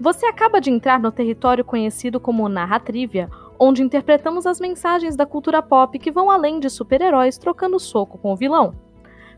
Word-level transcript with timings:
Você 0.00 0.26
acaba 0.26 0.60
de 0.60 0.70
entrar 0.70 1.00
no 1.00 1.10
território 1.10 1.64
conhecido 1.64 2.20
como 2.20 2.48
Narratrivia, 2.48 3.28
onde 3.58 3.82
interpretamos 3.82 4.46
as 4.46 4.60
mensagens 4.60 5.16
da 5.16 5.26
cultura 5.26 5.60
pop 5.60 5.98
que 5.98 6.12
vão 6.12 6.30
além 6.30 6.60
de 6.60 6.70
super-heróis 6.70 7.36
trocando 7.36 7.80
soco 7.80 8.16
com 8.16 8.32
o 8.32 8.36
vilão. 8.36 8.76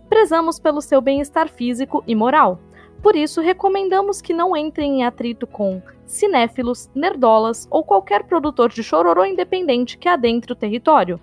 Prezamos 0.06 0.58
pelo 0.58 0.82
seu 0.82 1.00
bem-estar 1.00 1.48
físico 1.48 2.04
e 2.06 2.14
moral. 2.14 2.60
Por 3.02 3.16
isso, 3.16 3.40
recomendamos 3.40 4.20
que 4.20 4.34
não 4.34 4.54
entrem 4.54 5.00
em 5.00 5.04
atrito 5.04 5.46
com 5.46 5.80
cinéfilos, 6.04 6.90
nerdolas 6.94 7.66
ou 7.70 7.82
qualquer 7.82 8.24
produtor 8.24 8.68
de 8.68 8.82
chororô 8.82 9.24
independente 9.24 9.96
que 9.96 10.08
adentre 10.08 10.52
o 10.52 10.56
território. 10.56 11.18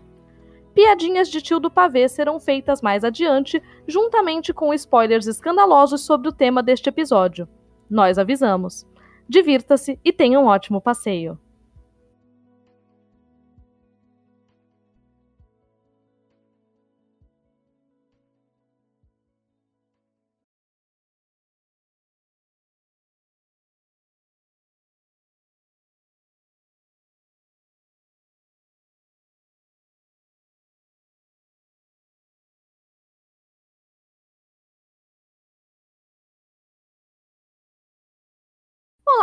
Piadinhas 0.74 1.30
de 1.30 1.42
tio 1.44 1.60
do 1.60 1.70
pavê 1.70 2.10
serão 2.10 2.40
feitas 2.40 2.82
mais 2.82 3.04
adiante, 3.04 3.62
juntamente 3.88 4.52
com 4.52 4.74
spoilers 4.74 5.28
escandalosos 5.28 6.02
sobre 6.02 6.30
o 6.30 6.34
tema 6.34 6.64
deste 6.64 6.90
episódio. 6.90 7.48
Nós 7.88 8.18
avisamos. 8.18 8.88
Divirta-se 9.30 10.00
e 10.04 10.14
tenha 10.14 10.40
um 10.40 10.46
ótimo 10.46 10.80
passeio. 10.80 11.38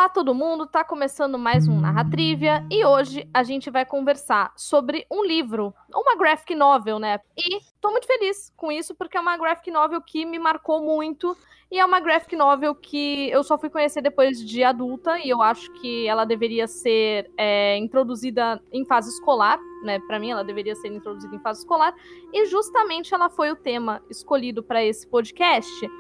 Olá 0.05 0.11
todo 0.11 0.35
mundo, 0.35 0.67
tá 0.67 0.85
começando 0.85 1.39
mais 1.39 1.67
um 1.67 1.81
Narratrivia 1.81 2.63
e 2.71 2.85
hoje 2.85 3.27
a 3.33 3.43
gente 3.43 3.71
vai 3.71 3.87
conversar 3.87 4.53
sobre 4.55 5.07
um 5.11 5.25
livro, 5.25 5.73
uma 5.95 6.15
graphic 6.15 6.55
novel, 6.55 6.99
né? 6.99 7.21
E 7.35 7.59
tô 7.81 7.91
muito 7.91 8.07
feliz 8.07 8.53
com 8.55 8.71
isso 8.71 8.95
porque 8.95 9.17
é 9.17 9.21
uma 9.21 9.39
graphic 9.39 9.71
novel 9.71 10.03
que 10.03 10.27
me 10.27 10.39
marcou 10.39 10.83
muito 10.83 11.35
e 11.73 11.79
é 11.79 11.85
uma 11.87 12.01
graphic 12.01 12.37
novel 12.37 12.75
que 12.75 13.31
eu 13.31 13.43
só 13.43 13.57
fui 13.57 13.71
conhecer 13.71 14.03
depois 14.03 14.45
de 14.45 14.63
adulta 14.63 15.19
e 15.21 15.31
eu 15.31 15.41
acho 15.41 15.73
que 15.73 16.07
ela 16.07 16.27
deveria 16.27 16.67
ser 16.67 17.31
é, 17.39 17.79
introduzida 17.79 18.63
em 18.71 18.85
fase 18.85 19.09
escolar, 19.09 19.59
né? 19.85 20.01
Para 20.01 20.19
mim 20.19 20.33
ela 20.33 20.45
deveria 20.45 20.75
ser 20.75 20.89
introduzida 20.89 21.35
em 21.35 21.41
fase 21.41 21.61
escolar 21.61 21.95
e 22.31 22.45
justamente 22.45 23.15
ela 23.15 23.31
foi 23.31 23.51
o 23.51 23.57
tema 23.57 24.03
escolhido 24.11 24.63
para 24.63 24.85
esse 24.85 25.09
podcast 25.09 25.91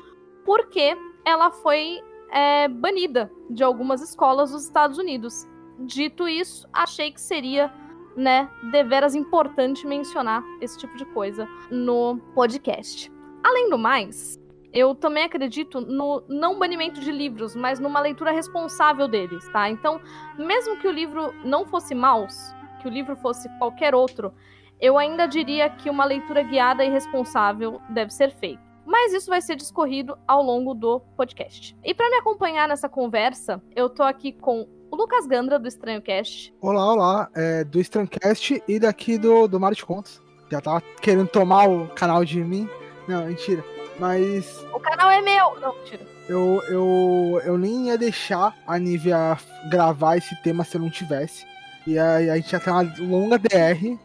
porque 0.44 0.94
ela 1.24 1.50
foi 1.50 2.02
é, 2.34 2.66
banida 2.66 3.30
de 3.48 3.62
algumas 3.62 4.02
escolas 4.02 4.50
dos 4.50 4.64
Estados 4.64 4.98
Unidos. 4.98 5.46
Dito 5.78 6.28
isso, 6.28 6.68
achei 6.72 7.12
que 7.12 7.20
seria, 7.20 7.72
né, 8.16 8.50
deveras 8.72 9.14
importante 9.14 9.86
mencionar 9.86 10.42
esse 10.60 10.76
tipo 10.76 10.96
de 10.96 11.04
coisa 11.06 11.48
no 11.70 12.18
podcast. 12.34 13.10
Além 13.42 13.70
do 13.70 13.78
mais, 13.78 14.36
eu 14.72 14.94
também 14.94 15.24
acredito 15.24 15.80
no 15.80 16.24
não 16.28 16.58
banimento 16.58 17.00
de 17.00 17.12
livros, 17.12 17.54
mas 17.54 17.78
numa 17.78 18.00
leitura 18.00 18.32
responsável 18.32 19.06
deles, 19.06 19.48
tá? 19.50 19.70
Então, 19.70 20.00
mesmo 20.36 20.78
que 20.78 20.88
o 20.88 20.92
livro 20.92 21.32
não 21.44 21.64
fosse 21.64 21.94
Maus, 21.94 22.52
que 22.80 22.88
o 22.88 22.90
livro 22.90 23.14
fosse 23.14 23.48
qualquer 23.58 23.94
outro, 23.94 24.32
eu 24.80 24.98
ainda 24.98 25.26
diria 25.26 25.70
que 25.70 25.88
uma 25.88 26.04
leitura 26.04 26.42
guiada 26.42 26.84
e 26.84 26.90
responsável 26.90 27.80
deve 27.90 28.12
ser 28.12 28.32
feita 28.32 28.73
mas 28.86 29.12
isso 29.12 29.28
vai 29.28 29.40
ser 29.40 29.56
discorrido 29.56 30.16
ao 30.26 30.42
longo 30.42 30.74
do 30.74 31.00
podcast. 31.16 31.76
E 31.84 31.94
para 31.94 32.10
me 32.10 32.16
acompanhar 32.16 32.68
nessa 32.68 32.88
conversa, 32.88 33.62
eu 33.74 33.88
tô 33.88 34.02
aqui 34.02 34.32
com 34.32 34.68
o 34.90 34.96
Lucas 34.96 35.26
Gandra, 35.26 35.58
do 35.58 35.66
Estranho 35.66 36.00
Cast. 36.00 36.54
Olá, 36.60 36.92
olá, 36.92 37.30
é, 37.34 37.64
do 37.64 37.80
Estranho 37.80 38.08
Cast 38.08 38.62
e 38.68 38.78
daqui 38.78 39.18
do, 39.18 39.48
do 39.48 39.58
Mário 39.58 39.76
de 39.76 39.84
Contos. 39.84 40.22
Já 40.50 40.60
tava 40.60 40.80
querendo 41.00 41.28
tomar 41.28 41.68
o 41.68 41.88
canal 41.88 42.24
de 42.24 42.42
mim. 42.42 42.68
Não, 43.08 43.26
mentira. 43.26 43.64
Mas. 43.98 44.64
O 44.72 44.80
canal 44.80 45.10
é 45.10 45.20
meu! 45.20 45.58
Não, 45.60 45.74
mentira. 45.76 46.06
Eu, 46.28 46.62
eu, 46.68 47.42
eu 47.44 47.58
nem 47.58 47.88
ia 47.88 47.98
deixar 47.98 48.56
a 48.66 48.78
Nivea 48.78 49.36
gravar 49.70 50.16
esse 50.16 50.34
tema 50.42 50.64
se 50.64 50.76
eu 50.76 50.80
não 50.80 50.90
tivesse. 50.90 51.46
E 51.86 51.98
aí 51.98 52.30
a 52.30 52.36
gente 52.36 52.52
ia 52.52 52.60
ter 52.60 52.70
uma 52.70 52.82
longa 53.00 53.38
DR, 53.38 53.98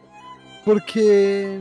porque. 0.64 1.60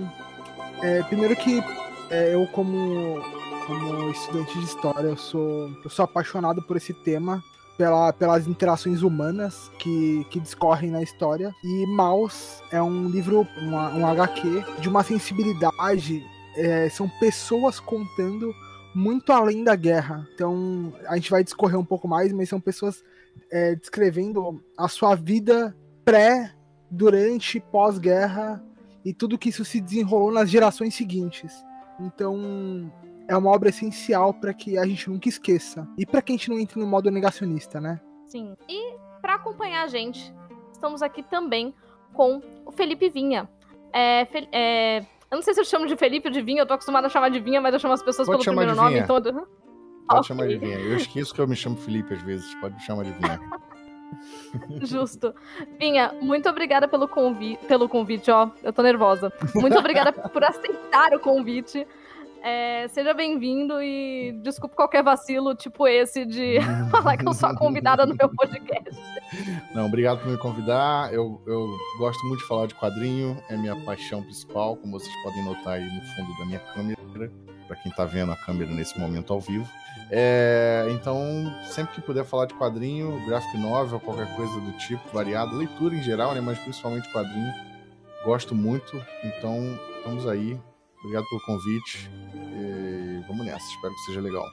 É, 0.81 1.03
primeiro 1.03 1.35
que 1.35 1.61
é, 2.09 2.33
eu 2.33 2.47
como, 2.47 3.21
como 3.65 4.09
estudante 4.09 4.57
de 4.57 4.65
história, 4.65 5.07
eu 5.07 5.17
sou, 5.17 5.71
eu 5.83 5.89
sou 5.89 6.05
apaixonado 6.05 6.61
por 6.61 6.77
esse 6.77 6.93
tema, 6.93 7.43
pela, 7.77 8.11
pelas 8.11 8.47
interações 8.47 9.01
humanas 9.01 9.71
que, 9.79 10.25
que 10.29 10.39
discorrem 10.39 10.91
na 10.91 11.01
história. 11.01 11.53
E 11.63 11.85
Maus 11.87 12.61
é 12.71 12.81
um 12.81 13.07
livro, 13.07 13.47
uma, 13.57 13.89
um 13.93 14.05
HQ, 14.05 14.63
de 14.79 14.89
uma 14.89 15.03
sensibilidade. 15.03 16.23
É, 16.55 16.89
são 16.89 17.07
pessoas 17.19 17.79
contando 17.79 18.53
muito 18.93 19.31
além 19.31 19.63
da 19.63 19.75
guerra. 19.75 20.27
Então, 20.33 20.93
a 21.07 21.15
gente 21.15 21.31
vai 21.31 21.43
discorrer 21.43 21.79
um 21.79 21.85
pouco 21.85 22.07
mais, 22.07 22.33
mas 22.33 22.49
são 22.49 22.59
pessoas 22.59 23.03
é, 23.51 23.75
descrevendo 23.75 24.61
a 24.77 24.87
sua 24.87 25.15
vida 25.15 25.75
pré, 26.03 26.53
durante, 26.89 27.59
pós-guerra 27.59 28.63
e 29.05 29.13
tudo 29.13 29.37
que 29.37 29.49
isso 29.49 29.63
se 29.63 29.79
desenrolou 29.79 30.31
nas 30.31 30.49
gerações 30.49 30.95
seguintes. 30.95 31.53
Então, 31.99 32.91
é 33.27 33.37
uma 33.37 33.51
obra 33.51 33.69
essencial 33.69 34.33
para 34.33 34.53
que 34.53 34.77
a 34.77 34.85
gente 34.85 35.09
nunca 35.09 35.29
esqueça. 35.29 35.87
E 35.97 36.05
para 36.05 36.21
que 36.21 36.31
a 36.31 36.35
gente 36.35 36.49
não 36.49 36.59
entre 36.59 36.79
no 36.79 36.87
modo 36.87 37.11
negacionista, 37.11 37.79
né? 37.79 37.99
Sim. 38.27 38.55
E 38.67 38.95
para 39.21 39.35
acompanhar 39.35 39.83
a 39.83 39.87
gente, 39.87 40.33
estamos 40.71 41.01
aqui 41.01 41.21
também 41.23 41.73
com 42.13 42.41
o 42.65 42.71
Felipe 42.71 43.09
Vinha. 43.09 43.49
É, 43.93 44.27
é, 44.51 44.99
eu 44.99 45.35
não 45.35 45.41
sei 45.41 45.53
se 45.53 45.59
eu 45.59 45.65
chamo 45.65 45.87
de 45.87 45.95
Felipe 45.95 46.27
ou 46.27 46.33
de 46.33 46.41
Vinha, 46.41 46.61
eu 46.61 46.65
tô 46.65 46.73
acostumada 46.73 47.07
a 47.07 47.09
chamar 47.09 47.29
de 47.29 47.39
Vinha, 47.39 47.61
mas 47.61 47.73
eu 47.73 47.79
chamo 47.79 47.93
as 47.93 48.03
pessoas 48.03 48.27
Pode 48.27 48.43
pelo 48.43 48.55
primeiro 48.55 48.75
nome. 48.75 48.99
Então... 48.99 49.21
Pode 49.21 49.37
okay. 50.21 50.23
chamar 50.23 50.47
de 50.47 50.57
Vinha. 50.57 50.79
Eu 50.79 50.95
esqueço 50.95 51.33
que 51.33 51.41
eu 51.41 51.47
me 51.47 51.55
chamo 51.55 51.77
Felipe 51.77 52.13
às 52.13 52.21
vezes. 52.23 52.53
Pode 52.55 52.73
me 52.73 52.81
chamar 52.81 53.03
de 53.03 53.11
Vinha. 53.11 53.39
Justo. 54.81 55.33
Vinha, 55.79 56.13
muito 56.21 56.49
obrigada 56.49 56.87
pelo, 56.87 57.07
convi 57.07 57.57
pelo 57.67 57.87
convite, 57.87 58.29
ó. 58.31 58.49
Eu 58.63 58.73
tô 58.73 58.81
nervosa. 58.81 59.31
Muito 59.55 59.77
obrigada 59.77 60.11
por 60.29 60.43
aceitar 60.43 61.13
o 61.13 61.19
convite. 61.19 61.85
É, 62.41 62.87
seja 62.87 63.13
bem-vindo 63.13 63.81
e 63.81 64.31
desculpe 64.41 64.73
qualquer 64.73 65.03
vacilo, 65.03 65.53
tipo 65.55 65.85
esse, 65.85 66.25
de 66.25 66.57
falar 66.89 67.17
que 67.17 67.27
eu 67.27 67.33
sou 67.33 67.49
a 67.49 67.55
convidada 67.55 68.05
no 68.05 68.15
meu 68.15 68.29
podcast. 68.29 68.97
Não, 69.75 69.87
obrigado 69.87 70.19
por 70.19 70.31
me 70.31 70.37
convidar. 70.37 71.13
Eu, 71.13 71.41
eu 71.45 71.67
gosto 71.97 72.25
muito 72.27 72.39
de 72.39 72.47
falar 72.47 72.67
de 72.67 72.75
quadrinho, 72.75 73.37
é 73.49 73.57
minha 73.57 73.75
paixão 73.83 74.23
principal, 74.23 74.77
como 74.77 74.97
vocês 74.97 75.13
podem 75.21 75.43
notar 75.43 75.73
aí 75.73 75.83
no 75.83 76.01
fundo 76.01 76.37
da 76.39 76.45
minha 76.45 76.59
câmera, 76.59 76.97
para 77.69 77.77
quem 77.77 77.91
tá 77.91 78.03
vendo 78.03 78.31
a 78.31 78.35
câmera 78.35 78.71
nesse 78.71 78.99
momento 78.99 79.31
ao 79.31 79.39
vivo. 79.39 79.69
É, 80.09 80.87
então, 80.89 81.23
sempre 81.65 81.93
que 81.93 82.01
puder 82.01 82.25
falar 82.25 82.47
de 82.47 82.55
quadrinho, 82.55 83.23
graphic 83.27 83.55
novel, 83.59 83.99
qualquer 83.99 84.35
coisa 84.35 84.59
do 84.59 84.71
tipo, 84.79 85.07
variado, 85.13 85.55
leitura 85.55 85.95
em 85.95 86.01
geral, 86.01 86.33
né, 86.33 86.41
mas 86.41 86.57
principalmente 86.57 87.11
quadrinho, 87.11 87.53
gosto 88.25 88.55
muito. 88.55 88.99
Então, 89.23 89.79
estamos 89.97 90.27
aí. 90.27 90.59
Obrigado 91.01 91.25
pelo 91.29 91.41
convite. 91.41 92.09
E 92.33 93.23
vamos 93.27 93.45
nessa, 93.45 93.65
espero 93.67 93.93
que 93.93 94.01
seja 94.07 94.19
legal. 94.19 94.45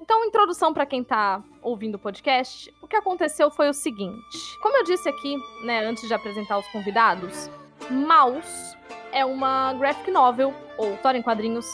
Então, 0.00 0.24
introdução 0.24 0.72
para 0.72 0.86
quem 0.86 1.02
está 1.02 1.42
ouvindo 1.60 1.96
o 1.96 1.98
podcast. 1.98 2.72
O 2.80 2.86
que 2.86 2.96
aconteceu 2.96 3.50
foi 3.50 3.68
o 3.68 3.74
seguinte: 3.74 4.38
como 4.62 4.76
eu 4.78 4.84
disse 4.84 5.08
aqui, 5.08 5.36
né, 5.64 5.84
antes 5.84 6.06
de 6.06 6.14
apresentar 6.14 6.58
os 6.58 6.66
convidados, 6.68 7.50
Maus 7.90 8.76
é 9.12 9.24
uma 9.24 9.72
graphic 9.74 10.10
novel, 10.10 10.54
ou 10.76 10.94
história 10.94 11.18
em 11.18 11.22
quadrinhos, 11.22 11.66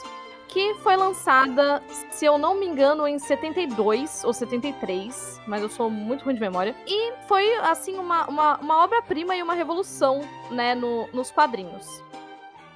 que 0.49 0.75
foi 0.77 0.97
lançada, 0.97 1.83
se 2.11 2.25
eu 2.25 2.39
não 2.39 2.55
me 2.55 2.67
engano, 2.67 3.09
em 3.09 3.19
72 3.19 4.23
ou 4.25 4.33
73, 4.33 5.41
mas 5.47 5.63
eu 5.63 5.69
sou 5.69 5.91
muito 5.91 6.25
ruim 6.25 6.35
de 6.35 6.41
memória. 6.41 6.77
E 6.87 7.13
foi, 7.27 7.55
assim, 7.57 7.99
uma, 7.99 8.27
uma, 8.27 8.57
uma 8.59 8.85
obra-prima 8.85 9.35
e 9.35 9.43
uma 9.43 9.55
revolução, 9.55 10.21
né, 10.51 10.75
no, 10.75 11.09
nos 11.13 11.31
quadrinhos. 11.31 12.03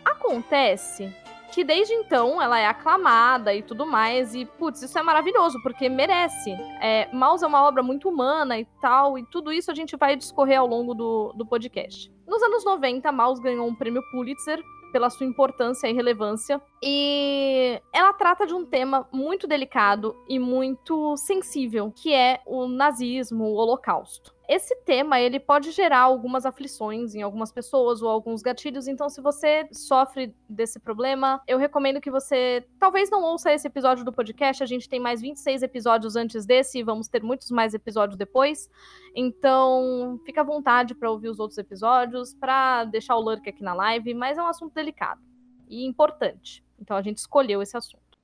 Acontece 0.05 1.15
que 1.53 1.65
desde 1.65 1.95
então 1.95 2.41
ela 2.43 2.59
é 2.59 2.67
aclamada 2.67 3.55
e 3.55 3.63
tudo 3.63 3.87
mais, 3.87 4.35
e 4.35 4.45
putz, 4.45 4.83
isso 4.83 4.99
é 4.99 5.03
maravilhoso, 5.03 5.61
porque 5.63 5.89
merece. 5.89 6.51
É, 6.81 7.09
Maus 7.13 7.43
é 7.43 7.47
uma 7.47 7.63
obra 7.63 7.83
muito 7.83 8.09
humana 8.09 8.59
e 8.59 8.65
tal, 8.81 9.19
e 9.19 9.25
tudo 9.25 9.53
isso 9.53 9.71
a 9.71 9.75
gente 9.75 9.97
vai 9.97 10.17
discorrer 10.17 10.59
ao 10.59 10.67
longo 10.67 10.95
do, 10.95 11.33
do 11.35 11.47
podcast. 11.47 12.13
Nos 12.29 12.43
anos 12.43 12.63
90, 12.63 13.11
Maus 13.11 13.41
ganhou 13.41 13.67
um 13.67 13.75
prêmio 13.75 14.03
Pulitzer 14.11 14.63
pela 14.93 15.09
sua 15.09 15.25
importância 15.25 15.89
e 15.89 15.95
relevância. 15.95 16.61
E 16.83 17.81
ela 17.91 18.13
trata 18.13 18.47
de 18.47 18.53
um 18.53 18.67
tema 18.67 19.09
muito 19.11 19.47
delicado 19.47 20.15
e 20.29 20.39
muito 20.39 21.17
sensível, 21.17 21.91
que 21.91 22.13
é 22.13 22.43
o 22.47 22.69
nazismo, 22.69 23.45
o 23.45 23.55
holocausto. 23.55 24.38
Esse 24.49 24.75
tema 24.77 25.21
ele 25.21 25.39
pode 25.39 25.71
gerar 25.73 26.01
algumas 26.01 26.47
aflições 26.47 27.15
em 27.15 27.21
algumas 27.21 27.53
pessoas 27.53 28.01
ou 28.01 28.09
alguns 28.09 28.41
gatilhos. 28.41 28.89
Então, 28.89 29.11
se 29.11 29.21
você 29.21 29.69
sofre 29.71 30.35
desse 30.49 30.81
problema, 30.81 31.43
eu 31.47 31.59
recomendo 31.59 32.01
que 32.01 32.11
você 32.11 32.67
talvez 32.81 33.11
não 33.11 33.23
ouça 33.23 33.53
esse 33.53 33.67
episódio 33.67 34.07
do 34.07 34.13
podcast. 34.13 34.63
A 34.63 34.67
gente 34.67 34.89
tem 34.89 34.99
mais 34.99 35.21
26 35.21 35.63
episódios 35.63 36.17
antes 36.17 36.47
desse 36.47 36.79
e 36.79 36.83
vamos 36.83 37.09
ter 37.09 37.23
muitos 37.23 37.51
mais 37.51 37.75
episódios 37.75 38.17
depois. 38.17 38.71
Então, 39.15 40.19
fica 40.25 40.41
à 40.41 40.45
vontade 40.45 40.95
para 40.95 41.11
ouvir 41.11 41.29
os 41.29 41.39
outros 41.39 41.59
episódios, 41.59 42.33
para 42.33 42.85
deixar 42.85 43.17
o 43.17 43.21
lurk 43.21 43.47
aqui 43.47 43.63
na 43.63 43.75
live, 43.75 44.15
mas 44.15 44.39
é 44.39 44.43
um 44.43 44.47
assunto 44.47 44.73
delicado 44.73 45.21
e 45.69 45.85
importante. 45.85 46.65
Então, 46.81 46.97
a 46.97 47.03
gente 47.03 47.19
escolheu 47.19 47.61
esse 47.61 47.77
assunto. 47.77 48.19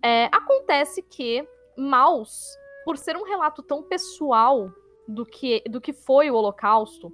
É, 0.00 0.26
acontece 0.26 1.02
que 1.02 1.44
Maus, 1.76 2.56
por 2.84 2.96
ser 2.96 3.16
um 3.16 3.24
relato 3.24 3.64
tão 3.64 3.82
pessoal 3.82 4.70
do 5.06 5.24
que, 5.24 5.62
do 5.68 5.80
que 5.80 5.92
foi 5.92 6.30
o 6.30 6.34
Holocausto, 6.34 7.12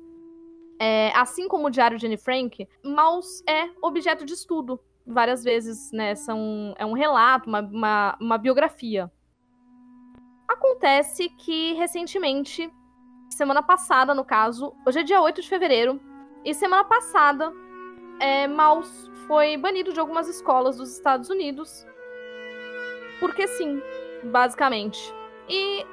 é, 0.79 1.13
assim 1.15 1.47
como 1.47 1.67
o 1.67 1.71
Diário 1.71 1.99
de 1.99 2.07
Anne 2.07 2.17
Frank, 2.17 2.67
Maus 2.83 3.43
é 3.47 3.69
objeto 3.83 4.25
de 4.25 4.33
estudo 4.33 4.81
várias 5.07 5.45
vezes, 5.45 5.93
né? 5.93 6.15
São, 6.15 6.75
é 6.79 6.87
um 6.87 6.93
relato, 6.93 7.49
uma, 7.49 7.61
uma, 7.61 8.17
uma 8.21 8.39
biografia. 8.39 9.11
Acontece 10.49 11.29
que 11.29 11.75
recentemente, 11.75 12.73
semana 13.29 13.63
passada, 13.63 14.15
no 14.15 14.25
caso, 14.25 14.75
hoje 14.87 15.01
é 15.01 15.03
dia 15.03 15.21
8 15.21 15.43
de 15.43 15.49
fevereiro, 15.49 16.01
e 16.45 16.55
semana 16.55 16.85
passada, 16.85 17.53
é, 18.19 18.49
Maus 18.49 19.11
foi 19.27 19.57
banido 19.57 19.93
de 19.93 20.01
algumas 20.01 20.29
escolas 20.29 20.79
dos 20.79 20.93
Estados 20.93 21.29
Unidos. 21.29 21.87
Porque 23.21 23.47
sim, 23.47 23.83
basicamente. 24.25 25.15
E 25.49 25.85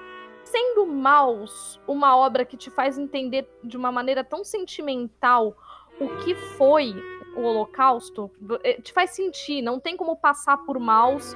sendo 0.47 0.85
Maus 0.85 1.79
uma 1.87 2.15
obra 2.15 2.45
que 2.45 2.57
te 2.57 2.69
faz 2.69 2.97
entender 2.97 3.47
de 3.63 3.77
uma 3.77 3.91
maneira 3.91 4.23
tão 4.23 4.43
sentimental 4.43 5.55
o 5.99 6.07
que 6.23 6.35
foi 6.35 6.93
o 7.35 7.41
Holocausto, 7.41 8.31
eh, 8.63 8.81
te 8.81 8.91
faz 8.91 9.11
sentir, 9.11 9.61
não 9.61 9.79
tem 9.79 9.95
como 9.95 10.15
passar 10.15 10.57
por 10.57 10.79
Maus 10.79 11.35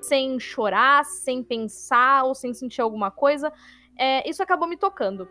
sem 0.00 0.38
chorar, 0.38 1.04
sem 1.04 1.42
pensar 1.42 2.24
ou 2.24 2.34
sem 2.34 2.54
sentir 2.54 2.80
alguma 2.80 3.10
coisa. 3.10 3.52
É, 3.98 4.28
isso 4.28 4.42
acabou 4.42 4.68
me 4.68 4.76
tocando. 4.76 5.28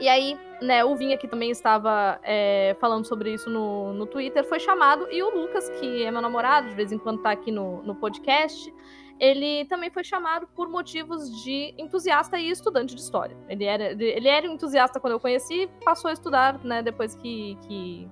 E 0.00 0.08
aí, 0.08 0.38
né, 0.60 0.84
o 0.84 0.96
Vim 0.96 1.12
aqui 1.12 1.28
também 1.28 1.50
estava 1.50 2.18
é, 2.22 2.76
falando 2.80 3.06
sobre 3.06 3.32
isso 3.32 3.48
no, 3.48 3.92
no 3.92 4.06
Twitter, 4.06 4.44
foi 4.44 4.58
chamado, 4.58 5.06
e 5.10 5.22
o 5.22 5.30
Lucas, 5.30 5.68
que 5.68 6.04
é 6.04 6.10
meu 6.10 6.20
namorado, 6.20 6.68
de 6.68 6.74
vez 6.74 6.90
em 6.90 6.98
quando 6.98 7.22
tá 7.22 7.30
aqui 7.30 7.52
no, 7.52 7.82
no 7.82 7.94
podcast, 7.94 8.72
ele 9.18 9.64
também 9.66 9.90
foi 9.90 10.02
chamado 10.02 10.46
por 10.48 10.68
motivos 10.68 11.42
de 11.42 11.74
entusiasta 11.78 12.38
e 12.38 12.50
estudante 12.50 12.94
de 12.94 13.00
história. 13.00 13.36
Ele 13.48 13.64
era, 13.64 13.92
ele 13.92 14.28
era 14.28 14.48
um 14.48 14.54
entusiasta 14.54 14.98
quando 14.98 15.12
eu 15.12 15.20
conheci, 15.20 15.68
passou 15.84 16.08
a 16.08 16.12
estudar, 16.12 16.62
né, 16.64 16.82
depois 16.82 17.14
que, 17.14 17.56
que, 17.66 18.10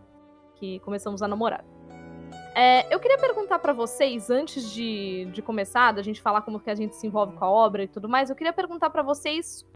que 0.56 0.78
começamos 0.80 1.22
a 1.22 1.28
namorar. 1.28 1.64
É, 2.54 2.92
eu 2.94 3.00
queria 3.00 3.18
perguntar 3.18 3.58
para 3.58 3.72
vocês, 3.72 4.30
antes 4.30 4.70
de, 4.70 5.26
de 5.32 5.42
começar, 5.42 5.92
da 5.92 6.02
gente 6.02 6.20
falar 6.20 6.42
como 6.42 6.60
que 6.60 6.70
a 6.70 6.74
gente 6.74 6.94
se 6.96 7.06
envolve 7.06 7.34
com 7.34 7.44
a 7.44 7.50
obra 7.50 7.82
e 7.82 7.88
tudo 7.88 8.08
mais, 8.08 8.30
eu 8.30 8.36
queria 8.36 8.52
perguntar 8.52 8.90
para 8.90 9.02
vocês 9.02 9.66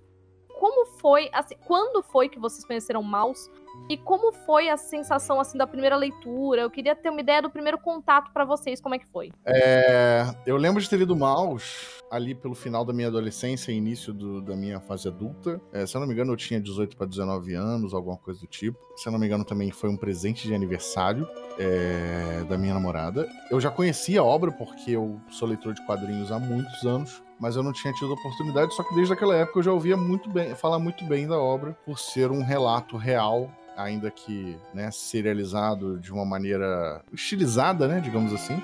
como 0.58 0.86
foi, 0.98 1.28
assim, 1.32 1.54
quando 1.66 2.02
foi 2.02 2.28
que 2.28 2.38
vocês 2.38 2.64
conheceram 2.64 3.02
Maus 3.02 3.50
e 3.88 3.96
como 3.96 4.32
foi 4.32 4.68
a 4.68 4.76
sensação 4.76 5.40
assim 5.40 5.56
da 5.56 5.66
primeira 5.66 5.96
leitura? 5.96 6.62
Eu 6.62 6.70
queria 6.70 6.94
ter 6.94 7.10
uma 7.10 7.20
ideia 7.20 7.40
do 7.40 7.50
primeiro 7.50 7.78
contato 7.78 8.32
para 8.32 8.44
vocês, 8.44 8.80
como 8.80 8.94
é 8.94 8.98
que 8.98 9.06
foi? 9.06 9.30
É, 9.44 10.26
eu 10.44 10.56
lembro 10.56 10.82
de 10.82 10.88
ter 10.88 10.96
lido 10.96 11.14
Maus 11.14 12.02
ali 12.10 12.34
pelo 12.34 12.54
final 12.54 12.84
da 12.84 12.92
minha 12.92 13.08
adolescência 13.08 13.72
e 13.72 13.76
início 13.76 14.12
do, 14.12 14.40
da 14.40 14.56
minha 14.56 14.80
fase 14.80 15.08
adulta. 15.08 15.60
É, 15.72 15.86
se 15.86 15.96
eu 15.96 16.00
não 16.00 16.06
me 16.06 16.14
engano, 16.14 16.32
eu 16.32 16.36
tinha 16.36 16.60
18 16.60 16.96
para 16.96 17.06
19 17.06 17.54
anos, 17.54 17.94
alguma 17.94 18.16
coisa 18.16 18.40
do 18.40 18.46
tipo. 18.46 18.78
Se 18.96 19.08
eu 19.08 19.12
não 19.12 19.18
me 19.18 19.26
engano, 19.26 19.44
também 19.44 19.70
foi 19.70 19.90
um 19.90 19.96
presente 19.96 20.46
de 20.46 20.54
aniversário 20.54 21.28
é, 21.58 22.44
da 22.48 22.56
minha 22.56 22.74
namorada. 22.74 23.28
Eu 23.50 23.60
já 23.60 23.70
conhecia 23.70 24.20
a 24.20 24.24
obra 24.24 24.52
porque 24.52 24.92
eu 24.92 25.20
sou 25.30 25.48
leitor 25.48 25.74
de 25.74 25.84
quadrinhos 25.86 26.30
há 26.30 26.38
muitos 26.38 26.84
anos 26.84 27.22
mas 27.38 27.54
eu 27.54 27.62
não 27.62 27.72
tinha 27.72 27.92
tido 27.92 28.12
oportunidade, 28.12 28.74
só 28.74 28.82
que 28.82 28.94
desde 28.94 29.12
aquela 29.12 29.36
época 29.36 29.58
eu 29.58 29.62
já 29.62 29.70
ouvia 29.70 29.94
muito 29.94 30.30
bem, 30.30 30.54
falar 30.54 30.78
muito 30.78 31.04
bem 31.04 31.26
da 31.26 31.38
obra, 31.38 31.76
por 31.84 31.98
ser 31.98 32.30
um 32.30 32.42
relato 32.42 32.96
real, 32.96 33.50
ainda 33.76 34.10
que 34.10 34.58
né, 34.72 34.90
serializado 34.90 35.98
de 35.98 36.12
uma 36.12 36.24
maneira 36.24 37.02
estilizada, 37.12 37.86
né, 37.86 38.00
digamos 38.00 38.32
assim. 38.32 38.60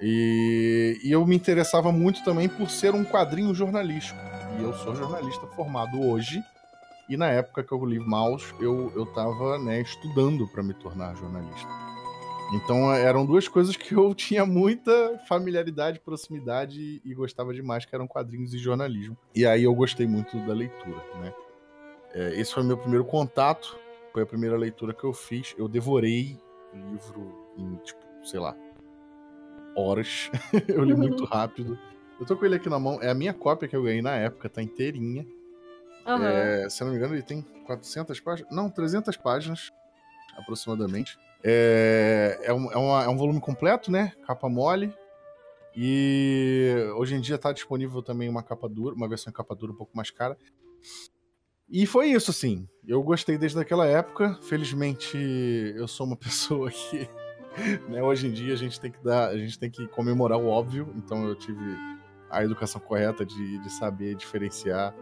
E, 0.00 1.00
e 1.04 1.12
eu 1.12 1.24
me 1.26 1.36
interessava 1.36 1.92
muito 1.92 2.24
também 2.24 2.48
por 2.48 2.68
ser 2.68 2.94
um 2.94 3.04
quadrinho 3.04 3.54
jornalístico. 3.54 4.18
E 4.58 4.62
eu 4.62 4.74
sou 4.74 4.94
jornalista 4.94 5.46
formado 5.46 6.00
hoje, 6.00 6.42
e 7.08 7.16
na 7.16 7.28
época 7.28 7.62
que 7.62 7.72
eu 7.72 7.84
li 7.84 7.98
Maus, 7.98 8.54
eu, 8.60 8.92
eu 8.94 9.06
tava 9.06 9.58
né, 9.58 9.80
estudando 9.80 10.46
para 10.48 10.62
me 10.62 10.74
tornar 10.74 11.14
jornalista. 11.16 11.68
Então 12.52 12.92
eram 12.92 13.24
duas 13.24 13.48
coisas 13.48 13.76
que 13.76 13.94
eu 13.94 14.12
tinha 14.16 14.44
muita 14.44 15.18
familiaridade, 15.28 16.00
proximidade 16.00 17.00
e 17.04 17.14
gostava 17.14 17.52
demais, 17.52 17.84
que 17.84 17.94
eram 17.94 18.06
quadrinhos 18.06 18.52
e 18.54 18.58
jornalismo. 18.58 19.16
E 19.34 19.46
aí 19.46 19.64
eu 19.64 19.74
gostei 19.74 20.06
muito 20.06 20.36
da 20.46 20.52
leitura, 20.52 21.02
né? 21.20 21.32
É, 22.14 22.38
esse 22.38 22.52
foi 22.52 22.62
meu 22.62 22.76
primeiro 22.76 23.06
contato, 23.06 23.78
foi 24.12 24.22
a 24.22 24.26
primeira 24.26 24.56
leitura 24.56 24.92
que 24.92 25.04
eu 25.04 25.12
fiz. 25.12 25.54
Eu 25.56 25.68
devorei 25.68 26.38
o 26.72 26.76
livro 26.76 27.52
em, 27.56 27.76
tipo, 27.76 28.00
sei 28.24 28.40
lá, 28.40 28.56
horas. 29.76 30.30
eu 30.68 30.84
li 30.84 30.94
muito 30.94 31.24
rápido. 31.24 31.78
Eu 32.20 32.26
tô 32.26 32.36
com 32.36 32.44
ele 32.44 32.56
aqui 32.56 32.68
na 32.68 32.78
mão, 32.78 33.02
é 33.02 33.10
a 33.10 33.14
minha 33.14 33.34
cópia 33.34 33.66
que 33.66 33.74
eu 33.74 33.82
ganhei 33.82 34.02
na 34.02 34.14
época, 34.14 34.48
tá 34.48 34.62
inteirinha. 34.62 35.26
Uhum. 36.06 36.24
É, 36.24 36.68
se 36.68 36.82
eu 36.82 36.86
não 36.86 36.92
me 36.92 36.98
engano, 36.98 37.14
ele 37.14 37.22
tem 37.22 37.42
400 37.66 38.20
páginas, 38.20 38.52
não, 38.54 38.70
300 38.70 39.16
páginas, 39.16 39.70
aproximadamente. 40.36 41.18
É, 41.42 42.38
é, 42.42 42.52
um, 42.52 42.70
é, 42.70 42.76
uma, 42.76 43.04
é 43.04 43.08
um 43.08 43.16
volume 43.16 43.40
completo, 43.40 43.90
né? 43.90 44.12
Capa 44.26 44.48
mole. 44.48 44.94
E 45.74 46.74
hoje 46.96 47.14
em 47.14 47.20
dia 47.20 47.36
está 47.36 47.50
disponível 47.50 48.02
também 48.02 48.28
uma 48.28 48.42
capa 48.42 48.68
dura, 48.68 48.94
uma 48.94 49.08
versão 49.08 49.32
capa 49.32 49.54
dura 49.54 49.72
um 49.72 49.76
pouco 49.76 49.96
mais 49.96 50.10
cara. 50.10 50.36
E 51.72 51.86
foi 51.86 52.10
isso, 52.10 52.30
assim. 52.30 52.68
Eu 52.86 53.02
gostei 53.02 53.38
desde 53.38 53.58
aquela 53.58 53.86
época. 53.86 54.38
Felizmente, 54.42 55.16
eu 55.74 55.88
sou 55.88 56.06
uma 56.06 56.16
pessoa 56.18 56.70
que, 56.70 57.08
né, 57.88 58.02
hoje 58.02 58.26
em 58.26 58.32
dia 58.32 58.52
a 58.52 58.56
gente 58.56 58.78
tem 58.78 58.90
que 58.90 59.02
dar, 59.02 59.30
a 59.30 59.38
gente 59.38 59.58
tem 59.58 59.70
que 59.70 59.88
comemorar 59.88 60.38
o 60.38 60.46
óbvio. 60.46 60.92
Então 60.94 61.26
eu 61.26 61.34
tive 61.34 61.58
a 62.30 62.44
educação 62.44 62.80
correta 62.80 63.24
de, 63.24 63.58
de 63.58 63.72
saber 63.72 64.14
diferenciar 64.14 64.94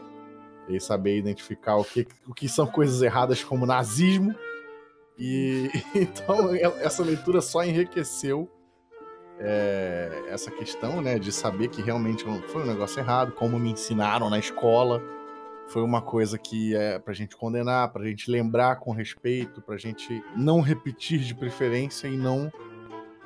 e 0.68 0.78
saber 0.78 1.18
identificar 1.18 1.76
o 1.76 1.85
que, 1.85 2.06
o 2.26 2.33
que 2.33 2.49
são 2.49 2.66
coisas 2.66 3.02
erradas 3.02 3.42
como 3.42 3.66
nazismo 3.66 4.35
e 5.21 5.71
então 5.95 6.54
essa 6.54 7.04
leitura 7.04 7.40
só 7.42 7.62
enriqueceu 7.62 8.49
é, 9.38 10.25
essa 10.28 10.50
questão, 10.50 11.00
né, 11.00 11.18
de 11.18 11.30
saber 11.30 11.68
que 11.68 11.83
realmente 11.83 12.25
foi 12.49 12.62
um 12.62 12.66
negócio 12.66 13.00
errado, 13.00 13.33
como 13.33 13.59
me 13.59 13.71
ensinaram 13.71 14.28
na 14.28 14.38
escola. 14.38 15.02
Foi 15.71 15.83
uma 15.83 16.03
coisa 16.03 16.37
que 16.37 16.75
é 16.75 16.99
pra 16.99 17.15
gente 17.15 17.37
condenar, 17.37 17.93
pra 17.93 18.05
gente 18.05 18.31
lembrar 18.31 18.77
com 18.77 18.93
respeito, 18.93 19.62
pra 19.62 19.77
gente 19.77 20.23
não 20.37 20.61
repetir 20.61 21.21
de 21.21 21.35
preferência 21.35 22.09
e 22.09 22.17
não, 22.17 22.53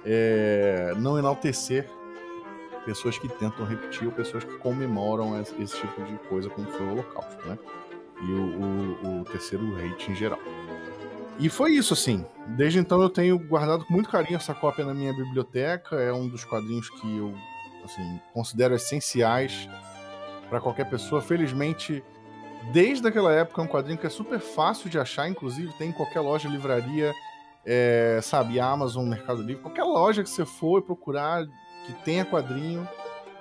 é, 0.05 0.93
não 0.99 1.19
enaltecer 1.19 1.89
pessoas 2.85 3.19
que 3.19 3.29
tentam 3.29 3.65
repetir 3.65 4.07
ou 4.07 4.13
pessoas 4.13 4.45
que 4.45 4.59
comemoram 4.59 5.41
esse, 5.41 5.55
esse 5.63 5.81
tipo 5.81 6.05
de 6.05 6.17
coisa, 6.29 6.51
como 6.51 6.67
foi 6.69 6.87
o 6.87 6.93
Holocausto, 6.93 7.49
né? 7.49 7.59
E 8.21 8.31
o, 8.31 9.09
o, 9.09 9.21
o 9.21 9.25
terceiro 9.25 9.65
hate 9.79 10.13
em 10.13 10.15
geral. 10.15 10.39
E 11.39 11.49
foi 11.49 11.73
isso, 11.73 11.95
assim. 11.95 12.25
Desde 12.49 12.79
então 12.79 13.01
eu 13.03 13.11
tenho 13.11 13.39
guardado 13.39 13.85
com 13.85 13.93
muito 13.93 14.09
carinho 14.09 14.37
essa 14.37 14.55
cópia 14.55 14.85
na 14.85 14.95
minha 14.95 15.13
biblioteca. 15.13 15.97
É 15.97 16.13
um 16.13 16.29
dos 16.29 16.45
quadrinhos 16.45 16.89
que 16.91 17.17
eu 17.17 17.35
assim, 17.85 18.21
considero 18.33 18.75
essenciais 18.75 19.69
para 20.49 20.61
qualquer 20.61 20.89
pessoa. 20.89 21.21
Felizmente, 21.21 22.05
desde 22.73 23.07
aquela 23.07 23.33
época 23.33 23.61
é 23.61 23.65
um 23.65 23.69
quadrinho 23.69 23.99
que 23.99 24.07
é 24.07 24.11
super 24.11 24.39
fácil 24.41 24.89
de 24.89 24.99
achar, 24.99 25.29
inclusive 25.29 25.73
tem 25.79 25.91
em 25.91 25.93
qualquer 25.93 26.21
loja, 26.21 26.49
livraria, 26.49 27.13
é, 27.65 28.21
sabe, 28.23 28.61
Amazon, 28.61 29.09
Mercado 29.09 29.43
Livre, 29.43 29.63
qualquer 29.63 29.85
loja 29.85 30.23
que 30.23 30.31
você 30.31 30.45
for 30.45 30.83
procurar 30.83 31.47
que 31.87 31.93
tenha 32.05 32.25
quadrinho, 32.25 32.89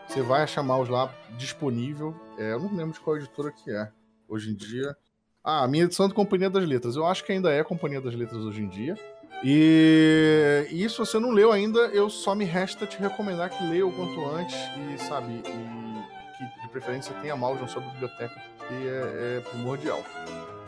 você 0.07 0.21
vai 0.21 0.43
achar 0.43 0.63
Maus 0.63 0.89
lá 0.89 1.13
disponível. 1.37 2.15
É, 2.37 2.53
eu 2.53 2.59
não 2.59 2.73
lembro 2.75 2.93
de 2.93 2.99
qual 2.99 3.17
editora 3.17 3.51
que 3.51 3.71
é 3.71 3.89
hoje 4.27 4.51
em 4.51 4.55
dia. 4.55 4.95
Ah, 5.43 5.63
a 5.63 5.67
minha 5.67 5.85
edição 5.85 6.05
é 6.05 6.09
do 6.09 6.15
Companhia 6.15 6.49
das 6.49 6.65
Letras. 6.65 6.95
Eu 6.95 7.05
acho 7.05 7.23
que 7.25 7.31
ainda 7.31 7.51
é 7.51 7.63
Companhia 7.63 7.99
das 7.99 8.13
Letras 8.13 8.41
hoje 8.43 8.61
em 8.61 8.67
dia. 8.67 8.97
E, 9.43 10.67
e 10.71 10.89
se 10.89 10.97
você 10.97 11.19
não 11.19 11.31
leu 11.31 11.51
ainda, 11.51 11.79
eu 11.87 12.09
só 12.09 12.33
me 12.33 12.45
resta 12.45 12.87
te 12.87 12.97
recomendar 12.97 13.49
que 13.49 13.61
leia 13.65 13.85
o 13.85 13.91
quanto 13.91 14.25
antes 14.25 14.55
e, 14.55 14.97
sabe, 14.97 15.33
e 15.33 15.41
que 15.41 16.61
de 16.61 16.69
preferência 16.69 17.13
tenha 17.21 17.35
mal 17.35 17.55
na 17.55 17.67
sua 17.67 17.81
biblioteca, 17.81 18.41
porque 18.67 18.87
é, 18.87 19.37
é 19.37 19.41
primordial. 19.49 20.03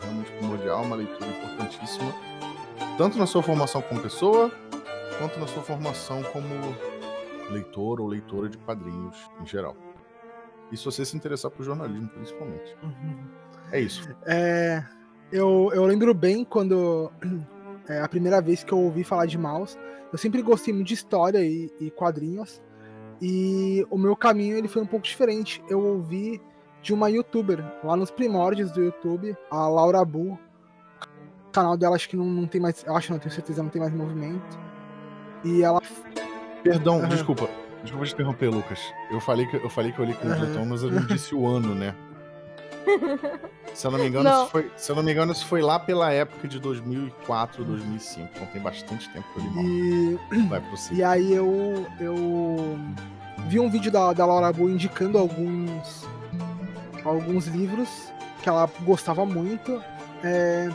Realmente 0.02 0.30
primordial, 0.32 0.82
uma 0.82 0.96
leitura 0.96 1.30
importantíssima, 1.30 2.14
tanto 2.98 3.18
na 3.18 3.26
sua 3.26 3.42
formação 3.42 3.80
como 3.82 4.00
pessoa, 4.00 4.50
quanto 5.18 5.40
na 5.40 5.46
sua 5.46 5.62
formação 5.62 6.22
como 6.24 6.54
leitor 7.50 8.00
ou 8.00 8.06
leitora 8.06 8.48
de 8.48 8.58
quadrinhos 8.58 9.16
em 9.40 9.46
geral. 9.46 9.76
E 10.70 10.76
se 10.76 10.84
você 10.84 11.04
se 11.04 11.16
interessar 11.16 11.50
por 11.50 11.64
jornalismo, 11.64 12.08
principalmente. 12.08 12.76
Uhum. 12.82 13.28
É 13.72 13.80
isso. 13.80 14.08
É, 14.26 14.84
eu, 15.32 15.70
eu 15.72 15.84
lembro 15.84 16.12
bem 16.12 16.44
quando 16.44 17.10
é, 17.88 18.00
a 18.00 18.08
primeira 18.08 18.40
vez 18.40 18.62
que 18.64 18.72
eu 18.72 18.78
ouvi 18.78 19.04
falar 19.04 19.26
de 19.26 19.38
Maus. 19.38 19.78
Eu 20.12 20.18
sempre 20.18 20.42
gostei 20.42 20.72
muito 20.72 20.88
de 20.88 20.94
história 20.94 21.44
e, 21.44 21.70
e 21.80 21.90
quadrinhos. 21.90 22.62
E 23.20 23.86
o 23.90 23.96
meu 23.96 24.14
caminho 24.16 24.56
ele 24.56 24.68
foi 24.68 24.82
um 24.82 24.86
pouco 24.86 25.06
diferente. 25.06 25.62
Eu 25.68 25.80
ouvi 25.80 26.40
de 26.86 26.94
uma 26.94 27.10
youtuber, 27.10 27.64
lá 27.82 27.96
nos 27.96 28.12
primórdios 28.12 28.70
do 28.70 28.80
YouTube, 28.80 29.36
a 29.50 29.66
Laura 29.66 30.04
Bu. 30.04 30.38
O 31.48 31.50
canal 31.50 31.76
dela 31.76 31.96
acho 31.96 32.08
que 32.08 32.16
não, 32.16 32.26
não 32.26 32.46
tem 32.46 32.60
mais. 32.60 32.84
Eu 32.84 32.96
acho 32.96 33.10
não, 33.10 33.18
tenho 33.18 33.34
certeza, 33.34 33.60
não 33.60 33.70
tem 33.70 33.80
mais 33.82 33.92
movimento. 33.92 34.56
E 35.42 35.64
ela. 35.64 35.82
Perdão, 36.62 37.00
Aham. 37.00 37.08
desculpa. 37.08 37.48
Desculpa 37.82 38.06
te 38.06 38.14
interromper, 38.14 38.50
Lucas. 38.50 38.78
Eu 39.10 39.20
falei 39.20 39.46
que 39.46 39.56
eu, 39.56 39.68
falei 39.68 39.90
que 39.90 39.98
eu 39.98 40.04
li 40.04 40.14
com 40.14 40.28
o. 40.28 40.30
Newton, 40.30 40.64
mas 40.64 40.82
eu 40.84 40.92
não 40.92 41.04
disse 41.06 41.34
o 41.34 41.44
ano, 41.46 41.74
né? 41.74 41.92
Se 43.74 43.86
eu 43.86 43.90
não 43.90 43.98
me 43.98 44.06
engano, 44.06 44.24
Não. 44.24 44.42
Isso, 44.42 44.50
foi, 44.52 44.70
se 44.76 44.90
eu 44.90 44.96
não 44.96 45.02
me 45.02 45.12
engano, 45.12 45.32
isso 45.32 45.44
foi 45.44 45.60
lá 45.60 45.78
pela 45.78 46.10
época 46.10 46.48
de 46.48 46.58
2004, 46.58 47.62
2005. 47.62 48.30
Então 48.34 48.46
tem 48.46 48.62
bastante 48.62 49.10
tempo 49.10 49.26
que 49.34 49.38
eu 49.38 49.42
li 49.42 49.50
mal. 49.50 49.64
E, 49.64 50.48
Vai 50.48 50.60
pro 50.60 50.96
e 50.96 51.02
aí 51.02 51.34
eu. 51.34 51.84
eu 52.00 52.78
vi 53.48 53.60
um 53.60 53.68
vídeo 53.68 53.92
da, 53.92 54.14
da 54.14 54.24
Laura 54.24 54.50
Bu 54.52 54.70
indicando 54.70 55.18
alguns. 55.18 56.06
Alguns 57.06 57.46
livros 57.46 58.12
que 58.42 58.48
ela 58.48 58.70
gostava 58.82 59.24
muito. 59.24 59.82
É, 60.22 60.68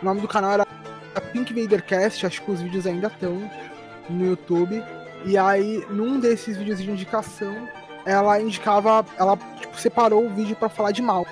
o 0.00 0.04
nome 0.04 0.20
do 0.20 0.28
canal 0.28 0.52
era 0.52 0.66
Pink 1.32 1.52
Vadercast, 1.52 2.26
acho 2.26 2.42
que 2.42 2.50
os 2.50 2.60
vídeos 2.60 2.86
ainda 2.86 3.08
estão 3.08 3.50
no 4.08 4.26
YouTube. 4.26 4.82
E 5.24 5.38
aí, 5.38 5.84
num 5.90 6.20
desses 6.20 6.56
vídeos 6.56 6.78
de 6.78 6.90
indicação, 6.90 7.68
ela 8.04 8.40
indicava. 8.40 9.04
Ela 9.18 9.36
tipo, 9.60 9.78
separou 9.78 10.26
o 10.26 10.34
vídeo 10.34 10.56
pra 10.56 10.68
falar 10.68 10.92
de 10.92 11.02
mal. 11.02 11.26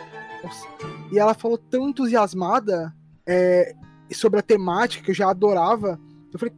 E 1.12 1.18
ela 1.18 1.34
falou 1.34 1.56
tão 1.56 1.88
entusiasmada 1.88 2.92
é, 3.26 3.74
sobre 4.12 4.40
a 4.40 4.42
temática 4.42 5.04
que 5.04 5.10
eu 5.10 5.14
já 5.14 5.30
adorava. 5.30 6.00
Eu 6.32 6.38
falei, 6.38 6.54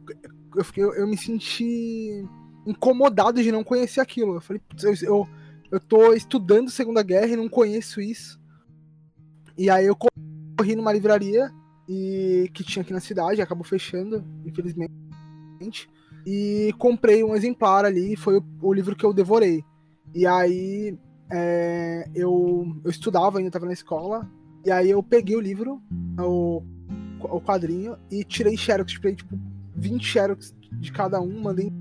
eu, 0.55 0.63
fiquei, 0.63 0.83
eu, 0.83 0.93
eu 0.93 1.07
me 1.07 1.17
senti 1.17 2.25
incomodado 2.65 3.43
de 3.43 3.51
não 3.51 3.63
conhecer 3.63 3.99
aquilo. 4.01 4.35
Eu 4.35 4.41
falei, 4.41 4.61
"Putz, 4.67 4.83
eu, 4.83 4.95
eu, 5.03 5.29
eu 5.71 5.79
tô 5.79 6.13
estudando 6.13 6.69
Segunda 6.69 7.03
Guerra 7.03 7.27
e 7.27 7.35
não 7.35 7.49
conheço 7.49 8.01
isso. 8.01 8.39
E 9.57 9.69
aí 9.69 9.85
eu 9.85 9.95
corri 9.95 10.75
numa 10.75 10.93
livraria 10.93 11.51
e 11.87 12.49
que 12.53 12.63
tinha 12.63 12.81
aqui 12.81 12.93
na 12.93 12.99
cidade, 12.99 13.41
acabou 13.41 13.63
fechando, 13.63 14.23
infelizmente. 14.45 14.91
E 16.25 16.73
comprei 16.77 17.23
um 17.23 17.35
exemplar 17.35 17.85
ali, 17.85 18.15
foi 18.15 18.37
o, 18.37 18.43
o 18.61 18.73
livro 18.73 18.95
que 18.95 19.05
eu 19.05 19.13
devorei. 19.13 19.63
E 20.13 20.25
aí 20.25 20.97
é, 21.31 22.09
eu, 22.13 22.65
eu 22.83 22.89
estudava 22.89 23.37
ainda, 23.37 23.49
estava 23.49 23.65
na 23.65 23.73
escola, 23.73 24.29
e 24.65 24.71
aí 24.71 24.89
eu 24.89 25.01
peguei 25.01 25.35
o 25.35 25.41
livro, 25.41 25.81
o, 26.19 26.61
o 27.21 27.41
quadrinho, 27.41 27.97
e 28.11 28.23
tirei 28.23 28.57
xerox, 28.57 28.91
tirei 28.91 29.15
tipo 29.15 29.37
20 29.75 30.03
xerox 30.03 30.53
de 30.73 30.91
cada 30.91 31.21
um, 31.21 31.41
mandei 31.41 31.71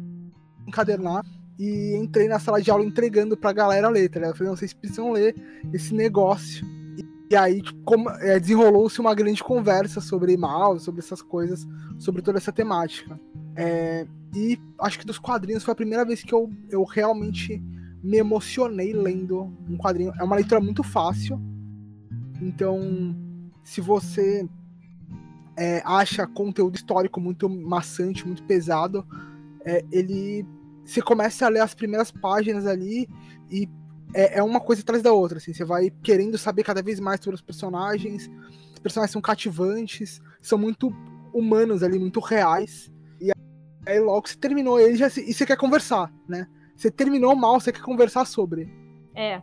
encadernar 0.66 1.24
e 1.58 1.96
entrei 1.96 2.28
na 2.28 2.38
sala 2.38 2.60
de 2.60 2.70
aula 2.70 2.84
entregando 2.84 3.36
pra 3.36 3.52
galera 3.52 3.88
ler, 3.88 4.08
tá 4.08 4.18
ligado? 4.18 4.32
Eu 4.32 4.36
falei, 4.36 4.50
não, 4.50 4.56
vocês 4.56 4.72
precisam 4.72 5.12
ler 5.12 5.34
esse 5.72 5.94
negócio. 5.94 6.66
E, 7.30 7.36
aí, 7.36 7.62
tipo, 7.62 8.10
é, 8.20 8.38
desenrolou-se 8.38 9.00
uma 9.00 9.14
grande 9.14 9.42
conversa 9.42 10.00
sobre 10.00 10.36
mal, 10.36 10.78
sobre 10.78 11.00
essas 11.00 11.22
coisas, 11.22 11.66
sobre 11.98 12.22
toda 12.22 12.38
essa 12.38 12.52
temática. 12.52 13.18
É, 13.56 14.06
e 14.34 14.58
acho 14.80 14.98
que 14.98 15.06
dos 15.06 15.18
quadrinhos 15.18 15.62
foi 15.62 15.72
a 15.72 15.76
primeira 15.76 16.04
vez 16.04 16.22
que 16.22 16.32
eu, 16.32 16.50
eu 16.70 16.84
realmente 16.84 17.62
me 18.02 18.18
emocionei 18.18 18.92
lendo 18.92 19.52
um 19.68 19.76
quadrinho. 19.78 20.12
É 20.18 20.24
uma 20.24 20.36
leitura 20.36 20.60
muito 20.60 20.82
fácil. 20.82 21.40
Então, 22.42 23.16
se 23.62 23.80
você 23.80 24.46
é, 25.56 25.82
acha 25.84 26.26
conteúdo 26.26 26.74
histórico 26.74 27.20
muito 27.20 27.48
maçante, 27.48 28.26
muito 28.26 28.42
pesado, 28.42 29.06
é, 29.64 29.84
ele. 29.90 30.46
Você 30.84 31.00
começa 31.00 31.46
a 31.46 31.48
ler 31.48 31.60
as 31.60 31.74
primeiras 31.74 32.10
páginas 32.10 32.66
ali 32.66 33.08
e 33.50 33.68
é, 34.14 34.38
é 34.38 34.42
uma 34.42 34.60
coisa 34.60 34.82
atrás 34.82 35.02
da 35.02 35.12
outra. 35.12 35.38
Assim, 35.38 35.52
você 35.52 35.64
vai 35.64 35.90
querendo 36.02 36.36
saber 36.38 36.62
cada 36.62 36.82
vez 36.82 37.00
mais 37.00 37.20
sobre 37.20 37.36
os 37.36 37.42
personagens. 37.42 38.30
Os 38.72 38.78
personagens 38.78 39.12
são 39.12 39.22
cativantes, 39.22 40.20
são 40.40 40.58
muito 40.58 40.90
humanos 41.32 41.82
ali, 41.82 41.98
muito 41.98 42.20
reais. 42.20 42.92
E 43.20 43.30
aí 43.86 44.00
logo 44.00 44.28
você 44.28 44.36
terminou 44.36 44.78
ele 44.78 44.96
já, 44.96 45.08
e 45.08 45.32
você 45.32 45.46
quer 45.46 45.56
conversar, 45.56 46.12
né? 46.28 46.46
Você 46.76 46.90
terminou 46.90 47.34
mal, 47.34 47.60
você 47.60 47.72
quer 47.72 47.82
conversar 47.82 48.24
sobre. 48.24 48.68
É. 49.14 49.40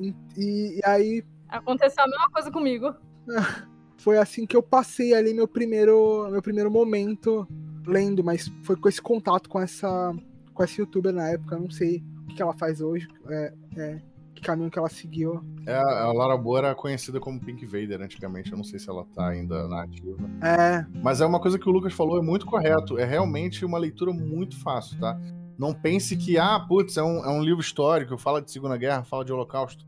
E, 0.00 0.14
e 0.36 0.80
aí 0.84 1.24
Aconteceu 1.48 2.02
a 2.02 2.08
mesma 2.08 2.30
coisa 2.30 2.50
comigo. 2.50 2.94
foi 3.96 4.18
assim 4.18 4.44
que 4.44 4.56
eu 4.56 4.62
passei 4.62 5.14
ali 5.14 5.32
meu 5.32 5.46
primeiro, 5.46 6.28
meu 6.30 6.42
primeiro 6.42 6.70
momento 6.70 7.46
lendo, 7.86 8.24
mas 8.24 8.50
foi 8.62 8.76
com 8.76 8.88
esse 8.88 9.00
contato 9.00 9.48
com 9.48 9.60
essa, 9.60 10.12
com 10.54 10.62
essa 10.62 10.80
youtuber 10.80 11.12
na 11.12 11.28
época. 11.28 11.58
Não 11.58 11.70
sei 11.70 12.02
o 12.22 12.26
que, 12.28 12.36
que 12.36 12.42
ela 12.42 12.54
faz 12.54 12.80
hoje, 12.80 13.06
é, 13.28 13.54
é, 13.76 14.02
que 14.34 14.40
caminho 14.40 14.70
que 14.70 14.78
ela 14.78 14.88
seguiu. 14.88 15.44
É, 15.66 15.76
a 15.76 16.12
Lara 16.12 16.36
Boa 16.36 16.58
era 16.58 16.74
conhecida 16.74 17.20
como 17.20 17.40
Pink 17.40 17.66
Vader 17.66 18.00
antigamente. 18.00 18.50
Eu 18.50 18.56
não 18.56 18.64
sei 18.64 18.78
se 18.78 18.88
ela 18.88 19.04
tá 19.14 19.28
ainda 19.28 19.68
na 19.68 19.82
ativa. 19.82 20.16
É, 20.42 20.86
Mas 21.02 21.20
é 21.20 21.26
uma 21.26 21.40
coisa 21.40 21.58
que 21.58 21.68
o 21.68 21.72
Lucas 21.72 21.92
falou, 21.92 22.18
é 22.18 22.22
muito 22.22 22.46
correto. 22.46 22.98
É 22.98 23.04
realmente 23.04 23.64
uma 23.64 23.78
leitura 23.78 24.12
muito 24.12 24.58
fácil, 24.58 24.98
tá? 24.98 25.20
Não 25.56 25.72
pense 25.72 26.16
que, 26.16 26.36
ah, 26.36 26.58
putz, 26.58 26.96
é 26.96 27.02
um, 27.02 27.24
é 27.24 27.28
um 27.28 27.42
livro 27.42 27.60
histórico, 27.60 28.16
fala 28.18 28.42
de 28.42 28.50
Segunda 28.50 28.76
Guerra, 28.76 29.04
fala 29.04 29.24
de 29.24 29.32
Holocausto. 29.32 29.86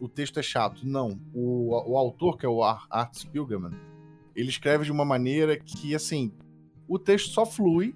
O 0.00 0.08
texto 0.08 0.40
é 0.40 0.42
chato. 0.42 0.84
Não. 0.84 1.20
O, 1.32 1.92
o 1.92 1.96
autor, 1.96 2.36
que 2.36 2.44
é 2.44 2.48
o 2.48 2.64
Ar- 2.64 2.86
Art 2.90 3.14
Spiegelman, 3.14 3.72
ele 4.34 4.48
escreve 4.48 4.84
de 4.84 4.90
uma 4.90 5.04
maneira 5.04 5.56
que, 5.56 5.94
assim, 5.94 6.32
o 6.88 6.98
texto 6.98 7.30
só 7.30 7.46
flui, 7.46 7.94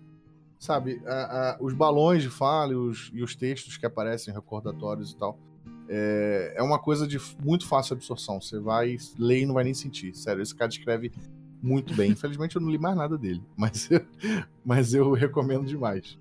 sabe? 0.62 1.02
A- 1.04 1.11
a- 1.11 1.57
os 1.61 1.75
balões 1.75 2.23
de 2.23 2.31
fala 2.31 2.73
e 2.73 2.76
os, 2.76 3.11
e 3.12 3.21
os 3.21 3.35
textos 3.35 3.76
que 3.76 3.85
aparecem, 3.85 4.33
recordatórios 4.33 5.11
e 5.11 5.16
tal. 5.16 5.37
É, 5.88 6.54
é 6.57 6.62
uma 6.62 6.78
coisa 6.78 7.04
de 7.04 7.19
muito 7.45 7.66
fácil 7.66 7.95
absorção. 7.95 8.40
Você 8.40 8.61
vai 8.61 8.97
ler 9.19 9.40
e 9.40 9.47
não 9.47 9.54
vai 9.54 9.64
nem 9.64 9.75
sentir. 9.75 10.14
Sério, 10.14 10.40
esse 10.40 10.54
cara 10.54 10.71
escreve 10.71 11.11
muito 11.61 11.92
bem. 11.95 12.12
Infelizmente 12.12 12.54
eu 12.54 12.62
não 12.62 12.71
li 12.71 12.78
mais 12.78 12.97
nada 12.97 13.19
dele, 13.19 13.42
mas, 13.59 13.90
mas 14.64 14.95
eu 14.95 15.11
recomendo 15.12 15.66
demais. 15.66 16.16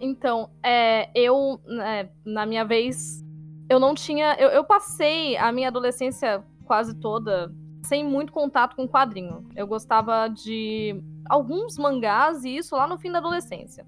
Então, 0.00 0.50
é, 0.62 1.10
eu, 1.18 1.60
né, 1.66 2.08
na 2.24 2.46
minha 2.46 2.64
vez, 2.64 3.24
eu 3.68 3.80
não 3.80 3.92
tinha. 3.92 4.36
Eu, 4.38 4.50
eu 4.50 4.62
passei 4.62 5.36
a 5.36 5.50
minha 5.50 5.66
adolescência 5.66 6.44
quase 6.64 6.94
toda 6.94 7.52
sem 7.84 8.04
muito 8.04 8.32
contato 8.32 8.74
com 8.74 8.88
quadrinho. 8.88 9.46
Eu 9.54 9.66
gostava 9.66 10.28
de 10.28 11.02
alguns 11.28 11.76
mangás 11.78 12.44
e 12.44 12.56
isso 12.56 12.74
lá 12.74 12.86
no 12.86 12.98
fim 12.98 13.10
da 13.10 13.18
adolescência. 13.18 13.86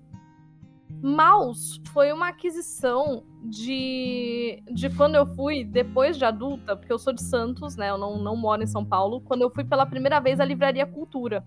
Maus 1.03 1.81
foi 1.93 2.13
uma 2.13 2.29
aquisição 2.29 3.23
de, 3.43 4.63
de 4.71 4.89
quando 4.91 5.15
eu 5.15 5.27
fui, 5.27 5.63
depois 5.63 6.17
de 6.17 6.25
adulta, 6.25 6.77
porque 6.77 6.93
eu 6.93 6.99
sou 6.99 7.13
de 7.13 7.23
Santos, 7.23 7.77
né? 7.77 7.91
Eu 7.91 7.99
não, 7.99 8.19
não 8.19 8.37
moro 8.37 8.63
em 8.63 8.67
São 8.67 8.85
Paulo. 8.85 9.21
Quando 9.21 9.43
eu 9.43 9.51
fui 9.51 9.65
pela 9.65 9.87
primeira 9.87 10.21
vez 10.21 10.41
à 10.41 10.45
Livraria 10.45 10.87
Cultura. 10.87 11.45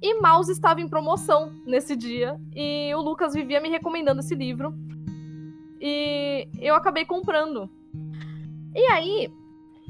E 0.00 0.20
Maus 0.20 0.48
estava 0.48 0.80
em 0.80 0.88
promoção 0.88 1.52
nesse 1.66 1.96
dia. 1.96 2.38
E 2.54 2.94
o 2.94 3.00
Lucas 3.00 3.32
vivia 3.32 3.60
me 3.60 3.70
recomendando 3.70 4.20
esse 4.20 4.34
livro. 4.34 4.74
E 5.80 6.48
eu 6.58 6.74
acabei 6.74 7.04
comprando. 7.04 7.70
E 8.74 8.86
aí, 8.86 9.32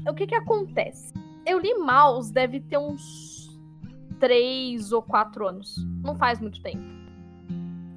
o 0.07 0.13
que 0.13 0.25
que 0.25 0.35
acontece? 0.35 1.13
Eu 1.47 1.59
li 1.59 1.73
Maus 1.75 2.29
deve 2.29 2.59
ter 2.59 2.77
uns 2.77 3.57
três 4.19 4.91
ou 4.91 5.01
quatro 5.01 5.47
anos. 5.47 5.77
Não 6.03 6.13
faz 6.13 6.41
muito 6.41 6.61
tempo. 6.61 6.83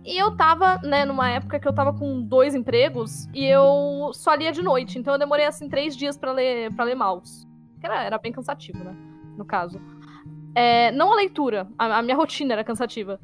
E 0.05 0.17
eu 0.17 0.37
tava, 0.37 0.79
né, 0.79 1.05
numa 1.05 1.29
época 1.29 1.59
que 1.59 1.67
eu 1.67 1.73
tava 1.73 1.93
com 1.93 2.23
dois 2.23 2.55
empregos 2.55 3.27
e 3.35 3.45
eu 3.45 4.13
só 4.15 4.35
lia 4.35 4.53
de 4.53 4.63
noite. 4.63 5.01
Então 5.01 5.15
eu 5.15 5.19
demorei, 5.19 5.47
assim, 5.47 5.69
três 5.69 5.97
dias 5.97 6.17
pra 6.17 6.31
ler, 6.31 6.73
pra 6.77 6.85
ler 6.85 6.95
Maus. 6.95 7.45
Era, 7.83 8.05
era 8.05 8.19
bem 8.19 8.31
cansativo, 8.31 8.85
né? 8.85 8.95
No 9.37 9.45
caso. 9.45 9.81
É, 10.55 10.93
não 10.93 11.13
a 11.13 11.17
leitura, 11.17 11.69
a, 11.77 11.99
a 11.99 12.03
minha 12.03 12.17
rotina 12.17 12.53
era 12.53 12.63
cansativa. 12.63 13.19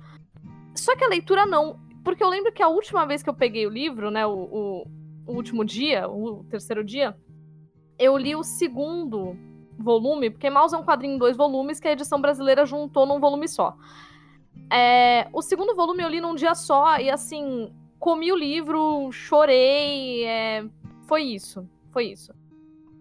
Só 0.74 0.96
que 0.96 1.04
a 1.04 1.08
leitura 1.08 1.46
não. 1.46 1.78
Porque 2.02 2.22
eu 2.22 2.28
lembro 2.28 2.52
que 2.52 2.64
a 2.64 2.68
última 2.68 3.06
vez 3.06 3.22
que 3.22 3.30
eu 3.30 3.34
peguei 3.34 3.64
o 3.64 3.70
livro, 3.70 4.10
né, 4.10 4.26
o, 4.26 4.32
o, 4.32 4.86
o 5.24 5.32
último 5.34 5.64
dia, 5.64 6.08
o 6.08 6.42
terceiro 6.50 6.82
dia, 6.82 7.16
eu 7.96 8.18
li 8.18 8.34
o 8.34 8.42
segundo 8.42 9.36
volume, 9.78 10.30
porque 10.30 10.50
Maus 10.50 10.72
é 10.72 10.76
um 10.76 10.84
quadrinho 10.84 11.14
em 11.14 11.18
dois 11.18 11.36
volumes 11.36 11.80
que 11.80 11.88
a 11.88 11.92
edição 11.92 12.20
brasileira 12.20 12.64
juntou 12.64 13.06
num 13.06 13.20
volume 13.20 13.48
só. 13.48 13.76
É, 14.72 15.28
o 15.32 15.42
segundo 15.42 15.74
volume 15.74 16.02
eu 16.02 16.08
li 16.08 16.20
num 16.20 16.34
dia 16.34 16.54
só 16.54 16.98
e 16.98 17.10
assim, 17.10 17.72
comi 17.98 18.32
o 18.32 18.36
livro, 18.36 19.10
chorei, 19.12 20.24
é, 20.24 20.64
foi 21.06 21.22
isso, 21.22 21.68
foi 21.92 22.06
isso. 22.06 22.32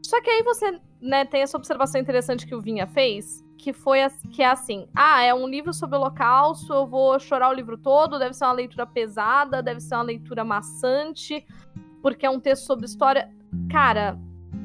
Só 0.04 0.22
que 0.22 0.30
aí 0.30 0.44
você, 0.44 0.80
né, 1.02 1.26
tem 1.26 1.42
essa 1.42 1.58
observação 1.58 2.00
interessante 2.00 2.46
que 2.46 2.54
o 2.54 2.62
Vinha 2.62 2.86
fez, 2.86 3.44
que 3.58 3.74
foi 3.74 4.00
que 4.32 4.44
é 4.44 4.48
assim: 4.48 4.88
ah, 4.96 5.24
é 5.24 5.34
um 5.34 5.48
livro 5.48 5.74
sobre 5.74 5.98
o 5.98 6.00
Holocausto, 6.00 6.72
eu 6.72 6.86
vou 6.86 7.20
chorar 7.20 7.50
o 7.50 7.54
livro 7.54 7.78
todo, 7.78 8.20
deve 8.20 8.36
ser 8.36 8.46
uma 8.46 8.54
leitura 8.54 8.86
pesada, 8.86 9.64
deve 9.64 9.80
ser 9.80 9.96
uma 9.96 10.04
leitura 10.04 10.44
maçante, 10.44 11.44
porque 12.02 12.26
é 12.26 12.30
um 12.30 12.40
texto 12.40 12.66
sobre 12.66 12.86
história. 12.86 13.32
Cara, 13.72 14.20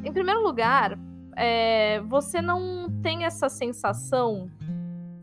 em 0.04 0.12
primeiro 0.12 0.42
lugar, 0.42 0.98
é, 1.40 2.00
você 2.02 2.42
não 2.42 3.00
tem 3.02 3.24
essa 3.24 3.48
sensação 3.48 4.50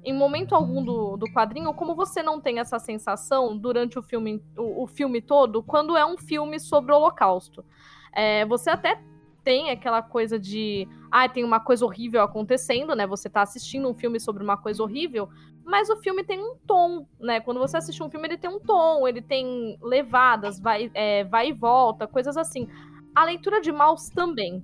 em 0.04 0.12
momento 0.12 0.56
algum 0.56 0.84
do, 0.84 1.16
do 1.16 1.32
quadrinho, 1.32 1.72
como 1.76 1.94
você 1.94 2.24
não 2.24 2.42
tem 2.42 2.60
essa 2.60 2.80
sensação 2.80 3.56
durante 3.56 4.00
o 4.00 4.02
filme, 4.02 4.42
o, 4.58 4.84
o 4.84 4.88
filme 4.88 5.22
todo, 5.22 5.62
quando 5.62 5.96
é 5.96 6.04
um 6.04 6.18
filme 6.18 6.60
sobre 6.60 6.92
o 6.92 6.96
Holocausto. 6.96 7.64
É, 8.12 8.46
você 8.46 8.72
até 8.72 9.00
tem 9.44 9.70
aquela 9.70 10.02
coisa 10.02 10.40
de. 10.40 10.88
Ah, 11.12 11.30
tem 11.30 11.44
uma 11.44 11.60
coisa 11.60 11.86
horrível 11.86 12.24
acontecendo, 12.24 12.96
né? 12.96 13.06
Você 13.06 13.30
tá 13.30 13.44
assistindo 13.44 13.88
um 13.88 13.94
filme 13.94 14.20
sobre 14.20 14.44
uma 14.44 14.58
coisa 14.58 14.82
horrível, 14.82 15.30
mas 15.64 15.88
o 15.90 15.98
filme 15.98 16.24
tem 16.24 16.40
um 16.40 16.56
tom, 16.66 17.06
né? 17.20 17.42
Quando 17.42 17.60
você 17.60 17.78
assiste 17.78 18.02
um 18.02 18.10
filme, 18.10 18.28
ele 18.28 18.38
tem 18.38 18.50
um 18.50 18.60
tom, 18.60 19.08
ele 19.08 19.22
tem 19.22 19.78
levadas, 19.84 20.60
vai, 20.60 20.90
é, 20.96 21.26
vai 21.26 21.50
e 21.50 21.54
volta, 21.54 22.08
coisas 22.08 22.38
assim. 22.38 22.68
A 23.14 23.24
leitura 23.24 23.62
de 23.62 23.72
Maus 23.72 24.10
também. 24.10 24.62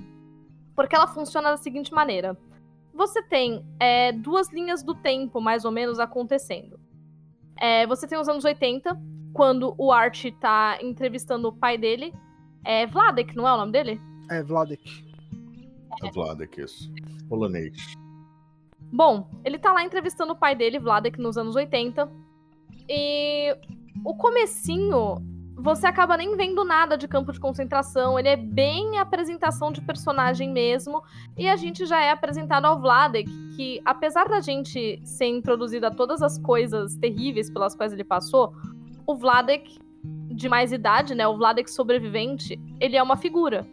Porque 0.76 0.96
ela 0.96 1.08
funciona 1.08 1.52
da 1.52 1.58
seguinte 1.58 1.94
maneira 1.94 2.38
você 2.94 3.22
tem 3.24 3.66
é, 3.80 4.12
duas 4.12 4.52
linhas 4.52 4.84
do 4.84 4.94
tempo, 4.94 5.42
mais 5.42 5.66
ou 5.66 5.72
menos, 5.72 6.00
acontecendo. 6.00 6.80
É, 7.60 7.88
você 7.88 8.08
tem 8.08 8.20
os 8.20 8.30
anos 8.30 8.46
80, 8.46 9.00
quando 9.34 9.74
o 9.78 9.92
Art 9.92 10.26
tá 10.40 10.78
entrevistando 10.82 11.48
o 11.48 11.54
pai 11.54 11.78
dele. 11.78 12.14
É 12.64 12.86
Vladek, 12.86 13.36
não 13.36 13.48
é 13.48 13.54
o 13.54 13.58
nome 13.58 13.72
dele? 13.72 14.00
É, 14.30 14.44
Vladek. 14.44 15.04
É 16.04 16.12
Vladek, 16.12 16.62
isso. 16.62 16.92
Polonês. 17.28 17.96
Bom, 18.92 19.28
ele 19.44 19.58
tá 19.58 19.74
lá 19.74 19.84
entrevistando 19.84 20.34
o 20.34 20.38
pai 20.38 20.56
dele, 20.56 20.80
Vladek, 20.80 21.20
nos 21.20 21.38
anos 21.38 21.56
80. 21.56 22.10
E 22.88 23.58
o 24.06 24.16
comecinho 24.16 25.18
você 25.64 25.88
acaba 25.88 26.18
nem 26.18 26.36
vendo 26.36 26.66
nada 26.66 26.98
de 26.98 27.08
campo 27.08 27.32
de 27.32 27.40
concentração. 27.40 28.20
Ele 28.20 28.28
é 28.28 28.36
bem 28.36 28.98
apresentação 28.98 29.72
de 29.72 29.80
personagem 29.80 30.52
mesmo. 30.52 31.02
E 31.38 31.48
a 31.48 31.56
gente 31.56 31.86
já 31.86 32.02
é 32.04 32.12
apresentado 32.12 32.66
ao 32.66 32.82
Vladek, 32.82 33.32
que 33.56 33.82
apesar 33.86 34.28
da 34.28 34.42
gente 34.42 35.00
ser 35.06 35.28
introduzido 35.28 35.88
a 35.88 35.92
todas 35.92 36.22
as 36.22 36.38
coisas 36.38 36.98
terríveis 36.98 37.50
pelas 37.50 37.74
quais 37.74 37.94
ele 37.94 38.04
passou, 38.04 38.54
o 39.08 39.16
Vladek 39.16 39.80
de 40.04 40.50
mais 40.50 40.74
idade, 40.74 41.16
né, 41.16 41.26
o 41.26 41.38
Vladek 41.38 41.72
sobrevivente, 41.72 42.60
ele 42.82 42.98
é 42.98 43.02
uma 43.02 43.16
figura. 43.16 43.66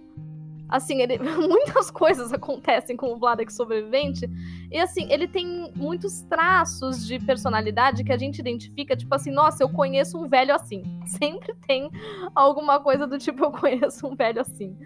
Assim, 0.70 1.02
ele, 1.02 1.18
muitas 1.18 1.90
coisas 1.90 2.32
acontecem 2.32 2.96
com 2.96 3.12
o 3.12 3.18
Vladek 3.18 3.52
sobrevivente. 3.52 4.30
E 4.70 4.78
assim, 4.78 5.10
ele 5.10 5.26
tem 5.26 5.72
muitos 5.74 6.22
traços 6.22 7.04
de 7.06 7.18
personalidade 7.18 8.04
que 8.04 8.12
a 8.12 8.18
gente 8.18 8.38
identifica, 8.38 8.96
tipo 8.96 9.12
assim, 9.14 9.32
nossa, 9.32 9.62
eu 9.64 9.68
conheço 9.68 10.16
um 10.16 10.28
velho 10.28 10.54
assim. 10.54 10.82
Sempre 11.04 11.54
tem 11.66 11.90
alguma 12.34 12.78
coisa 12.78 13.06
do 13.06 13.18
tipo, 13.18 13.44
eu 13.44 13.50
conheço 13.50 14.06
um 14.06 14.14
velho 14.14 14.40
assim. 14.40 14.76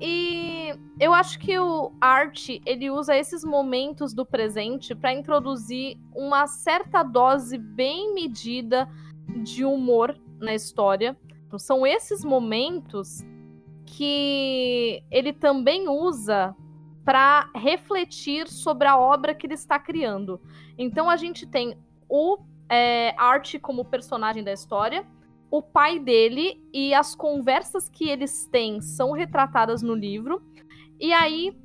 E 0.00 0.72
eu 1.00 1.12
acho 1.12 1.40
que 1.40 1.58
o 1.58 1.90
Art, 2.00 2.50
ele 2.64 2.88
usa 2.88 3.16
esses 3.16 3.42
momentos 3.42 4.14
do 4.14 4.24
presente 4.24 4.94
para 4.94 5.12
introduzir 5.12 5.98
uma 6.14 6.46
certa 6.46 7.02
dose 7.02 7.58
bem 7.58 8.14
medida 8.14 8.88
de 9.42 9.64
humor 9.64 10.16
na 10.38 10.54
história. 10.54 11.16
Então, 11.46 11.58
são 11.58 11.84
esses 11.84 12.24
momentos 12.24 13.24
que 13.96 15.02
ele 15.10 15.32
também 15.32 15.88
usa 15.88 16.54
para 17.04 17.50
refletir 17.54 18.46
sobre 18.48 18.86
a 18.86 18.98
obra 18.98 19.34
que 19.34 19.46
ele 19.46 19.54
está 19.54 19.78
criando. 19.78 20.40
Então 20.76 21.08
a 21.08 21.16
gente 21.16 21.46
tem 21.46 21.76
o 22.08 22.38
é, 22.68 23.14
Art 23.16 23.58
como 23.60 23.84
personagem 23.84 24.44
da 24.44 24.52
história, 24.52 25.06
o 25.50 25.62
pai 25.62 25.98
dele 25.98 26.62
e 26.72 26.92
as 26.92 27.14
conversas 27.14 27.88
que 27.88 28.08
eles 28.08 28.46
têm 28.46 28.82
são 28.82 29.12
retratadas 29.12 29.80
no 29.80 29.94
livro. 29.94 30.42
E 31.00 31.12
aí 31.12 31.56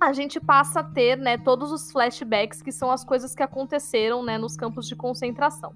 a 0.00 0.12
gente 0.12 0.40
passa 0.40 0.80
a 0.80 0.84
ter, 0.84 1.18
né, 1.18 1.36
todos 1.36 1.70
os 1.70 1.92
flashbacks 1.92 2.62
que 2.62 2.72
são 2.72 2.90
as 2.90 3.04
coisas 3.04 3.34
que 3.34 3.42
aconteceram, 3.42 4.22
né, 4.22 4.38
nos 4.38 4.56
campos 4.56 4.88
de 4.88 4.96
concentração. 4.96 5.74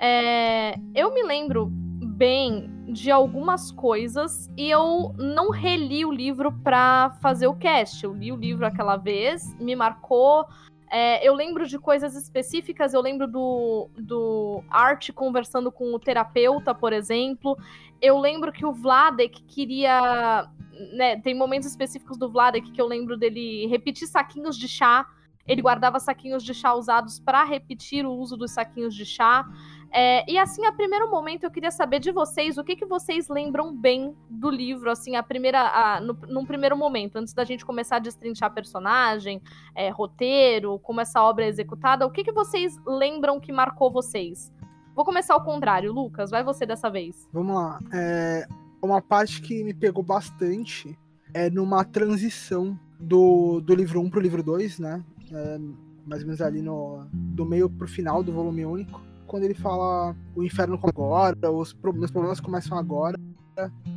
É, 0.00 0.78
eu 0.94 1.12
me 1.12 1.22
lembro 1.22 1.70
bem 2.18 2.68
de 2.88 3.12
algumas 3.12 3.70
coisas 3.70 4.50
e 4.56 4.68
eu 4.68 5.14
não 5.16 5.50
reli 5.50 6.04
o 6.04 6.10
livro 6.10 6.50
para 6.50 7.16
fazer 7.22 7.46
o 7.46 7.54
cast. 7.54 8.02
Eu 8.02 8.12
li 8.12 8.32
o 8.32 8.36
livro 8.36 8.66
aquela 8.66 8.96
vez, 8.96 9.56
me 9.60 9.76
marcou. 9.76 10.44
É, 10.90 11.26
eu 11.26 11.32
lembro 11.32 11.64
de 11.64 11.78
coisas 11.78 12.16
específicas, 12.16 12.92
eu 12.92 13.00
lembro 13.00 13.28
do, 13.28 13.88
do 13.96 14.64
Art 14.68 15.12
conversando 15.12 15.70
com 15.70 15.94
o 15.94 15.98
terapeuta, 15.98 16.74
por 16.74 16.92
exemplo. 16.92 17.56
Eu 18.02 18.18
lembro 18.18 18.52
que 18.52 18.66
o 18.66 18.72
Vladek 18.72 19.40
queria. 19.44 20.50
Né, 20.96 21.20
tem 21.20 21.34
momentos 21.34 21.68
específicos 21.68 22.16
do 22.16 22.28
Vladek 22.28 22.72
que 22.72 22.80
eu 22.80 22.86
lembro 22.86 23.16
dele 23.16 23.66
repetir 23.68 24.08
saquinhos 24.08 24.58
de 24.58 24.66
chá. 24.66 25.06
Ele 25.46 25.62
guardava 25.62 26.00
saquinhos 26.00 26.42
de 26.42 26.52
chá 26.52 26.74
usados 26.74 27.20
para 27.20 27.44
repetir 27.44 28.04
o 28.04 28.12
uso 28.12 28.36
dos 28.36 28.50
saquinhos 28.50 28.94
de 28.94 29.06
chá. 29.06 29.46
É, 29.90 30.30
e 30.30 30.36
assim, 30.36 30.64
a 30.66 30.72
primeiro 30.72 31.10
momento, 31.10 31.44
eu 31.44 31.50
queria 31.50 31.70
saber 31.70 31.98
de 31.98 32.12
vocês 32.12 32.58
o 32.58 32.64
que, 32.64 32.76
que 32.76 32.84
vocês 32.84 33.28
lembram 33.28 33.74
bem 33.74 34.14
do 34.28 34.50
livro, 34.50 34.90
assim, 34.90 35.16
a 35.16 35.22
primeira, 35.22 35.60
a, 35.60 36.00
no, 36.00 36.16
num 36.28 36.44
primeiro 36.44 36.76
momento, 36.76 37.16
antes 37.16 37.32
da 37.32 37.44
gente 37.44 37.64
começar 37.64 37.96
a 37.96 38.00
destrinchar 38.00 38.52
personagem, 38.52 39.40
é, 39.74 39.88
roteiro, 39.88 40.78
como 40.80 41.00
essa 41.00 41.22
obra 41.22 41.44
é 41.44 41.48
executada, 41.48 42.06
o 42.06 42.10
que, 42.10 42.22
que 42.22 42.32
vocês 42.32 42.76
lembram 42.86 43.40
que 43.40 43.50
marcou 43.50 43.90
vocês? 43.90 44.52
Vou 44.94 45.04
começar 45.04 45.34
ao 45.34 45.44
contrário, 45.44 45.92
Lucas, 45.92 46.30
vai 46.30 46.42
você 46.42 46.66
dessa 46.66 46.90
vez. 46.90 47.28
Vamos 47.32 47.54
lá. 47.54 47.78
É, 47.94 48.46
uma 48.82 49.00
parte 49.00 49.40
que 49.40 49.64
me 49.64 49.72
pegou 49.72 50.02
bastante 50.02 50.98
é 51.32 51.48
numa 51.48 51.84
transição 51.84 52.78
do, 52.98 53.60
do 53.60 53.74
livro 53.74 54.00
1 54.00 54.10
pro 54.10 54.20
livro 54.20 54.42
2, 54.42 54.80
né? 54.80 55.04
É, 55.32 55.58
mais 56.04 56.22
ou 56.22 56.26
menos 56.26 56.40
ali 56.40 56.60
no, 56.60 57.06
do 57.12 57.44
meio 57.44 57.70
pro 57.70 57.86
final 57.86 58.22
do 58.22 58.32
volume 58.32 58.64
único 58.66 59.07
quando 59.28 59.44
ele 59.44 59.54
fala 59.54 60.16
o 60.34 60.42
inferno 60.42 60.80
agora, 60.82 61.36
os 61.52 61.76
meus 61.94 62.10
problemas 62.10 62.40
começam 62.40 62.76
agora. 62.76 63.16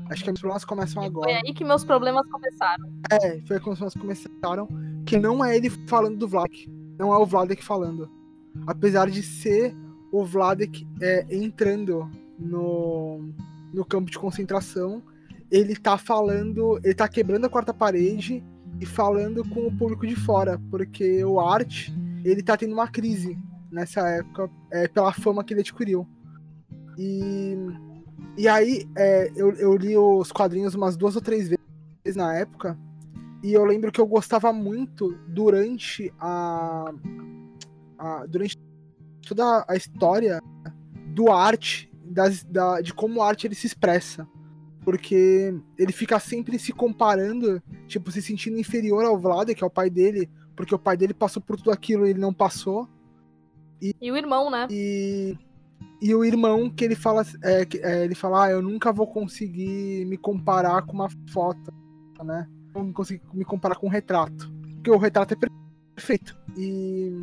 Acho 0.09 0.23
que 0.23 0.29
meus 0.29 0.39
problemas 0.39 0.65
começam 0.65 1.03
agora. 1.03 1.29
Foi 1.29 1.41
aí 1.47 1.53
que 1.53 1.63
meus 1.63 1.85
problemas 1.85 2.27
começaram. 2.27 2.85
É, 3.09 3.39
foi 3.47 3.55
aí 3.55 3.61
que 3.61 3.67
meus 3.67 3.79
problemas 3.79 3.93
começaram. 3.93 4.67
Que 5.05 5.17
não 5.17 5.43
é 5.43 5.55
ele 5.55 5.69
falando 5.87 6.17
do 6.17 6.27
Vladek. 6.27 6.69
Não 6.99 7.13
é 7.13 7.17
o 7.17 7.25
Vladek 7.25 7.63
falando. 7.63 8.09
Apesar 8.67 9.09
de 9.09 9.23
ser 9.23 9.75
o 10.11 10.25
Vladek 10.25 10.85
é, 11.01 11.25
entrando 11.29 12.09
no, 12.37 13.31
no 13.73 13.85
campo 13.85 14.11
de 14.11 14.19
concentração, 14.19 15.01
ele 15.49 15.75
tá 15.75 15.97
falando. 15.97 16.79
Ele 16.83 16.93
tá 16.93 17.07
quebrando 17.07 17.45
a 17.45 17.49
quarta 17.49 17.73
parede 17.73 18.43
e 18.79 18.85
falando 18.85 19.47
com 19.47 19.67
o 19.67 19.77
público 19.77 20.05
de 20.05 20.15
fora. 20.15 20.59
Porque 20.69 21.23
o 21.23 21.39
Art, 21.39 21.89
ele 22.25 22.43
tá 22.43 22.57
tendo 22.57 22.73
uma 22.73 22.87
crise 22.87 23.37
nessa 23.71 24.07
época 24.09 24.49
é, 24.71 24.87
pela 24.87 25.13
fama 25.13 25.43
que 25.43 25.53
ele 25.53 25.61
adquiriu. 25.61 26.07
E, 26.97 27.55
e 28.37 28.47
aí 28.47 28.87
é, 28.97 29.31
eu, 29.35 29.51
eu 29.53 29.75
li 29.75 29.97
os 29.97 30.31
quadrinhos 30.31 30.75
umas 30.75 30.97
duas 30.97 31.15
ou 31.15 31.21
três 31.21 31.47
vezes 31.47 32.15
na 32.15 32.35
época. 32.35 32.77
E 33.43 33.53
eu 33.53 33.65
lembro 33.65 33.91
que 33.91 33.99
eu 33.99 34.05
gostava 34.05 34.53
muito 34.53 35.17
durante 35.27 36.13
a, 36.19 36.93
a 37.97 38.25
durante 38.27 38.59
toda 39.27 39.65
a 39.67 39.75
história 39.75 40.39
do 41.07 41.31
arte, 41.31 41.91
das, 42.03 42.43
da, 42.43 42.81
de 42.81 42.93
como 42.93 43.21
a 43.21 43.27
arte 43.27 43.47
ele 43.47 43.55
se 43.55 43.65
expressa. 43.65 44.27
Porque 44.83 45.53
ele 45.77 45.91
fica 45.91 46.19
sempre 46.19 46.57
se 46.57 46.71
comparando, 46.71 47.61
tipo, 47.87 48.11
se 48.11 48.21
sentindo 48.21 48.59
inferior 48.59 49.05
ao 49.05 49.17
Vlad, 49.17 49.53
que 49.53 49.63
é 49.63 49.67
o 49.67 49.71
pai 49.71 49.91
dele, 49.91 50.27
porque 50.55 50.73
o 50.73 50.79
pai 50.79 50.97
dele 50.97 51.13
passou 51.13 51.41
por 51.41 51.55
tudo 51.55 51.71
aquilo 51.71 52.05
e 52.05 52.11
ele 52.11 52.19
não 52.19 52.33
passou. 52.33 52.87
E, 53.81 53.95
e 53.99 54.11
o 54.11 54.17
irmão, 54.17 54.49
né? 54.49 54.67
E, 54.69 55.37
e 56.01 56.13
o 56.13 56.23
irmão 56.23 56.69
que 56.69 56.85
ele 56.85 56.95
fala, 56.95 57.25
é, 57.43 57.67
é, 57.81 58.05
ele 58.05 58.15
fala, 58.15 58.45
ah, 58.45 58.51
eu 58.51 58.61
nunca 58.61 58.91
vou 58.91 59.07
conseguir 59.07 60.05
me 60.05 60.17
comparar 60.17 60.83
com 60.83 60.93
uma 60.93 61.09
foto, 61.31 61.73
né? 62.23 62.47
Não 62.73 62.85
vou 62.85 62.93
conseguir 62.93 63.21
me 63.33 63.43
comparar 63.43 63.75
com 63.75 63.87
um 63.87 63.89
retrato. 63.89 64.51
Porque 64.75 64.91
o 64.91 64.97
retrato 64.97 65.33
é 65.33 65.37
perfeito. 65.95 66.37
E, 66.55 67.21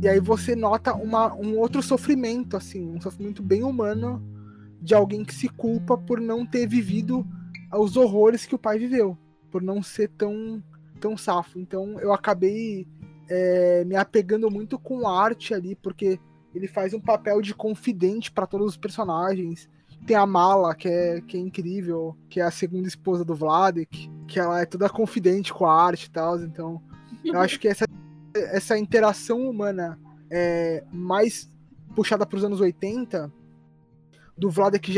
e 0.00 0.08
aí 0.08 0.20
você 0.20 0.54
nota 0.54 0.94
uma, 0.94 1.34
um 1.34 1.58
outro 1.58 1.82
sofrimento, 1.82 2.56
assim, 2.56 2.88
um 2.88 3.00
sofrimento 3.00 3.42
bem 3.42 3.62
humano 3.62 4.22
de 4.80 4.94
alguém 4.94 5.24
que 5.24 5.34
se 5.34 5.48
culpa 5.48 5.96
por 5.98 6.20
não 6.20 6.46
ter 6.46 6.66
vivido 6.66 7.26
os 7.72 7.96
horrores 7.96 8.46
que 8.46 8.54
o 8.54 8.58
pai 8.58 8.78
viveu, 8.78 9.16
por 9.50 9.62
não 9.62 9.82
ser 9.82 10.08
tão, 10.10 10.62
tão 10.98 11.16
safo. 11.16 11.58
Então 11.58 12.00
eu 12.00 12.12
acabei 12.12 12.86
é, 13.30 13.84
me 13.84 13.94
apegando 13.94 14.50
muito 14.50 14.76
com 14.76 15.06
arte 15.06 15.54
ali, 15.54 15.76
porque 15.76 16.18
ele 16.52 16.66
faz 16.66 16.92
um 16.92 17.00
papel 17.00 17.40
de 17.40 17.54
confidente 17.54 18.32
para 18.32 18.46
todos 18.46 18.66
os 18.66 18.76
personagens. 18.76 19.70
Tem 20.04 20.16
a 20.16 20.26
Mala, 20.26 20.74
que 20.74 20.88
é, 20.88 21.20
que 21.20 21.36
é 21.36 21.40
incrível, 21.40 22.16
que 22.28 22.40
é 22.40 22.42
a 22.42 22.50
segunda 22.50 22.88
esposa 22.88 23.24
do 23.24 23.34
Vladek, 23.34 24.10
que 24.26 24.40
ela 24.40 24.60
é 24.60 24.66
toda 24.66 24.88
confidente 24.88 25.54
com 25.54 25.64
a 25.64 25.82
arte 25.82 26.06
e 26.06 26.10
tal. 26.10 26.40
Então, 26.40 26.82
eu 27.24 27.38
acho 27.38 27.60
que 27.60 27.68
essa, 27.68 27.84
essa 28.34 28.76
interação 28.76 29.48
humana 29.48 29.96
é 30.28 30.82
mais 30.90 31.48
puxada 31.94 32.26
para 32.26 32.36
os 32.36 32.44
anos 32.44 32.60
80, 32.60 33.32
do 34.36 34.50
Vladek 34.50 34.96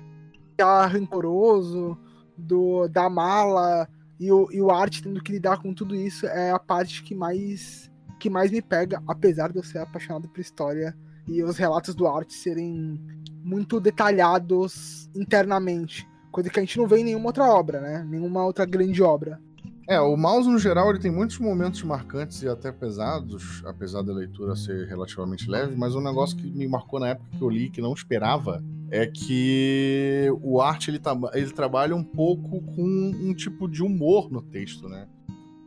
já 0.59 0.87
rancoroso, 0.87 1.99
do, 2.37 2.89
da 2.89 3.11
Mala 3.11 3.89
E 4.19 4.31
o, 4.33 4.49
e 4.53 4.63
o 4.63 4.71
arte 4.71 5.03
tendo 5.03 5.23
que 5.23 5.33
lidar 5.33 5.61
com 5.61 5.75
tudo 5.75 5.95
isso 5.95 6.27
é 6.27 6.51
a 6.51 6.59
parte 6.59 7.03
que 7.03 7.15
mais 7.15 7.92
que 8.23 8.31
mais 8.31 8.53
me 8.53 8.63
pega, 8.63 9.03
apesar 9.09 9.51
de 9.51 9.59
eu 9.59 9.65
ser 9.65 9.79
apaixonado 9.79 10.29
por 10.29 10.41
história 10.41 10.97
e 11.27 11.43
os 11.43 11.57
relatos 11.57 11.93
do 11.93 12.07
arte 12.07 12.35
serem 12.35 13.01
muito 13.43 13.81
detalhados 13.81 15.11
internamente, 15.13 16.09
coisa 16.31 16.49
que 16.49 16.61
a 16.61 16.63
gente 16.63 16.79
não 16.79 16.87
vê 16.87 16.99
em 16.99 17.05
nenhuma 17.05 17.27
outra 17.27 17.47
obra, 17.47 17.81
né? 17.81 18.07
Nenhuma 18.09 18.45
outra 18.45 18.65
grande 18.65 19.03
obra. 19.03 19.41
É, 19.89 20.01
o 20.01 20.17
Mouse 20.17 20.49
no 20.49 20.57
geral 20.57 20.91
ele 20.91 21.01
tem 21.01 21.11
muitos 21.11 21.41
momentos 21.41 21.83
marcantes 21.83 22.41
e 22.43 22.49
até 22.49 22.71
pesados, 22.71 23.61
apesar 23.67 24.03
da 24.03 24.13
leitura 24.13 24.55
ser 24.55 24.87
relativamente 24.87 25.51
leve, 25.51 25.75
mas 25.75 25.97
um 25.97 26.01
negócio 26.01 26.37
que 26.37 26.49
me 26.49 26.69
marcou 26.69 27.01
na 27.01 27.09
época 27.09 27.29
que 27.37 27.43
eu 27.43 27.51
li, 27.51 27.71
que 27.71 27.81
não 27.81 27.93
esperava, 27.93 28.63
é 28.89 29.05
que 29.05 30.29
o 30.41 30.61
arte 30.61 30.93
ele, 30.93 31.01
ele 31.35 31.51
trabalha 31.51 31.97
um 31.97 32.05
pouco 32.05 32.61
com 32.61 32.85
um 32.85 33.35
tipo 33.35 33.69
de 33.69 33.83
humor 33.83 34.31
no 34.31 34.41
texto, 34.41 34.89
né? 34.89 35.09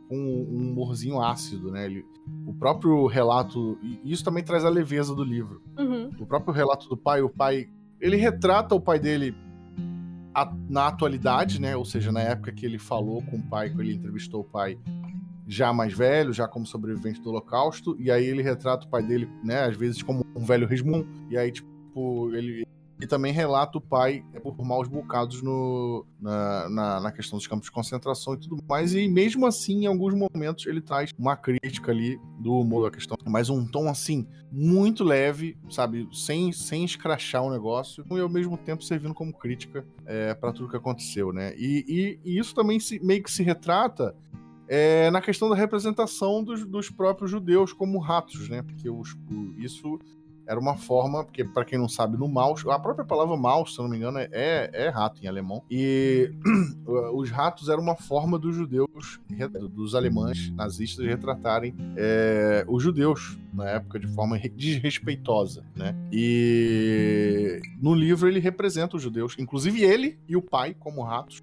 Com 0.08 0.16
um 0.16 0.70
humorzinho 0.70 1.20
ácido, 1.20 1.70
né? 1.70 1.86
Ele, 1.86 2.04
o 2.46 2.54
próprio 2.54 3.06
relato, 3.06 3.78
e 3.82 4.12
isso 4.12 4.24
também 4.24 4.44
traz 4.44 4.64
a 4.64 4.68
leveza 4.68 5.14
do 5.14 5.24
livro. 5.24 5.62
Uhum. 5.78 6.10
O 6.18 6.26
próprio 6.26 6.54
relato 6.54 6.88
do 6.88 6.96
pai, 6.96 7.22
o 7.22 7.28
pai, 7.28 7.68
ele 8.00 8.16
retrata 8.16 8.74
o 8.74 8.80
pai 8.80 8.98
dele 8.98 9.34
na 10.68 10.88
atualidade, 10.88 11.60
né? 11.60 11.76
Ou 11.76 11.84
seja, 11.84 12.12
na 12.12 12.20
época 12.20 12.52
que 12.52 12.66
ele 12.66 12.78
falou 12.78 13.22
com 13.22 13.36
o 13.36 13.42
pai, 13.42 13.70
que 13.70 13.80
ele 13.80 13.94
entrevistou 13.94 14.42
o 14.42 14.44
pai 14.44 14.78
já 15.46 15.72
mais 15.72 15.92
velho, 15.92 16.32
já 16.32 16.48
como 16.48 16.66
sobrevivente 16.66 17.20
do 17.20 17.30
Holocausto, 17.30 17.96
e 18.00 18.10
aí 18.10 18.26
ele 18.26 18.42
retrata 18.42 18.84
o 18.84 18.90
pai 18.90 19.02
dele, 19.02 19.28
né, 19.44 19.64
às 19.64 19.76
vezes 19.76 20.02
como 20.02 20.26
um 20.34 20.44
velho 20.44 20.66
resmungo, 20.66 21.06
e 21.30 21.38
aí, 21.38 21.52
tipo, 21.52 22.34
ele, 22.34 22.66
e 23.00 23.06
também 23.06 23.32
relata 23.32 23.76
o 23.76 23.80
pai 23.80 24.24
por 24.42 24.56
maus 24.64 24.88
bocados 24.88 25.42
no, 25.42 26.06
na, 26.20 26.68
na, 26.68 27.00
na, 27.00 27.12
questão 27.12 27.38
dos 27.38 27.46
campos 27.46 27.66
de 27.66 27.70
concentração 27.70 28.34
e 28.34 28.38
tudo 28.38 28.58
mais. 28.66 28.94
E 28.94 29.06
mesmo 29.06 29.46
assim, 29.46 29.84
em 29.84 29.86
alguns 29.86 30.14
momentos, 30.14 30.66
ele 30.66 30.80
traz 30.80 31.10
uma 31.18 31.36
crítica 31.36 31.92
ali 31.92 32.18
do 32.40 32.54
humor 32.54 32.84
da 32.84 32.90
questão, 32.90 33.16
mas 33.26 33.50
um 33.50 33.66
tom 33.66 33.88
assim, 33.88 34.26
muito 34.50 35.04
leve, 35.04 35.58
sabe? 35.68 36.08
Sem, 36.10 36.52
sem 36.52 36.84
escrachar 36.84 37.42
o 37.42 37.50
negócio, 37.50 38.04
e 38.10 38.20
ao 38.20 38.28
mesmo 38.28 38.56
tempo 38.56 38.82
servindo 38.82 39.12
como 39.12 39.32
crítica 39.32 39.84
é, 40.06 40.34
para 40.34 40.52
tudo 40.52 40.70
que 40.70 40.76
aconteceu, 40.76 41.32
né? 41.32 41.54
E, 41.56 41.84
e, 42.24 42.30
e 42.30 42.38
isso 42.38 42.54
também 42.54 42.80
se, 42.80 42.98
meio 43.04 43.22
que 43.22 43.30
se 43.30 43.42
retrata 43.42 44.14
é, 44.68 45.10
na 45.10 45.20
questão 45.20 45.48
da 45.48 45.54
representação 45.54 46.42
dos, 46.42 46.64
dos, 46.64 46.90
próprios 46.90 47.30
judeus 47.30 47.72
como 47.72 47.98
ratos, 47.98 48.48
né? 48.48 48.62
Porque 48.62 48.88
os, 48.88 49.14
isso 49.58 49.98
era 50.46 50.58
uma 50.58 50.76
forma, 50.76 51.24
porque 51.24 51.44
para 51.44 51.64
quem 51.64 51.78
não 51.78 51.88
sabe, 51.88 52.16
no 52.16 52.28
mouse, 52.28 52.68
a 52.70 52.78
própria 52.78 53.04
palavra 53.04 53.36
mouse, 53.36 53.72
se 53.74 53.78
não 53.78 53.88
me 53.88 53.96
engano, 53.96 54.18
é, 54.18 54.70
é 54.72 54.88
rato 54.88 55.22
em 55.22 55.26
alemão. 55.26 55.62
E 55.70 56.30
os 57.14 57.30
ratos 57.30 57.68
eram 57.68 57.82
uma 57.82 57.96
forma 57.96 58.38
dos 58.38 58.54
judeus, 58.54 59.20
dos 59.70 59.94
alemães 59.94 60.50
nazistas, 60.50 61.04
retratarem 61.04 61.74
é, 61.96 62.64
os 62.68 62.82
judeus 62.82 63.38
na 63.52 63.70
época 63.70 63.98
de 63.98 64.06
forma 64.08 64.38
desrespeitosa, 64.38 65.64
né? 65.74 65.94
E 66.12 67.60
no 67.80 67.94
livro 67.94 68.28
ele 68.28 68.38
representa 68.38 68.96
os 68.96 69.02
judeus, 69.02 69.34
inclusive 69.38 69.82
ele 69.82 70.18
e 70.28 70.36
o 70.36 70.42
pai 70.42 70.74
como 70.78 71.02
ratos. 71.02 71.42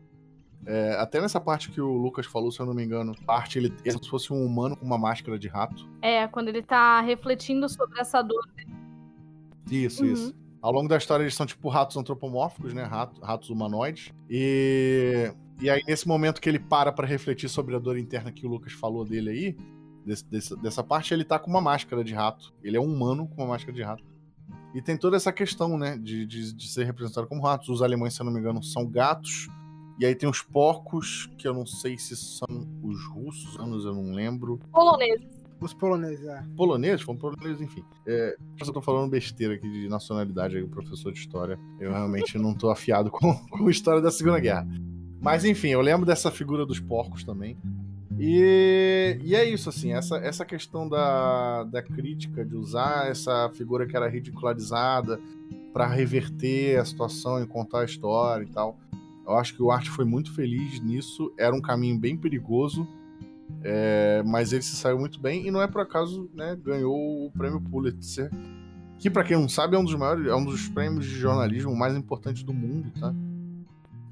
É, 0.66 0.94
até 0.94 1.20
nessa 1.20 1.42
parte 1.42 1.70
que 1.70 1.82
o 1.82 1.92
Lucas 1.98 2.26
falou, 2.26 2.50
se 2.50 2.60
eu 2.60 2.66
não 2.66 2.74
me 2.74 2.84
engano, 2.84 3.14
parte 3.26 3.60
ele 3.60 3.74
é 3.84 3.92
como 3.92 4.04
se 4.04 4.10
fosse 4.10 4.32
um 4.32 4.46
humano 4.46 4.78
com 4.78 4.86
uma 4.86 4.98
máscara 4.98 5.38
de 5.38 5.48
rato. 5.48 5.90
É, 6.02 6.26
quando 6.28 6.48
ele 6.48 6.62
tá 6.62 7.02
refletindo 7.02 7.68
sobre 7.68 8.00
essa 8.00 8.22
dor 8.22 8.48
isso, 9.70 10.04
uhum. 10.04 10.14
isso. 10.14 10.36
Ao 10.62 10.72
longo 10.72 10.88
da 10.88 10.98
história, 10.98 11.24
eles 11.24 11.36
são 11.36 11.46
tipo 11.46 11.68
ratos 11.68 11.98
antropomórficos, 11.98 12.74
né? 12.74 12.84
Ratos, 12.84 13.22
ratos 13.22 13.50
humanoides. 13.50 14.14
E, 14.30 15.30
e 15.62 15.70
aí, 15.70 15.82
nesse 15.86 16.08
momento 16.08 16.40
que 16.40 16.48
ele 16.48 16.60
para 16.60 16.92
para 16.92 17.06
refletir 17.06 17.50
sobre 17.50 17.76
a 17.76 17.80
dor 17.80 17.98
interna 17.98 18.32
que 18.32 18.46
o 18.46 18.50
Lucas 18.50 18.72
falou 18.72 19.04
dele 19.04 19.30
aí, 19.30 19.58
desse, 20.06 20.26
desse, 20.26 20.56
dessa 20.62 20.84
parte, 20.84 21.14
ele 21.14 21.26
tá 21.26 21.38
com 21.38 21.50
uma 21.50 21.60
máscara 21.60 22.04
de 22.04 22.14
rato. 22.14 22.54
Ele 22.64 22.78
é 22.78 22.80
um 22.80 22.86
humano 22.86 23.28
com 23.28 23.42
uma 23.42 23.50
máscara 23.50 23.74
de 23.74 23.84
rato. 23.84 24.04
E 24.74 24.82
tem 24.82 24.98
toda 24.98 25.18
essa 25.18 25.34
questão, 25.34 25.78
né? 25.78 25.98
De, 25.98 26.26
de, 26.26 26.54
de 26.54 26.68
ser 26.70 26.86
representado 26.86 27.28
como 27.28 27.44
ratos. 27.44 27.68
Os 27.68 27.82
alemães, 27.82 28.14
se 28.14 28.22
eu 28.22 28.26
não 28.26 28.32
me 28.32 28.40
engano, 28.40 28.64
são 28.64 28.88
gatos. 28.88 29.50
E 30.00 30.06
aí 30.06 30.16
tem 30.16 30.28
os 30.28 30.42
porcos, 30.42 31.30
que 31.38 31.48
eu 31.48 31.54
não 31.54 31.66
sei 31.66 31.98
se 31.98 32.16
são 32.16 32.48
os 32.82 33.06
russos, 33.08 33.60
anos 33.60 33.86
eu 33.86 33.94
não 33.94 34.12
lembro. 34.12 34.60
Poloneses. 34.72 35.43
Os 35.64 35.74
poloneses, 35.74 36.26
é. 36.26 36.44
Poloneses? 36.58 37.02
Foram 37.02 37.18
poloneses, 37.18 37.62
enfim. 37.62 37.84
É, 38.06 38.36
eu 38.60 38.74
tô 38.74 38.82
falando 38.82 39.10
besteira 39.10 39.54
aqui 39.54 39.70
de 39.70 39.88
nacionalidade 39.88 40.58
aí, 40.58 40.64
o 40.64 40.68
professor 40.68 41.12
de 41.14 41.20
história. 41.20 41.58
Eu 41.80 41.92
realmente 41.92 42.38
não 42.38 42.54
tô 42.54 42.70
afiado 42.70 43.10
com, 43.10 43.34
com 43.50 43.68
a 43.68 43.72
história 43.72 44.02
da 44.02 44.12
Segunda 44.12 44.40
Guerra. 44.40 44.68
Mas 45.22 45.46
enfim, 45.46 45.70
eu 45.70 45.80
lembro 45.80 46.06
dessa 46.06 46.30
figura 46.30 46.66
dos 46.66 46.82
porcos 46.82 47.24
também. 47.24 47.58
E, 48.20 49.18
e 49.24 49.36
é 49.36 49.44
isso, 49.46 49.70
assim, 49.70 49.94
essa, 49.94 50.18
essa 50.18 50.46
questão 50.46 50.88
da, 50.88 51.64
da 51.64 51.82
crítica, 51.82 52.46
de 52.46 52.56
usar 52.56 53.08
essa 53.08 53.50
figura 53.54 53.88
que 53.88 53.96
era 53.96 54.10
ridicularizada 54.10 55.20
para 55.72 55.88
reverter 55.88 56.78
a 56.78 56.86
situação 56.86 57.42
e 57.42 57.48
contar 57.48 57.82
a 57.82 57.86
história 57.86 58.44
e 58.44 58.50
tal. 58.50 58.78
Eu 59.26 59.36
acho 59.38 59.56
que 59.56 59.64
o 59.64 59.72
Arte 59.72 59.90
foi 59.90 60.04
muito 60.04 60.34
feliz 60.34 60.82
nisso. 60.82 61.34
Era 61.38 61.56
um 61.56 61.62
caminho 61.62 61.98
bem 61.98 62.18
perigoso, 62.18 62.86
é, 63.64 64.22
mas 64.26 64.52
ele 64.52 64.62
se 64.62 64.76
saiu 64.76 65.00
muito 65.00 65.20
bem 65.20 65.48
e 65.48 65.52
não 65.52 65.62
é 65.62 65.68
por 65.68 65.82
acaso, 65.82 66.30
né, 66.34 66.58
ganhou 66.62 67.26
o 67.26 67.32
prêmio 67.32 67.62
Pulitzer, 67.62 68.30
que 69.00 69.10
para 69.10 69.24
quem 69.24 69.38
não 69.38 69.50
sabe 69.50 69.76
é 69.76 69.80
um 69.80 69.84
dos 69.84 69.96
maiores, 69.96 70.28
é 70.28 70.36
um 70.36 70.44
dos 70.44 70.68
prêmios 70.68 71.06
de 71.06 71.16
jornalismo 71.16 71.76
mais 71.76 71.96
importantes 71.96 72.44
do 72.44 72.54
mundo, 72.54 72.92
tá? 73.00 73.14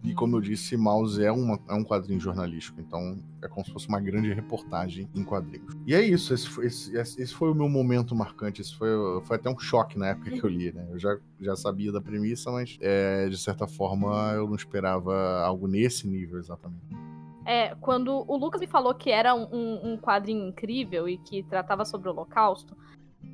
E 0.04 0.14
como 0.16 0.36
eu 0.36 0.42
disse, 0.42 0.76
Mouse 0.76 1.24
é, 1.24 1.32
uma, 1.32 1.60
é 1.70 1.74
um 1.74 1.84
quadrinho 1.84 2.20
jornalístico, 2.20 2.82
então 2.82 3.20
é 3.40 3.48
como 3.48 3.64
se 3.64 3.72
fosse 3.72 3.88
uma 3.88 4.00
grande 4.00 4.34
reportagem 4.34 5.08
em 5.14 5.24
quadrinhos. 5.24 5.76
E 5.86 5.94
é 5.94 6.02
isso, 6.02 6.34
esse 6.34 6.50
foi, 6.50 6.66
esse, 6.66 6.96
esse 6.98 7.34
foi 7.34 7.52
o 7.52 7.56
meu 7.56 7.70
momento 7.70 8.16
marcante, 8.16 8.62
esse 8.62 8.76
foi, 8.76 8.90
foi 9.24 9.36
até 9.36 9.48
um 9.48 9.60
choque 9.60 10.00
na 10.00 10.08
época 10.08 10.32
que 10.32 10.44
eu 10.44 10.50
li, 10.50 10.72
né? 10.72 10.88
Eu 10.90 10.98
já, 10.98 11.18
já 11.40 11.56
sabia 11.56 11.92
da 11.92 12.02
premissa, 12.02 12.52
mas 12.52 12.80
é, 12.82 13.30
de 13.30 13.38
certa 13.38 13.68
forma 13.68 14.34
eu 14.34 14.48
não 14.48 14.56
esperava 14.56 15.42
algo 15.44 15.68
nesse 15.68 16.08
nível 16.08 16.40
exatamente. 16.40 17.11
É, 17.45 17.75
quando 17.75 18.23
o 18.27 18.38
Lucas 18.38 18.62
me 18.62 18.67
falou 18.67 18.93
que 18.93 19.10
era 19.10 19.34
um, 19.34 19.93
um 19.93 19.97
quadrinho 19.97 20.47
incrível 20.47 21.10
e 21.10 21.17
que 21.17 21.43
tratava 21.43 21.84
sobre 21.86 22.08
o 22.08 22.12
Holocausto, 22.12 22.77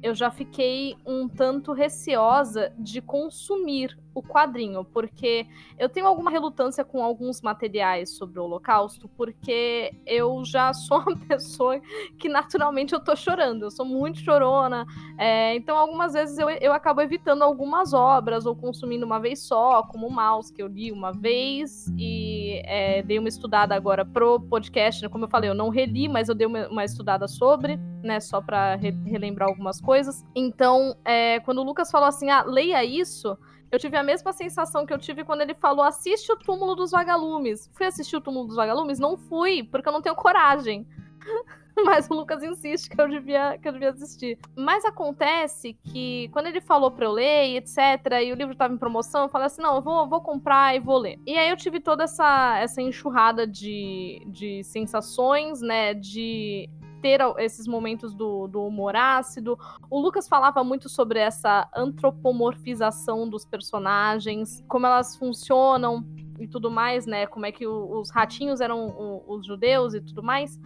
eu 0.01 0.13
já 0.13 0.29
fiquei 0.29 0.95
um 1.05 1.27
tanto 1.27 1.73
receosa 1.73 2.73
de 2.77 3.01
consumir 3.01 3.97
o 4.17 4.23
quadrinho, 4.23 4.83
porque 4.83 5.45
eu 5.77 5.87
tenho 5.87 6.07
alguma 6.07 6.31
relutância 6.31 6.83
com 6.83 7.03
alguns 7.03 7.41
materiais 7.41 8.17
sobre 8.17 8.39
o 8.39 8.43
Holocausto, 8.43 9.07
porque 9.09 9.93
eu 10.05 10.43
já 10.43 10.73
sou 10.75 10.99
uma 10.99 11.17
pessoa 11.17 11.79
que 12.17 12.27
naturalmente 12.27 12.93
eu 12.93 12.99
tô 12.99 13.15
chorando, 13.15 13.63
eu 13.63 13.71
sou 13.71 13.85
muito 13.85 14.19
chorona, 14.19 14.85
é, 15.17 15.55
então 15.55 15.77
algumas 15.77 16.13
vezes 16.13 16.37
eu, 16.37 16.49
eu 16.49 16.73
acabo 16.73 17.01
evitando 17.01 17.43
algumas 17.43 17.93
obras 17.93 18.45
ou 18.45 18.55
consumindo 18.55 19.05
uma 19.05 19.19
vez 19.19 19.39
só, 19.39 19.83
como 19.83 20.07
o 20.07 20.11
Mouse, 20.11 20.51
que 20.51 20.61
eu 20.61 20.67
li 20.67 20.91
uma 20.91 21.11
vez 21.11 21.87
e 21.97 22.61
é, 22.65 23.03
dei 23.03 23.19
uma 23.19 23.29
estudada 23.29 23.75
agora 23.75 24.03
pro 24.03 24.39
podcast, 24.39 25.03
né? 25.03 25.09
como 25.09 25.25
eu 25.25 25.29
falei, 25.29 25.49
eu 25.49 25.55
não 25.55 25.69
reli, 25.69 26.07
mas 26.07 26.29
eu 26.29 26.35
dei 26.35 26.47
uma, 26.47 26.67
uma 26.69 26.83
estudada 26.83 27.27
sobre, 27.27 27.77
né, 28.03 28.19
só 28.19 28.41
para 28.41 28.75
re 28.75 28.91
relembrar 29.05 29.49
algumas 29.49 29.79
coisas. 29.79 30.25
Então, 30.35 30.95
é, 31.05 31.39
quando 31.41 31.59
o 31.59 31.63
Lucas 31.63 31.91
falou 31.91 32.07
assim, 32.07 32.29
ah, 32.29 32.43
leia 32.43 32.83
isso, 32.83 33.37
eu 33.71 33.79
tive 33.79 33.97
a 33.97 34.03
mesma 34.03 34.31
sensação 34.31 34.85
que 34.85 34.93
eu 34.93 34.97
tive 34.97 35.23
quando 35.23 35.41
ele 35.41 35.53
falou: 35.53 35.83
assiste 35.83 36.31
o 36.31 36.37
túmulo 36.37 36.75
dos 36.75 36.91
vagalumes. 36.91 37.69
Fui 37.73 37.85
assistir 37.85 38.15
o 38.15 38.21
túmulo 38.21 38.47
dos 38.47 38.55
vagalumes? 38.55 38.99
Não 38.99 39.17
fui, 39.17 39.63
porque 39.63 39.87
eu 39.87 39.93
não 39.93 40.01
tenho 40.01 40.15
coragem. 40.15 40.87
Mas 41.85 42.09
o 42.09 42.13
Lucas 42.15 42.41
insiste 42.41 42.89
que 42.89 42.99
eu 42.99 43.07
devia, 43.07 43.57
que 43.59 43.67
eu 43.67 43.71
devia 43.71 43.91
assistir. 43.91 44.39
Mas 44.55 44.83
acontece 44.83 45.73
que 45.83 46.27
quando 46.33 46.47
ele 46.47 46.59
falou 46.59 46.89
pra 46.89 47.05
eu 47.05 47.11
ler, 47.11 47.55
etc., 47.55 47.77
e 48.23 48.31
o 48.31 48.35
livro 48.35 48.55
tava 48.55 48.73
em 48.73 48.77
promoção, 48.77 49.23
eu 49.23 49.29
falei 49.29 49.47
assim: 49.47 49.61
não, 49.61 49.75
eu 49.75 49.81
vou, 49.81 50.07
vou 50.07 50.21
comprar 50.21 50.75
e 50.75 50.79
vou 50.79 50.97
ler. 50.97 51.19
E 51.25 51.37
aí 51.37 51.49
eu 51.49 51.57
tive 51.57 51.79
toda 51.79 52.05
essa, 52.05 52.57
essa 52.59 52.81
enxurrada 52.81 53.45
de, 53.45 54.23
de 54.27 54.63
sensações, 54.63 55.61
né? 55.61 55.93
De 55.93 56.67
ter 57.01 57.19
esses 57.37 57.67
momentos 57.67 58.13
do, 58.13 58.47
do 58.47 58.63
humor 58.63 58.95
ácido. 58.95 59.57
O 59.89 59.99
Lucas 59.99 60.27
falava 60.27 60.63
muito 60.63 60.89
sobre 60.89 61.19
essa 61.19 61.69
antropomorfização 61.75 63.29
dos 63.29 63.45
personagens, 63.45 64.63
como 64.67 64.85
elas 64.85 65.15
funcionam 65.15 66.05
e 66.39 66.47
tudo 66.47 66.69
mais, 66.69 67.05
né? 67.05 67.25
Como 67.25 67.45
é 67.45 67.51
que 67.51 67.65
o, 67.65 67.99
os 67.99 68.09
ratinhos 68.09 68.61
eram 68.61 68.87
o, 68.87 69.23
os 69.35 69.45
judeus 69.45 69.93
e 69.93 70.01
tudo 70.01 70.21
mais. 70.21 70.59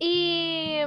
E 0.00 0.82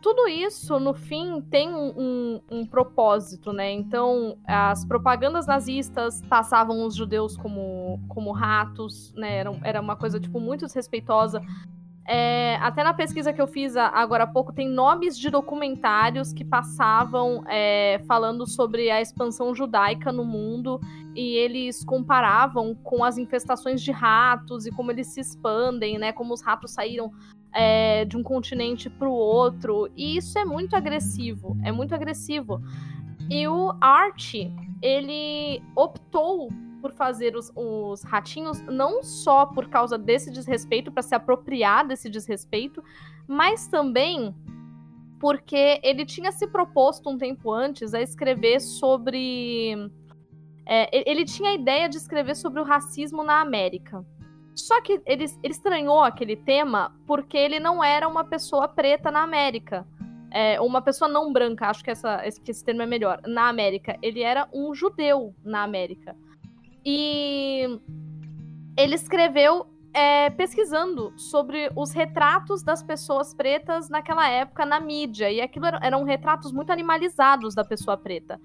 tudo 0.00 0.26
isso, 0.26 0.78
no 0.80 0.94
fim, 0.94 1.40
tem 1.42 1.74
um, 1.74 1.92
um, 1.96 2.40
um, 2.50 2.66
propósito, 2.66 3.52
né? 3.52 3.70
Então, 3.70 4.38
as 4.46 4.84
propagandas 4.84 5.46
nazistas 5.46 6.22
passavam 6.22 6.84
os 6.86 6.94
judeus 6.94 7.36
como, 7.36 8.00
como 8.08 8.32
ratos, 8.32 9.12
né? 9.14 9.36
Era, 9.36 9.60
era 9.62 9.80
uma 9.80 9.96
coisa, 9.96 10.18
tipo, 10.18 10.40
muito 10.40 10.64
desrespeitosa 10.66 11.42
É, 12.06 12.56
até 12.56 12.84
na 12.84 12.92
pesquisa 12.92 13.32
que 13.32 13.40
eu 13.40 13.46
fiz 13.46 13.76
agora 13.76 14.24
há 14.24 14.26
pouco, 14.26 14.52
tem 14.52 14.68
nomes 14.68 15.18
de 15.18 15.30
documentários 15.30 16.34
que 16.34 16.44
passavam 16.44 17.42
é, 17.48 18.02
falando 18.06 18.46
sobre 18.46 18.90
a 18.90 19.00
expansão 19.00 19.54
judaica 19.54 20.12
no 20.12 20.24
mundo 20.24 20.78
e 21.16 21.36
eles 21.36 21.82
comparavam 21.82 22.74
com 22.74 23.02
as 23.02 23.16
infestações 23.16 23.80
de 23.80 23.90
ratos 23.90 24.66
e 24.66 24.70
como 24.70 24.90
eles 24.90 25.06
se 25.06 25.20
expandem, 25.20 25.96
né? 25.96 26.12
Como 26.12 26.34
os 26.34 26.42
ratos 26.42 26.72
saíram 26.72 27.10
é, 27.54 28.04
de 28.04 28.18
um 28.18 28.22
continente 28.22 28.90
para 28.90 29.08
o 29.08 29.12
outro. 29.12 29.88
E 29.96 30.18
isso 30.18 30.38
é 30.38 30.44
muito 30.44 30.76
agressivo, 30.76 31.56
é 31.62 31.72
muito 31.72 31.94
agressivo. 31.94 32.60
E 33.30 33.48
o 33.48 33.74
Art, 33.80 34.34
ele 34.82 35.62
optou 35.74 36.50
por 36.84 36.92
fazer 36.92 37.34
os, 37.34 37.50
os 37.56 38.02
ratinhos, 38.02 38.60
não 38.66 39.02
só 39.02 39.46
por 39.46 39.70
causa 39.70 39.96
desse 39.96 40.30
desrespeito, 40.30 40.92
para 40.92 41.02
se 41.02 41.14
apropriar 41.14 41.88
desse 41.88 42.10
desrespeito, 42.10 42.84
mas 43.26 43.66
também 43.66 44.34
porque 45.18 45.80
ele 45.82 46.04
tinha 46.04 46.30
se 46.30 46.46
proposto 46.46 47.08
um 47.08 47.16
tempo 47.16 47.50
antes 47.50 47.94
a 47.94 48.02
escrever 48.02 48.60
sobre. 48.60 49.90
É, 50.66 51.10
ele 51.10 51.24
tinha 51.24 51.52
a 51.52 51.54
ideia 51.54 51.88
de 51.88 51.96
escrever 51.96 52.36
sobre 52.36 52.60
o 52.60 52.64
racismo 52.64 53.24
na 53.24 53.40
América. 53.40 54.04
Só 54.54 54.82
que 54.82 55.00
ele, 55.06 55.24
ele 55.42 55.54
estranhou 55.54 56.02
aquele 56.02 56.36
tema 56.36 56.94
porque 57.06 57.38
ele 57.38 57.58
não 57.58 57.82
era 57.82 58.06
uma 58.06 58.24
pessoa 58.24 58.68
preta 58.68 59.10
na 59.10 59.22
América. 59.22 59.86
É, 60.30 60.60
uma 60.60 60.82
pessoa 60.82 61.08
não 61.08 61.32
branca, 61.32 61.70
acho 61.70 61.82
que, 61.82 61.90
essa, 61.90 62.18
que 62.44 62.50
esse 62.50 62.62
termo 62.62 62.82
é 62.82 62.86
melhor, 62.86 63.22
na 63.26 63.48
América. 63.48 63.96
Ele 64.02 64.20
era 64.20 64.46
um 64.52 64.74
judeu 64.74 65.34
na 65.42 65.62
América. 65.62 66.14
E 66.84 67.80
ele 68.76 68.94
escreveu 68.94 69.66
é, 69.92 70.28
pesquisando 70.30 71.12
sobre 71.16 71.70
os 71.76 71.92
retratos 71.92 72.62
das 72.62 72.82
pessoas 72.82 73.32
pretas 73.32 73.88
naquela 73.88 74.28
época 74.28 74.66
na 74.66 74.80
mídia. 74.80 75.30
E 75.30 75.40
aquilo 75.40 75.66
eram 75.66 76.02
retratos 76.02 76.52
muito 76.52 76.70
animalizados 76.72 77.54
da 77.54 77.64
pessoa 77.64 77.96
preta. 77.96 78.40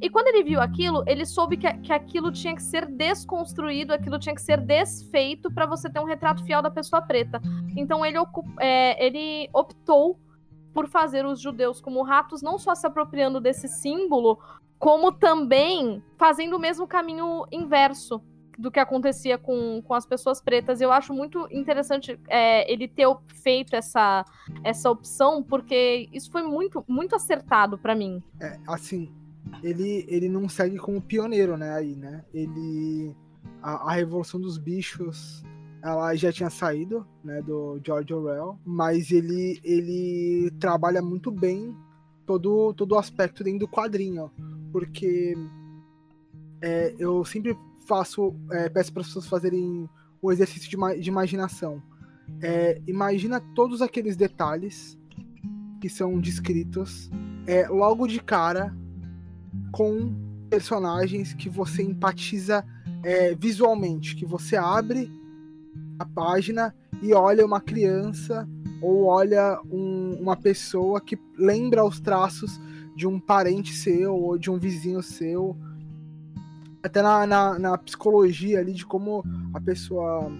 E 0.00 0.10
quando 0.10 0.28
ele 0.28 0.44
viu 0.44 0.60
aquilo, 0.60 1.02
ele 1.06 1.24
soube 1.24 1.56
que, 1.56 1.70
que 1.78 1.92
aquilo 1.92 2.30
tinha 2.30 2.54
que 2.54 2.62
ser 2.62 2.86
desconstruído, 2.86 3.92
aquilo 3.92 4.18
tinha 4.18 4.34
que 4.34 4.42
ser 4.42 4.60
desfeito 4.60 5.50
para 5.50 5.66
você 5.66 5.90
ter 5.90 6.00
um 6.00 6.04
retrato 6.04 6.44
fiel 6.44 6.62
da 6.62 6.70
pessoa 6.70 7.02
preta. 7.02 7.40
Então 7.76 8.04
ele, 8.04 8.18
é, 8.60 9.04
ele 9.04 9.48
optou 9.52 10.18
por 10.76 10.86
fazer 10.86 11.24
os 11.24 11.40
judeus 11.40 11.80
como 11.80 12.02
ratos, 12.02 12.42
não 12.42 12.58
só 12.58 12.74
se 12.74 12.86
apropriando 12.86 13.40
desse 13.40 13.66
símbolo, 13.66 14.38
como 14.78 15.10
também 15.10 16.02
fazendo 16.18 16.54
o 16.54 16.58
mesmo 16.58 16.86
caminho 16.86 17.46
inverso 17.50 18.22
do 18.58 18.70
que 18.70 18.78
acontecia 18.78 19.38
com, 19.38 19.80
com 19.80 19.94
as 19.94 20.04
pessoas 20.04 20.38
pretas. 20.38 20.82
Eu 20.82 20.92
acho 20.92 21.14
muito 21.14 21.48
interessante 21.50 22.20
é, 22.28 22.70
ele 22.70 22.86
ter 22.86 23.06
feito 23.42 23.74
essa, 23.74 24.22
essa 24.62 24.90
opção, 24.90 25.42
porque 25.42 26.10
isso 26.12 26.30
foi 26.30 26.42
muito, 26.42 26.84
muito 26.86 27.16
acertado 27.16 27.78
para 27.78 27.94
mim. 27.94 28.22
É, 28.38 28.58
assim, 28.68 29.10
ele, 29.62 30.04
ele 30.06 30.28
não 30.28 30.46
segue 30.46 30.76
como 30.76 31.00
pioneiro, 31.00 31.56
né, 31.56 31.72
aí, 31.72 31.96
né? 31.96 32.22
Ele... 32.34 33.16
A, 33.62 33.92
a 33.92 33.94
Revolução 33.94 34.38
dos 34.38 34.58
Bichos 34.58 35.42
ela 35.86 36.14
já 36.14 36.32
tinha 36.32 36.50
saído, 36.50 37.06
né, 37.22 37.40
do 37.42 37.80
George 37.84 38.12
Orwell, 38.12 38.58
mas 38.64 39.10
ele, 39.10 39.60
ele 39.62 40.50
trabalha 40.58 41.00
muito 41.00 41.30
bem 41.30 41.74
todo, 42.26 42.74
todo 42.74 42.92
o 42.92 42.98
aspecto 42.98 43.44
dentro 43.44 43.60
do 43.60 43.68
quadrinho 43.68 44.30
porque 44.76 45.34
é, 46.60 46.94
eu 46.98 47.24
sempre 47.24 47.56
faço, 47.86 48.34
é, 48.52 48.68
peço 48.68 48.92
para 48.92 49.00
as 49.00 49.08
pessoas 49.08 49.26
fazerem 49.26 49.88
o 50.20 50.30
exercício 50.30 50.68
de, 50.68 51.00
de 51.00 51.08
imaginação. 51.08 51.82
É, 52.42 52.78
imagina 52.86 53.40
todos 53.54 53.80
aqueles 53.80 54.16
detalhes 54.16 54.98
que 55.80 55.88
são 55.88 56.20
descritos 56.20 57.10
é, 57.46 57.68
logo 57.68 58.06
de 58.06 58.20
cara 58.20 58.76
com 59.72 60.14
personagens 60.50 61.32
que 61.32 61.48
você 61.48 61.82
empatiza 61.82 62.62
é, 63.02 63.34
visualmente, 63.34 64.14
que 64.14 64.26
você 64.26 64.56
abre 64.56 65.10
a 65.98 66.04
página 66.04 66.74
e 67.02 67.12
olha 67.12 67.44
uma 67.44 67.60
criança 67.60 68.48
ou 68.82 69.04
olha 69.04 69.58
um, 69.70 70.16
uma 70.20 70.36
pessoa 70.36 71.00
que 71.00 71.18
lembra 71.36 71.84
os 71.84 72.00
traços 72.00 72.60
de 72.94 73.06
um 73.06 73.18
parente 73.18 73.72
seu 73.74 74.14
ou 74.14 74.38
de 74.38 74.50
um 74.50 74.58
vizinho 74.58 75.02
seu. 75.02 75.56
Até 76.82 77.02
na, 77.02 77.26
na, 77.26 77.58
na 77.58 77.78
psicologia 77.78 78.60
ali 78.60 78.72
de 78.72 78.86
como 78.86 79.24
a 79.52 79.60
pessoa 79.60 80.30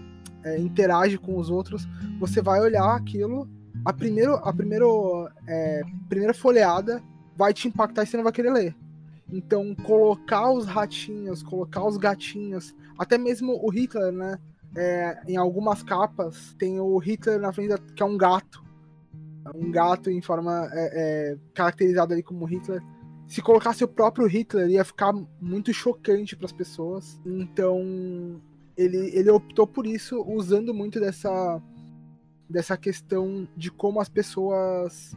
é, 0.45 0.59
interage 0.59 1.19
com 1.19 1.37
os 1.39 1.51
outros, 1.51 1.87
você 2.21 2.41
vai 2.41 2.61
olhar 2.61 2.95
aquilo, 2.95 3.49
a, 3.85 3.93
primeiro, 3.93 4.35
a 4.37 4.53
primeiro, 4.53 5.29
é, 5.47 5.83
primeira 6.09 6.33
folheada 6.33 7.03
vai 7.37 7.53
te 7.53 7.69
impactar 7.69 8.03
e 8.03 8.07
você 8.07 8.17
não 8.17 8.25
vai 8.25 8.33
querer 8.33 8.53
ler. 8.53 8.77
Então, 9.33 9.75
colocar 9.75 10.51
os 10.53 10.67
ratinhos, 10.67 11.43
colocar 11.43 11.85
os 11.85 11.97
gatinhos, 11.97 12.75
até 12.97 13.19
mesmo 13.19 13.53
o 13.61 13.69
Hitler, 13.69 14.13
né? 14.13 14.39
É, 14.77 15.23
em 15.27 15.37
algumas 15.37 15.83
capas 15.83 16.55
tem 16.59 16.79
o 16.79 16.99
Hitler 16.99 17.41
na 17.41 17.53
frente, 17.53 17.81
que 17.95 18.03
é 18.03 18.07
um 18.07 18.17
gato 18.17 18.67
um 19.55 19.71
gato 19.71 20.11
em 20.11 20.21
forma 20.21 20.69
é, 20.73 21.33
é, 21.33 21.39
caracterizada 21.55 22.15
ali 22.15 22.23
como 22.23 22.45
Hitler. 22.45 22.83
Se 23.27 23.43
colocasse 23.43 23.85
o 23.85 23.89
próprio 23.89 24.27
Hitler, 24.27 24.69
ia 24.69 24.85
ficar 24.85 25.13
muito 25.41 25.73
chocante 25.73 26.37
para 26.37 26.47
as 26.47 26.53
pessoas. 26.53 27.21
Então, 27.25 28.41
ele, 28.77 29.11
ele 29.17 29.31
optou 29.31 29.67
por 29.67 29.87
isso, 29.87 30.23
usando 30.23 30.73
muito 30.73 31.01
dessa, 31.01 31.61
dessa 32.49 32.77
questão 32.77 33.49
de 33.57 33.71
como 33.71 34.01
as 34.01 34.09
pessoas 34.09 35.15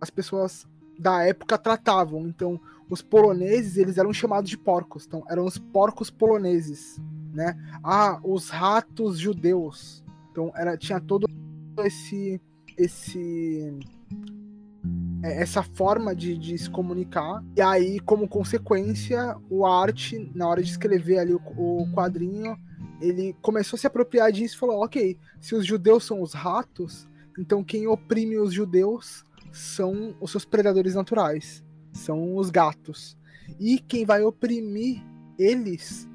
as 0.00 0.10
pessoas 0.10 0.66
da 0.98 1.24
época 1.24 1.58
tratavam. 1.58 2.26
Então, 2.26 2.60
os 2.88 3.02
poloneses, 3.02 3.76
eles 3.76 3.98
eram 3.98 4.12
chamados 4.12 4.48
de 4.48 4.56
porcos. 4.56 5.06
Então, 5.06 5.24
eram 5.28 5.44
os 5.44 5.58
porcos 5.58 6.08
poloneses, 6.08 7.00
né? 7.38 7.56
Ah, 7.84 8.18
os 8.24 8.48
ratos 8.48 9.16
judeus. 9.16 10.02
Então, 10.32 10.50
era 10.56 10.76
tinha 10.76 11.00
todo 11.00 11.28
esse 11.84 12.40
esse 12.76 13.72
é, 15.22 15.40
essa 15.42 15.62
forma 15.62 16.16
de, 16.16 16.36
de, 16.36 16.58
se 16.58 16.68
comunicar. 16.68 17.44
E 17.56 17.62
aí, 17.62 18.00
como 18.00 18.28
consequência, 18.28 19.36
o 19.48 19.64
arte, 19.64 20.30
na 20.34 20.48
hora 20.48 20.62
de 20.62 20.70
escrever 20.70 21.20
ali 21.20 21.32
o, 21.32 21.40
o, 21.56 21.88
quadrinho, 21.92 22.56
ele 23.00 23.36
começou 23.40 23.76
a 23.76 23.80
se 23.80 23.86
apropriar 23.86 24.32
disso 24.32 24.56
e 24.56 24.58
falou: 24.58 24.84
ok, 24.84 25.16
se 25.40 25.54
os 25.54 25.64
judeus 25.64 26.04
são 26.04 26.20
os 26.20 26.32
ratos, 26.32 27.08
então 27.38 27.62
quem 27.62 27.86
oprime 27.86 28.36
os 28.36 28.52
judeus 28.52 29.24
são 29.52 30.16
os 30.20 30.32
seus 30.32 30.44
predadores 30.44 30.96
naturais, 30.96 31.64
são 31.92 32.36
os 32.36 32.50
gatos. 32.50 33.16
E 33.60 33.78
quem 33.78 34.04
vai 34.04 34.22
oprimir 34.22 35.00
eles 35.38 36.08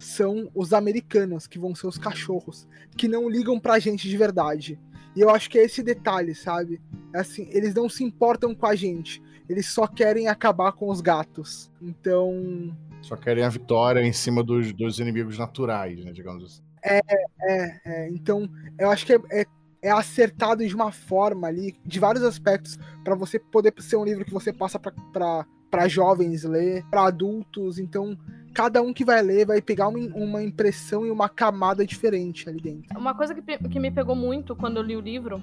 são 0.00 0.50
os 0.54 0.72
americanos, 0.72 1.46
que 1.46 1.58
vão 1.58 1.74
ser 1.74 1.86
os 1.86 1.98
cachorros, 1.98 2.66
que 2.96 3.06
não 3.06 3.28
ligam 3.28 3.60
pra 3.60 3.78
gente 3.78 4.08
de 4.08 4.16
verdade. 4.16 4.80
E 5.14 5.20
eu 5.20 5.28
acho 5.28 5.50
que 5.50 5.58
é 5.58 5.64
esse 5.64 5.82
detalhe, 5.82 6.34
sabe? 6.34 6.80
É 7.14 7.20
assim, 7.20 7.48
eles 7.50 7.74
não 7.74 7.88
se 7.88 8.02
importam 8.02 8.54
com 8.54 8.66
a 8.66 8.74
gente. 8.74 9.22
Eles 9.46 9.66
só 9.66 9.86
querem 9.86 10.26
acabar 10.26 10.72
com 10.72 10.88
os 10.88 11.00
gatos. 11.00 11.70
Então. 11.82 12.74
Só 13.02 13.14
querem 13.16 13.44
a 13.44 13.48
vitória 13.48 14.00
em 14.00 14.12
cima 14.12 14.42
dos, 14.42 14.72
dos 14.72 14.98
inimigos 14.98 15.38
naturais, 15.38 16.02
né? 16.02 16.12
Digamos 16.12 16.44
assim. 16.44 16.62
É, 16.82 17.00
é, 17.42 17.80
é. 17.84 18.08
Então, 18.08 18.48
eu 18.78 18.90
acho 18.90 19.04
que 19.04 19.12
é, 19.12 19.20
é, 19.30 19.44
é 19.82 19.90
acertado 19.90 20.66
de 20.66 20.74
uma 20.74 20.92
forma 20.92 21.46
ali, 21.46 21.74
de 21.84 22.00
vários 22.00 22.24
aspectos, 22.24 22.78
para 23.04 23.14
você 23.14 23.38
poder 23.38 23.74
ser 23.80 23.96
um 23.96 24.04
livro 24.04 24.24
que 24.24 24.32
você 24.32 24.50
passa 24.52 24.78
para 24.78 25.88
jovens 25.88 26.44
ler, 26.44 26.84
para 26.88 27.06
adultos. 27.06 27.78
Então, 27.78 28.16
cada 28.52 28.82
um 28.82 28.92
que 28.92 29.04
vai 29.04 29.22
ler 29.22 29.46
vai 29.46 29.60
pegar 29.62 29.88
uma, 29.88 29.98
uma 30.14 30.42
impressão 30.42 31.06
e 31.06 31.10
uma 31.10 31.28
camada 31.28 31.86
diferente 31.86 32.48
ali 32.48 32.60
dentro. 32.60 32.98
Uma 32.98 33.14
coisa 33.14 33.34
que, 33.34 33.42
que 33.68 33.80
me 33.80 33.90
pegou 33.90 34.14
muito 34.14 34.56
quando 34.56 34.78
eu 34.78 34.82
li 34.82 34.96
o 34.96 35.00
livro 35.00 35.42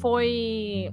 foi 0.00 0.92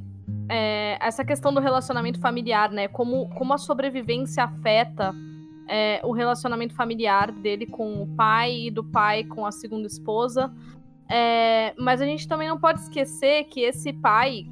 é, 0.49 0.97
essa 0.99 1.23
questão 1.23 1.53
do 1.53 1.59
relacionamento 1.59 2.19
familiar, 2.19 2.71
né? 2.71 2.87
Como, 2.87 3.29
como 3.29 3.53
a 3.53 3.57
sobrevivência 3.57 4.43
afeta 4.43 5.13
é, 5.67 6.01
o 6.03 6.11
relacionamento 6.11 6.73
familiar 6.73 7.31
dele 7.31 7.65
com 7.65 8.03
o 8.03 8.07
pai 8.07 8.67
e 8.67 8.71
do 8.71 8.83
pai 8.83 9.23
com 9.23 9.45
a 9.45 9.51
segunda 9.51 9.87
esposa. 9.87 10.53
É, 11.07 11.73
mas 11.77 12.01
a 12.01 12.05
gente 12.05 12.27
também 12.27 12.47
não 12.47 12.59
pode 12.59 12.81
esquecer 12.81 13.45
que 13.45 13.61
esse 13.61 13.93
pai 13.93 14.45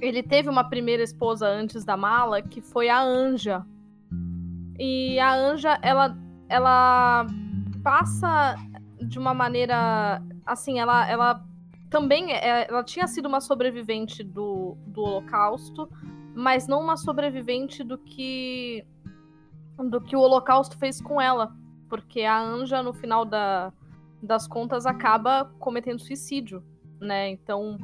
ele 0.00 0.22
teve 0.22 0.48
uma 0.48 0.64
primeira 0.64 1.02
esposa 1.02 1.46
antes 1.46 1.84
da 1.84 1.96
mala, 1.96 2.40
que 2.40 2.60
foi 2.60 2.88
a 2.88 3.00
Anja, 3.00 3.64
e 4.80 5.20
a 5.20 5.34
Anja, 5.34 5.78
ela, 5.82 6.16
ela 6.48 7.26
passa 7.84 8.56
de 8.98 9.18
uma 9.18 9.34
maneira. 9.34 10.22
Assim, 10.46 10.80
ela, 10.80 11.06
ela 11.06 11.44
também. 11.90 12.32
É, 12.32 12.66
ela 12.66 12.82
tinha 12.82 13.06
sido 13.06 13.26
uma 13.26 13.42
sobrevivente 13.42 14.24
do, 14.24 14.78
do 14.86 15.02
Holocausto, 15.02 15.86
mas 16.34 16.66
não 16.66 16.80
uma 16.80 16.96
sobrevivente 16.96 17.84
do 17.84 17.98
que. 17.98 18.82
do 19.90 20.00
que 20.00 20.16
o 20.16 20.20
Holocausto 20.20 20.78
fez 20.78 20.98
com 20.98 21.20
ela. 21.20 21.54
Porque 21.86 22.22
a 22.22 22.40
Anja, 22.40 22.82
no 22.82 22.94
final 22.94 23.26
da, 23.26 23.70
das 24.22 24.48
contas, 24.48 24.86
acaba 24.86 25.44
cometendo 25.58 26.00
suicídio. 26.00 26.64
né? 26.98 27.28
Então 27.28 27.76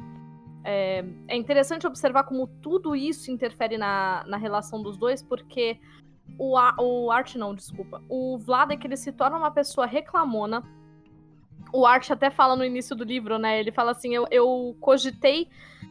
é, 0.63 1.05
é 1.29 1.37
interessante 1.37 1.87
observar 1.87 2.23
como 2.23 2.47
tudo 2.61 2.95
isso 2.95 3.31
interfere 3.31 3.77
na, 3.77 4.25
na 4.27 4.35
relação 4.35 4.81
dos 4.81 4.97
dois, 4.97 5.23
porque 5.23 5.79
o, 6.37 6.57
o 6.81 7.11
Art 7.11 7.35
não, 7.35 7.53
desculpa. 7.53 8.01
O 8.09 8.37
Vlad 8.37 8.71
que 8.77 8.87
ele 8.87 8.97
se 8.97 9.11
torna 9.11 9.37
uma 9.37 9.51
pessoa 9.51 9.85
reclamona. 9.85 10.63
O 11.73 11.85
Art 11.85 12.09
até 12.11 12.29
fala 12.29 12.55
no 12.55 12.63
início 12.63 12.95
do 12.95 13.03
livro, 13.03 13.37
né? 13.37 13.59
Ele 13.59 13.71
fala 13.71 13.91
assim: 13.91 14.13
eu, 14.13 14.25
eu 14.31 14.75
cogitei 14.79 15.49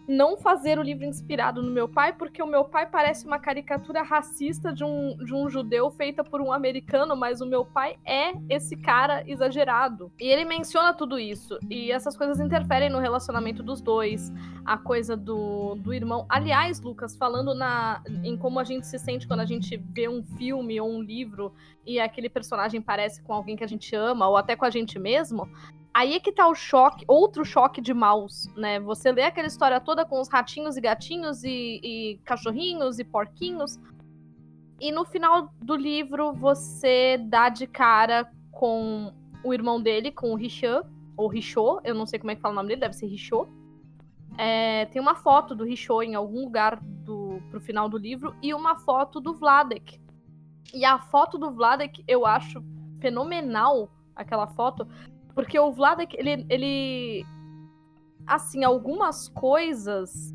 não 0.08 0.36
fazer 0.36 0.78
o 0.78 0.82
livro 0.82 1.04
inspirado 1.04 1.62
no 1.62 1.70
meu 1.70 1.88
pai, 1.88 2.12
porque 2.12 2.42
o 2.42 2.46
meu 2.46 2.64
pai 2.64 2.86
parece 2.86 3.26
uma 3.26 3.38
caricatura 3.38 4.02
racista 4.02 4.72
de 4.72 4.84
um, 4.84 5.16
de 5.16 5.34
um 5.34 5.48
judeu 5.48 5.90
feita 5.90 6.22
por 6.22 6.40
um 6.40 6.52
americano, 6.52 7.16
mas 7.16 7.40
o 7.40 7.46
meu 7.46 7.64
pai 7.64 7.96
é 8.04 8.32
esse 8.48 8.76
cara 8.76 9.24
exagerado. 9.26 10.12
E 10.20 10.26
ele 10.28 10.44
menciona 10.44 10.94
tudo 10.94 11.18
isso. 11.18 11.58
E 11.68 11.90
essas 11.90 12.16
coisas 12.16 12.40
interferem 12.40 12.90
no 12.90 12.98
relacionamento 12.98 13.62
dos 13.62 13.80
dois. 13.80 14.32
A 14.64 14.76
coisa 14.76 15.16
do, 15.16 15.76
do 15.76 15.92
irmão. 15.92 16.26
Aliás, 16.28 16.80
Lucas, 16.80 17.16
falando 17.16 17.54
na, 17.54 18.02
em 18.24 18.36
como 18.36 18.58
a 18.58 18.64
gente 18.64 18.86
se 18.86 18.98
sente 18.98 19.26
quando 19.26 19.40
a 19.40 19.44
gente 19.44 19.76
vê 19.76 20.08
um 20.08 20.22
filme 20.22 20.80
ou 20.80 20.90
um 20.90 21.02
livro 21.02 21.52
e 21.86 22.00
aquele 22.00 22.28
personagem 22.28 22.82
parece 22.82 23.22
com 23.22 23.32
alguém 23.32 23.56
que 23.56 23.62
a 23.62 23.68
gente 23.68 23.94
ama, 23.94 24.28
ou 24.28 24.36
até 24.36 24.56
com 24.56 24.64
a 24.64 24.70
gente 24.70 24.98
mesmo. 24.98 25.48
Aí 25.96 26.12
é 26.12 26.20
que 26.20 26.30
tá 26.30 26.46
o 26.46 26.54
choque, 26.54 27.06
outro 27.08 27.42
choque 27.42 27.80
de 27.80 27.94
maus, 27.94 28.52
né? 28.54 28.78
Você 28.80 29.10
lê 29.10 29.22
aquela 29.22 29.46
história 29.46 29.80
toda 29.80 30.04
com 30.04 30.20
os 30.20 30.28
ratinhos 30.28 30.76
e 30.76 30.80
gatinhos 30.82 31.42
e, 31.42 31.80
e 31.82 32.20
cachorrinhos 32.22 32.98
e 32.98 33.04
porquinhos. 33.04 33.78
E 34.78 34.92
no 34.92 35.06
final 35.06 35.48
do 35.58 35.74
livro 35.74 36.34
você 36.34 37.16
dá 37.16 37.48
de 37.48 37.66
cara 37.66 38.30
com 38.52 39.10
o 39.42 39.54
irmão 39.54 39.80
dele, 39.80 40.12
com 40.12 40.32
o 40.32 40.34
Richard, 40.34 40.86
ou 41.16 41.28
Richot, 41.28 41.80
eu 41.82 41.94
não 41.94 42.04
sei 42.04 42.18
como 42.18 42.30
é 42.30 42.34
que 42.34 42.42
fala 42.42 42.52
o 42.52 42.56
nome 42.56 42.68
dele, 42.68 42.82
deve 42.82 42.94
ser 42.94 43.06
Richot. 43.06 43.50
É, 44.36 44.84
tem 44.92 45.00
uma 45.00 45.14
foto 45.14 45.54
do 45.54 45.64
Richot 45.64 46.04
em 46.04 46.14
algum 46.14 46.44
lugar 46.44 46.78
do, 46.78 47.40
pro 47.50 47.58
final 47.58 47.88
do 47.88 47.96
livro 47.96 48.36
e 48.42 48.52
uma 48.52 48.76
foto 48.76 49.18
do 49.18 49.32
Vladek. 49.32 49.98
E 50.74 50.84
a 50.84 50.98
foto 50.98 51.38
do 51.38 51.50
Vladek 51.52 52.04
eu 52.06 52.26
acho 52.26 52.62
fenomenal, 53.00 53.90
aquela 54.14 54.46
foto, 54.46 54.86
porque 55.36 55.58
o 55.58 55.70
Vladek, 55.70 56.16
ele, 56.18 56.46
ele. 56.48 57.26
Assim, 58.26 58.64
algumas 58.64 59.28
coisas 59.28 60.32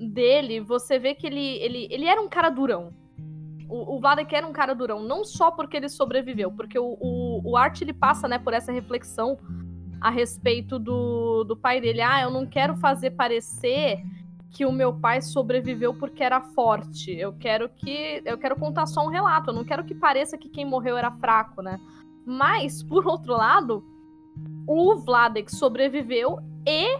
dele, 0.00 0.60
você 0.60 0.98
vê 0.98 1.14
que 1.14 1.26
ele, 1.26 1.58
ele, 1.58 1.86
ele 1.90 2.06
era 2.06 2.20
um 2.20 2.28
cara 2.28 2.48
durão. 2.48 2.90
O, 3.68 3.96
o 3.96 4.00
Vladek 4.00 4.34
era 4.34 4.46
um 4.46 4.52
cara 4.52 4.74
durão, 4.74 5.02
não 5.02 5.24
só 5.24 5.50
porque 5.50 5.76
ele 5.76 5.90
sobreviveu, 5.90 6.50
porque 6.50 6.78
o, 6.78 6.96
o, 6.98 7.50
o 7.50 7.56
Art 7.56 7.82
ele 7.82 7.92
passa 7.92 8.26
né, 8.26 8.38
por 8.38 8.54
essa 8.54 8.72
reflexão 8.72 9.38
a 10.00 10.08
respeito 10.08 10.78
do, 10.78 11.44
do 11.44 11.54
pai 11.54 11.78
dele. 11.78 12.00
Ah, 12.00 12.22
eu 12.22 12.30
não 12.30 12.46
quero 12.46 12.74
fazer 12.76 13.10
parecer 13.10 14.02
que 14.50 14.64
o 14.64 14.72
meu 14.72 14.94
pai 14.94 15.20
sobreviveu 15.20 15.92
porque 15.92 16.24
era 16.24 16.40
forte. 16.40 17.12
Eu 17.12 17.34
quero 17.34 17.68
que. 17.68 18.22
Eu 18.24 18.38
quero 18.38 18.56
contar 18.56 18.86
só 18.86 19.04
um 19.04 19.10
relato. 19.10 19.50
Eu 19.50 19.54
não 19.54 19.64
quero 19.64 19.84
que 19.84 19.94
pareça 19.94 20.38
que 20.38 20.48
quem 20.48 20.64
morreu 20.64 20.96
era 20.96 21.10
fraco, 21.10 21.60
né? 21.60 21.78
Mas, 22.24 22.82
por 22.82 23.06
outro 23.06 23.34
lado, 23.34 23.84
o 24.66 24.96
Vladek 24.96 25.54
sobreviveu 25.54 26.38
e 26.66 26.98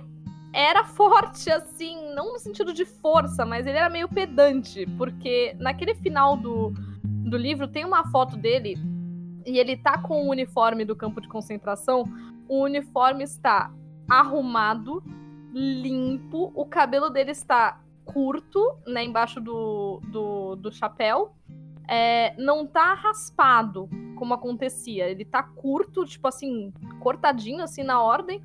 era 0.53 0.85
forte, 0.85 1.51
assim, 1.51 2.13
não 2.15 2.33
no 2.33 2.39
sentido 2.39 2.73
de 2.73 2.85
força, 2.85 3.47
mas 3.47 3.67
ele 3.67 3.79
era 3.79 3.89
meio 3.89 4.09
pedante, 4.09 4.85
porque 4.99 5.55
naquele 5.59 5.95
final 5.95 6.37
do, 6.37 6.73
do 7.05 7.37
livro 7.37 7.69
tem 7.69 7.85
uma 7.85 8.05
foto 8.11 8.37
dele 8.37 8.77
e 9.47 9.59
ele 9.59 9.77
tá 9.77 9.99
com 9.99 10.27
o 10.27 10.31
uniforme 10.31 10.85
do 10.85 10.97
campo 10.97 11.21
de 11.21 11.29
concentração. 11.29 12.05
O 12.49 12.63
uniforme 12.63 13.23
está 13.25 13.73
arrumado, 14.09 15.03
limpo, 15.53 16.53
o 16.55 16.67
cabelo 16.67 17.11
dele 17.11 17.31
está 17.31 17.81
curto, 18.05 18.77
né, 18.87 19.05
embaixo 19.05 19.41
do, 19.41 20.01
do, 20.11 20.57
do 20.57 20.73
chapéu. 20.73 21.33
É, 21.89 22.35
não 22.37 22.67
tá 22.67 22.95
raspado, 22.95 23.89
como 24.21 24.35
acontecia. 24.35 25.09
Ele 25.09 25.25
tá 25.25 25.43
curto, 25.43 26.05
tipo 26.05 26.29
assim, 26.29 26.75
cortadinho 27.01 27.65
assim 27.65 27.83
na 27.83 28.03
ordem. 28.03 28.43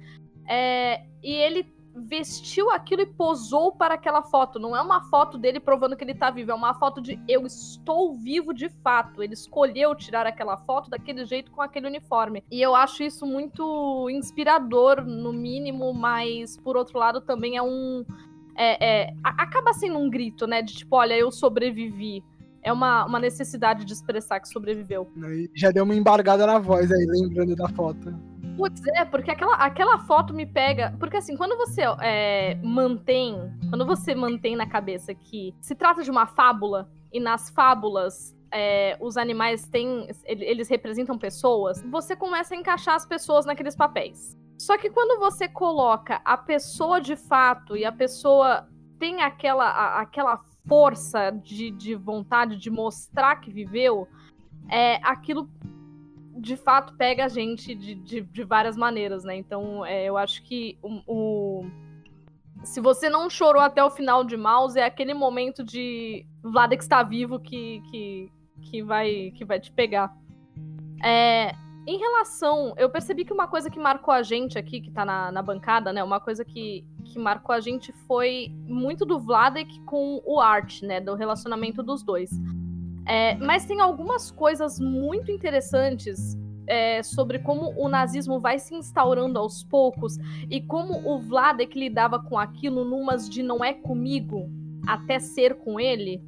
É, 0.48 1.04
e 1.22 1.34
ele 1.34 1.68
vestiu 1.94 2.70
aquilo 2.72 3.02
e 3.02 3.06
posou 3.06 3.74
para 3.74 3.96
aquela 3.96 4.24
foto. 4.24 4.58
Não 4.58 4.74
é 4.74 4.82
uma 4.82 5.02
foto 5.10 5.38
dele 5.38 5.60
provando 5.60 5.98
que 5.98 6.04
ele 6.06 6.14
tá 6.14 6.30
vivo, 6.30 6.52
é 6.52 6.54
uma 6.54 6.74
foto 6.74 7.02
de 7.02 7.20
eu 7.28 7.46
estou 7.46 8.14
vivo 8.16 8.54
de 8.54 8.70
fato. 8.70 9.22
Ele 9.22 9.34
escolheu 9.34 9.94
tirar 9.96 10.26
aquela 10.26 10.56
foto 10.56 10.90
daquele 10.90 11.26
jeito 11.26 11.52
com 11.52 11.62
aquele 11.62 11.88
uniforme. 11.88 12.42
E 12.50 12.62
eu 12.62 12.74
acho 12.74 13.04
isso 13.04 13.26
muito 13.26 14.10
inspirador, 14.10 15.04
no 15.04 15.34
mínimo, 15.34 15.94
mas 15.94 16.56
por 16.56 16.78
outro 16.78 16.98
lado 16.98 17.20
também 17.20 17.58
é 17.58 17.62
um. 17.62 18.06
É, 18.58 18.86
é, 18.86 19.14
acaba 19.22 19.74
sendo 19.74 20.00
um 20.00 20.10
grito, 20.10 20.48
né? 20.48 20.62
De 20.62 20.74
tipo, 20.74 20.96
olha, 20.96 21.18
eu 21.18 21.30
sobrevivi 21.30 22.24
é 22.66 22.74
uma, 22.74 23.06
uma 23.06 23.20
necessidade 23.20 23.86
de 23.86 23.94
expressar 23.94 24.40
que 24.40 24.50
sobreviveu. 24.50 25.08
Já 25.54 25.70
deu 25.70 25.84
uma 25.84 25.94
embargada 25.94 26.48
na 26.48 26.58
voz 26.58 26.92
aí, 26.92 27.06
lembrando 27.06 27.56
da 27.56 27.70
foto. 27.70 28.12
Putz, 28.58 28.82
é, 28.88 29.06
porque 29.06 29.30
aquela, 29.30 29.54
aquela 29.58 30.00
foto 30.00 30.34
me 30.34 30.48
pega. 30.48 30.96
Porque 31.00 31.18
assim, 31.18 31.38
quando 31.38 31.56
você 31.56 31.84
é, 32.02 32.56
mantém. 32.64 33.38
Quando 33.70 33.86
você 33.86 34.16
mantém 34.16 34.56
na 34.56 34.66
cabeça 34.66 35.14
que 35.14 35.54
se 35.62 35.76
trata 35.76 36.02
de 36.02 36.10
uma 36.10 36.26
fábula, 36.26 36.90
e 37.14 37.20
nas 37.20 37.52
fábulas 37.52 38.36
é, 38.52 38.98
os 39.00 39.16
animais 39.16 39.68
têm. 39.68 40.08
Eles 40.26 40.68
representam 40.68 41.20
pessoas, 41.20 41.84
você 41.84 42.16
começa 42.16 42.56
a 42.56 42.58
encaixar 42.58 42.96
as 42.96 43.06
pessoas 43.06 43.46
naqueles 43.46 43.76
papéis. 43.76 44.36
Só 44.58 44.76
que 44.76 44.90
quando 44.90 45.20
você 45.20 45.48
coloca 45.48 46.20
a 46.26 46.36
pessoa 46.36 47.00
de 47.00 47.16
fato 47.16 47.78
e 47.78 47.86
a 47.86 47.92
pessoa 47.92 48.68
tem 48.98 49.22
aquela, 49.22 49.66
a, 49.66 50.02
aquela 50.02 50.42
força 50.68 51.32
de, 51.32 51.72
de 51.72 51.96
vontade 51.96 52.58
de 52.58 52.70
mostrar 52.70 53.38
que 53.38 53.52
viveu, 53.52 54.08
é, 54.70 54.96
aquilo 55.04 55.50
de 56.38 56.58
fato 56.58 56.94
pega 56.96 57.26
a 57.26 57.28
gente 57.28 57.74
de, 57.74 57.96
de, 57.96 58.22
de 58.22 58.44
várias 58.44 58.76
maneiras, 58.76 59.24
né? 59.24 59.36
Então, 59.36 59.86
é, 59.86 60.06
eu 60.06 60.18
acho 60.18 60.44
que 60.44 60.78
o, 60.82 61.02
o, 61.08 61.66
se 62.64 62.82
você 62.82 63.10
não 63.10 63.30
chorou 63.30 63.62
até 63.62 63.84
o 63.84 63.90
final 63.90 64.24
de 64.24 64.36
Mouse, 64.36 64.78
é 64.78 64.86
aquele 64.86 65.14
momento 65.14 65.64
de 65.64 66.26
Vladek 66.44 66.84
está 66.84 67.04
vivo 67.04 67.40
que, 67.40 67.82
que, 67.90 68.32
que, 68.64 68.84
vai, 68.84 69.32
que 69.36 69.46
vai 69.46 69.60
te 69.60 69.72
pegar. 69.72 70.16
É, 71.04 71.54
em 71.88 71.98
relação. 71.98 72.74
Eu 72.78 72.90
percebi 72.90 73.24
que 73.24 73.34
uma 73.34 73.48
coisa 73.48 73.70
que 73.70 73.80
marcou 73.80 74.14
a 74.14 74.24
gente 74.24 74.58
aqui, 74.58 74.82
que 74.82 74.92
tá 74.92 75.06
na, 75.06 75.32
na 75.32 75.42
bancada, 75.42 75.94
né? 75.94 76.04
Uma 76.04 76.20
coisa 76.20 76.44
que, 76.44 76.86
que 77.06 77.18
marcou 77.18 77.54
a 77.56 77.60
gente 77.60 77.94
foi 78.08 78.52
muito 78.68 79.06
do 79.06 79.20
Vladek 79.20 79.80
com 79.82 80.22
o 80.26 80.40
Art, 80.42 80.82
né? 80.82 81.00
Do 81.00 81.16
relacionamento 81.16 81.82
dos 81.82 82.04
dois. 82.04 82.30
É, 83.08 83.36
mas 83.36 83.66
tem 83.66 83.80
algumas 83.80 84.32
coisas 84.32 84.80
muito 84.80 85.32
interessantes 85.32 86.38
é, 86.68 87.04
sobre 87.04 87.40
como 87.40 87.74
o 87.78 87.88
nazismo 87.88 88.40
vai 88.40 88.58
se 88.58 88.74
instaurando 88.74 89.38
aos 89.38 89.64
poucos 89.64 90.18
e 90.50 90.60
como 90.60 91.08
o 91.08 91.20
Vladek 91.20 91.78
lidava 91.78 92.20
com 92.20 92.38
aquilo 92.38 92.84
numas 92.84 93.30
de 93.30 93.44
não 93.44 93.64
é 93.64 93.74
comigo 93.74 94.50
até 94.88 95.20
ser 95.20 95.56
com 95.56 95.80
ele 95.80 96.24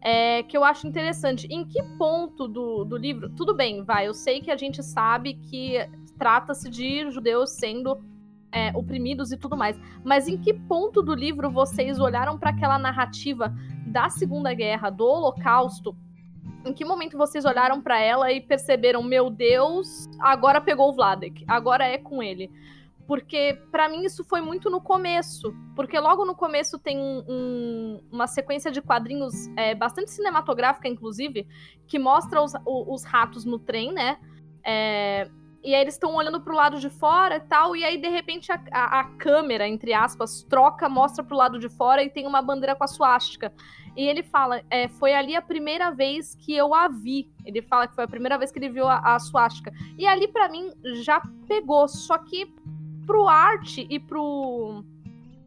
é, 0.00 0.42
que 0.42 0.56
eu 0.56 0.64
acho 0.64 0.86
interessante. 0.86 1.46
Em 1.50 1.64
que 1.64 1.82
ponto 1.96 2.46
do, 2.46 2.84
do 2.84 2.96
livro. 2.96 3.28
Tudo 3.30 3.54
bem, 3.54 3.82
vai, 3.82 4.06
eu 4.06 4.14
sei 4.14 4.40
que 4.40 4.50
a 4.50 4.56
gente 4.56 4.82
sabe 4.82 5.34
que 5.34 5.74
trata-se 6.18 6.68
de 6.68 7.10
judeus 7.10 7.50
sendo 7.50 7.98
é, 8.52 8.70
oprimidos 8.76 9.32
e 9.32 9.36
tudo 9.36 9.56
mais, 9.56 9.78
mas 10.04 10.28
em 10.28 10.36
que 10.36 10.54
ponto 10.54 11.02
do 11.02 11.14
livro 11.14 11.50
vocês 11.50 11.98
olharam 11.98 12.38
para 12.38 12.50
aquela 12.50 12.78
narrativa 12.78 13.54
da 13.86 14.08
Segunda 14.08 14.52
Guerra, 14.54 14.90
do 14.90 15.04
Holocausto? 15.04 15.96
Em 16.64 16.72
que 16.72 16.84
momento 16.84 17.16
vocês 17.16 17.44
olharam 17.44 17.80
para 17.80 18.00
ela 18.00 18.32
e 18.32 18.40
perceberam, 18.40 19.02
meu 19.02 19.30
Deus, 19.30 20.08
agora 20.18 20.60
pegou 20.60 20.90
o 20.90 20.92
Vladek, 20.92 21.44
agora 21.46 21.84
é 21.84 21.98
com 21.98 22.22
ele? 22.22 22.50
porque 23.08 23.58
para 23.72 23.88
mim 23.88 24.04
isso 24.04 24.22
foi 24.22 24.42
muito 24.42 24.68
no 24.68 24.82
começo, 24.82 25.56
porque 25.74 25.98
logo 25.98 26.26
no 26.26 26.34
começo 26.34 26.78
tem 26.78 26.98
um, 26.98 27.24
um, 27.26 28.00
uma 28.12 28.26
sequência 28.26 28.70
de 28.70 28.82
quadrinhos 28.82 29.48
é, 29.56 29.74
bastante 29.74 30.10
cinematográfica, 30.10 30.86
inclusive, 30.86 31.46
que 31.86 31.98
mostra 31.98 32.42
os, 32.42 32.52
os 32.66 33.04
ratos 33.04 33.46
no 33.46 33.58
trem, 33.58 33.94
né? 33.94 34.18
É, 34.62 35.30
e 35.62 35.74
aí 35.74 35.80
eles 35.80 35.94
estão 35.94 36.14
olhando 36.14 36.40
pro 36.40 36.54
lado 36.54 36.78
de 36.78 36.88
fora 36.88 37.36
e 37.36 37.40
tal, 37.40 37.74
e 37.74 37.84
aí 37.84 37.98
de 38.00 38.08
repente 38.08 38.50
a, 38.52 38.60
a, 38.70 39.00
a, 39.00 39.04
câmera, 39.04 39.66
entre 39.66 39.92
aspas, 39.92 40.42
troca, 40.42 40.88
mostra 40.88 41.24
pro 41.24 41.36
lado 41.36 41.58
de 41.58 41.68
fora 41.68 42.02
e 42.02 42.08
tem 42.08 42.26
uma 42.26 42.40
bandeira 42.40 42.76
com 42.76 42.84
a 42.84 42.88
suástica. 42.88 43.52
E 43.96 44.06
ele 44.06 44.22
fala, 44.22 44.62
é, 44.70 44.86
foi 44.86 45.12
ali 45.12 45.34
a 45.34 45.42
primeira 45.42 45.90
vez 45.90 46.36
que 46.36 46.54
eu 46.54 46.72
a 46.72 46.86
vi. 46.86 47.28
Ele 47.44 47.60
fala 47.60 47.88
que 47.88 47.94
foi 47.94 48.04
a 48.04 48.08
primeira 48.08 48.38
vez 48.38 48.52
que 48.52 48.58
ele 48.58 48.68
viu 48.68 48.86
a, 48.86 48.98
a 48.98 49.18
suástica. 49.18 49.72
E 49.98 50.06
ali 50.06 50.28
para 50.28 50.48
mim 50.48 50.72
já 51.02 51.20
pegou, 51.48 51.88
só 51.88 52.16
que 52.18 52.54
pro 53.04 53.26
Art 53.26 53.78
e 53.78 53.98
pro 53.98 54.84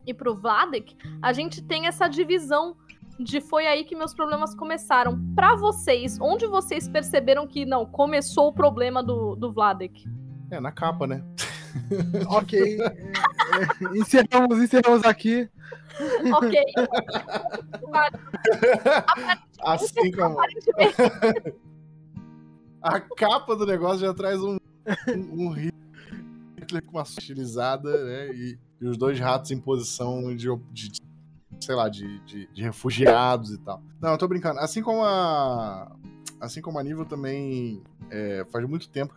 e 0.06 0.14
pro 0.14 0.36
Vladek, 0.36 0.96
a 1.22 1.32
gente 1.32 1.62
tem 1.62 1.86
essa 1.86 2.08
divisão 2.08 2.76
de 3.20 3.42
foi 3.42 3.68
aí 3.68 3.84
que 3.84 3.96
meus 3.96 4.14
problemas 4.14 4.56
começaram. 4.56 5.20
Para 5.36 5.56
vocês, 5.56 6.18
onde 6.20 6.48
vocês 6.48 6.88
perceberam 6.88 7.48
que 7.48 7.66
não 7.66 7.86
começou 7.86 8.48
o 8.48 8.54
problema 8.54 9.04
do, 9.04 9.36
do 9.36 9.52
Vladek? 9.52 10.06
É, 10.50 10.60
na 10.60 10.72
capa, 10.72 11.08
né? 11.08 11.24
ok. 12.28 12.80
é, 12.82 13.94
encerramos, 13.98 14.60
encerramos 14.60 15.06
aqui. 15.06 15.50
Ok. 16.34 16.60
assim 19.64 20.12
como. 20.12 20.38
A 22.82 23.00
capa 23.00 23.56
do 23.56 23.66
negócio 23.66 24.00
já 24.00 24.14
traz 24.14 24.42
um, 24.42 24.58
um, 25.08 25.46
um 25.46 25.50
Hitler 25.52 26.84
com 26.86 26.98
uma 26.98 27.04
estilizada, 27.04 28.04
né? 28.04 28.34
E, 28.34 28.60
e, 28.82 28.88
os 28.88 28.98
dois 28.98 29.20
ratos 29.20 29.52
em 29.52 29.60
posição 29.60 30.36
de, 30.36 30.48
de 30.72 30.92
sei 31.62 31.76
lá, 31.76 31.88
de, 31.88 32.20
de, 32.26 32.48
de, 32.48 32.64
refugiados 32.64 33.52
e 33.52 33.58
tal. 33.60 33.82
Não, 34.02 34.12
eu 34.12 34.18
tô 34.18 34.28
brincando. 34.28 34.60
Assim 34.60 34.82
como 34.82 35.04
a. 35.04 35.96
Assim 36.40 36.62
como 36.62 36.80
a 36.80 36.84
Nível 36.84 37.06
também 37.06 37.84
é, 38.10 38.46
faz 38.52 38.68
muito 38.68 38.90
tempo 38.90 39.14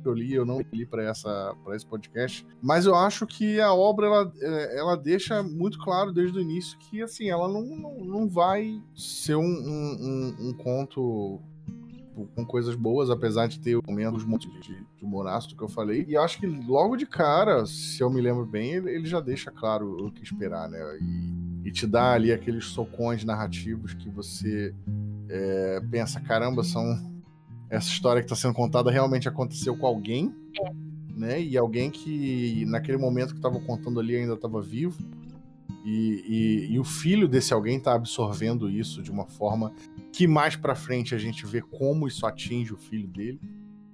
que 0.00 0.08
eu 0.08 0.14
li, 0.14 0.32
eu 0.32 0.44
não 0.46 0.60
li 0.72 0.86
para 0.86 1.02
essa 1.02 1.54
para 1.64 1.76
esse 1.76 1.84
podcast, 1.84 2.46
mas 2.62 2.86
eu 2.86 2.94
acho 2.94 3.26
que 3.26 3.60
a 3.60 3.72
obra 3.74 4.06
ela, 4.06 4.32
é, 4.40 4.78
ela 4.78 4.96
deixa 4.96 5.42
muito 5.42 5.78
claro 5.78 6.12
desde 6.12 6.38
o 6.38 6.40
início 6.40 6.78
que 6.78 7.02
assim 7.02 7.30
ela 7.30 7.48
não, 7.48 7.62
não, 8.04 8.28
vai 8.28 8.80
ser 8.94 9.36
um, 9.36 9.42
um, 9.42 9.96
um, 10.00 10.48
um 10.48 10.52
conto 10.54 11.40
com 12.34 12.44
coisas 12.44 12.74
boas, 12.74 13.10
apesar 13.10 13.46
de 13.46 13.58
ter 13.58 13.76
monte 14.26 14.48
de, 14.50 14.60
de 14.60 15.04
humor 15.04 15.26
ácido 15.26 15.56
que 15.56 15.62
eu 15.62 15.68
falei. 15.68 16.04
E 16.06 16.16
acho 16.16 16.38
que 16.38 16.46
logo 16.46 16.96
de 16.96 17.06
cara, 17.06 17.64
se 17.66 18.02
eu 18.02 18.10
me 18.10 18.20
lembro 18.20 18.44
bem, 18.44 18.72
ele, 18.72 18.90
ele 18.90 19.06
já 19.06 19.20
deixa 19.20 19.50
claro 19.50 20.06
o 20.06 20.12
que 20.12 20.22
esperar, 20.22 20.68
né? 20.68 20.78
E, 21.00 21.31
e, 21.64 21.70
te 21.70 21.86
dá 21.86 22.12
ali 22.12 22.32
aqueles 22.32 22.66
socões 22.66 23.24
narrativos 23.24 23.94
que 23.94 24.08
você 24.08 24.74
é, 25.28 25.80
pensa, 25.90 26.20
caramba, 26.20 26.62
são 26.62 27.12
essa 27.72 27.88
história 27.88 28.20
que 28.20 28.26
está 28.26 28.36
sendo 28.36 28.52
contada 28.52 28.90
realmente 28.90 29.26
aconteceu 29.26 29.74
com 29.74 29.86
alguém, 29.86 30.34
é. 30.60 30.72
né? 31.16 31.42
E 31.42 31.56
alguém 31.56 31.90
que 31.90 32.66
naquele 32.66 32.98
momento 32.98 33.30
que 33.30 33.38
estava 33.38 33.58
contando 33.60 33.98
ali 33.98 34.14
ainda 34.14 34.34
estava 34.34 34.60
vivo. 34.60 35.02
E, 35.84 36.68
e, 36.68 36.74
e, 36.74 36.78
o 36.78 36.84
filho 36.84 37.26
desse 37.26 37.52
alguém 37.52 37.78
está 37.78 37.94
absorvendo 37.94 38.70
isso 38.70 39.02
de 39.02 39.10
uma 39.10 39.26
forma 39.26 39.72
que 40.12 40.28
mais 40.28 40.54
para 40.54 40.76
frente 40.76 41.12
a 41.12 41.18
gente 41.18 41.44
vê 41.44 41.60
como 41.60 42.06
isso 42.06 42.24
atinge 42.24 42.72
o 42.72 42.76
filho 42.76 43.08
dele, 43.08 43.40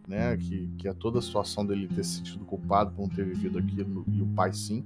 né? 0.07 0.37
Que, 0.37 0.69
que 0.77 0.89
é 0.89 0.93
toda 0.93 1.21
a 1.21 1.23
situação 1.23 1.65
dele 1.65 1.87
ter 1.87 2.05
se 2.05 2.17
sentido 2.17 2.45
culpado 2.45 2.91
por 2.91 3.03
não 3.03 3.09
ter 3.09 3.25
vivido 3.25 3.59
aquilo 3.59 4.05
e 4.13 4.21
o 4.21 4.27
pai 4.27 4.53
sim. 4.53 4.85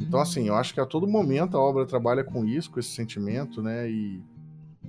Então, 0.00 0.18
assim, 0.18 0.48
eu 0.48 0.54
acho 0.54 0.72
que 0.72 0.80
a 0.80 0.86
todo 0.86 1.06
momento 1.06 1.56
a 1.56 1.60
obra 1.60 1.84
trabalha 1.84 2.24
com 2.24 2.44
isso, 2.44 2.70
com 2.70 2.80
esse 2.80 2.88
sentimento, 2.88 3.62
né? 3.62 3.90
E, 3.90 4.22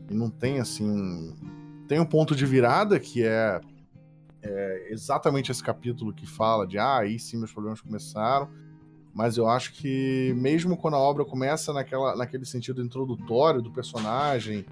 e 0.10 0.14
não 0.14 0.30
tem, 0.30 0.60
assim, 0.60 0.90
um, 0.90 1.36
tem 1.88 2.00
um 2.00 2.06
ponto 2.06 2.34
de 2.34 2.46
virada 2.46 2.98
que 3.00 3.24
é, 3.24 3.60
é, 4.42 4.88
exatamente 4.90 5.52
esse 5.52 5.62
capítulo 5.62 6.14
que 6.14 6.26
fala 6.26 6.66
de 6.66 6.78
ah, 6.78 7.00
aí 7.00 7.20
sim 7.20 7.38
meus 7.38 7.52
problemas 7.52 7.82
começaram. 7.82 8.50
Mas 9.14 9.36
eu 9.36 9.50
acho 9.50 9.74
que 9.74 10.34
mesmo 10.38 10.78
quando 10.78 10.94
a 10.94 11.00
obra 11.00 11.26
começa 11.26 11.74
naquela, 11.74 12.16
naquele 12.16 12.46
sentido 12.46 12.82
introdutório 12.82 13.62
do 13.62 13.70
personagem, 13.70 14.66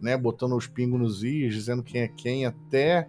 né, 0.00 0.16
botando 0.16 0.56
os 0.56 0.66
pingos 0.66 0.98
nos 0.98 1.22
is, 1.22 1.52
dizendo 1.52 1.82
quem 1.82 2.00
é 2.00 2.08
quem, 2.08 2.46
até 2.46 3.06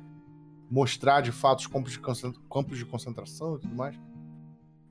mostrar 0.69 1.21
de 1.21 1.31
fato 1.31 1.59
os 1.59 1.67
campos 1.67 1.93
de, 1.93 1.99
campos 1.99 2.77
de 2.77 2.86
concentração 2.86 3.55
e 3.55 3.59
tudo 3.59 3.73
mais, 3.73 3.97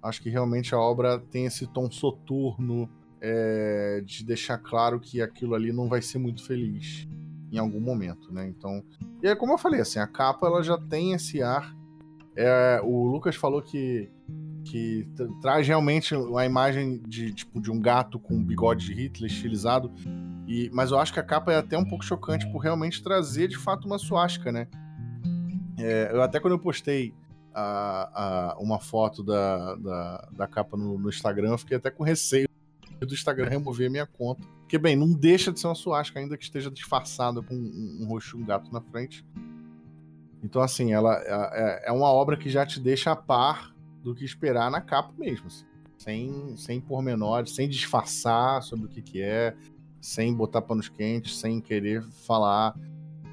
acho 0.03 0.20
que 0.20 0.28
realmente 0.28 0.74
a 0.74 0.78
obra 0.78 1.18
tem 1.18 1.46
esse 1.46 1.66
tom 1.66 1.90
soturno 1.90 2.88
é, 3.20 4.03
de 4.05 4.24
deixar 4.24 4.59
claro 4.59 4.98
que 4.98 5.22
aquilo 5.22 5.55
ali 5.55 5.72
não 5.72 5.88
vai 5.88 6.03
ser 6.03 6.18
muito 6.18 6.44
feliz 6.44 7.07
em 7.53 7.59
algum 7.59 7.80
momento, 7.80 8.32
né? 8.32 8.48
Então, 8.48 8.82
e 9.22 9.28
é 9.28 9.36
como 9.36 9.53
eu 9.53 9.59
falei, 9.59 9.80
assim, 9.80 9.98
a 9.98 10.07
capa 10.07 10.46
ela 10.46 10.62
já 10.62 10.76
tem 10.76 11.12
esse 11.12 11.42
ar. 11.42 11.76
É, 12.34 12.80
o 12.82 13.07
Lucas 13.07 13.36
falou 13.36 13.62
que 13.62 14.11
que 14.64 15.09
traz 15.40 15.66
realmente 15.66 16.14
a 16.14 16.46
imagem 16.46 17.03
de 17.07 17.32
tipo 17.32 17.61
de 17.61 17.70
um 17.70 17.80
gato 17.80 18.18
com 18.18 18.42
bigode 18.42 18.86
de 18.86 18.94
Hitler 18.94 19.30
estilizado. 19.30 19.92
E, 20.46 20.70
mas 20.72 20.90
eu 20.90 20.98
acho 20.98 21.12
que 21.12 21.20
a 21.20 21.22
capa 21.22 21.53
é 21.53 21.57
até 21.57 21.76
um 21.76 21.84
pouco 21.84 22.05
chocante 22.05 22.50
por 22.50 22.59
realmente 22.59 23.03
trazer 23.03 23.48
de 23.48 23.59
fato 23.59 23.86
uma 23.86 23.98
suástica, 23.98 24.53
né? 24.53 24.68
É, 25.78 26.11
eu 26.12 26.22
até 26.22 26.38
quando 26.38 26.53
eu 26.53 26.59
postei 26.59 27.12
a, 27.55 28.53
a, 28.53 28.59
uma 28.59 28.78
foto 28.78 29.22
da, 29.22 29.74
da, 29.76 30.28
da 30.32 30.46
capa 30.46 30.76
no, 30.76 30.98
no 30.98 31.09
Instagram, 31.09 31.50
eu 31.50 31.59
fiquei 31.59 31.76
até 31.76 31.90
com 31.90 32.03
receio 32.03 32.48
do 33.00 33.14
Instagram 33.14 33.48
remover 33.48 33.88
a 33.88 33.90
minha 33.90 34.07
conta. 34.07 34.42
Porque, 34.61 34.78
bem, 34.78 34.96
não 34.96 35.12
deixa 35.12 35.53
de 35.53 35.61
ser 35.61 35.66
uma 35.66 35.74
suástica, 35.74 36.18
ainda 36.18 36.36
que 36.36 36.44
esteja 36.44 36.70
disfarçada 36.70 37.42
com 37.42 37.55
um, 37.55 38.09
um 38.09 38.18
de 38.18 38.36
um 38.36 38.44
gato 38.44 38.72
na 38.72 38.80
frente. 38.80 39.24
Então, 40.42 40.62
assim, 40.62 40.92
ela 40.92 41.14
é, 41.24 41.88
é, 41.88 41.92
uma 41.92 42.11
obra 42.11 42.36
que 42.36 42.48
já 42.48 42.64
te 42.64 42.80
deixa 42.80 43.12
a 43.12 43.16
par 43.16 43.74
do 44.03 44.14
que 44.14 44.24
esperar 44.24 44.70
na 44.70 44.80
capa 44.80 45.12
mesmo. 45.18 45.46
Assim. 45.46 45.64
Sem, 45.98 46.57
sem 46.57 46.80
pormenores, 46.80 47.55
sem 47.55 47.68
disfarçar 47.68 48.62
sobre 48.62 48.86
o 48.86 48.88
que, 48.88 49.03
que 49.03 49.22
é, 49.22 49.55
sem 50.00 50.34
botar 50.34 50.62
panos 50.62 50.88
quentes, 50.88 51.38
sem 51.38 51.61
querer 51.61 52.03
falar, 52.26 52.74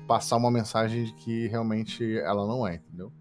passar 0.08 0.38
uma 0.38 0.52
mensagem 0.52 1.06
de 1.06 1.14
que 1.14 1.48
realmente 1.48 2.18
ela 2.20 2.46
não 2.46 2.68
é, 2.68 2.76
entendeu? 2.76 3.12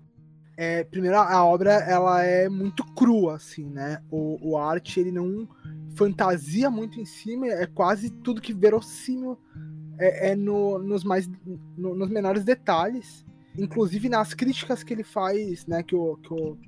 É, 0.60 0.82
primeiro, 0.82 1.16
a 1.16 1.44
obra 1.44 1.70
ela 1.70 2.20
é 2.24 2.48
muito 2.48 2.84
crua, 2.84 3.36
assim, 3.36 3.64
né? 3.70 4.02
O, 4.10 4.38
o 4.42 4.58
arte 4.58 4.98
ele 4.98 5.12
não 5.12 5.48
fantasia 5.94 6.68
muito 6.68 7.00
em 7.00 7.04
cima, 7.04 7.46
é 7.46 7.64
quase 7.64 8.10
tudo 8.10 8.40
que 8.40 8.52
verossímil 8.52 9.38
é, 10.00 10.30
é 10.30 10.36
no, 10.36 10.80
nos 10.80 11.04
mais 11.04 11.28
no, 11.76 11.94
nos 11.94 12.10
menores 12.10 12.42
detalhes, 12.42 13.24
inclusive 13.56 14.08
nas 14.08 14.34
críticas 14.34 14.82
que 14.82 14.92
ele 14.92 15.04
faz, 15.04 15.64
né, 15.64 15.80
que, 15.84 15.94
o, 15.94 16.16
que, 16.16 16.34
o, 16.34 16.58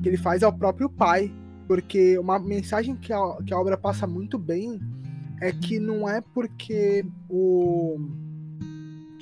que 0.00 0.08
ele 0.08 0.16
faz 0.16 0.44
ao 0.44 0.52
próprio 0.52 0.88
pai, 0.88 1.28
porque 1.66 2.16
uma 2.20 2.38
mensagem 2.38 2.94
que 2.94 3.12
a, 3.12 3.18
que 3.44 3.52
a 3.52 3.58
obra 3.58 3.76
passa 3.76 4.06
muito 4.06 4.38
bem 4.38 4.80
é 5.40 5.50
que 5.50 5.80
não 5.80 6.08
é 6.08 6.20
porque 6.20 7.04
o, 7.28 7.98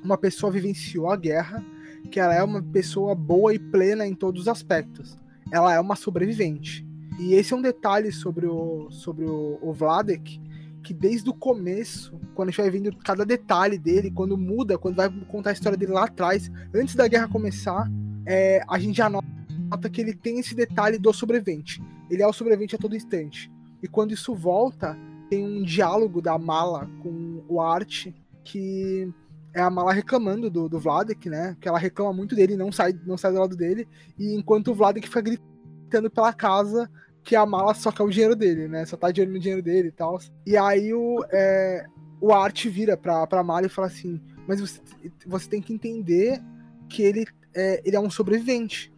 uma 0.04 0.18
pessoa 0.18 0.52
vivenciou 0.52 1.10
a 1.10 1.16
guerra 1.16 1.64
que 2.06 2.20
ela 2.20 2.34
é 2.34 2.42
uma 2.42 2.62
pessoa 2.62 3.14
boa 3.14 3.54
e 3.54 3.58
plena 3.58 4.06
em 4.06 4.14
todos 4.14 4.42
os 4.42 4.48
aspectos. 4.48 5.18
Ela 5.52 5.74
é 5.74 5.80
uma 5.80 5.96
sobrevivente. 5.96 6.86
E 7.18 7.34
esse 7.34 7.52
é 7.52 7.56
um 7.56 7.62
detalhe 7.62 8.12
sobre 8.12 8.46
o, 8.46 8.90
sobre 8.90 9.24
o, 9.24 9.58
o 9.62 9.72
Vladek, 9.72 10.40
que 10.82 10.92
desde 10.92 11.28
o 11.28 11.34
começo, 11.34 12.18
quando 12.34 12.48
a 12.48 12.50
gente 12.52 12.60
vai 12.60 12.70
vendo 12.70 12.96
cada 12.98 13.24
detalhe 13.24 13.78
dele, 13.78 14.10
quando 14.10 14.36
muda, 14.36 14.78
quando 14.78 14.96
vai 14.96 15.10
contar 15.26 15.50
a 15.50 15.52
história 15.52 15.76
dele 15.78 15.92
lá 15.92 16.04
atrás, 16.04 16.50
antes 16.74 16.94
da 16.94 17.08
guerra 17.08 17.28
começar, 17.28 17.90
é, 18.26 18.62
a 18.68 18.78
gente 18.78 18.96
já 18.96 19.08
nota 19.08 19.90
que 19.90 20.00
ele 20.00 20.14
tem 20.14 20.38
esse 20.38 20.54
detalhe 20.54 20.98
do 20.98 21.12
sobrevivente. 21.12 21.82
Ele 22.10 22.22
é 22.22 22.26
o 22.26 22.32
sobrevivente 22.32 22.76
a 22.76 22.78
todo 22.78 22.94
instante. 22.94 23.50
E 23.82 23.88
quando 23.88 24.12
isso 24.12 24.34
volta, 24.34 24.96
tem 25.28 25.44
um 25.44 25.62
diálogo 25.62 26.20
da 26.20 26.38
Mala 26.38 26.88
com 27.02 27.42
o 27.48 27.60
Art, 27.60 28.08
que 28.44 29.12
é 29.56 29.62
a 29.62 29.70
Mala 29.70 29.90
reclamando 29.90 30.50
do, 30.50 30.68
do 30.68 30.78
Vladek, 30.78 31.30
né? 31.30 31.56
Que 31.58 31.66
ela 31.66 31.78
reclama 31.78 32.12
muito 32.12 32.36
dele, 32.36 32.58
não 32.58 32.70
sai, 32.70 32.92
não 33.06 33.16
sai 33.16 33.32
do 33.32 33.40
lado 33.40 33.56
dele, 33.56 33.88
e 34.18 34.34
enquanto 34.34 34.68
o 34.68 34.74
Vladek 34.74 35.08
fica 35.08 35.22
gritando 35.22 36.10
pela 36.10 36.30
casa 36.30 36.90
que 37.24 37.34
a 37.34 37.46
mala 37.46 37.72
só 37.72 37.90
quer 37.90 38.02
o 38.02 38.10
dinheiro 38.10 38.36
dele, 38.36 38.68
né? 38.68 38.84
Só 38.84 38.98
tá 38.98 39.10
de 39.10 39.22
olho 39.22 39.32
no 39.32 39.40
dinheiro 39.40 39.62
dele 39.62 39.88
e 39.88 39.92
tal. 39.92 40.20
E 40.46 40.58
aí 40.58 40.92
o, 40.92 41.24
é, 41.32 41.86
o 42.20 42.32
Art 42.32 42.66
vira 42.66 42.98
pra, 42.98 43.26
pra 43.26 43.42
mala 43.42 43.64
e 43.64 43.70
fala 43.70 43.88
assim: 43.88 44.20
Mas 44.46 44.60
você, 44.60 44.80
você 45.26 45.48
tem 45.48 45.62
que 45.62 45.72
entender 45.72 46.38
que 46.86 47.02
ele 47.02 47.26
é, 47.54 47.80
ele 47.82 47.96
é 47.96 48.00
um 48.00 48.10
sobrevivente. 48.10 48.92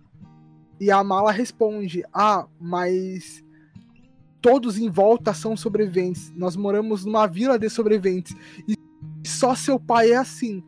E 0.81 0.91
a 0.91 1.05
mala 1.05 1.31
responde: 1.31 2.05
Ah, 2.13 2.47
mas 2.61 3.45
todos 4.43 4.77
em 4.77 4.91
volta 4.91 5.33
são 5.33 5.57
sobreviventes. 5.57 6.33
Nós 6.35 6.57
moramos 6.57 7.05
numa 7.05 7.29
vila 7.29 7.59
de 7.59 7.71
sobreviventes. 7.71 8.35
E 8.67 8.78
só 9.29 9.55
seu 9.55 9.79
pai 9.79 10.12
é 10.12 10.16
assim. 10.16 10.62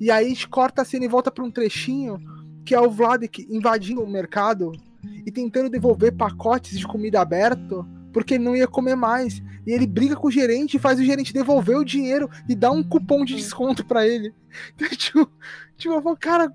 E 0.00 0.10
aí 0.10 0.26
a 0.26 0.28
gente 0.28 0.48
corta 0.48 0.82
a 0.82 0.84
cena 0.84 1.04
e 1.04 1.08
volta 1.08 1.30
para 1.30 1.44
um 1.44 1.50
trechinho 1.50 2.18
que 2.64 2.74
é 2.74 2.80
o 2.80 2.90
Vladek 2.90 3.46
invadindo 3.48 4.02
o 4.02 4.10
mercado 4.10 4.72
e 5.24 5.30
tentando 5.30 5.70
devolver 5.70 6.16
pacotes 6.16 6.76
de 6.76 6.86
comida 6.86 7.20
aberto 7.20 7.86
porque 8.12 8.34
ele 8.34 8.44
não 8.44 8.56
ia 8.56 8.66
comer 8.66 8.96
mais. 8.96 9.42
E 9.66 9.72
ele 9.72 9.86
briga 9.86 10.16
com 10.16 10.28
o 10.28 10.30
gerente 10.30 10.76
e 10.76 10.80
faz 10.80 10.98
o 10.98 11.04
gerente 11.04 11.34
devolver 11.34 11.76
o 11.76 11.84
dinheiro 11.84 12.30
e 12.48 12.54
dá 12.54 12.70
um 12.70 12.82
cupom 12.82 13.24
de 13.24 13.36
desconto 13.36 13.84
para 13.84 14.06
ele. 14.06 14.34
Então, 14.74 14.88
tipo, 14.88 15.30
tipo, 15.76 15.94
eu 15.94 16.00
falo, 16.00 16.16
cara, 16.16 16.50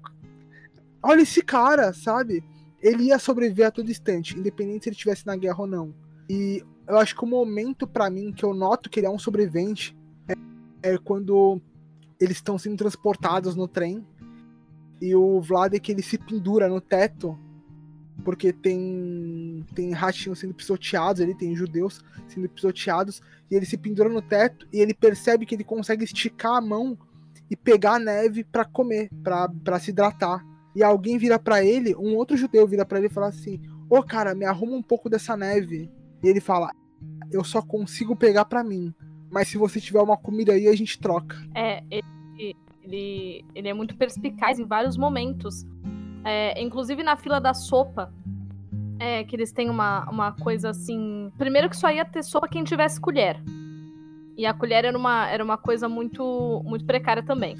olha 1.03 1.21
esse 1.21 1.43
cara, 1.43 1.93
sabe? 1.93 2.43
Ele 2.81 3.03
ia 3.03 3.19
sobreviver 3.19 3.67
a 3.67 3.71
todo 3.71 3.91
instante, 3.91 4.35
independente 4.35 4.85
se 4.85 4.89
ele 4.89 4.95
estivesse 4.95 5.27
na 5.27 5.35
guerra 5.35 5.59
ou 5.59 5.67
não. 5.67 5.93
E 6.27 6.63
eu 6.87 6.97
acho 6.97 7.15
que 7.15 7.23
o 7.23 7.27
momento 7.27 7.85
para 7.85 8.09
mim 8.09 8.33
que 8.33 8.43
eu 8.43 8.55
noto 8.55 8.89
que 8.89 8.99
ele 8.99 9.05
é 9.05 9.09
um 9.11 9.19
sobrevivente 9.19 9.95
é, 10.83 10.93
é 10.93 10.97
quando 10.97 11.61
eles 12.19 12.37
estão 12.37 12.57
sendo 12.57 12.77
transportados 12.77 13.55
no 13.55 13.67
trem 13.67 14.05
e 15.01 15.15
o 15.15 15.41
Vladek 15.41 15.91
ele 15.91 16.03
se 16.03 16.17
pendura 16.17 16.67
no 16.67 16.79
teto 16.79 17.37
porque 18.23 18.53
tem 18.53 19.65
tem 19.73 19.91
ratinhos 19.91 20.39
sendo 20.39 20.53
pisoteados 20.53 21.21
ali, 21.21 21.35
tem 21.35 21.55
judeus 21.55 22.03
sendo 22.27 22.47
pisoteados, 22.47 23.21
e 23.49 23.55
ele 23.55 23.65
se 23.65 23.77
pendura 23.77 24.09
no 24.09 24.21
teto 24.21 24.67
e 24.71 24.79
ele 24.79 24.93
percebe 24.93 25.45
que 25.45 25.55
ele 25.55 25.63
consegue 25.63 26.03
esticar 26.03 26.55
a 26.55 26.61
mão 26.61 26.97
e 27.49 27.55
pegar 27.55 27.95
a 27.95 27.99
neve 27.99 28.43
para 28.43 28.63
comer, 28.63 29.09
para 29.23 29.79
se 29.79 29.91
hidratar. 29.91 30.45
E 30.73 30.81
alguém 30.81 31.17
vira 31.17 31.37
para 31.37 31.63
ele, 31.63 31.93
um 31.95 32.15
outro 32.15 32.37
judeu 32.37 32.65
vira 32.65 32.85
para 32.85 32.99
ele 32.99 33.07
e 33.07 33.13
fala 33.13 33.27
assim: 33.27 33.59
"Ô, 33.89 33.97
oh, 33.97 34.03
cara, 34.03 34.33
me 34.33 34.45
arruma 34.45 34.77
um 34.77 34.83
pouco 34.83 35.09
dessa 35.09 35.35
neve". 35.35 35.91
E 36.23 36.27
ele 36.27 36.39
fala: 36.39 36.71
Eu 37.31 37.43
só 37.43 37.61
consigo 37.61 38.15
pegar 38.15 38.45
pra 38.45 38.63
mim. 38.63 38.93
Mas 39.31 39.47
se 39.47 39.57
você 39.57 39.79
tiver 39.79 40.01
uma 40.01 40.17
comida 40.17 40.51
aí, 40.51 40.67
a 40.67 40.75
gente 40.75 40.99
troca. 40.99 41.37
É, 41.55 41.81
ele, 41.89 42.55
ele, 42.83 43.45
ele 43.55 43.69
é 43.69 43.73
muito 43.73 43.95
perspicaz 43.95 44.59
em 44.59 44.65
vários 44.65 44.97
momentos. 44.97 45.65
É, 46.23 46.61
inclusive 46.61 47.01
na 47.01 47.15
fila 47.15 47.39
da 47.39 47.53
sopa. 47.53 48.13
É, 48.99 49.23
que 49.23 49.35
eles 49.35 49.51
têm 49.51 49.69
uma, 49.69 50.07
uma 50.09 50.31
coisa 50.33 50.69
assim. 50.69 51.31
Primeiro 51.37 51.69
que 51.69 51.77
só 51.77 51.89
ia 51.89 52.05
ter 52.05 52.23
sopa 52.23 52.47
quem 52.47 52.63
tivesse 52.63 52.99
colher. 52.99 53.41
E 54.37 54.45
a 54.45 54.53
colher 54.53 54.85
era 54.85 54.97
uma, 54.97 55.27
era 55.27 55.43
uma 55.43 55.57
coisa 55.57 55.87
muito, 55.87 56.61
muito 56.65 56.85
precária 56.85 57.23
também. 57.23 57.55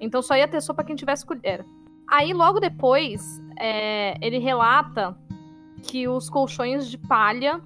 Então 0.00 0.22
só 0.22 0.36
ia 0.36 0.48
ter 0.48 0.60
sopa 0.60 0.84
quem 0.84 0.96
tivesse 0.96 1.26
colher. 1.26 1.66
Aí 2.08 2.32
logo 2.32 2.60
depois, 2.60 3.42
é, 3.58 4.16
ele 4.24 4.38
relata 4.38 5.16
que 5.82 6.06
os 6.08 6.30
colchões 6.30 6.88
de 6.88 6.96
palha 6.96 7.60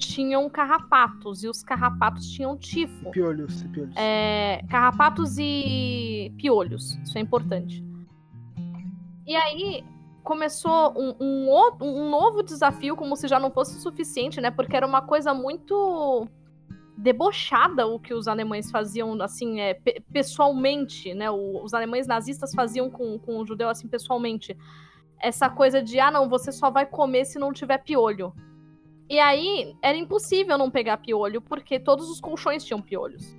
tinham 0.00 0.48
carrapatos 0.48 1.44
e 1.44 1.48
os 1.48 1.62
carrapatos 1.62 2.28
tinham 2.32 2.56
tifo. 2.56 3.10
Piolhos, 3.10 3.62
piolhos. 3.64 3.94
É, 3.96 4.64
carrapatos 4.68 5.36
e 5.38 6.32
piolhos, 6.38 6.98
isso 7.04 7.16
é 7.18 7.20
importante. 7.20 7.84
E 9.26 9.36
aí 9.36 9.84
começou 10.24 10.92
um, 10.98 11.14
um, 11.20 11.70
um, 11.80 12.10
novo 12.10 12.42
desafio, 12.42 12.96
como 12.96 13.14
se 13.14 13.28
já 13.28 13.38
não 13.38 13.50
fosse 13.50 13.80
suficiente, 13.80 14.40
né? 14.40 14.50
Porque 14.50 14.76
era 14.76 14.86
uma 14.86 15.02
coisa 15.02 15.32
muito 15.34 16.26
debochada 16.96 17.86
o 17.86 17.98
que 17.98 18.12
os 18.12 18.28
alemães 18.28 18.70
faziam, 18.70 19.20
assim, 19.22 19.60
é, 19.60 19.74
pessoalmente, 20.12 21.14
né? 21.14 21.30
O, 21.30 21.62
os 21.62 21.74
alemães 21.74 22.06
nazistas 22.06 22.54
faziam 22.54 22.90
com, 22.90 23.18
com 23.18 23.38
o 23.38 23.46
judeu, 23.46 23.68
assim, 23.68 23.86
pessoalmente. 23.86 24.56
Essa 25.18 25.50
coisa 25.50 25.82
de, 25.82 26.00
ah, 26.00 26.10
não, 26.10 26.28
você 26.28 26.50
só 26.50 26.70
vai 26.70 26.86
comer 26.86 27.26
se 27.26 27.38
não 27.38 27.52
tiver 27.52 27.78
piolho. 27.78 28.32
E 29.10 29.18
aí, 29.18 29.76
era 29.82 29.98
impossível 29.98 30.56
não 30.56 30.70
pegar 30.70 30.98
piolho, 30.98 31.42
porque 31.42 31.80
todos 31.80 32.08
os 32.08 32.20
colchões 32.20 32.64
tinham 32.64 32.80
piolhos. 32.80 33.36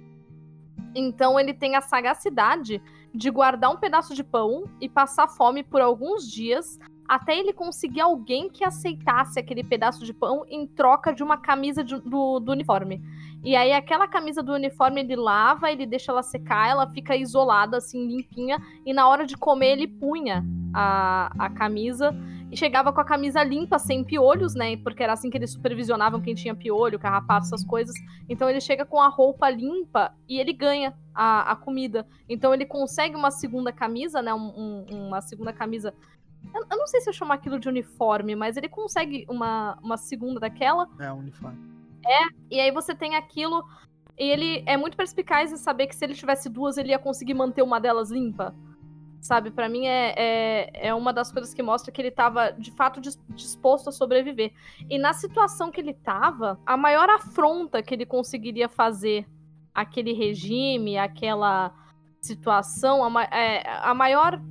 Então, 0.94 1.40
ele 1.40 1.54
tem 1.54 1.78
a 1.78 1.82
sagacidade 1.82 2.82
de 3.16 3.32
guardar 3.32 3.72
um 3.72 3.78
pedaço 3.78 4.14
de 4.14 4.22
pão 4.22 4.66
e 4.82 4.90
passar 4.90 5.30
fome 5.30 5.64
por 5.64 5.80
alguns 5.80 6.30
dias 6.30 6.78
até 7.08 7.38
ele 7.38 7.52
conseguir 7.52 8.00
alguém 8.00 8.50
que 8.50 8.64
aceitasse 8.64 9.38
aquele 9.38 9.66
pedaço 9.66 10.06
de 10.06 10.14
pão 10.14 10.46
em 10.48 10.66
troca 10.66 11.14
de 11.14 11.22
uma 11.22 11.38
camisa 11.38 11.84
de, 11.84 12.00
do, 12.00 12.40
do, 12.40 12.52
uniforme. 12.54 13.02
E 13.44 13.54
aí 13.54 13.74
aquela 13.74 14.08
camisa 14.08 14.42
do 14.42 14.54
uniforme 14.54 15.02
ele 15.02 15.18
lava, 15.18 15.70
ele 15.70 15.86
deixa 15.86 16.12
ela 16.12 16.24
secar, 16.24 16.70
ela 16.70 16.88
fica 16.88 17.14
isolada, 17.16 17.78
assim, 17.78 18.08
limpinha, 18.08 18.62
e 18.86 18.94
na 18.94 19.10
hora 19.10 19.26
de 19.26 19.36
comer 19.36 19.74
ele 19.74 19.88
punha 19.88 20.46
a, 20.74 21.32
a 21.38 21.50
camisa 21.50 22.16
e 22.52 22.58
chegava 22.58 22.92
com 22.92 23.00
a 23.00 23.06
camisa 23.06 23.42
limpa, 23.42 23.80
sem 23.80 24.04
piolhos, 24.04 24.54
né? 24.54 24.76
Porque 24.76 25.02
era 25.02 25.14
assim 25.14 25.30
que 25.30 25.38
eles 25.38 25.52
supervisionavam 25.52 26.20
quem 26.20 26.36
tinha 26.36 26.54
piolho, 26.54 27.00
carrapato, 27.00 27.46
essas 27.46 27.64
coisas. 27.64 27.96
Então 28.28 28.50
ele 28.50 28.60
chega 28.60 28.86
com 28.86 29.00
a 29.00 29.08
roupa 29.08 29.50
limpa 29.50 30.14
e 30.28 30.38
ele 30.38 30.52
ganha 30.52 30.94
a, 31.16 31.54
a 31.54 31.56
comida. 31.56 32.06
Então 32.28 32.54
ele 32.54 32.66
consegue 32.66 33.16
uma 33.16 33.32
segunda 33.32 33.72
camisa, 33.72 34.22
né? 34.22 34.34
Um, 34.34 34.86
um, 34.92 35.08
uma 35.08 35.22
segunda 35.22 35.54
camisa. 35.54 35.94
Eu, 36.54 36.66
eu, 36.70 36.78
não 36.78 36.88
sei 36.88 37.00
se 37.00 37.10
eu 37.10 37.14
chamo 37.14 37.32
aquilo 37.32 37.58
de 37.58 37.70
uniforme, 37.70 38.36
mas 38.36 38.58
ele 38.58 38.68
consegue 38.68 39.26
uma, 39.30 39.80
uma 39.82 39.96
segunda 39.96 40.38
daquela. 40.38 40.90
É, 41.00 41.10
uniforme. 41.10 41.58
É, 42.06 42.24
e 42.50 42.60
aí 42.60 42.72
você 42.72 42.94
tem 42.94 43.16
aquilo. 43.16 43.64
E 44.20 44.30
ele 44.30 44.62
é 44.66 44.76
muito 44.76 44.98
perspicaz 44.98 45.54
em 45.54 45.58
saber 45.58 45.88
que 45.88 45.96
se 45.96 46.04
ele 46.04 46.14
tivesse 46.14 46.50
duas, 46.50 46.78
ele 46.78 46.90
ia 46.90 47.00
conseguir 47.00 47.34
manter 47.34 47.62
uma 47.62 47.80
delas 47.80 48.12
limpa 48.12 48.54
sabe? 49.22 49.52
Para 49.52 49.70
mim 49.70 49.86
é, 49.86 50.14
é, 50.18 50.88
é, 50.88 50.94
uma 50.94 51.14
das 51.14 51.32
coisas 51.32 51.54
que 51.54 51.62
mostra 51.62 51.92
que 51.92 52.02
ele 52.02 52.10
estava 52.10 52.52
de 52.52 52.72
fato 52.72 53.00
disposto 53.30 53.90
a 53.90 53.92
sobreviver. 53.92 54.52
E 54.90 54.98
na 54.98 55.14
situação 55.14 55.72
que 55.72 55.80
ele 55.80 55.92
estava, 55.92 56.60
a 56.66 56.76
maior 56.76 57.10
afronta 57.10 57.84
que 57.84 57.94
ele 57.94 58.06
conseguiria 58.06 58.68
fazer 58.68 59.28
aquele 59.74 60.12
regime, 60.12 60.98
aquela 60.98 61.72
situação, 62.20 63.06
a, 63.06 63.24
é, 63.26 63.64
a 63.84 63.94
maior. 63.94 64.42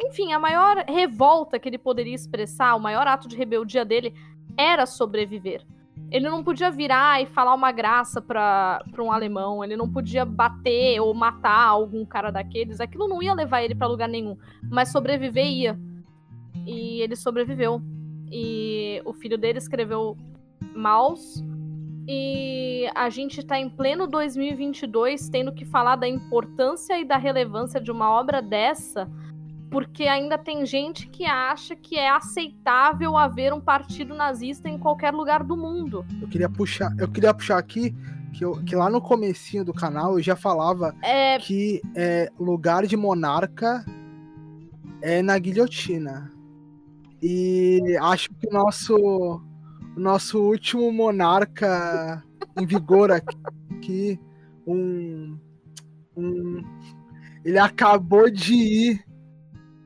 Enfim, 0.00 0.32
a 0.32 0.38
maior 0.38 0.84
revolta 0.88 1.58
que 1.58 1.68
ele 1.68 1.78
poderia 1.78 2.14
expressar, 2.14 2.74
o 2.74 2.80
maior 2.80 3.06
ato 3.06 3.28
de 3.28 3.36
rebeldia 3.36 3.84
dele 3.84 4.14
era 4.56 4.86
sobreviver. 4.86 5.64
Ele 6.10 6.28
não 6.28 6.44
podia 6.44 6.70
virar 6.70 7.20
e 7.22 7.26
falar 7.26 7.54
uma 7.54 7.72
graça 7.72 8.20
pra 8.22 8.80
um 8.98 9.10
alemão, 9.10 9.64
ele 9.64 9.76
não 9.76 9.90
podia 9.90 10.24
bater 10.24 11.00
ou 11.00 11.12
matar 11.12 11.66
algum 11.66 12.04
cara 12.04 12.30
daqueles. 12.30 12.80
Aquilo 12.80 13.08
não 13.08 13.22
ia 13.22 13.34
levar 13.34 13.62
ele 13.62 13.74
para 13.74 13.86
lugar 13.86 14.08
nenhum, 14.08 14.36
mas 14.70 14.92
sobreviver 14.92 15.46
ia. 15.46 15.78
E 16.66 17.00
ele 17.00 17.16
sobreviveu. 17.16 17.82
E 18.30 19.02
o 19.04 19.12
filho 19.12 19.36
dele 19.36 19.58
escreveu 19.58 20.16
Maus. 20.74 21.42
E 22.06 22.88
a 22.94 23.08
gente 23.08 23.40
está 23.40 23.58
em 23.58 23.68
pleno 23.68 24.06
2022 24.06 25.28
tendo 25.30 25.52
que 25.52 25.64
falar 25.64 25.96
da 25.96 26.06
importância 26.06 26.98
e 27.00 27.04
da 27.04 27.16
relevância 27.16 27.80
de 27.80 27.90
uma 27.90 28.10
obra 28.10 28.42
dessa 28.42 29.10
porque 29.70 30.04
ainda 30.04 30.38
tem 30.38 30.64
gente 30.64 31.08
que 31.08 31.24
acha 31.24 31.74
que 31.74 31.96
é 31.96 32.08
aceitável 32.08 33.16
haver 33.16 33.52
um 33.52 33.60
partido 33.60 34.14
nazista 34.14 34.68
em 34.68 34.78
qualquer 34.78 35.12
lugar 35.12 35.42
do 35.42 35.56
mundo. 35.56 36.04
Eu 36.20 36.28
queria 36.28 36.48
puxar, 36.48 36.94
eu 36.98 37.08
queria 37.08 37.34
puxar 37.34 37.58
aqui 37.58 37.94
que, 38.32 38.44
eu, 38.44 38.62
que 38.64 38.74
lá 38.74 38.90
no 38.90 39.00
comecinho 39.00 39.64
do 39.64 39.72
canal 39.72 40.18
eu 40.18 40.22
já 40.22 40.36
falava 40.36 40.94
é... 41.02 41.38
que 41.38 41.80
é, 41.94 42.30
lugar 42.38 42.86
de 42.86 42.96
monarca 42.96 43.84
é 45.00 45.22
na 45.22 45.38
guilhotina. 45.38 46.30
E 47.22 47.96
acho 48.02 48.28
que 48.30 48.48
o 48.48 48.52
nosso, 48.52 49.40
nosso 49.96 50.40
último 50.40 50.92
monarca 50.92 52.22
em 52.56 52.66
vigor 52.66 53.10
aqui, 53.10 54.20
um, 54.66 55.38
um, 56.16 56.62
ele 57.44 57.58
acabou 57.58 58.30
de 58.30 58.54
ir 58.54 59.04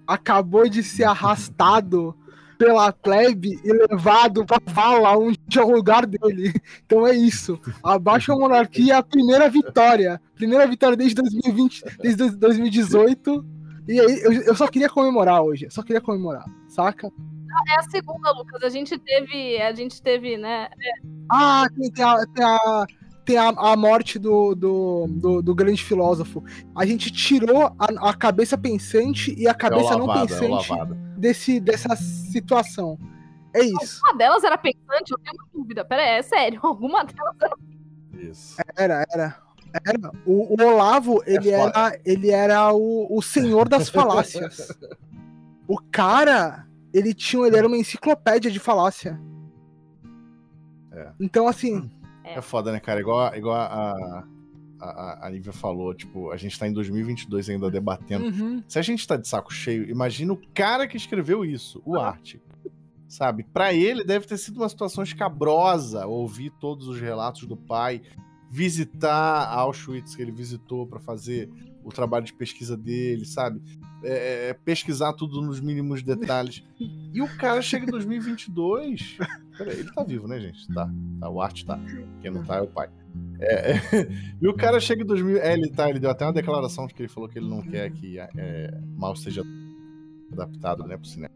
acabou 0.09 0.67
de 0.67 0.83
ser 0.83 1.05
arrastado 1.05 2.17
pela 2.57 2.91
plebe 2.91 3.61
e 3.63 3.73
levado 3.73 4.45
pra 4.45 4.59
vala, 4.65 5.17
onde 5.17 5.39
é 5.57 5.63
o 5.63 5.71
lugar 5.71 6.07
dele. 6.07 6.53
Então 6.85 7.07
é 7.07 7.15
isso. 7.15 7.61
Abaixo 7.85 8.33
a 8.33 8.37
monarquia 8.37 8.97
a 8.97 9.03
primeira 9.03 9.51
vitória. 9.51 10.19
Primeira 10.35 10.67
vitória 10.67 10.97
desde 10.97 11.17
2020, 11.17 11.85
desde 12.01 12.31
2018. 12.31 13.45
E 13.87 14.01
aí, 14.01 14.21
eu, 14.23 14.33
eu 14.33 14.57
só 14.57 14.67
queria 14.67 14.89
comemorar 14.89 15.43
hoje. 15.43 15.69
Só 15.71 15.83
queria 15.83 16.01
comemorar, 16.01 16.45
saca? 16.67 17.13
É 17.69 17.79
a 17.79 17.83
segunda, 17.91 18.33
Lucas. 18.33 18.63
A 18.63 18.71
gente 18.71 18.99
teve. 18.99 19.61
A 19.61 19.75
gente 19.75 20.01
teve, 20.01 20.39
né? 20.39 20.69
É. 20.73 21.09
Ah, 21.31 21.67
tem, 21.77 21.91
tem, 21.93 22.05
a, 22.05 22.27
tem 22.35 22.45
a 22.45 22.87
tem 23.29 23.37
a, 23.37 23.49
a 23.49 23.77
morte 23.77 24.19
do, 24.19 24.55
do, 24.55 25.07
do, 25.07 25.43
do, 25.43 25.55
grande 25.55 25.85
filósofo. 25.85 26.43
A 26.75 26.87
gente 26.87 27.13
tirou 27.13 27.67
a, 27.79 28.09
a 28.09 28.15
cabeça 28.15 28.57
pensante 28.57 29.35
e 29.39 29.47
a 29.47 29.53
cabeça 29.53 29.93
é 29.93 29.97
lavada, 29.97 30.07
não 30.07 30.15
é 30.15 30.27
pensante 30.27 30.73
é 30.73 30.87
desse, 31.19 31.61
dessa 31.61 31.95
situação. 31.95 32.99
É 33.55 33.61
isso. 33.61 34.01
Alguma 34.03 34.17
delas 34.17 34.45
era 34.45 34.57
pensante? 34.57 35.11
Eu 35.11 35.19
tenho 35.19 35.37
uma 35.37 35.49
dúvida. 35.53 35.85
Pera 35.85 36.03
aí, 36.03 36.09
é 36.21 36.23
sério. 36.23 36.59
Alguma 36.65 37.05
delas 37.05 37.37
era. 37.43 37.57
Isso. 38.15 38.57
Era, 38.75 39.05
era. 39.13 39.37
Era. 39.87 40.13
O, 40.25 40.55
o 40.55 40.67
Olavo, 40.67 41.23
é 41.27 41.35
ele, 41.35 41.51
é 41.51 41.61
era, 41.61 42.01
ele 42.07 42.31
era 42.31 42.73
o, 42.73 43.15
o 43.15 43.21
senhor 43.21 43.69
das 43.69 43.91
falácias. 43.91 44.73
o 45.67 45.79
cara, 45.93 46.67
ele 46.95 47.13
tinha, 47.13 47.47
ele 47.47 47.59
era 47.59 47.67
uma 47.67 47.77
enciclopédia 47.77 48.51
de 48.51 48.59
falácia. 48.59 49.21
É. 50.91 51.13
Então, 51.21 51.47
assim, 51.47 51.91
é. 52.35 52.39
é 52.39 52.43
foda, 52.43 52.73
né, 52.73 52.81
cara? 52.81 53.01
Igual, 53.01 53.35
igual 53.35 53.57
a, 53.57 54.25
a, 54.81 55.27
a 55.27 55.31
Lívia 55.31 55.53
falou, 55.53 55.95
tipo, 55.95 56.31
a 56.31 56.37
gente 56.37 56.59
tá 56.59 56.67
em 56.67 56.73
2022 56.73 57.51
ainda 57.51 57.71
debatendo. 57.71 58.27
Uhum. 58.27 58.63
Se 58.67 58.79
a 58.79 58.83
gente 58.83 59.07
tá 59.07 59.17
de 59.17 59.27
saco 59.27 59.53
cheio, 59.53 59.89
imagina 59.91 60.33
o 60.33 60.41
cara 60.55 60.87
que 60.87 60.97
escreveu 60.97 61.45
isso, 61.45 61.83
o 61.85 61.99
Arte. 61.99 62.41
Sabe? 63.09 63.43
Para 63.43 63.73
ele 63.73 64.05
deve 64.05 64.27
ter 64.27 64.37
sido 64.37 64.59
uma 64.59 64.69
situação 64.69 65.03
escabrosa 65.03 66.07
ouvir 66.07 66.51
todos 66.61 66.87
os 66.89 67.01
relatos 67.01 67.47
do 67.47 67.57
pai, 67.57 68.03
visitar 68.51 69.49
Auschwitz 69.49 70.15
que 70.15 70.23
ele 70.23 70.31
visitou 70.33 70.87
para 70.87 71.01
fazer 71.01 71.49
o 71.89 71.93
trabalho 71.93 72.25
de 72.25 72.35
pesquisa 72.35 72.77
dele, 72.77 73.25
sabe? 73.25 73.61
É, 74.03 74.51
é, 74.51 74.55
pesquisar 74.55 75.13
tudo 75.15 75.41
nos 75.41 75.61
mínimos 75.61 76.03
detalhes. 76.03 76.63
E 77.11 77.23
o 77.23 77.37
cara 77.39 77.63
chega 77.63 77.87
em 77.87 77.91
2022. 77.91 79.17
Peraí, 79.57 79.81
ele 79.81 79.91
tá 79.91 80.05
vivo, 80.05 80.29
né, 80.29 80.39
gente? 80.39 80.69
Tá. 80.69 80.89
tá 81.19 81.31
o 81.31 81.41
arte 81.41 81.65
tá. 81.65 81.81
Quem 82.21 82.31
não 82.31 82.45
tá 82.45 82.57
é 82.57 82.61
o 82.61 82.67
pai. 82.67 82.91
É, 83.41 83.73
é, 83.73 83.81
e 84.41 84.47
o 84.47 84.53
cara 84.53 84.79
chega 84.79 85.03
em 85.03 85.07
2000. 85.07 85.39
É, 85.39 85.55
ele 85.55 85.71
tá. 85.71 85.89
Ele 85.89 85.99
deu 85.99 86.11
até 86.11 86.27
uma 86.27 86.35
declaração 86.35 86.87
de 86.87 86.93
que 86.93 87.01
ele 87.01 87.09
falou 87.09 87.27
que 87.27 87.39
ele 87.39 87.49
não 87.49 87.63
quer 87.63 87.91
que 87.91 88.19
é, 88.21 88.79
mal 88.95 89.17
seja 89.17 89.43
adaptado, 90.31 90.85
né, 90.85 90.99
pro 90.99 91.09
cinema. 91.09 91.33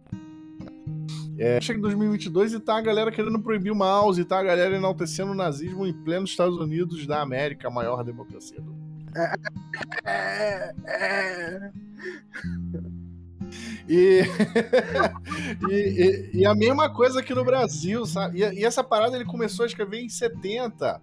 É, 1.38 1.58
chega 1.60 1.78
em 1.78 1.82
2022 1.82 2.52
e 2.52 2.60
tá 2.60 2.76
a 2.76 2.82
galera 2.82 3.10
querendo 3.10 3.40
proibir 3.40 3.72
o 3.72 3.74
mouse, 3.74 4.20
e 4.20 4.24
tá 4.24 4.38
a 4.38 4.42
galera 4.42 4.76
enaltecendo 4.76 5.32
o 5.32 5.34
nazismo 5.34 5.86
em 5.86 5.92
pleno 5.92 6.26
Estados 6.26 6.58
Unidos 6.58 7.06
da 7.06 7.22
América, 7.22 7.68
a 7.68 7.70
maior 7.70 8.04
democracia 8.04 8.60
do 8.60 8.72
mundo. 8.72 8.81
É, 10.04 10.74
é, 10.86 11.72
E, 13.88 14.22
e, 15.68 15.74
e, 15.74 16.30
e, 16.38 16.46
a 16.46 16.54
mesma 16.54 16.92
coisa 16.92 17.20
aqui 17.20 17.34
no 17.34 17.44
Brasil, 17.44 18.06
sabe? 18.06 18.40
E, 18.40 18.60
e, 18.60 18.64
essa 18.64 18.82
parada 18.82 19.16
ele 19.16 19.24
começou 19.24 19.64
a 19.64 19.66
escrever 19.66 20.00
em 20.00 20.08
70. 20.08 21.00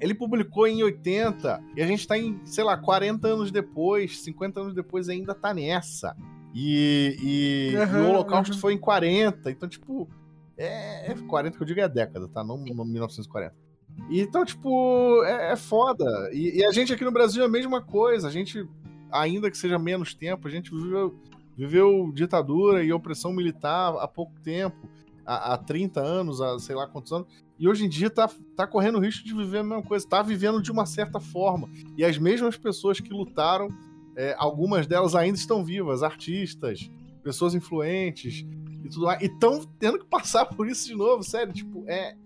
Ele 0.00 0.14
publicou 0.14 0.66
em 0.66 0.82
80. 0.82 1.62
E 1.76 1.82
a 1.82 1.86
gente 1.86 2.06
tá 2.06 2.16
em, 2.16 2.40
sei 2.44 2.64
lá, 2.64 2.76
40 2.76 3.28
anos 3.28 3.50
depois, 3.50 4.22
50 4.22 4.60
anos 4.60 4.74
depois 4.74 5.08
ainda 5.08 5.34
tá 5.34 5.52
nessa. 5.52 6.16
E, 6.54 7.16
e, 7.22 7.76
uhum, 7.76 8.06
o 8.06 8.08
Holocausto 8.10 8.54
uhum. 8.54 8.60
foi 8.60 8.74
em 8.74 8.78
40. 8.78 9.50
Então, 9.50 9.68
tipo, 9.68 10.08
é, 10.56 11.12
é 11.12 11.14
40 11.14 11.56
que 11.56 11.62
eu 11.62 11.66
digo 11.66 11.80
é 11.80 11.84
a 11.84 11.88
década, 11.88 12.28
tá? 12.28 12.42
Não, 12.42 12.56
não 12.56 12.84
1940. 12.84 13.67
Então, 14.10 14.44
tipo, 14.44 15.22
é, 15.24 15.52
é 15.52 15.56
foda. 15.56 16.04
E, 16.32 16.60
e, 16.60 16.64
a 16.64 16.72
gente 16.72 16.92
aqui 16.92 17.04
no 17.04 17.12
Brasil 17.12 17.42
é 17.42 17.46
a 17.46 17.50
mesma 17.50 17.82
coisa. 17.82 18.28
A 18.28 18.30
gente, 18.30 18.66
ainda 19.10 19.50
que 19.50 19.58
seja 19.58 19.78
menos 19.78 20.14
tempo, 20.14 20.48
a 20.48 20.50
gente 20.50 20.70
viveu, 20.70 21.18
viveu 21.56 22.10
ditadura 22.12 22.82
e 22.82 22.92
opressão 22.92 23.32
militar 23.32 23.94
há 23.98 24.08
pouco 24.08 24.32
tempo. 24.40 24.88
Há, 25.26 25.54
há 25.54 25.58
30 25.58 26.00
anos, 26.00 26.40
há 26.40 26.58
sei 26.58 26.74
lá 26.74 26.86
quantos 26.86 27.12
anos. 27.12 27.28
E 27.58 27.68
hoje 27.68 27.84
em 27.84 27.88
dia 27.88 28.08
tá, 28.08 28.30
tá 28.56 28.66
correndo 28.66 29.00
risco 29.00 29.26
de 29.26 29.34
viver 29.34 29.58
a 29.58 29.64
mesma 29.64 29.82
coisa. 29.82 30.08
Tá 30.08 30.22
vivendo 30.22 30.62
de 30.62 30.70
uma 30.70 30.86
certa 30.86 31.20
forma. 31.20 31.68
E 31.96 32.04
as 32.04 32.16
mesmas 32.16 32.56
pessoas 32.56 33.00
que 33.00 33.10
lutaram, 33.10 33.68
é, 34.16 34.34
algumas 34.38 34.86
delas 34.86 35.14
ainda 35.14 35.36
estão 35.36 35.64
vivas. 35.64 36.02
Artistas, 36.02 36.90
pessoas 37.22 37.54
influentes 37.54 38.46
e 38.84 38.88
tudo 38.88 39.06
mais. 39.06 39.20
E 39.20 39.26
estão 39.26 39.62
tendo 39.78 39.98
que 39.98 40.06
passar 40.06 40.46
por 40.54 40.66
isso 40.66 40.86
de 40.86 40.94
novo, 40.94 41.22
sério. 41.22 41.52
Tipo, 41.52 41.84
é 41.86 42.16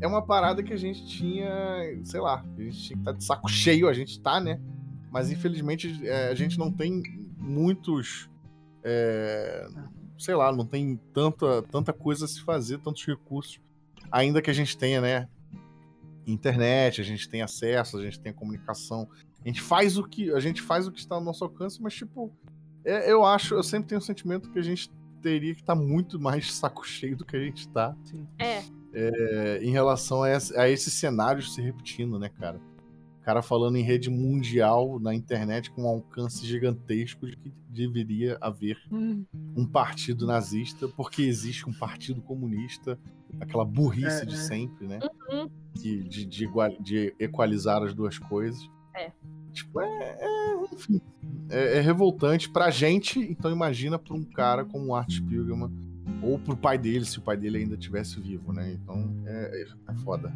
é 0.00 0.06
uma 0.06 0.22
parada 0.22 0.62
que 0.62 0.72
a 0.72 0.76
gente 0.76 1.06
tinha, 1.06 1.48
sei 2.04 2.20
lá, 2.20 2.44
a 2.56 2.62
gente 2.62 2.78
tinha 2.78 2.96
que 2.96 3.02
estar 3.02 3.12
tá 3.12 3.18
de 3.18 3.24
saco 3.24 3.48
cheio, 3.48 3.88
a 3.88 3.92
gente 3.92 4.20
tá, 4.20 4.40
né? 4.40 4.60
Mas 5.10 5.30
infelizmente 5.30 6.06
é, 6.06 6.28
a 6.28 6.34
gente 6.34 6.58
não 6.58 6.70
tem 6.70 7.02
muitos. 7.38 8.28
É, 8.82 9.66
sei 10.18 10.34
lá, 10.34 10.52
não 10.52 10.66
tem 10.66 10.98
tanta, 11.12 11.62
tanta 11.62 11.92
coisa 11.92 12.24
a 12.24 12.28
se 12.28 12.40
fazer, 12.42 12.78
tantos 12.78 13.04
recursos. 13.06 13.60
Ainda 14.10 14.42
que 14.42 14.50
a 14.50 14.54
gente 14.54 14.76
tenha, 14.76 15.00
né? 15.00 15.28
Internet, 16.26 17.00
a 17.00 17.04
gente 17.04 17.28
tem 17.28 17.42
acesso, 17.42 17.98
a 17.98 18.02
gente 18.02 18.18
tem 18.18 18.32
comunicação. 18.32 19.08
A 19.44 19.48
gente 19.48 19.60
faz 19.60 19.96
o 19.96 20.04
que. 20.04 20.32
A 20.32 20.40
gente 20.40 20.60
faz 20.60 20.86
o 20.86 20.92
que 20.92 20.98
está 20.98 21.14
ao 21.14 21.20
nosso 21.20 21.44
alcance, 21.44 21.80
mas, 21.80 21.94
tipo, 21.94 22.32
é, 22.84 23.10
eu 23.10 23.24
acho, 23.24 23.54
eu 23.54 23.62
sempre 23.62 23.88
tenho 23.88 24.00
o 24.00 24.04
sentimento 24.04 24.50
que 24.50 24.58
a 24.58 24.62
gente 24.62 24.90
teria 25.22 25.54
que 25.54 25.60
estar 25.60 25.76
tá 25.76 25.80
muito 25.80 26.18
mais 26.18 26.52
saco 26.52 26.86
cheio 26.86 27.16
do 27.16 27.24
que 27.24 27.36
a 27.36 27.40
gente 27.40 27.60
está. 27.60 27.96
É 28.38 28.62
é, 28.94 29.58
em 29.62 29.70
relação 29.70 30.22
a, 30.22 30.30
esse, 30.30 30.56
a 30.56 30.68
esses 30.68 30.92
cenários 30.92 31.54
se 31.54 31.60
repetindo, 31.60 32.18
né, 32.18 32.28
cara? 32.28 32.60
O 33.20 33.24
cara 33.24 33.42
falando 33.42 33.76
em 33.76 33.82
rede 33.82 34.10
mundial 34.10 35.00
na 35.00 35.14
internet 35.14 35.70
com 35.70 35.84
um 35.84 35.88
alcance 35.88 36.46
gigantesco 36.46 37.26
de 37.26 37.36
que 37.36 37.52
deveria 37.68 38.36
haver 38.40 38.78
hum. 38.92 39.24
um 39.56 39.66
partido 39.66 40.26
nazista, 40.26 40.86
porque 40.88 41.22
existe 41.22 41.68
um 41.68 41.72
partido 41.72 42.20
comunista, 42.22 42.98
aquela 43.40 43.64
burrice 43.64 44.22
é, 44.22 44.24
de 44.26 44.34
é. 44.34 44.38
sempre, 44.38 44.86
né? 44.86 45.00
Uhum. 45.30 45.50
De, 45.72 46.04
de, 46.04 46.26
de, 46.26 46.48
de, 46.80 47.14
equalizar 47.18 47.82
as 47.82 47.94
duas 47.94 48.18
coisas. 48.18 48.60
É. 48.94 49.10
Tipo, 49.52 49.80
é, 49.80 50.18
é 50.20 50.54
enfim, 50.72 51.00
é, 51.48 51.78
é, 51.78 51.80
revoltante 51.80 52.50
pra 52.50 52.70
gente, 52.70 53.18
então 53.18 53.50
imagina 53.50 53.98
pra 53.98 54.14
um 54.14 54.24
cara 54.24 54.64
como 54.64 54.88
o 54.88 54.94
Art 54.94 55.10
Spiegelman 55.10 55.93
ou 56.22 56.38
pro 56.38 56.56
pai 56.56 56.78
dele, 56.78 57.04
se 57.04 57.18
o 57.18 57.22
pai 57.22 57.36
dele 57.36 57.58
ainda 57.58 57.76
tivesse 57.76 58.20
vivo, 58.20 58.52
né? 58.52 58.72
Então 58.72 59.14
é, 59.26 59.66
é 59.88 59.94
foda. 59.96 60.32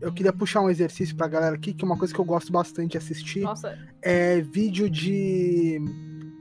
Eu 0.00 0.12
queria 0.12 0.32
puxar 0.32 0.62
um 0.62 0.70
exercício 0.70 1.14
pra 1.14 1.28
galera 1.28 1.54
aqui, 1.54 1.74
que 1.74 1.84
é 1.84 1.86
uma 1.86 1.96
coisa 1.96 2.12
que 2.12 2.18
eu 2.18 2.24
gosto 2.24 2.50
bastante 2.50 2.92
de 2.92 2.98
assistir. 2.98 3.40
Nossa. 3.40 3.78
É 4.00 4.40
vídeo 4.40 4.88
de, 4.88 5.78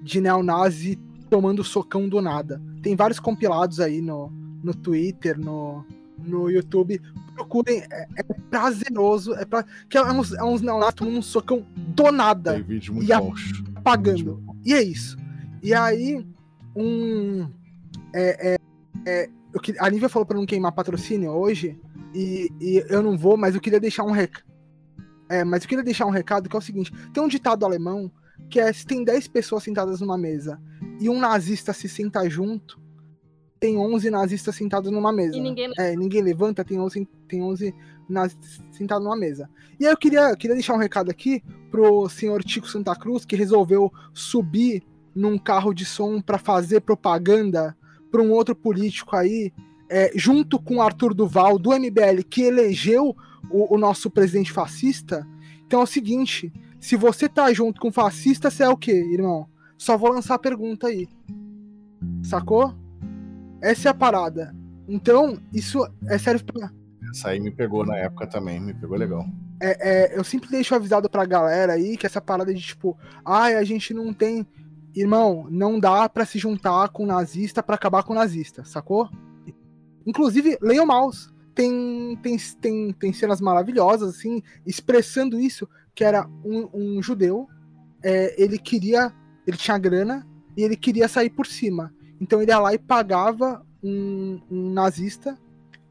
de 0.01 0.21
neonazi 0.21 0.97
tomando 1.29 1.63
socão 1.63 2.07
do 2.07 2.21
nada. 2.21 2.61
Tem 2.81 2.95
vários 2.95 3.19
compilados 3.19 3.81
aí 3.81 4.01
no, 4.01 4.31
no 4.63 4.73
Twitter, 4.73 5.37
no, 5.37 5.85
no 6.17 6.49
YouTube. 6.49 7.01
Procurem, 7.35 7.83
é, 7.91 8.07
é 8.15 8.23
prazeroso. 8.49 9.33
É 9.35 9.43
pra, 9.43 9.65
que 9.89 9.97
é 9.97 10.03
uns, 10.03 10.31
é 10.33 10.43
uns 10.43 10.61
neonazis 10.61 10.95
tomando 10.95 11.17
um 11.17 11.21
socão 11.21 11.65
do 11.75 12.11
nada. 12.13 12.53
Tem 12.53 12.63
vídeo 12.63 12.93
muito 12.93 13.11
e 13.11 13.17
bom. 13.17 13.33
apagando. 13.75 14.41
E 14.65 14.73
é 14.73 14.81
isso. 14.81 15.17
E 15.61 15.73
aí, 15.73 16.25
um 16.73 17.49
é, 18.13 18.53
é, 18.53 18.57
é, 19.05 19.29
eu, 19.53 19.61
a 19.79 19.89
Nívia 19.89 20.09
falou 20.09 20.25
pra 20.25 20.37
não 20.37 20.45
queimar 20.45 20.71
patrocínio 20.71 21.31
hoje, 21.31 21.79
e, 22.13 22.49
e 22.59 22.85
eu 22.89 23.01
não 23.01 23.17
vou, 23.17 23.37
mas 23.37 23.55
eu 23.55 23.61
queria 23.61 23.79
deixar 23.79 24.03
um 24.03 24.11
recado. 24.11 24.47
É, 25.29 25.43
mas 25.43 25.63
eu 25.63 25.69
queria 25.69 25.83
deixar 25.83 26.05
um 26.05 26.11
recado 26.11 26.49
que 26.49 26.55
é 26.55 26.59
o 26.59 26.61
seguinte: 26.61 26.91
tem 27.13 27.23
um 27.23 27.27
ditado 27.27 27.65
alemão 27.65 28.11
que 28.49 28.59
é 28.59 28.71
se 28.73 28.85
tem 28.85 29.03
10 29.03 29.27
pessoas 29.27 29.63
sentadas 29.63 30.01
numa 30.01 30.17
mesa 30.17 30.59
e 30.99 31.09
um 31.09 31.19
nazista 31.19 31.71
se 31.71 31.87
senta 31.87 32.27
junto, 32.27 32.79
tem 33.59 33.77
11 33.77 34.09
nazistas 34.09 34.55
sentados 34.55 34.91
numa 34.91 35.11
mesa. 35.11 35.37
E 35.37 35.41
ninguém, 35.41 35.71
é, 35.77 35.95
ninguém 35.95 36.21
levanta, 36.21 36.63
tem 36.63 36.79
11, 36.79 37.07
tem 37.27 37.43
11 37.43 37.75
nazistas 38.09 38.61
sentados 38.71 39.03
numa 39.03 39.17
mesa. 39.17 39.49
E 39.79 39.85
aí 39.85 39.91
eu 39.91 39.97
queria, 39.97 40.35
queria 40.35 40.55
deixar 40.55 40.73
um 40.73 40.79
recado 40.79 41.11
aqui 41.11 41.43
pro 41.69 42.09
senhor 42.09 42.43
Tico 42.43 42.67
Santa 42.67 42.95
Cruz, 42.95 43.23
que 43.23 43.35
resolveu 43.35 43.91
subir 44.13 44.83
num 45.13 45.37
carro 45.37 45.73
de 45.73 45.85
som 45.85 46.21
para 46.21 46.37
fazer 46.37 46.81
propaganda 46.81 47.75
para 48.11 48.21
um 48.21 48.31
outro 48.31 48.55
político 48.55 49.15
aí, 49.15 49.51
é, 49.89 50.11
junto 50.15 50.59
com 50.59 50.77
o 50.77 50.81
Arthur 50.81 51.13
Duval, 51.13 51.57
do 51.57 51.71
MBL, 51.71 52.23
que 52.29 52.43
elegeu 52.43 53.15
o, 53.49 53.75
o, 53.75 53.77
nosso 53.77 54.09
presidente 54.09 54.51
fascista. 54.51 55.27
Então 55.65 55.81
é 55.81 55.83
o 55.83 55.87
seguinte: 55.87 56.51
se 56.79 56.95
você 56.95 57.27
tá 57.27 57.51
junto 57.53 57.81
com 57.81 57.91
fascista, 57.91 58.49
você 58.49 58.63
é 58.63 58.69
o 58.69 58.77
quê, 58.77 58.91
irmão? 58.91 59.47
Só 59.77 59.97
vou 59.97 60.11
lançar 60.11 60.35
a 60.35 60.39
pergunta 60.39 60.87
aí. 60.87 61.07
Sacou? 62.23 62.75
Essa 63.61 63.89
é 63.89 63.91
a 63.91 63.93
parada. 63.93 64.55
Então, 64.87 65.37
isso 65.53 65.79
é 66.07 66.17
serve 66.17 66.43
pra. 66.43 66.71
Essa 67.11 67.29
aí 67.29 67.39
me 67.39 67.51
pegou 67.51 67.85
na 67.85 67.95
época 67.97 68.27
também, 68.27 68.59
me 68.59 68.73
pegou 68.73 68.97
legal. 68.97 69.25
É, 69.61 70.13
é, 70.13 70.17
eu 70.17 70.23
sempre 70.23 70.49
deixo 70.49 70.73
avisado 70.73 71.09
pra 71.09 71.25
galera 71.25 71.73
aí 71.73 71.97
que 71.97 72.05
essa 72.05 72.21
parada 72.21 72.53
de 72.53 72.61
tipo, 72.61 72.97
ai, 73.25 73.55
ah, 73.55 73.59
a 73.59 73.63
gente 73.63 73.93
não 73.93 74.13
tem 74.13 74.47
irmão, 75.01 75.47
não 75.49 75.79
dá 75.79 76.07
para 76.09 76.25
se 76.25 76.37
juntar 76.37 76.89
com 76.89 77.05
nazista 77.05 77.61
para 77.61 77.75
acabar 77.75 78.03
com 78.03 78.13
nazista, 78.13 78.63
sacou? 78.65 79.09
Inclusive, 80.05 80.57
leiam 80.61 80.85
Mouse. 80.85 81.29
Tem, 81.53 82.17
tem, 82.21 82.37
tem, 82.61 82.93
tem 82.93 83.13
cenas 83.13 83.41
maravilhosas, 83.41 84.15
assim, 84.15 84.41
expressando 84.65 85.39
isso, 85.39 85.67
que 85.93 86.03
era 86.03 86.27
um, 86.45 86.69
um 86.73 87.03
judeu, 87.03 87.47
é, 88.01 88.41
ele 88.41 88.57
queria, 88.57 89.13
ele 89.45 89.57
tinha 89.57 89.77
grana, 89.77 90.25
e 90.55 90.63
ele 90.63 90.75
queria 90.75 91.07
sair 91.07 91.29
por 91.29 91.45
cima. 91.45 91.93
Então 92.21 92.41
ele 92.41 92.51
ia 92.51 92.59
lá 92.59 92.73
e 92.73 92.79
pagava 92.79 93.65
um, 93.83 94.39
um 94.49 94.71
nazista 94.71 95.37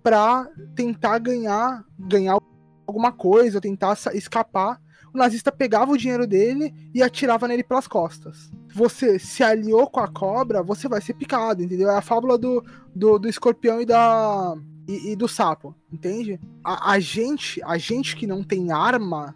para 0.02 0.48
tentar 0.74 1.18
ganhar, 1.18 1.84
ganhar 1.98 2.38
alguma 2.86 3.12
coisa, 3.12 3.61
tentar 3.61 3.96
escapar 4.14 4.80
o 5.12 5.18
nazista 5.18 5.50
pegava 5.50 5.92
o 5.92 5.96
dinheiro 5.96 6.26
dele 6.26 6.72
e 6.94 7.02
atirava 7.02 7.48
nele 7.48 7.62
pelas 7.62 7.88
costas. 7.88 8.50
Você 8.74 9.18
se 9.18 9.42
aliou 9.42 9.88
com 9.88 10.00
a 10.00 10.08
cobra, 10.08 10.62
você 10.62 10.88
vai 10.88 11.00
ser 11.00 11.14
picado, 11.14 11.62
entendeu? 11.62 11.90
É 11.90 11.96
a 11.96 12.02
fábula 12.02 12.36
do, 12.36 12.64
do, 12.94 13.18
do 13.18 13.28
escorpião 13.28 13.80
e 13.80 13.86
da. 13.86 14.54
E, 14.86 15.12
e 15.12 15.16
do 15.16 15.28
sapo, 15.28 15.74
entende? 15.92 16.40
A, 16.64 16.92
a, 16.92 17.00
gente, 17.00 17.62
a 17.62 17.76
gente 17.76 18.16
que 18.16 18.26
não 18.26 18.42
tem 18.42 18.72
arma, 18.72 19.34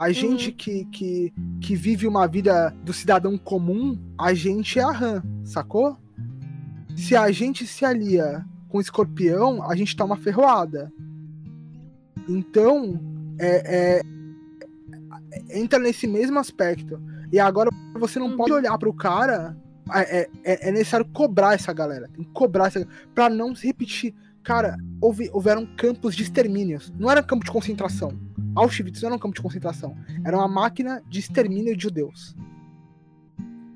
a 0.00 0.06
uhum. 0.06 0.12
gente 0.12 0.50
que, 0.50 0.86
que, 0.86 1.32
que 1.60 1.76
vive 1.76 2.06
uma 2.06 2.26
vida 2.26 2.74
do 2.82 2.92
cidadão 2.92 3.36
comum, 3.36 3.96
a 4.18 4.32
gente 4.32 4.78
é 4.78 4.82
a 4.82 4.90
rã, 4.90 5.22
sacou? 5.44 5.96
Se 6.96 7.14
a 7.14 7.30
gente 7.30 7.66
se 7.66 7.84
alia 7.84 8.44
com 8.70 8.78
o 8.78 8.80
escorpião, 8.80 9.62
a 9.62 9.76
gente 9.76 9.94
toma 9.94 10.16
ferroada. 10.16 10.90
Então, 12.28 12.98
é, 13.38 14.00
é, 14.00 15.58
entra 15.58 15.78
nesse 15.78 16.06
mesmo 16.06 16.38
aspecto. 16.38 17.00
E 17.32 17.38
agora 17.38 17.70
você 17.98 18.18
não 18.18 18.36
pode 18.36 18.52
olhar 18.52 18.76
para 18.78 18.88
o 18.88 18.94
cara. 18.94 19.56
É, 19.92 20.28
é, 20.44 20.68
é, 20.68 20.72
necessário 20.72 21.06
cobrar 21.06 21.54
essa 21.54 21.72
galera. 21.72 22.08
Tem 22.14 22.24
que 22.24 22.30
cobrar 22.30 22.68
essa 22.68 22.86
para 23.14 23.28
não 23.28 23.54
se 23.54 23.66
repetir. 23.66 24.14
Cara, 24.42 24.76
houve, 25.00 25.28
houveram 25.32 25.66
campos 25.76 26.14
de 26.14 26.22
extermínios. 26.22 26.92
Não 26.98 27.10
era 27.10 27.22
campo 27.22 27.44
de 27.44 27.50
concentração. 27.50 28.12
Auschwitz 28.54 29.02
não 29.02 29.08
era 29.08 29.16
um 29.16 29.18
campo 29.18 29.34
de 29.34 29.42
concentração. 29.42 29.96
Era 30.24 30.36
uma 30.36 30.48
máquina 30.48 31.02
de 31.08 31.18
extermínio 31.18 31.76
de 31.76 31.82
judeus. 31.82 32.36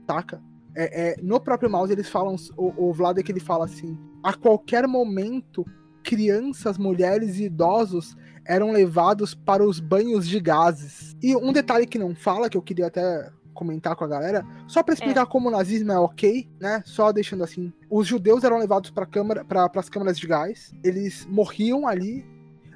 Taca? 0.07 0.41
É, 0.77 1.11
é, 1.11 1.17
no 1.23 1.41
próprio 1.41 1.71
mouse 1.71 1.93
eles 1.93 2.09
falam. 2.09 2.37
O, 2.57 2.89
o 2.89 2.93
Vlad 2.93 3.19
é 3.19 3.23
que 3.23 3.33
ele 3.33 3.41
fala 3.41 3.65
assim: 3.65 3.99
a 4.23 4.33
qualquer 4.33 4.87
momento, 4.87 5.65
crianças, 6.03 6.79
mulheres 6.79 7.39
e 7.39 7.45
idosos 7.45 8.17
eram 8.47 8.73
levados 8.73 9.35
para 9.35 9.65
os 9.65 9.81
banhos 9.81 10.29
de 10.29 10.39
gases. 10.41 11.17
E 11.23 11.35
um 11.35 11.53
detalhe 11.53 11.87
que 11.87 11.99
não 11.99 12.15
fala, 12.15 12.51
que 12.51 12.57
eu 12.57 12.63
queria 12.63 12.87
até 12.87 13.31
comentar 13.55 13.97
com 13.97 14.05
a 14.05 14.09
galera, 14.09 14.45
só 14.67 14.83
para 14.83 14.93
explicar 14.95 15.23
é. 15.23 15.27
como 15.27 15.49
o 15.49 15.51
nazismo 15.51 15.93
é 15.93 15.99
ok, 15.99 16.49
né? 16.61 16.83
Só 16.85 17.13
deixando 17.13 17.45
assim, 17.45 17.73
os 17.89 18.07
judeus 18.07 18.45
eram 18.45 18.59
levados 18.59 18.91
para 18.91 19.07
câmara, 19.07 19.45
para 19.45 19.71
as 19.75 19.89
câmaras 19.89 20.19
de 20.19 20.27
gás, 20.27 20.73
eles 20.83 21.27
morriam 21.27 21.87
ali, 21.87 22.27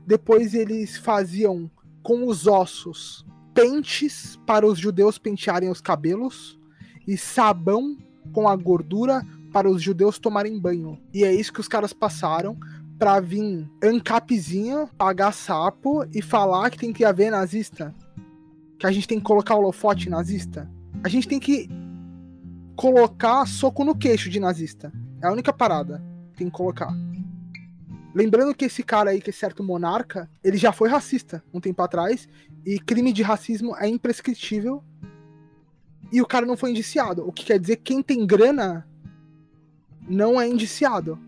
depois 0.06 0.54
eles 0.54 0.96
faziam 0.96 1.70
com 2.02 2.26
os 2.26 2.46
ossos 2.46 3.26
pentes 3.52 4.38
para 4.46 4.64
os 4.64 4.78
judeus 4.78 5.18
pentearem 5.18 5.68
os 5.68 5.80
cabelos 5.80 6.58
e 7.06 7.16
sabão 7.16 7.98
com 8.32 8.48
a 8.48 8.54
gordura 8.54 9.22
para 9.52 9.68
os 9.68 9.82
judeus 9.82 10.18
tomarem 10.18 10.58
banho. 10.58 10.98
E 11.12 11.24
é 11.24 11.34
isso 11.34 11.52
que 11.52 11.60
os 11.60 11.68
caras 11.68 11.92
passaram 11.92 12.56
pra 12.98 13.20
vir 13.20 13.68
ancapzinho, 13.82 14.88
pagar 14.96 15.32
sapo 15.32 16.04
e 16.14 16.20
falar 16.20 16.70
que 16.70 16.78
tem 16.78 16.92
que 16.92 17.04
haver 17.04 17.30
nazista. 17.30 17.94
Que 18.78 18.86
a 18.86 18.92
gente 18.92 19.08
tem 19.08 19.18
que 19.18 19.24
colocar 19.24 19.56
holofote 19.56 20.08
nazista. 20.08 20.70
A 21.02 21.08
gente 21.08 21.26
tem 21.26 21.40
que 21.40 21.68
colocar 22.76 23.44
soco 23.46 23.84
no 23.84 23.96
queixo 23.96 24.30
de 24.30 24.38
nazista. 24.38 24.92
É 25.20 25.26
a 25.26 25.32
única 25.32 25.52
parada 25.52 26.02
que 26.32 26.38
tem 26.38 26.46
que 26.48 26.56
colocar. 26.56 26.92
Lembrando 28.14 28.54
que 28.54 28.64
esse 28.64 28.82
cara 28.82 29.10
aí, 29.10 29.20
que 29.20 29.30
é 29.30 29.32
certo 29.32 29.62
monarca, 29.62 30.30
ele 30.42 30.56
já 30.56 30.72
foi 30.72 30.88
racista 30.88 31.42
um 31.52 31.60
tempo 31.60 31.82
atrás. 31.82 32.28
E 32.64 32.78
crime 32.78 33.12
de 33.12 33.22
racismo 33.22 33.76
é 33.76 33.88
imprescritível. 33.88 34.82
E 36.12 36.22
o 36.22 36.26
cara 36.26 36.46
não 36.46 36.56
foi 36.56 36.70
indiciado. 36.70 37.26
O 37.26 37.32
que 37.32 37.44
quer 37.44 37.58
dizer 37.58 37.76
que 37.76 37.94
quem 37.94 38.02
tem 38.02 38.26
grana 38.26 38.88
não 40.08 40.40
é 40.40 40.48
indiciado. 40.48 41.18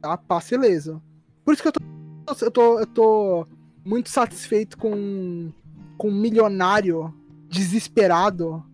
Tá? 0.00 0.16
Passa 0.16 0.54
ileso. 0.54 1.02
Por 1.44 1.54
isso 1.54 1.62
que 1.62 1.68
eu 1.68 1.72
tô, 1.72 1.80
eu 2.40 2.50
tô, 2.50 2.78
eu 2.80 2.86
tô 2.86 3.46
muito 3.84 4.08
satisfeito 4.08 4.76
com, 4.78 5.52
com 5.96 6.08
um 6.08 6.20
milionário 6.20 7.14
desesperado 7.48 8.64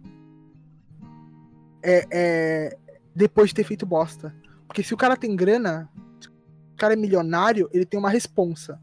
é, 1.83 2.07
é, 2.11 2.79
depois 3.15 3.51
de 3.51 3.57
ter 3.57 3.65
feito 3.65 3.87
bosta. 3.87 4.35
Porque 4.67 4.83
se 4.83 4.95
o 4.95 4.97
cara 4.97 5.17
tem 5.17 5.35
grana, 5.35 5.89
se 6.21 6.29
o 6.29 6.77
cara 6.77 6.95
é 6.95 6.97
milionário, 6.97 7.69
ele 7.73 7.85
tem 7.85 7.99
uma 7.99 8.11
responsa. 8.11 8.81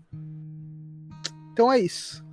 Então 1.51 1.71
é 1.71 1.79
isso. 1.79 2.25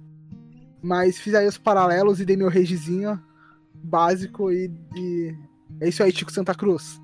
Mas 0.83 1.19
fiz 1.19 1.35
aí 1.35 1.47
os 1.47 1.57
paralelos 1.57 2.21
e 2.21 2.25
dei 2.25 2.37
meu 2.37 2.49
regizinho 2.49 3.21
básico 3.73 4.51
e, 4.51 4.71
e 4.95 5.35
é 5.81 5.89
isso 5.89 6.03
aí, 6.03 6.13
Tico 6.13 6.33
Santa 6.33 6.55
Cruz. 6.55 7.01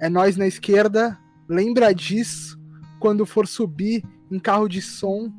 É 0.00 0.08
nós 0.08 0.36
na 0.36 0.46
esquerda. 0.46 1.18
Lembra 1.48 1.92
disso 1.92 2.60
quando 2.98 3.26
for 3.26 3.46
subir 3.46 4.04
em 4.30 4.38
carro 4.38 4.68
de 4.68 4.80
som 4.80 5.32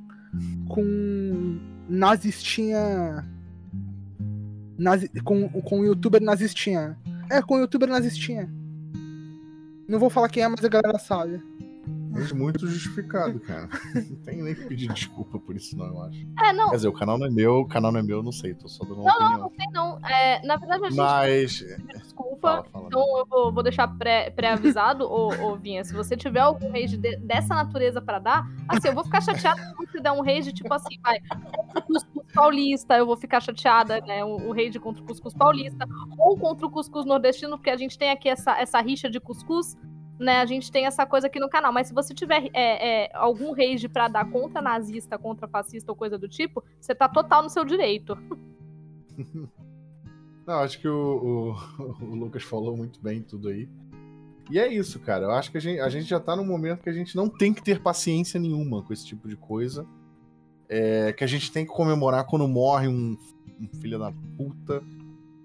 com 0.67 1.72
nazistinha. 1.87 3.27
Nazi, 4.77 5.09
com, 5.23 5.49
com 5.49 5.79
o 5.81 5.85
youtuber 5.85 6.21
nazistinha. 6.21 6.97
É, 7.29 7.41
com 7.41 7.55
o 7.55 7.59
youtuber 7.59 7.89
nazistinha. 7.89 8.49
Não 9.87 9.99
vou 9.99 10.09
falar 10.09 10.29
quem 10.29 10.43
é, 10.43 10.47
mas 10.47 10.63
a 10.63 10.69
galera 10.69 10.97
sabe. 10.97 11.41
Mas 12.13 12.31
muito 12.31 12.67
justificado, 12.67 13.39
cara. 13.39 13.67
Não 13.95 14.15
tem 14.23 14.41
nem 14.41 14.53
que 14.53 14.65
pedir 14.65 14.87
desculpa 14.93 15.39
por 15.39 15.55
isso, 15.55 15.75
não, 15.77 15.85
eu 15.87 16.01
acho. 16.03 16.19
É, 16.39 16.53
não. 16.53 16.69
Quer 16.69 16.75
dizer, 16.75 16.87
o 16.87 16.93
canal 16.93 17.17
não 17.17 17.25
é 17.27 17.29
meu, 17.29 17.59
o 17.61 17.67
canal 17.67 17.91
não 17.91 17.99
é 17.99 18.03
meu, 18.03 18.17
eu 18.17 18.23
não 18.23 18.31
sei, 18.31 18.53
tô 18.53 18.67
só 18.67 18.83
dando 18.85 19.01
uma 19.01 19.05
Não, 19.05 19.13
opinião. 19.15 19.31
não, 19.31 19.39
não 19.39 19.49
sei 19.49 19.65
não. 19.73 20.07
É, 20.07 20.45
na 20.45 20.55
verdade, 20.57 20.85
a 20.85 20.89
gente 20.89 20.97
Mas. 20.97 21.63
desculpa. 21.93 22.41
Fala, 22.41 22.63
fala. 22.65 22.85
Então 22.87 23.17
eu 23.19 23.25
vou, 23.25 23.51
vou 23.51 23.63
deixar 23.63 23.87
pré- 23.87 24.29
pré-avisado, 24.29 25.05
ô, 25.05 25.29
ô 25.51 25.55
Vinha. 25.55 25.83
Se 25.83 25.93
você 25.93 26.15
tiver 26.15 26.41
algum 26.41 26.71
rage 26.71 26.97
de- 26.97 27.17
dessa 27.17 27.55
natureza 27.55 28.01
pra 28.01 28.19
dar, 28.19 28.45
assim, 28.67 28.89
eu 28.89 28.93
vou 28.93 29.03
ficar 29.03 29.21
chateada 29.21 29.61
se 29.61 29.73
você 29.75 29.99
der 29.99 30.11
um 30.11 30.21
rage, 30.21 30.51
tipo 30.53 30.73
assim, 30.73 30.95
vai, 31.01 31.19
contra 31.29 31.79
o 31.79 31.83
cuscuz 31.83 32.25
paulista, 32.33 32.97
eu 32.97 33.05
vou 33.05 33.15
ficar 33.17 33.39
chateada, 33.41 33.99
né? 34.01 34.23
O, 34.23 34.49
o 34.49 34.53
rage 34.53 34.79
contra 34.79 35.01
o 35.01 35.05
cuscuz 35.05 35.33
paulista, 35.33 35.87
ou 36.17 36.37
contra 36.37 36.65
o 36.65 36.69
cuscuz 36.69 37.05
nordestino, 37.05 37.57
porque 37.57 37.69
a 37.69 37.77
gente 37.77 37.97
tem 37.97 38.11
aqui 38.11 38.27
essa, 38.29 38.57
essa 38.59 38.79
rixa 38.81 39.09
de 39.09 39.19
cuscuz. 39.19 39.75
Né, 40.19 40.39
a 40.39 40.45
gente 40.45 40.71
tem 40.71 40.85
essa 40.85 41.05
coisa 41.07 41.25
aqui 41.27 41.39
no 41.39 41.49
canal, 41.49 41.73
mas 41.73 41.87
se 41.87 41.93
você 41.93 42.13
tiver 42.13 42.49
é, 42.53 43.05
é, 43.05 43.11
algum 43.15 43.51
rage 43.51 43.89
pra 43.89 44.07
dar 44.07 44.29
contra 44.29 44.61
nazista, 44.61 45.17
contra 45.17 45.47
fascista 45.47 45.91
ou 45.91 45.95
coisa 45.95 46.17
do 46.19 46.27
tipo, 46.29 46.63
você 46.79 46.93
tá 46.93 47.09
total 47.09 47.41
no 47.41 47.49
seu 47.49 47.65
direito. 47.65 48.15
Não, 50.45 50.55
acho 50.59 50.79
que 50.79 50.87
o, 50.87 51.55
o- 51.79 52.03
o 52.03 52.15
Lucas 52.15 52.43
falou 52.43 52.75
muito 52.75 53.01
bem 53.01 53.21
tudo 53.21 53.49
aí. 53.49 53.67
E 54.51 54.59
é 54.59 54.67
isso, 54.71 54.99
cara. 54.99 55.23
Eu 55.25 55.31
acho 55.31 55.49
que 55.51 55.57
a 55.57 55.61
gente, 55.61 55.79
a 55.79 55.89
gente 55.89 56.05
já 56.05 56.19
tá 56.19 56.35
num 56.35 56.45
momento 56.45 56.81
que 56.83 56.89
a 56.89 56.93
gente 56.93 57.15
não 57.15 57.29
tem 57.29 57.53
que 57.53 57.63
ter 57.63 57.81
paciência 57.81 58.39
nenhuma 58.39 58.83
com 58.83 58.91
esse 58.91 59.05
tipo 59.05 59.27
de 59.27 59.37
coisa. 59.37 59.85
É, 60.67 61.13
que 61.13 61.23
a 61.23 61.27
gente 61.27 61.51
tem 61.51 61.65
que 61.65 61.71
comemorar 61.71 62.25
quando 62.25 62.47
morre 62.47 62.87
um, 62.87 63.17
um 63.59 63.67
filho 63.79 63.97
da 63.97 64.11
puta 64.37 64.83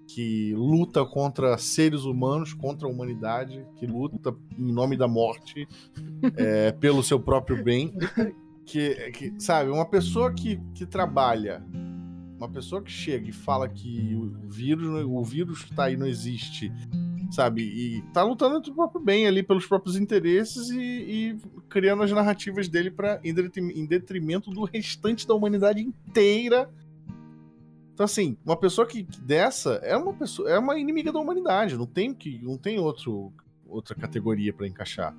que 0.09 0.53
luta 0.55 1.05
contra 1.05 1.55
seres 1.57 2.03
humanos, 2.03 2.51
contra 2.53 2.87
a 2.87 2.91
humanidade, 2.91 3.63
que 3.75 3.85
luta 3.85 4.35
em 4.57 4.71
nome 4.71 4.97
da 4.97 5.07
morte 5.07 5.67
é, 6.35 6.71
pelo 6.71 7.03
seu 7.03 7.19
próprio 7.19 7.63
bem. 7.63 7.93
Que, 8.65 9.11
que, 9.11 9.33
sabe, 9.39 9.69
uma 9.69 9.85
pessoa 9.85 10.33
que, 10.33 10.59
que 10.73 10.85
trabalha 10.85 11.63
uma 12.39 12.47
pessoa 12.47 12.81
que 12.81 12.91
chega 12.91 13.29
e 13.29 13.33
fala 13.33 13.67
que 13.67 14.15
o 14.15 14.47
vírus, 14.47 15.05
o 15.05 15.23
vírus 15.23 15.69
tá 15.75 15.85
aí, 15.85 15.97
não 15.97 16.07
existe, 16.07 16.71
sabe? 17.31 17.63
E 17.63 18.01
tá 18.13 18.23
lutando 18.23 18.61
pelo 18.61 18.73
próprio 18.73 19.03
bem 19.03 19.27
ali, 19.27 19.43
pelos 19.43 19.65
próprios 19.65 19.97
interesses 19.97 20.69
e, 20.69 20.79
e 20.79 21.37
criando 21.67 22.01
as 22.01 22.11
narrativas 22.11 22.69
dele 22.69 22.89
para 22.89 23.19
em 23.23 23.85
detrimento 23.85 24.49
do 24.51 24.63
restante 24.63 25.27
da 25.27 25.33
humanidade 25.33 25.81
inteira. 25.81 26.69
Então, 27.99 28.05
assim, 28.05 28.37
uma 28.45 28.55
pessoa 28.55 28.87
que, 28.87 29.03
que 29.03 29.19
dessa 29.19 29.71
é 29.83 29.93
uma 29.97 30.13
pessoa, 30.13 30.49
é 30.49 30.57
uma 30.57 30.79
inimiga 30.79 31.11
da 31.11 31.19
humanidade. 31.19 31.75
Não 31.75 31.85
tem 31.85 32.13
que, 32.13 32.39
não 32.41 32.57
tem 32.57 32.79
outro, 32.79 33.33
outra 33.67 33.93
categoria 33.93 34.53
para 34.53 34.65
encaixar. 34.65 35.13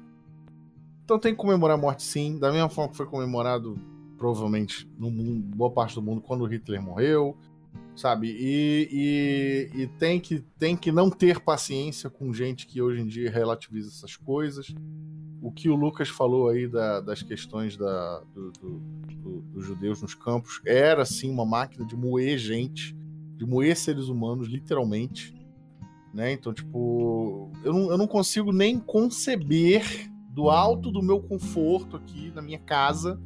Então 1.04 1.18
tem 1.18 1.34
que 1.34 1.38
comemorar 1.38 1.76
a 1.76 1.78
morte 1.78 2.02
sim, 2.02 2.38
da 2.38 2.50
mesma 2.50 2.70
forma 2.70 2.90
que 2.90 2.96
foi 2.96 3.04
comemorado 3.04 3.78
provavelmente 4.16 4.88
no 4.98 5.10
mundo, 5.10 5.54
boa 5.54 5.70
parte 5.70 5.94
do 5.94 6.00
mundo, 6.00 6.22
quando 6.22 6.46
Hitler 6.46 6.80
morreu, 6.80 7.36
sabe? 7.96 8.28
E, 8.28 8.88
e, 9.74 9.82
e 9.82 9.86
tem, 9.98 10.18
que, 10.20 10.40
tem 10.58 10.76
que 10.76 10.90
não 10.92 11.10
ter 11.10 11.40
paciência 11.40 12.08
com 12.08 12.32
gente 12.32 12.66
que 12.66 12.80
hoje 12.80 13.00
em 13.02 13.06
dia 13.06 13.30
relativiza 13.30 13.88
essas 13.90 14.16
coisas. 14.16 14.66
O 15.42 15.50
que 15.50 15.68
o 15.68 15.74
Lucas 15.76 16.08
falou 16.08 16.48
aí 16.48 16.68
da- 16.68 17.00
das 17.00 17.22
questões 17.22 17.76
da, 17.76 18.20
do- 18.34 18.52
do- 18.52 18.78
do- 19.16 19.40
dos 19.52 19.64
judeus 19.66 20.00
nos 20.02 20.14
campos 20.14 20.60
era 20.66 21.04
sim 21.04 21.30
uma 21.30 21.44
máquina 21.46 21.84
de 21.84 21.96
moer 21.96 22.38
gente, 22.38 22.94
de 23.36 23.46
moer 23.46 23.76
seres 23.76 24.08
humanos, 24.08 24.48
literalmente. 24.48 25.34
Né? 26.12 26.32
Então, 26.32 26.52
tipo, 26.52 27.50
eu 27.64 27.72
não, 27.72 27.90
eu 27.90 27.96
não 27.98 28.06
consigo 28.06 28.52
nem 28.52 28.78
conceber 28.78 30.10
do 30.30 30.50
alto 30.50 30.90
do 30.90 31.02
meu 31.02 31.20
conforto 31.20 31.96
aqui 31.96 32.30
na 32.34 32.42
minha 32.42 32.58
casa 32.58 33.20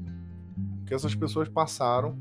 que 0.87 0.93
essas 0.95 1.15
pessoas 1.15 1.49
passaram 1.49 2.19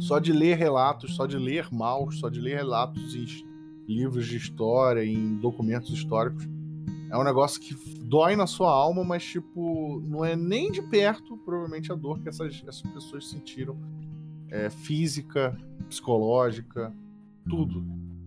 só 0.00 0.18
de 0.18 0.32
ler 0.32 0.56
relatos, 0.56 1.14
só 1.14 1.26
de 1.26 1.36
ler 1.36 1.68
maus, 1.72 2.18
só 2.18 2.28
de 2.28 2.40
ler 2.40 2.56
relatos 2.56 3.14
em 3.14 3.26
livros 3.86 4.26
de 4.26 4.36
história, 4.36 5.04
em 5.04 5.36
documentos 5.36 5.90
históricos. 5.90 6.48
É 7.10 7.18
um 7.18 7.24
negócio 7.24 7.60
que 7.60 7.74
dói 8.04 8.36
na 8.36 8.46
sua 8.46 8.70
alma, 8.70 9.04
mas, 9.04 9.22
tipo, 9.24 10.00
não 10.06 10.24
é 10.24 10.34
nem 10.34 10.70
de 10.70 10.80
perto, 10.80 11.36
provavelmente, 11.38 11.92
a 11.92 11.94
dor 11.94 12.20
que 12.20 12.28
essas, 12.28 12.62
essas 12.66 12.90
pessoas 12.92 13.28
sentiram. 13.28 13.78
É, 14.50 14.68
física, 14.68 15.56
psicológica, 15.88 16.92
tudo. 17.48 17.84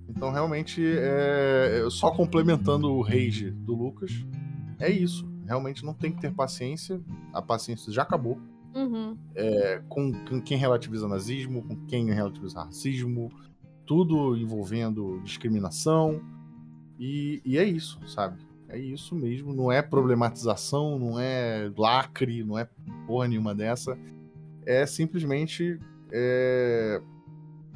Então, 0.10 0.32
realmente, 0.32 0.84
é, 0.84 1.80
eu 1.82 1.92
só 1.92 2.12
complementando 2.12 2.92
o 2.92 3.02
rage 3.02 3.52
do 3.52 3.76
Lucas, 3.76 4.12
é 4.80 4.90
isso. 4.90 5.28
Realmente 5.46 5.86
não 5.86 5.94
tem 5.94 6.12
que 6.12 6.22
ter 6.22 6.34
paciência. 6.34 7.00
A 7.34 7.42
paciência 7.42 7.92
já 7.92 8.02
acabou 8.02 8.40
Uhum. 8.76 9.18
com, 9.88 10.12
com 10.26 10.42
quem 10.42 10.58
relativiza 10.58 11.08
nazismo, 11.08 11.64
com 11.64 11.78
quem 11.86 12.12
relativiza 12.12 12.60
racismo, 12.66 13.32
tudo 13.86 14.36
envolvendo 14.36 15.22
discriminação. 15.24 16.22
E, 17.00 17.42
e 17.46 17.58
é 17.58 17.64
isso, 17.64 18.00
sabe? 18.08 18.46
É 18.68 18.78
isso 18.78 19.16
mesmo. 19.16 19.54
Não 19.54 19.72
é 19.72 19.82
problematização, 19.82 21.00
não 21.00 21.20
é 21.20 21.72
lacre, 21.78 22.44
não 22.44 22.58
é 22.58 22.68
porra 23.08 23.28
nenhuma 23.28 23.54
dessa. 23.56 23.98
É 24.66 24.86
simplesmente 24.86 25.80
é, 26.12 27.02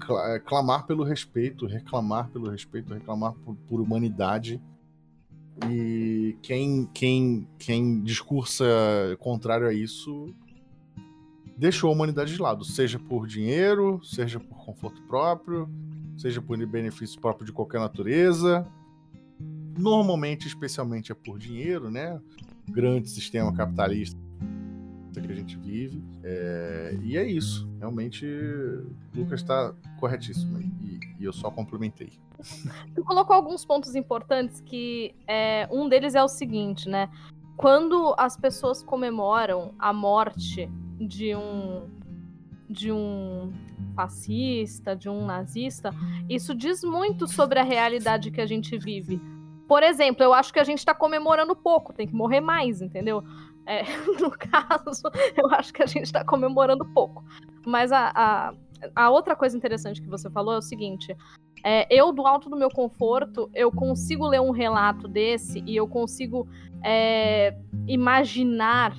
é, 0.09 0.39
clamar 0.39 0.85
pelo 0.85 1.03
respeito, 1.03 1.65
reclamar 1.65 2.29
pelo 2.29 2.49
respeito, 2.49 2.93
reclamar 2.93 3.33
por, 3.33 3.55
por 3.67 3.81
humanidade. 3.81 4.61
E 5.69 6.37
quem, 6.41 6.89
quem, 6.93 7.47
quem 7.57 8.01
discursa 8.01 8.65
contrário 9.19 9.67
a 9.67 9.73
isso 9.73 10.33
deixou 11.59 11.89
a 11.89 11.93
humanidade 11.93 12.33
de 12.33 12.41
lado, 12.41 12.63
seja 12.63 12.97
por 12.97 13.27
dinheiro, 13.27 13.99
seja 14.01 14.39
por 14.39 14.65
conforto 14.65 15.01
próprio, 15.03 15.69
seja 16.17 16.41
por 16.41 16.57
benefício 16.65 17.19
próprio 17.19 17.45
de 17.45 17.51
qualquer 17.51 17.81
natureza. 17.81 18.65
Normalmente, 19.77 20.47
especialmente, 20.47 21.11
é 21.11 21.15
por 21.15 21.37
dinheiro, 21.37 21.91
né? 21.91 22.19
Grande 22.69 23.09
sistema 23.09 23.53
capitalista 23.53 24.17
que 25.21 25.33
a 25.33 25.35
gente 25.35 25.57
vive. 25.57 26.01
É, 26.23 26.97
E 27.03 27.17
é 27.17 27.27
isso. 27.29 27.69
Realmente, 27.77 28.25
o 28.25 28.89
Lucas 29.13 29.41
está 29.41 29.73
corretíssimo. 29.99 30.61
E, 30.61 30.99
e 31.19 31.25
eu 31.25 31.33
só 31.33 31.51
complementei. 31.51 32.13
Tu 32.95 33.03
colocou 33.03 33.35
alguns 33.35 33.65
pontos 33.65 33.95
importantes 33.95 34.61
que 34.61 35.13
é, 35.27 35.67
um 35.69 35.89
deles 35.89 36.15
é 36.15 36.23
o 36.23 36.29
seguinte, 36.29 36.87
né? 36.87 37.09
Quando 37.57 38.15
as 38.17 38.37
pessoas 38.37 38.81
comemoram 38.81 39.73
a 39.77 39.91
morte 39.91 40.69
de 40.99 41.35
um 41.35 41.87
de 42.69 42.91
um 42.91 43.51
fascista, 43.95 44.95
de 44.95 45.09
um 45.09 45.25
nazista, 45.25 45.91
isso 46.29 46.53
diz 46.53 46.83
muito 46.83 47.27
sobre 47.27 47.59
a 47.59 47.63
realidade 47.63 48.29
que 48.29 48.39
a 48.39 48.45
gente 48.45 48.77
vive. 48.77 49.19
Por 49.67 49.81
exemplo, 49.81 50.23
eu 50.23 50.33
acho 50.33 50.53
que 50.53 50.59
a 50.59 50.63
gente 50.63 50.77
está 50.77 50.93
comemorando 50.93 51.55
pouco, 51.55 51.91
tem 51.93 52.07
que 52.07 52.13
morrer 52.13 52.41
mais, 52.41 52.79
entendeu? 52.79 53.23
É, 53.65 53.83
no 54.21 54.29
caso, 54.31 55.01
eu 55.35 55.47
acho 55.51 55.73
que 55.73 55.81
a 55.81 55.87
gente 55.87 56.05
está 56.05 56.23
comemorando 56.23 56.85
pouco. 56.93 57.23
Mas 57.65 57.91
a, 57.91 58.11
a, 58.15 58.53
a, 58.95 59.09
outra 59.09 59.35
coisa 59.35 59.57
interessante 59.57 60.01
que 60.01 60.09
você 60.09 60.29
falou 60.29 60.53
é 60.53 60.57
o 60.57 60.61
seguinte: 60.61 61.15
é, 61.63 61.87
eu, 61.89 62.11
do 62.11 62.25
alto 62.25 62.49
do 62.49 62.55
meu 62.55 62.69
conforto, 62.69 63.49
eu 63.53 63.71
consigo 63.71 64.27
ler 64.27 64.41
um 64.41 64.51
relato 64.51 65.07
desse 65.07 65.63
e 65.65 65.75
eu 65.75 65.87
consigo 65.87 66.47
é, 66.83 67.55
imaginar 67.87 68.95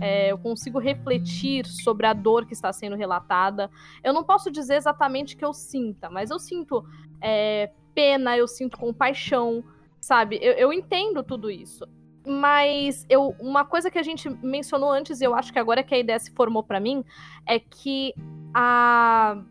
é, 0.00 0.32
eu 0.32 0.38
consigo 0.38 0.78
refletir 0.78 1.66
sobre 1.66 2.06
a 2.06 2.12
dor 2.12 2.46
que 2.46 2.52
está 2.52 2.72
sendo 2.72 2.96
relatada. 2.96 3.70
Eu 4.02 4.12
não 4.12 4.24
posso 4.24 4.50
dizer 4.50 4.76
exatamente 4.76 5.36
que 5.36 5.44
eu 5.44 5.52
sinta, 5.52 6.10
mas 6.10 6.30
eu 6.30 6.38
sinto 6.38 6.84
é, 7.20 7.70
pena, 7.94 8.36
eu 8.36 8.48
sinto 8.48 8.78
compaixão, 8.78 9.64
sabe? 10.00 10.38
Eu, 10.42 10.52
eu 10.54 10.72
entendo 10.72 11.22
tudo 11.22 11.50
isso. 11.50 11.86
Mas 12.26 13.04
eu, 13.08 13.34
uma 13.38 13.64
coisa 13.64 13.90
que 13.90 13.98
a 13.98 14.02
gente 14.02 14.30
mencionou 14.42 14.90
antes, 14.90 15.20
e 15.20 15.24
eu 15.24 15.34
acho 15.34 15.52
que 15.52 15.58
agora 15.58 15.82
que 15.82 15.94
a 15.94 15.98
ideia 15.98 16.18
se 16.18 16.32
formou 16.32 16.62
para 16.62 16.80
mim, 16.80 17.04
é 17.46 17.58
que 17.58 18.14
a. 18.52 19.42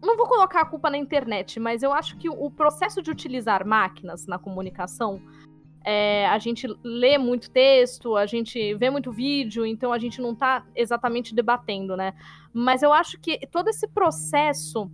Não 0.00 0.16
vou 0.16 0.26
colocar 0.26 0.62
a 0.62 0.64
culpa 0.64 0.90
na 0.90 0.98
internet, 0.98 1.60
mas 1.60 1.82
eu 1.82 1.92
acho 1.92 2.16
que 2.16 2.28
o 2.28 2.50
processo 2.50 3.00
de 3.00 3.10
utilizar 3.10 3.64
máquinas 3.64 4.26
na 4.26 4.36
comunicação 4.36 5.22
é, 5.84 6.26
a 6.26 6.38
gente 6.38 6.66
lê 6.82 7.18
muito 7.18 7.50
texto, 7.50 8.16
a 8.16 8.26
gente 8.26 8.74
vê 8.74 8.90
muito 8.90 9.10
vídeo, 9.12 9.66
então 9.66 9.92
a 9.92 9.98
gente 9.98 10.20
não 10.20 10.32
está 10.32 10.64
exatamente 10.74 11.34
debatendo, 11.34 11.96
né? 11.96 12.14
Mas 12.52 12.82
eu 12.82 12.92
acho 12.92 13.18
que 13.20 13.38
todo 13.46 13.68
esse 13.68 13.88
processo 13.88 14.90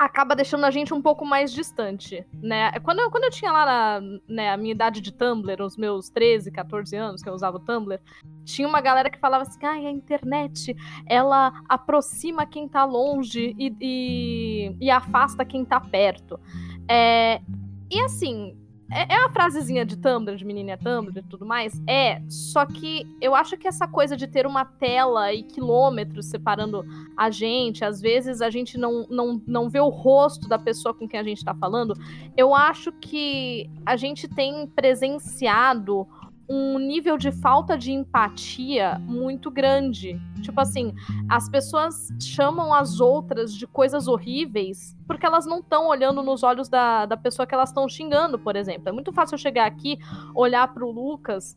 acaba 0.00 0.34
deixando 0.34 0.64
a 0.64 0.70
gente 0.70 0.94
um 0.94 1.02
pouco 1.02 1.26
mais 1.26 1.52
distante, 1.52 2.26
né? 2.32 2.72
Quando 2.80 3.00
eu, 3.00 3.10
quando 3.10 3.24
eu 3.24 3.30
tinha 3.30 3.52
lá 3.52 3.66
na, 3.66 4.18
né, 4.26 4.50
a 4.50 4.56
minha 4.56 4.72
idade 4.72 4.98
de 4.98 5.12
Tumblr, 5.12 5.62
os 5.62 5.76
meus 5.76 6.08
13, 6.08 6.50
14 6.50 6.96
anos 6.96 7.22
que 7.22 7.28
eu 7.28 7.34
usava 7.34 7.58
o 7.58 7.60
Tumblr, 7.60 8.00
tinha 8.42 8.66
uma 8.66 8.80
galera 8.80 9.10
que 9.10 9.18
falava 9.18 9.42
assim, 9.42 9.58
ah, 9.62 9.72
a 9.72 9.90
internet, 9.90 10.74
ela 11.04 11.52
aproxima 11.68 12.46
quem 12.46 12.66
tá 12.66 12.82
longe 12.86 13.54
e, 13.58 13.76
e, 13.78 14.76
e 14.80 14.90
afasta 14.90 15.44
quem 15.44 15.66
tá 15.66 15.78
perto. 15.78 16.40
É, 16.88 17.42
e 17.90 18.00
assim, 18.00 18.56
é, 18.90 19.14
é 19.14 19.18
uma 19.18 19.30
frasezinha 19.30 19.84
de 19.84 19.96
Tumblr, 19.96 20.36
de 20.36 20.44
menina 20.44 20.76
Tumblr 20.76 21.18
e 21.18 21.22
tudo 21.22 21.46
mais? 21.46 21.80
É, 21.86 22.20
só 22.28 22.66
que 22.66 23.06
eu 23.20 23.34
acho 23.34 23.56
que 23.56 23.68
essa 23.68 23.86
coisa 23.86 24.16
de 24.16 24.26
ter 24.26 24.46
uma 24.46 24.64
tela 24.64 25.32
e 25.32 25.42
quilômetros 25.42 26.26
separando 26.26 26.84
a 27.16 27.30
gente, 27.30 27.84
às 27.84 28.00
vezes 28.00 28.42
a 28.42 28.50
gente 28.50 28.76
não, 28.76 29.06
não, 29.08 29.40
não 29.46 29.70
vê 29.70 29.80
o 29.80 29.88
rosto 29.88 30.48
da 30.48 30.58
pessoa 30.58 30.92
com 30.92 31.08
quem 31.08 31.20
a 31.20 31.24
gente 31.24 31.44
tá 31.44 31.54
falando, 31.54 31.94
eu 32.36 32.54
acho 32.54 32.92
que 32.92 33.70
a 33.86 33.96
gente 33.96 34.26
tem 34.26 34.66
presenciado 34.66 36.06
um 36.52 36.80
nível 36.80 37.16
de 37.16 37.30
falta 37.30 37.78
de 37.78 37.92
empatia 37.92 38.98
muito 39.06 39.52
grande. 39.52 40.20
Tipo 40.42 40.60
assim, 40.60 40.92
as 41.28 41.48
pessoas 41.48 42.08
chamam 42.20 42.74
as 42.74 42.98
outras 42.98 43.54
de 43.54 43.68
coisas 43.68 44.08
horríveis 44.08 44.96
porque 45.06 45.24
elas 45.24 45.46
não 45.46 45.60
estão 45.60 45.86
olhando 45.86 46.24
nos 46.24 46.42
olhos 46.42 46.68
da, 46.68 47.06
da 47.06 47.16
pessoa 47.16 47.46
que 47.46 47.54
elas 47.54 47.68
estão 47.68 47.88
xingando, 47.88 48.36
por 48.36 48.56
exemplo. 48.56 48.88
É 48.88 48.92
muito 48.92 49.12
fácil 49.12 49.34
eu 49.34 49.38
chegar 49.38 49.64
aqui, 49.64 49.96
olhar 50.34 50.66
pro 50.74 50.90
Lucas 50.90 51.56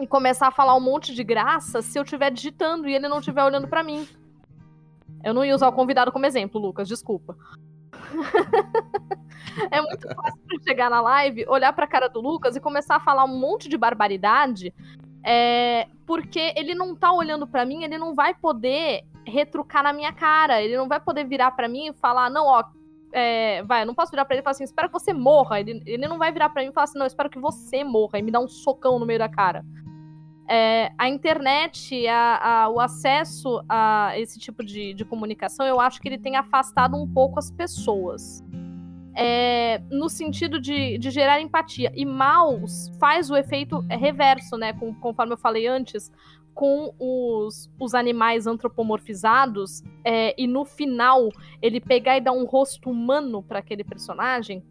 e 0.00 0.08
começar 0.08 0.48
a 0.48 0.52
falar 0.52 0.74
um 0.74 0.80
monte 0.80 1.14
de 1.14 1.22
graça 1.22 1.80
se 1.80 1.96
eu 1.96 2.02
estiver 2.02 2.32
digitando 2.32 2.88
e 2.88 2.94
ele 2.94 3.06
não 3.06 3.20
estiver 3.20 3.44
olhando 3.44 3.68
para 3.68 3.84
mim. 3.84 4.08
Eu 5.22 5.32
não 5.32 5.44
ia 5.44 5.54
usar 5.54 5.68
o 5.68 5.72
convidado 5.72 6.10
como 6.10 6.26
exemplo, 6.26 6.60
Lucas, 6.60 6.88
desculpa. 6.88 7.36
é 9.70 9.80
muito 9.80 10.06
fácil 10.14 10.62
chegar 10.66 10.90
na 10.90 11.00
live, 11.00 11.44
olhar 11.48 11.72
pra 11.72 11.86
cara 11.86 12.08
do 12.08 12.20
Lucas 12.20 12.56
e 12.56 12.60
começar 12.60 12.96
a 12.96 13.00
falar 13.00 13.24
um 13.24 13.38
monte 13.38 13.68
de 13.68 13.76
barbaridade, 13.76 14.72
é, 15.24 15.86
porque 16.06 16.52
ele 16.56 16.74
não 16.74 16.94
tá 16.94 17.12
olhando 17.12 17.46
para 17.46 17.64
mim, 17.64 17.84
ele 17.84 17.98
não 17.98 18.14
vai 18.14 18.34
poder 18.34 19.04
retrucar 19.26 19.82
na 19.82 19.92
minha 19.92 20.12
cara, 20.12 20.62
ele 20.62 20.76
não 20.76 20.88
vai 20.88 21.00
poder 21.00 21.24
virar 21.24 21.50
para 21.52 21.68
mim 21.68 21.88
e 21.88 21.92
falar, 21.92 22.30
não, 22.30 22.46
ó, 22.46 22.64
é, 23.12 23.62
vai, 23.64 23.82
eu 23.82 23.86
não 23.86 23.94
posso 23.94 24.10
virar 24.10 24.24
pra 24.24 24.34
ele 24.34 24.40
e 24.40 24.44
falar 24.44 24.52
assim, 24.52 24.64
espero 24.64 24.88
que 24.88 24.92
você 24.92 25.12
morra. 25.12 25.60
Ele, 25.60 25.82
ele 25.84 26.06
não 26.06 26.18
vai 26.18 26.32
virar 26.32 26.48
para 26.48 26.62
mim 26.62 26.68
e 26.68 26.72
falar 26.72 26.84
assim, 26.84 26.98
não, 26.98 27.06
espero 27.06 27.28
que 27.28 27.38
você 27.38 27.82
morra 27.84 28.18
e 28.18 28.22
me 28.22 28.30
dar 28.30 28.40
um 28.40 28.48
socão 28.48 28.98
no 28.98 29.06
meio 29.06 29.18
da 29.18 29.28
cara. 29.28 29.64
É, 30.48 30.92
a 30.98 31.08
internet, 31.08 32.06
a, 32.08 32.64
a, 32.64 32.68
o 32.68 32.80
acesso 32.80 33.62
a 33.68 34.12
esse 34.16 34.38
tipo 34.38 34.64
de, 34.64 34.94
de 34.94 35.04
comunicação, 35.04 35.64
eu 35.64 35.80
acho 35.80 36.00
que 36.00 36.08
ele 36.08 36.18
tem 36.18 36.36
afastado 36.36 36.96
um 36.96 37.06
pouco 37.06 37.38
as 37.38 37.50
pessoas 37.52 38.42
é, 39.22 39.82
no 39.90 40.08
sentido 40.08 40.58
de, 40.58 40.96
de, 40.96 41.10
gerar 41.10 41.42
empatia. 41.42 41.92
E 41.94 42.06
Maus 42.06 42.90
faz 42.98 43.30
o 43.30 43.36
efeito 43.36 43.80
reverso, 43.80 44.56
né? 44.56 44.72
Com, 44.72 44.94
conforme 44.94 45.34
eu 45.34 45.36
falei 45.36 45.66
antes, 45.66 46.10
com 46.54 46.94
os, 46.98 47.70
os 47.78 47.94
animais 47.94 48.46
antropomorfizados, 48.46 49.82
é, 50.02 50.34
e 50.40 50.46
no 50.46 50.64
final 50.64 51.28
ele 51.60 51.82
pegar 51.82 52.16
e 52.16 52.22
dar 52.22 52.32
um 52.32 52.46
rosto 52.46 52.88
humano 52.88 53.42
para 53.42 53.58
aquele 53.58 53.84
personagem, 53.84 54.64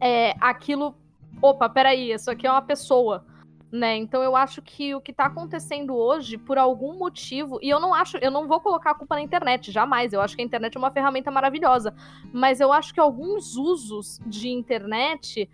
é, 0.00 0.34
aquilo. 0.40 0.96
Opa, 1.42 1.68
peraí, 1.68 2.10
isso 2.10 2.30
aqui 2.30 2.46
é 2.46 2.50
uma 2.50 2.62
pessoa 2.62 3.26
né? 3.70 3.96
Então 3.96 4.22
eu 4.22 4.34
acho 4.34 4.62
que 4.62 4.94
o 4.94 5.00
que 5.00 5.10
está 5.10 5.26
acontecendo 5.26 5.94
hoje, 5.94 6.38
por 6.38 6.58
algum 6.58 6.98
motivo, 6.98 7.58
e 7.62 7.68
eu 7.68 7.78
não 7.78 7.94
acho, 7.94 8.16
eu 8.18 8.30
não 8.30 8.48
vou 8.48 8.60
colocar 8.60 8.92
a 8.92 8.94
culpa 8.94 9.14
na 9.14 9.20
internet, 9.20 9.70
jamais. 9.70 10.12
Eu 10.12 10.20
acho 10.20 10.34
que 10.34 10.42
a 10.42 10.44
internet 10.44 10.76
é 10.76 10.78
uma 10.78 10.90
ferramenta 10.90 11.30
maravilhosa, 11.30 11.94
mas 12.32 12.60
eu 12.60 12.72
acho 12.72 12.94
que 12.94 13.00
alguns 13.00 13.56
usos 13.56 14.20
de 14.26 14.48
internet 14.48 15.48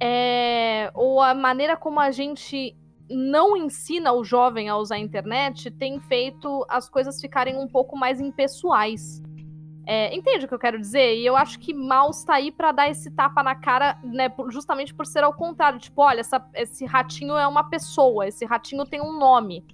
é, 0.00 0.90
ou 0.94 1.20
a 1.20 1.34
maneira 1.34 1.76
como 1.76 2.00
a 2.00 2.10
gente 2.10 2.76
não 3.10 3.56
ensina 3.56 4.12
o 4.12 4.22
jovem 4.22 4.68
a 4.68 4.76
usar 4.76 4.94
a 4.94 4.98
internet 4.98 5.70
tem 5.72 5.98
feito 6.00 6.64
as 6.68 6.88
coisas 6.88 7.20
ficarem 7.20 7.58
um 7.58 7.66
pouco 7.66 7.96
mais 7.96 8.20
impessoais. 8.20 9.20
É, 9.92 10.14
entende 10.14 10.44
o 10.44 10.48
que 10.48 10.54
eu 10.54 10.58
quero 10.58 10.78
dizer? 10.78 11.16
E 11.16 11.26
eu 11.26 11.36
acho 11.36 11.58
que 11.58 11.74
Maus 11.74 12.22
tá 12.22 12.34
aí 12.34 12.52
para 12.52 12.70
dar 12.70 12.88
esse 12.88 13.10
tapa 13.10 13.42
na 13.42 13.56
cara, 13.56 13.98
né? 14.04 14.32
Justamente 14.48 14.94
por 14.94 15.04
ser 15.04 15.24
ao 15.24 15.34
contrário. 15.34 15.80
Tipo, 15.80 16.02
olha, 16.02 16.20
essa, 16.20 16.40
esse 16.54 16.86
ratinho 16.86 17.36
é 17.36 17.44
uma 17.44 17.64
pessoa, 17.64 18.28
esse 18.28 18.44
ratinho 18.44 18.84
tem 18.84 19.00
um 19.00 19.18
nome. 19.18 19.64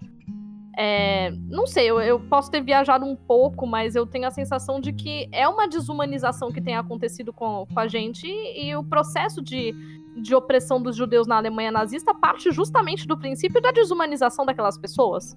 É, 0.74 1.32
não 1.50 1.66
sei, 1.66 1.90
eu, 1.90 2.00
eu, 2.00 2.18
posso 2.18 2.50
ter 2.50 2.62
viajado 2.62 3.04
um 3.04 3.14
pouco, 3.14 3.66
mas 3.66 3.94
eu 3.94 4.06
tenho 4.06 4.26
a 4.26 4.30
sensação 4.30 4.80
de 4.80 4.90
que 4.90 5.28
é 5.32 5.46
uma 5.46 5.68
desumanização 5.68 6.50
que 6.50 6.62
tem 6.62 6.76
acontecido 6.76 7.30
com, 7.30 7.66
com 7.66 7.78
a 7.78 7.86
gente 7.86 8.26
e, 8.26 8.70
e 8.70 8.74
o 8.74 8.82
processo 8.82 9.42
de, 9.42 9.74
de 10.22 10.34
opressão 10.34 10.80
dos 10.80 10.96
judeus 10.96 11.26
na 11.26 11.36
Alemanha 11.36 11.70
nazista 11.70 12.14
parte 12.14 12.50
justamente 12.50 13.06
do 13.06 13.18
princípio 13.18 13.60
da 13.60 13.70
desumanização 13.70 14.46
daquelas 14.46 14.78
pessoas. 14.78 15.36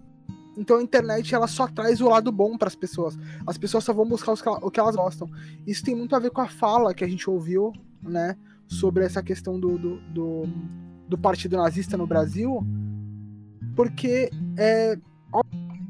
Então 0.57 0.77
a 0.77 0.83
internet 0.83 1.33
ela 1.33 1.47
só 1.47 1.67
traz 1.67 2.01
o 2.01 2.09
lado 2.09 2.31
bom 2.31 2.57
para 2.57 2.67
as 2.67 2.75
pessoas. 2.75 3.17
As 3.45 3.57
pessoas 3.57 3.83
só 3.83 3.93
vão 3.93 4.07
buscar 4.07 4.33
o 4.33 4.71
que 4.71 4.79
elas 4.79 4.95
gostam. 4.95 5.29
Isso 5.65 5.83
tem 5.83 5.95
muito 5.95 6.15
a 6.15 6.19
ver 6.19 6.31
com 6.31 6.41
a 6.41 6.47
fala 6.47 6.93
que 6.93 7.03
a 7.03 7.07
gente 7.07 7.29
ouviu, 7.29 7.73
né, 8.01 8.35
sobre 8.67 9.03
essa 9.03 9.23
questão 9.23 9.59
do, 9.59 9.77
do, 9.77 9.99
do, 10.11 10.43
do 11.07 11.17
partido 11.17 11.57
nazista 11.57 11.97
no 11.97 12.05
Brasil, 12.05 12.63
porque 13.75 14.29
é 14.57 14.97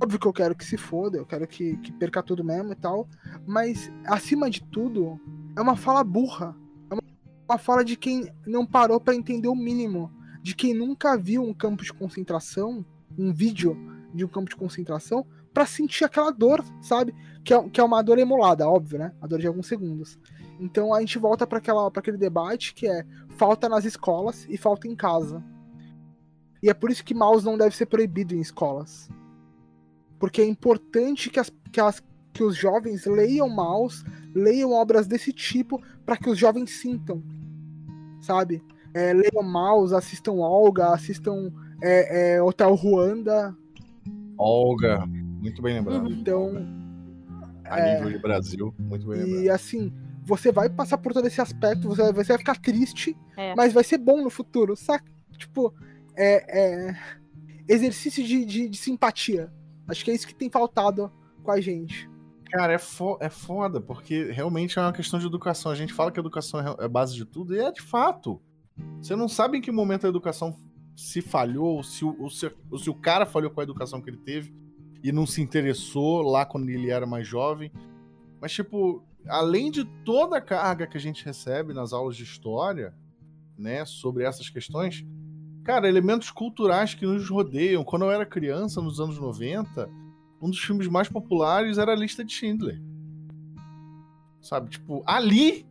óbvio 0.01 0.19
que 0.19 0.27
eu 0.27 0.33
quero 0.33 0.55
que 0.55 0.63
se 0.63 0.77
foda, 0.77 1.17
eu 1.17 1.25
quero 1.25 1.45
que, 1.45 1.75
que 1.77 1.91
perca 1.91 2.23
tudo 2.23 2.43
mesmo 2.43 2.71
e 2.71 2.75
tal, 2.75 3.07
mas 3.45 3.91
acima 4.05 4.49
de 4.49 4.61
tudo 4.63 5.19
é 5.57 5.61
uma 5.61 5.75
fala 5.75 6.03
burra, 6.03 6.55
é 6.89 6.93
uma, 6.93 7.03
uma 7.49 7.57
fala 7.57 7.83
de 7.83 7.97
quem 7.97 8.31
não 8.47 8.65
parou 8.65 8.99
para 8.99 9.15
entender 9.15 9.49
o 9.49 9.55
mínimo, 9.55 10.11
de 10.41 10.55
quem 10.55 10.73
nunca 10.73 11.17
viu 11.17 11.43
um 11.43 11.53
campo 11.53 11.83
de 11.83 11.91
concentração, 11.91 12.85
um 13.17 13.33
vídeo 13.33 13.77
de 14.13 14.25
um 14.25 14.27
campo 14.27 14.49
de 14.49 14.55
concentração 14.55 15.25
para 15.53 15.65
sentir 15.65 16.03
aquela 16.03 16.31
dor, 16.31 16.63
sabe? 16.81 17.13
Que 17.43 17.53
é, 17.53 17.69
que 17.69 17.79
é 17.79 17.83
uma 17.83 18.01
dor 18.01 18.17
emulada, 18.17 18.67
óbvio, 18.67 18.99
né? 18.99 19.13
A 19.21 19.27
dor 19.27 19.39
de 19.39 19.47
alguns 19.47 19.67
segundos. 19.67 20.19
Então 20.59 20.93
a 20.93 20.99
gente 20.99 21.17
volta 21.17 21.47
para 21.47 21.59
aquele 21.95 22.17
debate 22.17 22.73
que 22.73 22.87
é 22.87 23.05
falta 23.37 23.69
nas 23.69 23.85
escolas 23.85 24.45
e 24.49 24.57
falta 24.57 24.87
em 24.87 24.95
casa. 24.95 25.43
E 26.61 26.69
é 26.69 26.73
por 26.73 26.91
isso 26.91 27.03
que 27.03 27.13
mouse 27.13 27.45
não 27.45 27.57
deve 27.57 27.75
ser 27.75 27.85
proibido 27.85 28.35
em 28.35 28.41
escolas. 28.41 29.09
Porque 30.19 30.41
é 30.41 30.45
importante 30.45 31.29
que, 31.29 31.39
as, 31.39 31.49
que, 31.71 31.79
as, 31.79 32.03
que 32.33 32.43
os 32.43 32.55
jovens 32.55 33.05
leiam 33.05 33.49
mouse, 33.49 34.03
leiam 34.35 34.73
obras 34.73 35.07
desse 35.07 35.31
tipo, 35.31 35.81
para 36.05 36.17
que 36.17 36.29
os 36.29 36.37
jovens 36.37 36.71
sintam. 36.71 37.23
Sabe? 38.21 38.61
É, 38.93 39.13
leiam 39.13 39.41
mouse, 39.41 39.95
assistam 39.95 40.33
Olga, 40.33 40.93
assistam 40.93 41.49
é, 41.81 42.35
é, 42.35 42.43
Hotel 42.43 42.75
Ruanda, 42.75 43.55
Olga, 44.39 45.05
muito 45.05 45.61
bem 45.61 45.73
lembrado. 45.73 46.05
Uhum. 46.05 46.11
Então. 46.11 46.79
A 47.65 47.79
é... 47.79 47.95
nível 47.95 48.11
de 48.11 48.19
Brasil, 48.19 48.73
muito 48.79 49.05
bem 49.05 49.19
lembrado. 49.19 49.43
E 49.43 49.49
assim, 49.49 49.93
você 50.23 50.49
vai 50.49 50.69
passar 50.69 50.97
por 50.97 51.13
todo 51.13 51.27
esse 51.27 51.41
aspecto, 51.41 51.89
você 51.89 52.03
vai, 52.03 52.13
você 52.13 52.29
vai 52.29 52.37
ficar 52.37 52.55
triste, 52.55 53.17
é. 53.35 53.53
mas 53.53 53.73
vai 53.73 53.83
ser 53.83 53.97
bom 53.97 54.23
no 54.23 54.29
futuro, 54.29 54.77
saca? 54.77 55.11
Tipo, 55.37 55.73
é, 56.15 56.87
é... 56.87 56.97
exercício 57.67 58.23
de, 58.23 58.45
de, 58.45 58.69
de, 58.69 58.77
simpatia. 58.77 59.51
Acho 59.87 60.05
que 60.05 60.11
é 60.11 60.13
isso 60.13 60.27
que 60.27 60.35
tem 60.35 60.49
faltado 60.49 61.11
com 61.43 61.51
a 61.51 61.59
gente. 61.59 62.09
Cara, 62.45 62.73
é, 62.73 62.77
fo 62.77 63.17
é 63.19 63.29
foda, 63.29 63.81
porque 63.81 64.31
realmente 64.31 64.79
é 64.79 64.81
uma 64.81 64.93
questão 64.93 65.19
de 65.19 65.25
educação. 65.25 65.71
A 65.71 65.75
gente 65.75 65.93
fala 65.93 66.11
que 66.11 66.19
a 66.19 66.21
educação 66.21 66.59
é 66.79 66.87
base 66.87 67.13
de 67.13 67.25
tudo, 67.25 67.53
e 67.53 67.59
é 67.59 67.71
de 67.71 67.81
fato. 67.81 68.41
Você 69.01 69.15
não 69.15 69.27
sabe 69.27 69.57
em 69.57 69.61
que 69.61 69.71
momento 69.71 70.05
a 70.05 70.09
educação 70.09 70.57
se 70.99 71.21
falhou, 71.21 71.81
se 71.81 72.03
o, 72.03 72.29
se, 72.29 72.51
se 72.77 72.89
o 72.89 72.93
cara 72.93 73.25
falhou 73.25 73.49
com 73.49 73.61
a 73.61 73.63
educação 73.63 74.01
que 74.01 74.09
ele 74.09 74.17
teve 74.17 74.53
e 75.01 75.13
não 75.13 75.25
se 75.25 75.41
interessou 75.41 76.21
lá 76.21 76.45
quando 76.45 76.69
ele 76.69 76.89
era 76.89 77.05
mais 77.05 77.25
jovem. 77.25 77.71
Mas, 78.41 78.51
tipo, 78.51 79.01
além 79.25 79.71
de 79.71 79.85
toda 80.03 80.37
a 80.37 80.41
carga 80.41 80.85
que 80.85 80.97
a 80.97 80.99
gente 80.99 81.23
recebe 81.23 81.73
nas 81.73 81.93
aulas 81.93 82.17
de 82.17 82.23
história, 82.23 82.93
né, 83.57 83.85
sobre 83.85 84.25
essas 84.25 84.49
questões, 84.49 85.05
cara, 85.63 85.87
elementos 85.87 86.31
culturais 86.31 86.93
que 86.93 87.05
nos 87.05 87.29
rodeiam. 87.29 87.83
Quando 87.83 88.03
eu 88.03 88.11
era 88.11 88.25
criança, 88.25 88.81
nos 88.81 88.99
anos 88.99 89.17
90, 89.17 89.89
um 90.41 90.49
dos 90.49 90.59
filmes 90.59 90.87
mais 90.87 91.07
populares 91.07 91.77
era 91.77 91.93
a 91.93 91.95
lista 91.95 92.25
de 92.25 92.33
Schindler. 92.33 92.81
Sabe, 94.41 94.69
tipo, 94.69 95.01
ali, 95.05 95.65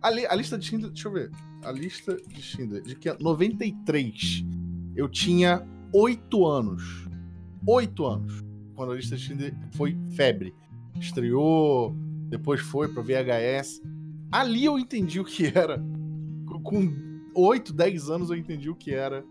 ali 0.00 0.24
a 0.24 0.34
lista 0.36 0.56
de 0.56 0.66
Schindler, 0.66 0.92
deixa 0.92 1.08
eu 1.08 1.12
ver, 1.12 1.32
a 1.64 1.72
lista 1.72 2.16
de 2.16 2.40
Schindler, 2.40 2.82
de 2.82 2.94
que 2.94 3.12
93, 3.12 4.44
eu 4.98 5.08
tinha 5.08 5.64
oito 5.94 6.44
anos. 6.44 7.08
Oito 7.64 8.04
anos. 8.04 8.44
Quando 8.74 8.90
a 8.90 8.96
lista 8.96 9.16
de 9.16 9.22
Schindler 9.22 9.54
foi 9.74 9.96
febre. 10.10 10.52
Estreou, 10.98 11.94
depois 12.28 12.60
foi 12.60 12.88
para 12.88 13.00
VHS. 13.00 13.80
Ali 14.32 14.64
eu 14.64 14.76
entendi 14.76 15.20
o 15.20 15.24
que 15.24 15.46
era. 15.46 15.80
Com 16.64 16.92
8, 17.32 17.72
10 17.72 18.10
anos 18.10 18.30
eu 18.30 18.36
entendi 18.36 18.68
o 18.68 18.74
que 18.74 18.92
era 18.92 19.24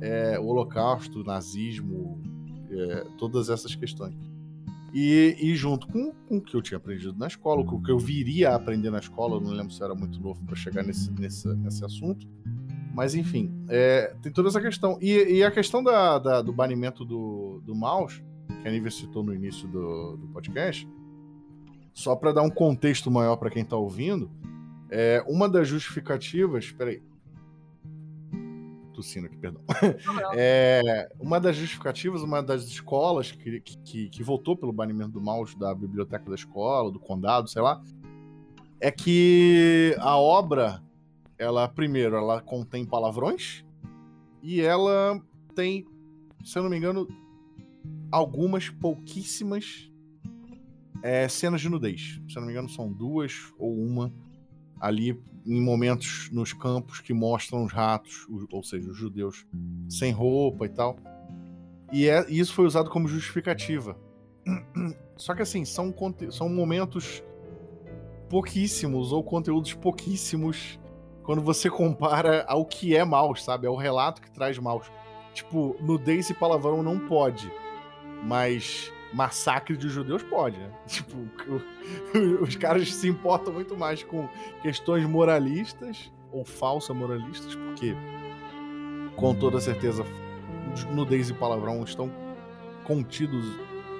é, 0.00 0.38
o 0.38 0.46
Holocausto, 0.46 1.20
o 1.20 1.24
nazismo, 1.24 2.18
é, 2.70 3.06
todas 3.18 3.50
essas 3.50 3.74
questões. 3.74 4.14
E, 4.94 5.36
e 5.38 5.54
junto 5.54 5.86
com, 5.86 6.12
com, 6.12 6.38
o 6.38 6.40
que 6.40 6.56
eu 6.56 6.62
tinha 6.62 6.78
aprendido 6.78 7.14
na 7.18 7.26
escola, 7.26 7.62
com 7.62 7.76
o 7.76 7.82
que 7.82 7.92
eu 7.92 7.98
viria 7.98 8.50
a 8.50 8.54
aprender 8.56 8.90
na 8.90 8.98
escola, 8.98 9.36
eu 9.36 9.40
não 9.40 9.50
lembro 9.50 9.70
se 9.70 9.82
era 9.84 9.94
muito 9.94 10.18
novo 10.18 10.42
para 10.46 10.56
chegar 10.56 10.82
nesse, 10.82 11.12
nesse, 11.12 11.46
nesse 11.56 11.84
assunto. 11.84 12.26
Mas 12.92 13.14
enfim, 13.14 13.52
é, 13.68 14.14
tem 14.20 14.32
toda 14.32 14.48
essa 14.48 14.60
questão. 14.60 14.98
E, 15.00 15.38
e 15.38 15.44
a 15.44 15.50
questão 15.50 15.82
da, 15.82 16.18
da, 16.18 16.42
do 16.42 16.52
banimento 16.52 17.04
do, 17.04 17.60
do 17.64 17.74
mouse, 17.74 18.22
que 18.62 18.68
a 18.68 18.70
Nívia 18.70 18.90
citou 18.90 19.22
no 19.22 19.34
início 19.34 19.68
do, 19.68 20.16
do 20.16 20.28
podcast, 20.28 20.88
só 21.92 22.16
para 22.16 22.32
dar 22.32 22.42
um 22.42 22.50
contexto 22.50 23.10
maior 23.10 23.36
para 23.36 23.50
quem 23.50 23.62
está 23.62 23.76
ouvindo, 23.76 24.30
é, 24.90 25.24
uma 25.28 25.48
das 25.48 25.68
justificativas. 25.68 26.72
Peraí. 26.72 27.02
Tossindo 28.92 29.26
aqui, 29.26 29.36
perdão. 29.36 29.62
É, 30.34 31.08
uma 31.18 31.40
das 31.40 31.56
justificativas, 31.56 32.22
uma 32.22 32.42
das 32.42 32.64
escolas 32.64 33.30
que, 33.30 33.60
que, 33.60 34.08
que 34.08 34.22
votou 34.22 34.56
pelo 34.56 34.72
banimento 34.72 35.12
do 35.12 35.20
mouse 35.20 35.58
da 35.58 35.74
biblioteca 35.74 36.28
da 36.28 36.34
escola, 36.34 36.90
do 36.90 36.98
condado, 36.98 37.48
sei 37.48 37.62
lá, 37.62 37.80
é 38.80 38.90
que 38.90 39.94
a 40.00 40.16
obra, 40.16 40.82
ela, 41.40 41.66
primeiro, 41.66 42.16
ela 42.16 42.42
contém 42.42 42.84
palavrões 42.84 43.64
e 44.42 44.60
ela 44.60 45.18
tem, 45.54 45.86
se 46.44 46.58
eu 46.58 46.62
não 46.62 46.68
me 46.68 46.76
engano, 46.76 47.08
algumas 48.12 48.68
pouquíssimas 48.68 49.90
é, 51.02 51.26
cenas 51.28 51.62
de 51.62 51.70
nudez. 51.70 52.20
Se 52.28 52.36
eu 52.36 52.40
não 52.40 52.46
me 52.46 52.52
engano, 52.52 52.68
são 52.68 52.92
duas 52.92 53.54
ou 53.58 53.74
uma 53.74 54.12
ali 54.78 55.18
em 55.46 55.62
momentos 55.62 56.28
nos 56.30 56.52
campos 56.52 57.00
que 57.00 57.14
mostram 57.14 57.64
os 57.64 57.72
ratos, 57.72 58.26
ou 58.52 58.62
seja, 58.62 58.90
os 58.90 58.96
judeus 58.96 59.46
sem 59.88 60.12
roupa 60.12 60.66
e 60.66 60.68
tal. 60.68 60.98
E 61.90 62.06
é, 62.06 62.30
isso 62.30 62.52
foi 62.52 62.66
usado 62.66 62.90
como 62.90 63.08
justificativa. 63.08 63.98
Só 65.16 65.34
que 65.34 65.40
assim, 65.40 65.64
são, 65.64 65.94
são 66.30 66.50
momentos 66.50 67.22
pouquíssimos 68.28 69.10
ou 69.10 69.24
conteúdos 69.24 69.72
pouquíssimos 69.72 70.78
quando 71.30 71.42
você 71.42 71.70
compara 71.70 72.44
ao 72.48 72.64
que 72.64 72.96
é 72.96 73.04
Maus, 73.04 73.44
sabe? 73.44 73.64
É 73.64 73.70
o 73.70 73.76
relato 73.76 74.20
que 74.20 74.28
traz 74.32 74.58
Maus. 74.58 74.90
Tipo, 75.32 75.76
nudez 75.78 76.28
e 76.28 76.34
palavrão 76.34 76.82
não 76.82 76.98
pode, 76.98 77.48
mas 78.24 78.92
massacre 79.12 79.76
de 79.76 79.88
judeus 79.88 80.24
pode, 80.24 80.58
né? 80.58 80.72
Tipo, 80.88 81.18
os 82.42 82.56
caras 82.56 82.92
se 82.92 83.06
importam 83.06 83.52
muito 83.52 83.76
mais 83.76 84.02
com 84.02 84.28
questões 84.60 85.04
moralistas 85.06 86.10
ou 86.32 86.44
falsa 86.44 86.92
moralistas, 86.92 87.54
porque 87.54 87.94
com 89.14 89.32
toda 89.32 89.60
certeza 89.60 90.04
nudez 90.92 91.30
e 91.30 91.34
palavrão 91.34 91.84
estão 91.84 92.10
contidos 92.82 93.46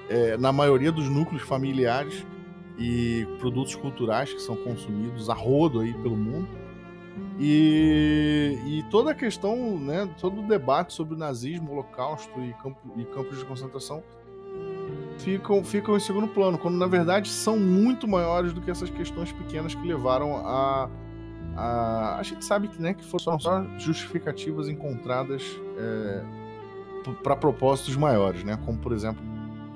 é, 0.09 0.35
na 0.35 0.51
maioria 0.51 0.91
dos 0.91 1.07
núcleos 1.07 1.43
familiares 1.43 2.25
e 2.77 3.25
produtos 3.39 3.73
culturais 3.73 4.33
que 4.33 4.41
são 4.41 4.57
consumidos 4.57 5.29
a 5.29 5.33
rodo 5.33 5.79
aí 5.79 5.93
pelo 5.93 6.17
mundo. 6.17 6.60
E, 7.43 8.59
e 8.67 8.83
toda 8.91 9.11
a 9.11 9.15
questão, 9.15 9.75
né, 9.79 10.07
todo 10.19 10.41
o 10.41 10.47
debate 10.47 10.93
sobre 10.93 11.15
o 11.15 11.17
nazismo, 11.17 11.71
holocausto 11.71 12.39
e, 12.39 12.53
campo, 12.53 12.79
e 12.95 13.03
campos 13.05 13.39
de 13.39 13.45
concentração 13.45 14.03
ficam, 15.17 15.63
ficam 15.63 15.97
em 15.97 15.99
segundo 15.99 16.27
plano, 16.27 16.55
quando 16.57 16.77
na 16.77 16.85
verdade 16.85 17.29
são 17.29 17.57
muito 17.57 18.07
maiores 18.07 18.53
do 18.53 18.61
que 18.61 18.69
essas 18.69 18.91
questões 18.91 19.31
pequenas 19.31 19.73
que 19.73 19.85
levaram 19.85 20.37
a. 20.37 20.89
A, 21.53 22.17
a 22.19 22.23
gente 22.23 22.45
sabe 22.45 22.69
que, 22.69 22.81
né, 22.81 22.93
que 22.93 23.03
foram 23.03 23.37
só 23.37 23.65
justificativas 23.77 24.69
encontradas 24.69 25.43
é, 25.77 26.23
para 27.21 27.35
propósitos 27.35 27.97
maiores, 27.97 28.41
né? 28.45 28.57
Como, 28.65 28.77
por 28.77 28.93
exemplo, 28.93 29.21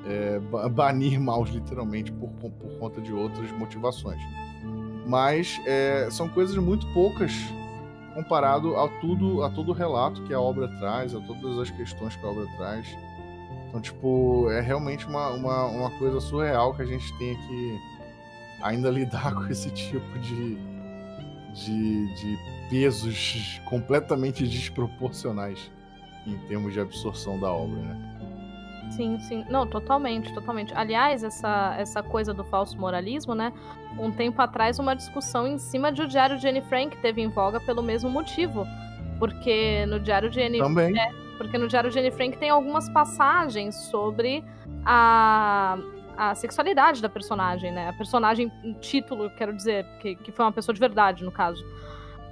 é, 0.06 0.40
banir 0.70 1.20
maus 1.20 1.50
literalmente 1.50 2.14
por, 2.14 2.30
por 2.30 2.80
conta 2.80 3.02
de 3.02 3.12
outras 3.12 3.52
motivações. 3.52 4.22
Mas 5.06 5.60
é, 5.66 6.08
são 6.10 6.28
coisas 6.28 6.56
muito 6.58 6.88
poucas 6.94 7.32
comparado 8.16 8.78
a 8.78 8.88
tudo, 9.02 9.44
a 9.44 9.50
todo 9.50 9.70
o 9.70 9.74
relato 9.74 10.24
que 10.24 10.34
a 10.34 10.40
obra 10.40 10.68
traz, 10.80 11.14
a 11.14 11.20
todas 11.20 11.60
as 11.60 11.70
questões 11.70 12.16
que 12.16 12.26
a 12.26 12.30
obra 12.30 12.48
traz. 12.58 12.88
Então, 13.68 13.82
tipo, 13.82 14.50
é 14.52 14.62
realmente 14.62 15.06
uma, 15.06 15.32
uma, 15.32 15.66
uma 15.66 15.92
coisa 16.00 16.22
surreal 16.22 16.74
que 16.74 16.82
a 16.82 16.86
gente 16.86 17.06
tem 17.18 17.36
que 17.36 17.80
ainda 18.62 18.90
lidar 18.92 19.36
com 19.36 19.46
esse 19.48 19.70
tipo 19.70 20.18
de, 20.20 20.58
de, 21.54 22.16
de 22.16 22.40
pesos 22.70 23.62
completamente 23.66 24.48
desproporcionais 24.48 25.70
em 26.26 26.38
termos 26.48 26.74
de 26.74 26.80
absorção 26.80 27.40
da 27.40 27.52
obra, 27.52 27.78
né? 27.80 28.15
Sim, 28.92 29.20
sim. 29.20 29.46
Não, 29.50 29.68
totalmente, 29.68 30.34
totalmente. 30.34 30.74
Aliás, 30.74 31.24
essa, 31.24 31.76
essa 31.78 32.02
coisa 32.04 32.34
do 32.34 32.44
falso 32.44 32.78
moralismo, 32.80 33.36
né? 33.36 33.52
Um 34.00 34.12
tempo 34.12 34.42
atrás, 34.42 34.80
uma 34.80 34.96
discussão 34.96 35.48
em 35.48 35.58
cima 35.58 35.92
de 35.92 36.02
o 36.02 36.08
Diário 36.08 36.38
de 36.38 36.48
Anne 36.48 36.62
Frank 36.62 36.96
teve 36.98 37.22
em 37.22 37.30
voga 37.30 37.60
pelo 37.60 37.82
mesmo 37.82 38.10
motivo. 38.10 38.66
Porque 39.20 39.86
no 39.88 40.00
Diário 40.00 40.30
de 40.30 40.42
Anne... 40.42 40.60
Também. 40.60 40.98
É, 40.98 41.12
porque 41.38 41.58
no 41.58 41.68
Diário 41.68 41.90
de 41.90 42.00
Anne 42.00 42.12
Frank 42.12 42.38
tem 42.38 42.50
algumas 42.50 42.90
passagens 42.90 43.76
sobre 43.76 44.44
a, 44.86 45.78
a 46.18 46.36
sexualidade 46.36 47.02
da 47.02 47.10
personagem, 47.10 47.72
né? 47.72 47.90
A 47.90 47.94
personagem, 47.94 48.52
título, 48.80 49.30
quero 49.32 49.54
dizer, 49.54 49.86
que, 50.00 50.16
que 50.16 50.32
foi 50.32 50.46
uma 50.46 50.52
pessoa 50.52 50.74
de 50.74 50.80
verdade, 50.80 51.24
no 51.24 51.32
caso. 51.32 51.64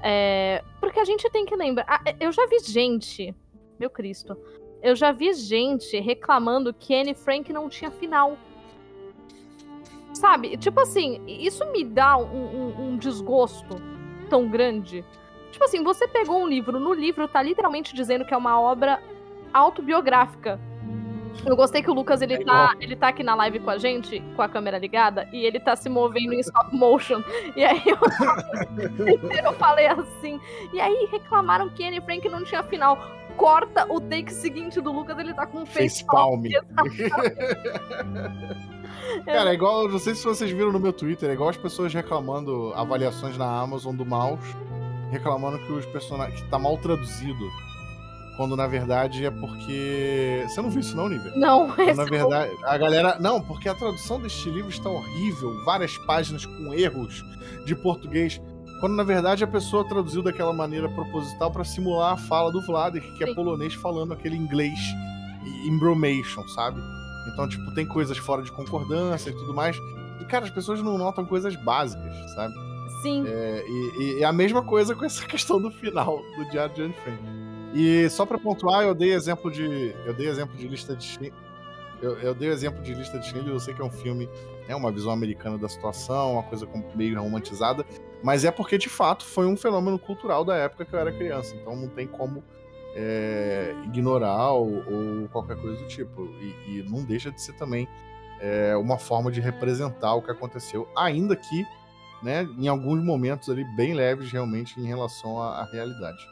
É, 0.01 0.63
porque 0.79 0.99
a 0.99 1.05
gente 1.05 1.29
tem 1.29 1.45
que 1.45 1.55
lembrar. 1.55 1.85
Ah, 1.87 2.01
eu 2.19 2.31
já 2.31 2.45
vi 2.47 2.59
gente, 2.59 3.33
meu 3.79 3.89
Cristo, 3.89 4.37
eu 4.83 4.95
já 4.95 5.11
vi 5.11 5.33
gente 5.33 5.99
reclamando 5.99 6.73
que 6.73 6.93
Anne 6.93 7.15
Frank 7.15 7.51
não 7.51 7.69
tinha 7.69 7.89
final. 7.89 8.37
Sabe? 10.13 10.57
Tipo 10.57 10.81
assim, 10.81 11.19
isso 11.25 11.65
me 11.71 11.83
dá 11.83 12.17
um, 12.17 12.23
um, 12.23 12.87
um 12.89 12.97
desgosto 12.97 13.81
tão 14.29 14.47
grande 14.47 15.03
Tipo 15.53 15.65
assim, 15.65 15.83
você 15.83 16.07
pegou 16.07 16.41
um 16.41 16.47
livro, 16.47 16.79
no 16.79 16.93
livro 16.93 17.27
tá 17.27 17.39
literalmente 17.39 17.95
dizendo 17.95 18.25
que 18.25 18.33
é 18.33 18.37
uma 18.37 18.59
obra 18.59 18.99
autobiográfica. 19.53 20.59
Eu 21.45 21.55
gostei 21.55 21.83
que 21.83 21.91
o 21.91 21.93
Lucas, 21.93 22.23
ele, 22.23 22.33
é 22.33 22.43
tá, 22.43 22.75
ele 22.79 22.95
tá 22.95 23.09
aqui 23.09 23.21
na 23.21 23.35
live 23.35 23.59
com 23.59 23.69
a 23.69 23.77
gente, 23.77 24.19
com 24.35 24.41
a 24.41 24.49
câmera 24.49 24.79
ligada, 24.79 25.29
e 25.31 25.45
ele 25.45 25.59
tá 25.59 25.75
se 25.75 25.89
movendo 25.89 26.33
em 26.33 26.39
stop 26.39 26.75
motion. 26.75 27.23
E 27.55 27.63
aí 27.63 27.83
eu, 27.85 27.97
eu 29.45 29.53
falei 29.53 29.85
assim. 29.85 30.41
E 30.73 30.81
aí 30.81 31.07
reclamaram 31.11 31.69
que 31.69 31.85
Anne 31.85 32.01
Frank 32.01 32.27
não 32.29 32.43
tinha 32.43 32.63
final. 32.63 32.97
Corta 33.37 33.85
o 33.91 33.99
take 33.99 34.33
seguinte 34.33 34.79
do 34.79 34.91
Lucas, 34.91 35.17
ele 35.17 35.33
tá 35.33 35.45
com 35.45 35.59
um 35.59 35.65
face 35.65 36.05
palm. 36.05 36.43
Cara, 39.25 39.51
é 39.51 39.53
igual, 39.53 39.89
não 39.89 39.99
sei 39.99 40.15
se 40.15 40.23
vocês 40.23 40.49
viram 40.49 40.71
no 40.71 40.79
meu 40.79 40.93
Twitter, 40.93 41.29
é 41.29 41.33
igual 41.33 41.49
as 41.49 41.57
pessoas 41.57 41.93
reclamando 41.93 42.73
avaliações 42.75 43.37
na 43.37 43.45
Amazon 43.45 43.95
do 43.95 44.05
mouse 44.05 44.55
reclamando 45.13 45.59
que 45.59 45.71
os 45.71 45.85
personagens 45.85 46.41
que 46.41 46.49
tá 46.49 46.57
mal 46.57 46.77
traduzido. 46.77 47.51
Quando 48.35 48.57
na 48.57 48.65
verdade 48.65 49.25
é 49.25 49.29
porque. 49.29 50.43
Você 50.47 50.59
não 50.59 50.71
viu 50.71 50.79
isso, 50.79 50.97
não, 50.97 51.07
Nívia? 51.07 51.31
Não, 51.35 51.69
Quando, 51.69 51.95
Na 51.95 52.03
verdade, 52.03 52.51
a 52.63 52.77
galera. 52.79 53.17
Não, 53.19 53.39
porque 53.39 53.69
a 53.69 53.75
tradução 53.75 54.19
deste 54.19 54.49
livro 54.49 54.71
está 54.71 54.89
horrível. 54.89 55.63
Várias 55.63 55.95
páginas 55.99 56.43
com 56.43 56.73
erros 56.73 57.23
de 57.63 57.75
português. 57.75 58.41
Quando 58.83 58.97
na 58.97 59.03
verdade 59.03 59.45
a 59.45 59.47
pessoa 59.47 59.87
traduziu 59.87 60.21
daquela 60.21 60.51
maneira 60.51 60.89
proposital 60.89 61.49
para 61.49 61.63
simular 61.63 62.15
a 62.15 62.17
fala 62.17 62.51
do 62.51 62.59
Vladek, 62.59 63.13
que 63.13 63.23
é 63.23 63.27
Sim. 63.27 63.31
é 63.31 63.35
polonês 63.35 63.73
falando 63.75 64.11
aquele 64.11 64.35
inglês 64.35 64.77
embromation, 65.65 66.45
sabe? 66.49 66.81
Então, 67.31 67.47
tipo, 67.47 67.73
tem 67.73 67.85
coisas 67.85 68.17
fora 68.17 68.43
de 68.43 68.51
concordância 68.51 69.29
e 69.29 69.33
tudo 69.33 69.53
mais. 69.53 69.77
E, 70.19 70.25
cara, 70.25 70.43
as 70.43 70.51
pessoas 70.51 70.81
não 70.81 70.97
notam 70.97 71.25
coisas 71.25 71.55
básicas, 71.55 72.13
sabe? 72.33 72.53
Sim. 73.01 73.23
É, 73.25 73.63
e, 73.65 74.19
e, 74.19 74.23
a 74.25 74.33
mesma 74.33 74.61
coisa 74.61 74.93
com 74.93 75.05
essa 75.05 75.23
questão 75.27 75.61
do 75.61 75.71
final 75.71 76.21
do 76.35 76.49
Diário 76.51 76.75
de 76.75 76.81
Anne 76.81 76.95
Frank. 77.05 77.23
E 77.73 78.09
só 78.09 78.25
para 78.25 78.37
pontuar, 78.37 78.83
eu 78.83 78.93
dei 78.93 79.13
exemplo 79.13 79.49
de. 79.49 79.95
Eu 80.05 80.13
dei 80.13 80.27
exemplo 80.27 80.57
de 80.57 80.67
lista 80.67 80.93
de. 80.93 81.31
Eu, 82.01 82.19
eu 82.19 82.35
dei 82.35 82.49
exemplo 82.49 82.83
de 82.83 82.93
lista 82.93 83.17
de 83.17 83.27
Schindler, 83.27 83.55
eu 83.55 83.61
sei 83.61 83.73
que 83.73 83.81
é 83.81 83.85
um 83.85 83.89
filme, 83.89 84.29
é 84.67 84.75
uma 84.75 84.91
visão 84.91 85.13
americana 85.13 85.57
da 85.57 85.69
situação, 85.69 86.33
uma 86.33 86.43
coisa 86.43 86.67
meio 86.93 87.17
romantizada, 87.17 87.85
mas 88.23 88.45
é 88.45 88.51
porque 88.51 88.77
de 88.77 88.89
fato 88.89 89.25
foi 89.25 89.45
um 89.45 89.57
fenômeno 89.57 89.99
cultural 89.99 90.45
da 90.45 90.55
época 90.55 90.85
que 90.85 90.93
eu 90.93 90.99
era 90.99 91.11
criança, 91.11 91.53
então 91.55 91.75
não 91.75 91.89
tem 91.89 92.07
como 92.07 92.41
é, 92.95 93.75
ignorar 93.85 94.51
ou, 94.51 94.77
ou, 94.89 95.27
qualquer 95.29 95.57
coisa 95.57 95.77
do 95.77 95.87
tipo. 95.87 96.25
E, 96.39 96.79
e 96.79 96.85
não 96.89 97.03
deixa 97.03 97.29
de 97.29 97.41
ser 97.41 97.53
também 97.53 97.87
é, 98.39 98.75
uma 98.77 98.97
forma 98.97 99.31
de 99.31 99.41
representar 99.41 100.13
o 100.15 100.21
que 100.21 100.31
aconteceu, 100.31 100.87
ainda 100.95 101.35
que 101.35 101.65
né, 102.21 102.47
em 102.57 102.69
alguns 102.69 103.03
momentos 103.03 103.49
ali 103.49 103.65
bem 103.75 103.93
leves 103.93 104.31
realmente 104.31 104.79
em 104.79 104.85
relação 104.85 105.41
à, 105.41 105.59
à 105.59 105.65
realidade. 105.65 106.25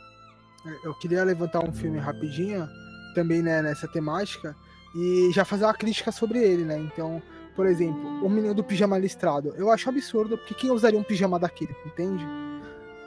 É, 0.66 0.88
eu 0.88 0.94
queria 0.94 1.24
levantar 1.24 1.68
um 1.68 1.74
filme 1.74 2.00
rapidinho, 2.00 2.68
também 3.14 3.42
né, 3.42 3.62
nessa 3.62 3.88
temática, 3.88 4.56
e 4.96 5.30
já 5.34 5.44
fazer 5.44 5.66
uma 5.66 5.74
crítica 5.74 6.12
sobre 6.12 6.40
ele, 6.40 6.64
né? 6.64 6.78
Então, 6.78 7.22
por 7.56 7.66
exemplo, 7.66 8.26
o 8.26 8.30
menino 8.30 8.54
do 8.54 8.64
pijama 8.64 8.98
listrado. 8.98 9.54
Eu 9.58 9.70
acho 9.70 9.90
absurdo, 9.90 10.38
porque 10.38 10.54
quem 10.54 10.72
usaria 10.72 11.00
um 11.00 11.04
pijama 11.04 11.38
daquele, 11.38 11.76
entende? 11.86 12.26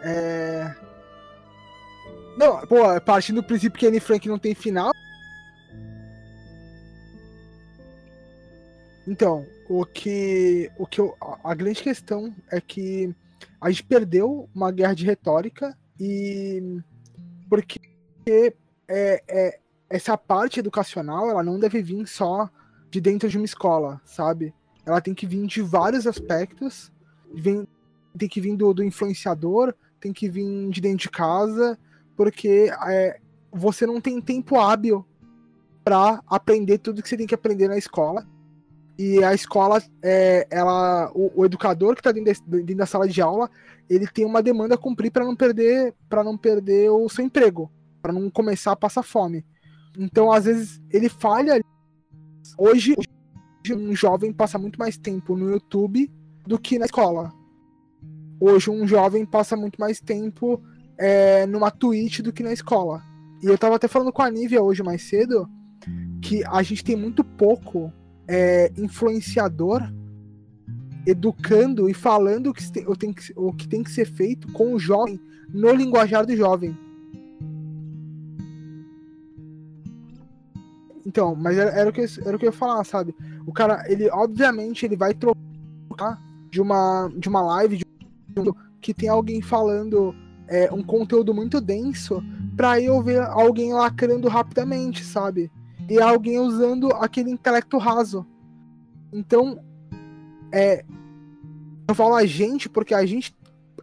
É... 0.02 0.74
Não, 2.36 2.60
pô, 2.66 3.00
partindo 3.00 3.36
do 3.36 3.46
princípio 3.46 3.78
que 3.78 3.86
Anne 3.86 4.00
Frank 4.00 4.28
não 4.28 4.38
tem 4.38 4.54
final. 4.54 4.92
Então, 9.06 9.46
o 9.68 9.84
que, 9.84 10.70
o 10.78 10.86
que 10.86 11.00
eu, 11.00 11.14
a 11.42 11.54
grande 11.54 11.82
questão 11.82 12.34
é 12.50 12.60
que 12.60 13.14
a 13.60 13.70
gente 13.70 13.84
perdeu 13.84 14.48
uma 14.54 14.70
guerra 14.70 14.94
de 14.94 15.04
retórica 15.04 15.76
e 15.98 16.80
porque 17.48 17.80
é, 18.88 19.22
é, 19.28 19.58
essa 19.88 20.16
parte 20.16 20.58
educacional 20.58 21.30
ela 21.30 21.42
não 21.42 21.58
deve 21.58 21.82
vir 21.82 22.06
só 22.06 22.48
de 22.94 23.00
dentro 23.00 23.28
de 23.28 23.36
uma 23.36 23.44
escola, 23.44 24.00
sabe? 24.04 24.54
Ela 24.86 25.00
tem 25.00 25.12
que 25.12 25.26
vir 25.26 25.44
de 25.48 25.60
vários 25.60 26.06
aspectos, 26.06 26.92
vem, 27.34 27.66
tem 28.16 28.28
que 28.28 28.40
vir 28.40 28.54
do, 28.54 28.72
do 28.72 28.84
influenciador, 28.84 29.74
tem 30.00 30.12
que 30.12 30.28
vir 30.28 30.70
de 30.70 30.80
dentro 30.80 30.98
de 30.98 31.10
casa, 31.10 31.76
porque 32.16 32.70
é, 32.86 33.18
você 33.50 33.84
não 33.84 34.00
tem 34.00 34.20
tempo 34.20 34.60
hábil 34.60 35.04
para 35.82 36.22
aprender 36.28 36.78
tudo 36.78 37.02
que 37.02 37.08
você 37.08 37.16
tem 37.16 37.26
que 37.26 37.34
aprender 37.34 37.66
na 37.66 37.76
escola. 37.76 38.24
E 38.96 39.24
a 39.24 39.34
escola, 39.34 39.82
é, 40.00 40.46
ela, 40.48 41.10
o, 41.16 41.40
o 41.40 41.44
educador 41.44 41.96
que 41.96 42.00
está 42.00 42.12
dentro, 42.12 42.32
dentro, 42.46 42.76
da 42.76 42.86
sala 42.86 43.08
de 43.08 43.20
aula, 43.20 43.50
ele 43.90 44.06
tem 44.06 44.24
uma 44.24 44.40
demanda 44.40 44.76
a 44.76 44.78
cumprir 44.78 45.10
para 45.10 45.24
não 45.24 45.34
perder, 45.34 45.92
para 46.08 46.22
não 46.22 46.38
perder 46.38 46.90
o 46.90 47.08
seu 47.08 47.24
emprego, 47.24 47.68
para 48.00 48.12
não 48.12 48.30
começar 48.30 48.70
a 48.70 48.76
passar 48.76 49.02
fome. 49.02 49.44
Então, 49.98 50.30
às 50.30 50.44
vezes, 50.44 50.80
ele 50.92 51.08
falha. 51.08 51.60
Hoje, 52.58 52.94
um 53.72 53.94
jovem 53.94 54.32
passa 54.32 54.58
muito 54.58 54.78
mais 54.78 54.96
tempo 54.96 55.36
no 55.36 55.50
YouTube 55.50 56.10
do 56.46 56.58
que 56.58 56.78
na 56.78 56.84
escola. 56.84 57.32
Hoje, 58.40 58.70
um 58.70 58.86
jovem 58.86 59.24
passa 59.24 59.56
muito 59.56 59.80
mais 59.80 60.00
tempo 60.00 60.62
é, 60.98 61.46
numa 61.46 61.70
Twitch 61.70 62.20
do 62.20 62.32
que 62.32 62.42
na 62.42 62.52
escola. 62.52 63.02
E 63.42 63.46
eu 63.46 63.58
tava 63.58 63.76
até 63.76 63.88
falando 63.88 64.12
com 64.12 64.22
a 64.22 64.30
Nívia 64.30 64.62
hoje 64.62 64.82
mais 64.82 65.02
cedo 65.02 65.48
que 66.22 66.42
a 66.44 66.62
gente 66.62 66.82
tem 66.82 66.96
muito 66.96 67.22
pouco 67.22 67.92
é, 68.26 68.72
influenciador 68.76 69.82
educando 71.06 71.88
e 71.88 71.94
falando 71.94 72.48
o 72.48 72.54
que, 72.54 72.72
tem, 72.72 72.86
o, 73.36 73.52
que 73.52 73.68
tem 73.68 73.82
que 73.82 73.90
ser 73.90 74.06
feito 74.06 74.50
com 74.52 74.72
o 74.72 74.78
jovem 74.78 75.20
no 75.52 75.70
linguajar 75.72 76.24
do 76.24 76.34
jovem. 76.34 76.76
Então, 81.06 81.34
mas 81.34 81.56
era, 81.56 81.70
era, 81.70 81.90
o 81.90 81.92
que, 81.92 82.04
era 82.24 82.36
o 82.36 82.38
que 82.38 82.46
eu 82.46 82.50
ia 82.50 82.52
falar, 82.52 82.82
sabe? 82.84 83.14
O 83.46 83.52
cara, 83.52 83.84
ele, 83.90 84.08
obviamente, 84.10 84.86
ele 84.86 84.96
vai 84.96 85.12
trocar 85.14 86.20
de 86.50 86.60
uma, 86.60 87.10
de 87.16 87.28
uma 87.28 87.42
live 87.42 87.78
de 87.78 87.84
um, 88.40 88.52
que 88.80 88.94
tem 88.94 89.08
alguém 89.08 89.42
falando 89.42 90.14
é, 90.48 90.72
um 90.72 90.82
conteúdo 90.82 91.34
muito 91.34 91.60
denso 91.60 92.22
para 92.56 92.80
eu 92.80 93.02
ver 93.02 93.20
alguém 93.22 93.72
lacrando 93.72 94.28
rapidamente, 94.28 95.04
sabe? 95.04 95.50
E 95.88 96.00
alguém 96.00 96.38
usando 96.38 96.88
aquele 96.94 97.30
intelecto 97.30 97.76
raso. 97.76 98.26
Então, 99.12 99.62
é, 100.52 100.84
eu 101.88 101.94
falo 101.94 102.14
a 102.14 102.24
gente 102.24 102.68
porque 102.68 102.94
a 102.94 103.04
gente 103.04 103.34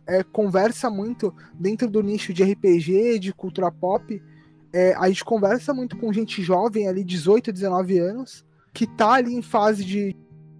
é, 0.08 0.24
conversa 0.24 0.90
muito 0.90 1.34
dentro 1.54 1.90
do 1.90 2.02
nicho 2.02 2.34
de 2.34 2.44
RPG, 2.44 3.20
de 3.20 3.34
cultura 3.34 3.72
pop. 3.72 4.22
É, 4.74 4.94
a 4.96 5.08
gente 5.08 5.26
conversa 5.26 5.74
muito 5.74 5.98
com 5.98 6.14
gente 6.14 6.42
jovem 6.42 6.88
ali, 6.88 7.04
18, 7.04 7.52
19 7.52 8.00
anos, 8.00 8.46
que 8.74 8.88
tá 8.88 9.14
ali 9.14 9.34
em 9.34 9.42
fase 9.42 9.84
de 9.84 10.16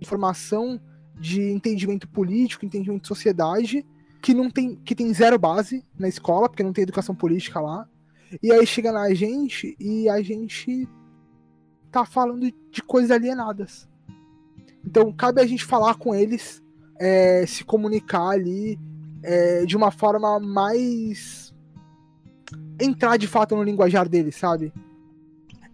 formação, 0.06 0.80
de 1.20 1.52
entendimento 1.52 2.08
político, 2.08 2.66
entendimento 2.66 3.04
de 3.04 3.08
sociedade, 3.08 3.86
que 4.22 4.34
não 4.34 4.50
tem 4.50 4.76
que 4.76 4.96
tem 4.96 5.14
zero 5.14 5.38
base 5.38 5.86
na 5.98 6.08
escola, 6.08 6.50
porque 6.50 6.64
não 6.64 6.74
tem 6.74 6.84
educação 6.84 7.16
política 7.16 7.60
lá. 7.60 7.88
E 8.42 8.52
aí 8.52 8.66
chega 8.66 8.92
na 8.92 9.14
gente 9.14 9.76
e 9.80 10.10
a 10.10 10.22
gente 10.22 10.88
tá 11.92 12.06
falando 12.06 12.52
de 12.72 12.82
coisas 12.82 13.12
alienadas. 13.12 13.88
Então 14.86 15.12
cabe 15.12 15.42
a 15.42 15.46
gente 15.46 15.64
falar 15.64 15.96
com 15.96 16.16
eles, 16.16 16.62
é, 17.00 17.46
se 17.46 17.64
comunicar 17.64 18.30
ali 18.30 18.80
é, 19.24 19.66
de 19.66 19.76
uma 19.76 19.92
forma 19.92 20.40
mais 20.40 21.51
entrar 22.84 23.18
de 23.18 23.28
fato 23.28 23.56
no 23.56 23.64
linguajar 23.64 24.08
deles, 24.08 24.36
sabe? 24.36 24.74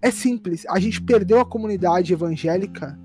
É 0.02 0.12
simples. 0.12 0.66
A 0.70 0.80
gente 0.80 1.02
perdeu 1.02 1.40
a 1.40 1.46
comunidade 1.46 2.14
evangélica 2.14 2.98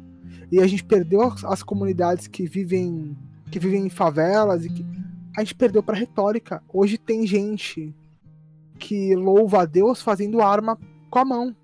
e 0.51 0.61
a 0.61 0.67
gente 0.67 0.85
perdeu 0.85 1.23
as, 1.23 1.45
as 1.45 1.63
comunidades 1.63 2.27
que 2.27 2.47
vivem 2.47 3.17
que 3.51 3.59
vivem 3.59 3.87
em 3.87 3.91
favelas 3.91 4.65
e 4.65 4.71
que 4.71 4.85
a 5.37 5.41
gente 5.41 5.55
perdeu 5.55 5.83
para 5.83 5.97
retórica. 5.97 6.63
Hoje 6.73 6.97
tem 6.97 7.27
gente 7.27 7.95
que 8.79 9.15
louva 9.15 9.63
a 9.63 9.65
Deus 9.65 10.01
fazendo 10.01 10.41
arma 10.43 10.79
com 11.11 11.19
a 11.19 11.25
mão. 11.25 11.57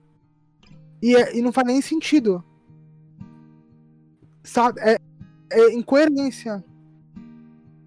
E, 1.03 1.16
é, 1.16 1.36
e 1.36 1.43
não 1.43 1.53
faz 1.53 1.66
nem 1.66 1.80
sentido. 1.80 2.45
Sabe? 4.43 4.80
É, 4.80 4.99
é 5.51 5.74
incoerência. 5.74 6.64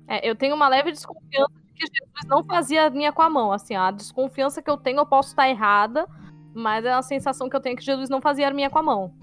É, 0.08 0.28
eu 0.30 0.36
tenho 0.36 0.56
uma 0.56 0.68
leve 0.68 0.91
desconfiança 0.91 1.54
de 1.54 1.61
que 1.90 1.98
Jesus 2.00 2.28
não 2.28 2.44
fazia 2.44 2.86
a 2.86 2.90
linha 2.90 3.12
com 3.12 3.22
a 3.22 3.30
mão. 3.30 3.52
Assim, 3.52 3.76
a 3.76 3.92
desconfiança 3.92 4.62
que 4.62 4.70
eu 4.70 4.78
tenho, 4.78 5.00
eu 5.00 5.06
posso 5.06 5.30
estar 5.30 5.50
errada, 5.50 6.08
mas 6.54 6.86
é 6.86 6.94
a 6.94 7.02
sensação 7.02 7.50
que 7.50 7.56
eu 7.56 7.62
tenho 7.62 7.76
que 7.76 7.84
Jesus 7.84 8.10
não 8.10 8.22
fazia 8.22 8.48
a 8.48 8.54
minha 8.54 8.70
com 8.70 8.80
a 8.80 8.84
mão. 8.84 9.14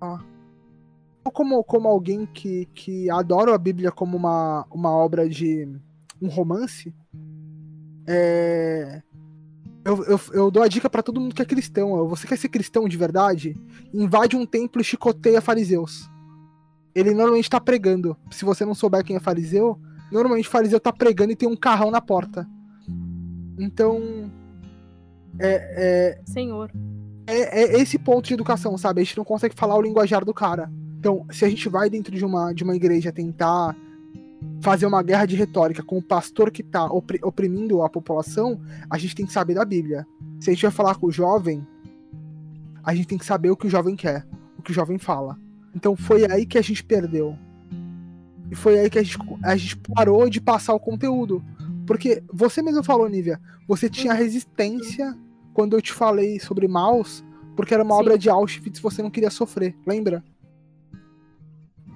Ah 0.00 0.32
como, 1.30 1.62
como 1.62 1.88
alguém 1.88 2.26
que, 2.26 2.66
que 2.74 3.10
adora 3.10 3.54
a 3.54 3.58
Bíblia 3.58 3.92
como 3.92 4.16
uma, 4.16 4.66
uma 4.70 4.90
obra 4.90 5.28
de 5.28 5.68
um 6.20 6.28
romance, 6.28 6.94
é, 8.06 9.02
eu, 9.84 10.04
eu, 10.04 10.20
eu, 10.32 10.50
dou 10.50 10.62
a 10.62 10.68
dica 10.68 10.88
para 10.88 11.02
todo 11.02 11.20
mundo 11.20 11.34
que 11.34 11.42
é 11.42 11.46
cristão. 11.46 12.08
Você 12.08 12.26
quer 12.26 12.38
ser 12.38 12.48
cristão 12.48 12.88
de 12.88 12.96
verdade? 12.96 13.56
Invade 13.92 14.36
um 14.36 14.46
templo 14.46 14.80
e 14.80 14.84
chicoteia 14.84 15.40
fariseus. 15.40 16.10
Ele 16.94 17.14
normalmente 17.14 17.50
tá 17.50 17.60
pregando. 17.60 18.16
Se 18.30 18.44
você 18.44 18.64
não 18.64 18.74
souber 18.74 19.04
quem 19.04 19.16
é 19.16 19.20
fariseu, 19.20 19.80
normalmente 20.12 20.48
fariseu 20.48 20.78
tá 20.78 20.92
pregando 20.92 21.32
e 21.32 21.36
tem 21.36 21.48
um 21.48 21.56
carrão 21.56 21.90
na 21.90 22.00
porta. 22.00 22.46
Então. 23.58 24.30
É. 25.38 26.18
é 26.18 26.22
Senhor. 26.26 26.70
É, 27.26 27.62
é 27.62 27.80
esse 27.80 27.98
ponto 27.98 28.26
de 28.26 28.34
educação, 28.34 28.76
sabe? 28.76 29.00
A 29.00 29.04
gente 29.04 29.16
não 29.16 29.24
consegue 29.24 29.54
falar 29.54 29.76
o 29.76 29.82
linguajar 29.82 30.24
do 30.24 30.34
cara. 30.34 30.70
Então, 30.98 31.26
se 31.30 31.44
a 31.44 31.48
gente 31.48 31.68
vai 31.68 31.88
dentro 31.88 32.14
de 32.14 32.24
uma, 32.24 32.52
de 32.52 32.62
uma 32.62 32.76
igreja 32.76 33.12
tentar 33.12 33.76
fazer 34.60 34.86
uma 34.86 35.02
guerra 35.02 35.26
de 35.26 35.36
retórica 35.36 35.82
com 35.82 35.98
o 35.98 36.02
pastor 36.02 36.50
que 36.50 36.62
está 36.62 36.84
oprimindo 36.86 37.82
a 37.82 37.88
população, 37.88 38.60
a 38.90 38.98
gente 38.98 39.14
tem 39.14 39.26
que 39.26 39.32
saber 39.32 39.54
da 39.54 39.64
Bíblia. 39.64 40.06
Se 40.40 40.50
a 40.50 40.52
gente 40.52 40.62
vai 40.62 40.70
falar 40.70 40.96
com 40.96 41.06
o 41.06 41.12
jovem, 41.12 41.66
a 42.82 42.94
gente 42.94 43.06
tem 43.06 43.18
que 43.18 43.24
saber 43.24 43.50
o 43.50 43.56
que 43.56 43.66
o 43.66 43.70
jovem 43.70 43.96
quer, 43.96 44.26
o 44.58 44.62
que 44.62 44.70
o 44.70 44.74
jovem 44.74 44.98
fala. 44.98 45.38
Então 45.74 45.96
foi 45.96 46.30
aí 46.30 46.44
que 46.44 46.58
a 46.58 46.62
gente 46.62 46.84
perdeu. 46.84 47.36
E 48.52 48.54
foi 48.54 48.78
aí 48.78 48.90
que 48.90 48.98
a 48.98 49.02
gente, 49.02 49.16
a 49.42 49.56
gente 49.56 49.78
parou 49.78 50.28
de 50.28 50.38
passar 50.38 50.74
o 50.74 50.78
conteúdo. 50.78 51.42
Porque 51.86 52.22
você 52.30 52.60
mesmo 52.60 52.82
falou, 52.84 53.08
Nívia, 53.08 53.40
você 53.66 53.88
tinha 53.88 54.12
resistência 54.12 55.18
quando 55.54 55.74
eu 55.74 55.80
te 55.80 55.90
falei 55.90 56.38
sobre 56.38 56.68
Maus, 56.68 57.24
porque 57.56 57.72
era 57.72 57.82
uma 57.82 57.94
Sim. 57.94 58.00
obra 58.02 58.18
de 58.18 58.28
Auschwitz 58.28 58.78
e 58.78 58.82
você 58.82 59.02
não 59.02 59.10
queria 59.10 59.30
sofrer, 59.30 59.74
lembra? 59.86 60.22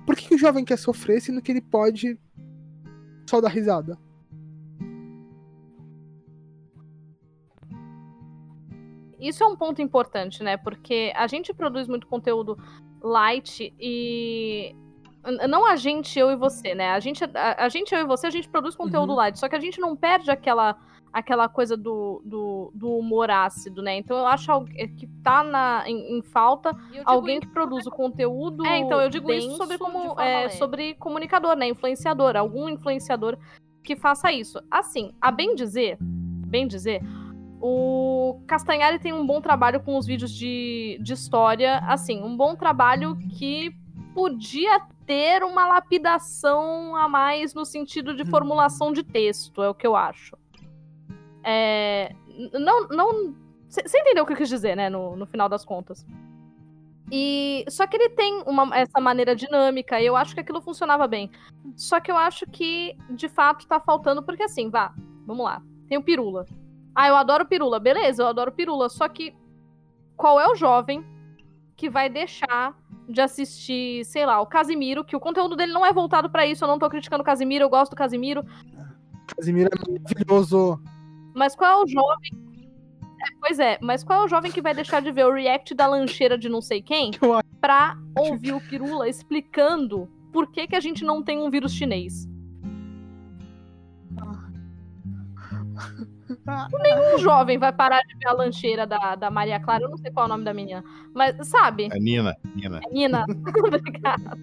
Por 0.07 0.17
que, 0.17 0.29
que 0.29 0.35
o 0.35 0.39
jovem 0.39 0.65
quer 0.65 0.79
sofrer 0.79 1.21
sendo 1.21 1.43
que 1.43 1.53
ele 1.53 1.61
pode 1.61 2.19
só 3.29 3.39
dar 3.39 3.51
risada? 3.51 3.99
Isso 9.21 9.45
é 9.45 9.47
um 9.47 9.57
ponto 9.57 9.83
importante, 9.83 10.43
né? 10.43 10.57
Porque 10.57 11.13
a 11.15 11.27
gente 11.27 11.53
produz 11.53 11.87
muito 11.87 12.07
conteúdo 12.07 12.57
light 13.03 13.75
e 13.79 14.75
Não 15.49 15.67
a 15.67 15.77
gente, 15.77 16.19
eu 16.19 16.31
e 16.31 16.37
você, 16.37 16.75
né? 16.75 16.91
A 16.91 17.01
gente, 17.01 17.25
a, 17.25 17.65
a 17.65 17.69
gente 17.69 17.95
eu 17.95 18.01
e 18.01 18.05
você, 18.05 18.27
a 18.27 18.31
gente 18.31 18.49
produz 18.49 18.77
conteúdo 18.77 19.11
Uhum. 19.11 19.17
light, 19.17 19.39
só 19.39 19.49
que 19.49 19.57
a 19.57 19.61
gente 19.61 19.81
não 19.81 19.97
perde 19.97 20.31
aquela, 20.31 20.77
aquela 21.13 21.49
coisa 21.49 21.77
do, 21.77 22.23
do, 22.25 22.71
do 22.75 22.97
humor 22.97 23.31
ácido, 23.31 23.83
né? 23.83 23.97
Então 23.97 24.17
eu 24.17 24.27
acho 24.27 24.51
é 24.77 24.87
que 24.87 25.07
tá 25.23 25.43
na, 25.43 25.83
em, 25.87 26.19
em 26.19 26.23
falta 26.23 26.77
alguém 27.05 27.41
que 27.41 27.49
produz 27.49 27.87
o 27.87 27.91
conteúdo. 27.91 28.65
É, 28.65 28.79
então 28.79 29.01
eu 29.01 29.09
digo 29.09 29.33
isso 29.33 29.57
sobre 29.57 29.79
como 29.79 30.21
é, 30.21 30.49
sobre 30.51 30.95
comunicador, 30.95 31.57
né? 31.57 31.69
Influenciador, 31.69 32.37
algum 32.37 32.69
influenciador 32.69 33.37
que 33.83 33.97
faça 33.97 34.31
isso. 34.33 34.61
Assim, 34.71 35.13
a 35.21 35.31
bem 35.31 35.55
dizer, 35.55 35.97
bem 36.01 36.67
dizer, 36.67 37.03
o 37.61 38.41
Castanhari 38.47 38.99
tem 38.99 39.13
um 39.13 39.27
bom 39.27 39.41
trabalho 39.41 39.81
com 39.81 39.97
os 39.97 40.07
vídeos 40.07 40.33
de, 40.33 40.99
de 41.01 41.13
história, 41.13 41.79
assim, 41.79 42.23
um 42.23 42.37
bom 42.37 42.55
trabalho 42.55 43.17
que 43.17 43.75
podia 44.17 44.81
ter 45.05 45.45
uma 45.45 45.67
lapidação 45.67 46.97
a 46.97 47.07
mais 47.07 47.53
no 47.53 47.67
sentido 47.67 48.17
de 48.17 48.25
formulação 48.25 48.91
de 48.91 49.05
texto, 49.05 49.63
é 49.63 49.69
o 49.69 49.75
que 49.75 49.87
eu 49.87 49.95
acho. 49.95 50.35
É, 51.45 52.17
não, 52.55 52.89
não, 52.89 53.35
você 53.69 53.83
entendeu 53.99 54.25
o 54.25 54.27
que 54.27 54.33
eu 54.33 54.37
quis 54.39 54.49
dizer, 54.49 54.75
né, 54.75 54.89
no, 54.89 55.15
no 55.17 55.27
final 55.27 55.51
das 55.51 55.67
contas. 55.67 56.07
E 57.13 57.63
só 57.69 57.87
que 57.87 57.95
ele 57.95 58.09
tem 58.09 58.43
uma, 58.47 58.75
essa 58.75 58.99
maneira 59.03 59.37
dinâmica, 59.37 60.01
e 60.01 60.07
eu 60.07 60.17
acho 60.17 60.33
que 60.33 60.41
aquilo 60.41 60.63
funcionava 60.63 61.07
bem. 61.07 61.31
Só 61.77 62.01
que 62.01 62.11
eu 62.11 62.17
acho 62.17 62.47
que 62.47 62.97
de 63.11 63.29
fato 63.29 63.67
tá 63.67 63.79
faltando, 63.79 64.23
porque 64.23 64.45
assim, 64.45 64.71
vá, 64.71 64.95
vamos 65.27 65.45
lá. 65.45 65.63
Tem 65.91 65.99
o 65.99 66.03
Pirula. 66.03 66.47
Ah, 66.95 67.09
eu 67.09 67.17
adoro 67.17 67.45
Pirula. 67.45 67.79
Beleza, 67.79 68.23
eu 68.23 68.29
adoro 68.29 68.51
Pirula. 68.51 68.89
Só 68.89 69.07
que 69.11 69.37
qual 70.17 70.41
é 70.41 70.51
o 70.51 70.55
jovem 70.55 71.05
que 71.77 71.91
vai 71.91 72.09
deixar 72.09 72.75
de 73.09 73.21
assistir, 73.21 74.05
sei 74.05 74.27
lá, 74.27 74.41
o 74.41 74.47
Casimiro, 74.47 75.05
que 75.05 75.17
o 75.17 75.21
conteúdo 75.21 75.57
dele 75.57 75.73
não 75.73 75.85
é 75.85 75.93
voltado 75.93 76.31
pra 76.31 76.47
isso. 76.47 76.65
Eu 76.65 76.69
não 76.69 76.79
tô 76.79 76.89
criticando 76.89 77.23
o 77.23 77.25
Casimiro, 77.25 77.65
eu 77.65 77.69
gosto 77.69 77.91
do 77.91 77.97
Casimiro. 77.97 78.45
Casimiro 79.37 79.71
é 79.73 79.93
maravilhoso. 79.93 80.81
Mas 81.35 81.55
qual 81.55 81.81
é 81.81 81.85
o 81.85 81.87
jovem. 81.87 82.31
É, 83.23 83.37
pois 83.41 83.59
é, 83.59 83.79
mas 83.81 84.05
qual 84.05 84.23
é 84.23 84.25
o 84.25 84.29
jovem 84.29 84.53
que 84.53 84.61
vai 84.61 84.75
deixar 84.75 85.01
de 85.01 85.11
ver 85.11 85.27
o 85.27 85.33
react 85.33 85.75
da 85.75 85.87
lancheira 85.87 86.37
de 86.37 86.49
não 86.49 86.61
sei 86.61 86.83
quem 86.83 87.11
pra 87.61 87.97
ouvir 88.17 88.53
o 88.53 88.61
Pirula 88.61 89.09
explicando 89.09 90.09
por 90.33 90.51
que, 90.53 90.67
que 90.67 90.77
a 90.77 90.81
gente 90.81 91.03
não 91.03 91.23
tem 91.23 91.39
um 91.39 91.51
vírus 91.51 91.73
chinês? 91.73 92.29
Nenhum 96.81 97.19
jovem 97.19 97.59
vai 97.59 97.73
parar 97.73 98.01
de 98.03 98.17
ver 98.17 98.29
a 98.29 98.33
lancheira 98.33 98.87
da, 98.87 99.17
da 99.17 99.31
Maria 99.31 99.59
Clara. 99.59 99.85
Eu 99.85 99.91
não 99.91 99.97
sei 99.97 100.11
qual 100.11 100.25
é 100.25 100.27
o 100.27 100.33
nome 100.33 100.45
da 100.45 100.55
menina. 100.55 100.85
Mas, 101.15 101.47
sabe? 101.49 101.89
É 101.93 101.99
Nina, 101.99 102.37
Nina. 102.55 102.81
É 102.85 102.93
Nina. 102.93 103.25
Obrigada. 103.67 104.39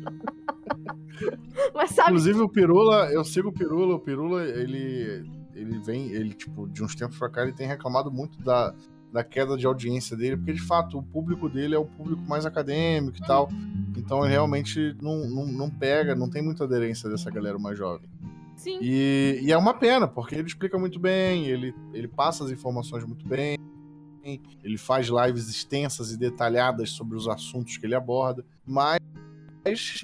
Mas 1.73 1.91
sabe? 1.91 2.09
Inclusive 2.09 2.41
o 2.41 2.49
Pirula, 2.49 3.11
eu 3.11 3.23
sigo 3.23 3.49
o 3.49 3.53
Pirula, 3.53 3.95
o 3.95 3.99
Pirula, 3.99 4.43
ele 4.43 5.23
ele 5.55 5.79
vem, 5.79 6.11
ele 6.11 6.33
tipo, 6.33 6.67
de 6.67 6.83
uns 6.83 6.95
tempos 6.95 7.17
pra 7.17 7.29
cá, 7.29 7.43
ele 7.43 7.53
tem 7.53 7.67
reclamado 7.67 8.11
muito 8.11 8.41
da, 8.41 8.73
da 9.11 9.23
queda 9.23 9.55
de 9.55 9.65
audiência 9.65 10.17
dele, 10.17 10.35
porque 10.35 10.53
de 10.53 10.61
fato 10.61 10.97
o 10.97 11.03
público 11.03 11.47
dele 11.47 11.75
é 11.75 11.77
o 11.77 11.85
público 11.85 12.23
mais 12.23 12.45
acadêmico 12.45 13.17
e 13.17 13.21
tal. 13.21 13.47
Então 13.95 14.23
ele 14.25 14.33
realmente 14.33 14.95
não, 15.01 15.27
não, 15.29 15.45
não 15.45 15.69
pega, 15.69 16.15
não 16.15 16.29
tem 16.29 16.41
muita 16.41 16.63
aderência 16.63 17.09
dessa 17.09 17.29
galera 17.29 17.59
mais 17.59 17.77
jovem. 17.77 18.09
Sim. 18.55 18.79
E, 18.81 19.39
e 19.41 19.51
é 19.51 19.57
uma 19.57 19.73
pena, 19.73 20.07
porque 20.07 20.35
ele 20.35 20.47
explica 20.47 20.77
muito 20.77 20.99
bem, 20.99 21.47
ele, 21.47 21.73
ele 21.93 22.07
passa 22.07 22.43
as 22.43 22.51
informações 22.51 23.03
muito 23.03 23.27
bem, 23.27 23.57
ele 24.63 24.77
faz 24.77 25.07
lives 25.07 25.49
extensas 25.49 26.11
e 26.11 26.17
detalhadas 26.17 26.91
sobre 26.91 27.17
os 27.17 27.27
assuntos 27.27 27.77
que 27.77 27.85
ele 27.85 27.95
aborda, 27.95 28.45
mas 28.65 28.99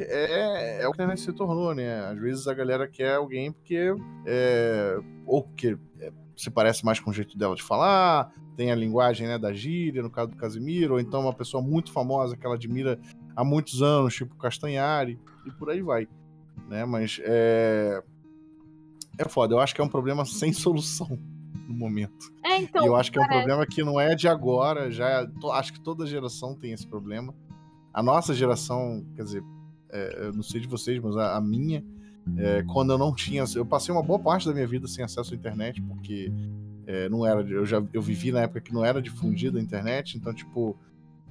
é, 0.01 0.81
é 0.81 0.87
o 0.87 0.91
que 0.91 1.01
a 1.01 1.05
internet 1.05 1.21
se 1.21 1.33
tornou, 1.33 1.73
né? 1.73 2.05
Às 2.05 2.19
vezes 2.19 2.47
a 2.47 2.53
galera 2.53 2.87
quer 2.87 3.15
alguém 3.15 3.51
porque 3.51 3.93
é, 4.25 4.97
ou 5.25 5.43
porque 5.43 5.77
é, 5.99 6.11
se 6.35 6.49
parece 6.49 6.85
mais 6.85 6.99
com 6.99 7.09
o 7.09 7.13
jeito 7.13 7.37
dela 7.37 7.55
de 7.55 7.63
falar, 7.63 8.31
tem 8.55 8.71
a 8.71 8.75
linguagem 8.75 9.27
né, 9.27 9.37
da 9.37 9.53
gíria, 9.53 10.01
no 10.01 10.09
caso 10.09 10.31
do 10.31 10.37
Casimiro, 10.37 10.93
ou 10.93 10.99
então 10.99 11.21
uma 11.21 11.33
pessoa 11.33 11.61
muito 11.61 11.91
famosa 11.91 12.37
que 12.37 12.45
ela 12.45 12.55
admira 12.55 12.99
há 13.35 13.43
muitos 13.43 13.81
anos, 13.81 14.15
tipo 14.15 14.35
Castanhari, 14.35 15.19
e 15.45 15.51
por 15.51 15.69
aí 15.69 15.81
vai. 15.81 16.07
Né? 16.67 16.85
Mas 16.85 17.19
é, 17.23 18.01
é 19.19 19.27
foda, 19.27 19.53
eu 19.53 19.59
acho 19.59 19.75
que 19.75 19.81
é 19.81 19.83
um 19.83 19.87
problema 19.89 20.25
sem 20.25 20.51
solução 20.53 21.19
no 21.67 21.73
momento. 21.75 22.31
É, 22.43 22.57
então. 22.61 22.83
e 22.83 22.87
eu 22.87 22.95
acho 22.95 23.11
que 23.11 23.19
é 23.19 23.21
um 23.21 23.27
problema 23.27 23.65
que 23.65 23.83
não 23.83 23.99
é 23.99 24.15
de 24.15 24.27
agora, 24.27 24.89
já 24.91 25.07
é- 25.09 25.27
to- 25.39 25.51
acho 25.51 25.73
que 25.73 25.79
toda 25.81 26.05
geração 26.07 26.55
tem 26.55 26.71
esse 26.71 26.87
problema. 26.87 27.33
A 27.93 28.01
nossa 28.01 28.33
geração, 28.33 29.05
quer 29.15 29.23
dizer, 29.23 29.43
é, 29.91 30.27
eu 30.27 30.33
não 30.33 30.41
sei 30.43 30.61
de 30.61 30.67
vocês, 30.67 30.99
mas 31.01 31.15
a, 31.17 31.35
a 31.35 31.41
minha, 31.41 31.83
é, 32.37 32.63
quando 32.63 32.91
eu 32.91 32.97
não 32.97 33.13
tinha, 33.13 33.43
eu 33.55 33.65
passei 33.65 33.93
uma 33.93 34.01
boa 34.03 34.19
parte 34.19 34.47
da 34.47 34.53
minha 34.53 34.65
vida 34.67 34.87
sem 34.87 35.03
acesso 35.03 35.33
à 35.33 35.37
internet, 35.37 35.81
porque 35.81 36.31
é, 36.87 37.09
não 37.09 37.25
era, 37.25 37.41
eu 37.41 37.65
já 37.65 37.83
eu 37.93 38.01
vivi 38.01 38.31
na 38.31 38.41
época 38.41 38.61
que 38.61 38.73
não 38.73 38.83
era 38.85 39.01
difundida 39.01 39.59
a 39.59 39.61
internet, 39.61 40.17
então 40.17 40.33
tipo 40.33 40.75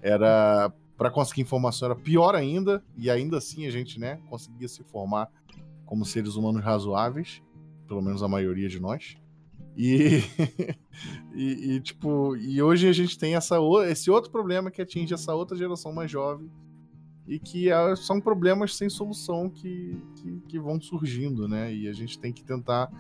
era 0.01 0.73
para 0.97 1.11
conseguir 1.11 1.43
informação 1.43 1.87
era 1.87 1.97
pior 1.97 2.35
ainda 2.35 2.83
e 2.97 3.09
ainda 3.11 3.39
assim 3.39 3.67
a 3.67 3.71
gente, 3.71 3.99
né, 4.01 4.19
conseguia 4.29 4.69
se 4.69 4.83
formar 4.85 5.29
como 5.87 6.05
seres 6.05 6.35
humanos 6.37 6.63
razoáveis, 6.63 7.41
pelo 7.89 8.03
menos 8.03 8.23
a 8.23 8.29
maioria 8.29 8.69
de 8.69 8.79
nós. 8.79 9.17
E, 9.77 10.21
e, 11.35 11.75
e, 11.75 11.81
tipo, 11.81 12.37
e 12.37 12.63
hoje 12.63 12.89
a 12.89 12.93
gente 12.93 13.19
tem 13.19 13.35
essa, 13.35 13.57
esse 13.89 14.11
outro 14.11 14.31
problema 14.31 14.71
que 14.71 14.83
atinge 14.83 15.15
essa 15.15 15.35
outra 15.35 15.57
geração 15.57 15.93
mais 15.93 16.11
jovem 16.11 16.51
e 17.27 17.39
que 17.39 17.71
é- 17.71 17.97
são 17.97 18.21
problemas 18.21 18.77
sem 18.77 18.89
solução 18.89 19.49
que, 19.49 20.01
que, 20.17 20.41
que 20.49 20.59
vão 20.59 20.81
surgindo, 20.81 21.49
né? 21.49 21.73
E 21.73 21.89
a 21.89 21.93
gente 21.93 22.19
tem 22.19 22.33
que 22.33 22.45
tentar 22.45 22.91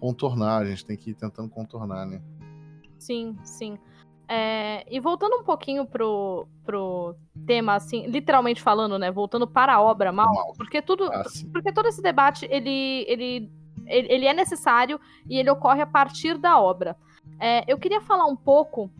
contornar, 0.00 0.62
a 0.62 0.64
gente 0.66 0.84
tem 0.84 0.96
que 0.96 1.10
ir 1.10 1.14
tentando 1.14 1.48
contornar, 1.48 2.06
né? 2.06 2.22
Sim, 2.98 3.36
sim. 3.42 3.78
É, 4.30 4.84
e 4.94 5.00
voltando 5.00 5.36
um 5.36 5.42
pouquinho 5.42 5.86
pro, 5.86 6.46
pro 6.62 7.16
tema, 7.46 7.76
assim, 7.76 8.06
literalmente 8.06 8.60
falando, 8.60 8.98
né? 8.98 9.10
Voltando 9.10 9.46
para 9.46 9.74
a 9.74 9.80
obra 9.80 10.12
mal, 10.12 10.52
porque 10.54 10.82
tudo. 10.82 11.04
Ah. 11.04 11.24
Porque 11.50 11.72
todo 11.72 11.88
esse 11.88 12.02
debate, 12.02 12.46
ele, 12.50 13.06
ele, 13.08 13.50
ele, 13.88 14.12
ele 14.12 14.26
é 14.26 14.32
necessário 14.32 15.00
e 15.28 15.38
ele 15.38 15.50
ocorre 15.50 15.82
a 15.82 15.86
partir 15.86 16.38
da 16.38 16.60
obra. 16.60 16.96
É, 17.40 17.64
eu 17.66 17.78
queria 17.78 18.00
falar 18.00 18.26
um 18.26 18.36
pouco 18.36 18.90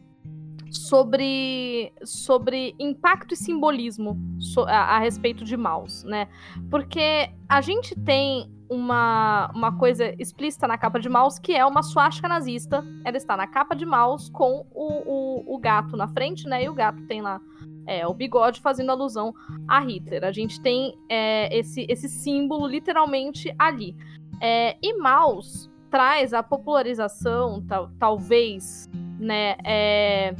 sobre, 0.70 1.92
sobre 2.04 2.74
impacto 2.78 3.32
e 3.32 3.36
simbolismo 3.36 4.18
so- 4.38 4.66
a, 4.68 4.96
a 4.96 4.98
respeito 4.98 5.44
de 5.44 5.56
Maus, 5.56 6.04
né? 6.04 6.28
Porque 6.70 7.30
a 7.48 7.60
gente 7.60 7.94
tem 7.98 8.50
uma, 8.68 9.50
uma 9.54 9.78
coisa 9.78 10.14
explícita 10.18 10.68
na 10.68 10.76
capa 10.76 11.00
de 11.00 11.08
Maus, 11.08 11.38
que 11.38 11.54
é 11.54 11.64
uma 11.64 11.82
suástica 11.82 12.28
nazista. 12.28 12.84
Ela 13.04 13.16
está 13.16 13.36
na 13.36 13.46
capa 13.46 13.74
de 13.74 13.86
Maus 13.86 14.28
com 14.28 14.66
o, 14.74 15.44
o, 15.46 15.54
o 15.54 15.58
gato 15.58 15.96
na 15.96 16.06
frente, 16.06 16.46
né? 16.46 16.64
E 16.64 16.68
o 16.68 16.74
gato 16.74 17.02
tem 17.06 17.22
lá 17.22 17.40
é, 17.86 18.06
o 18.06 18.12
bigode 18.12 18.60
fazendo 18.60 18.90
alusão 18.90 19.32
a 19.66 19.80
Hitler. 19.80 20.22
A 20.24 20.32
gente 20.32 20.60
tem 20.60 20.94
é, 21.08 21.56
esse, 21.56 21.86
esse 21.88 22.08
símbolo 22.08 22.66
literalmente 22.66 23.54
ali. 23.58 23.96
É, 24.40 24.76
e 24.82 24.94
Maus 24.98 25.70
traz 25.90 26.34
a 26.34 26.42
popularização, 26.42 27.62
tal- 27.66 27.90
talvez, 27.98 28.88
né? 29.18 29.56
é, 29.64 30.34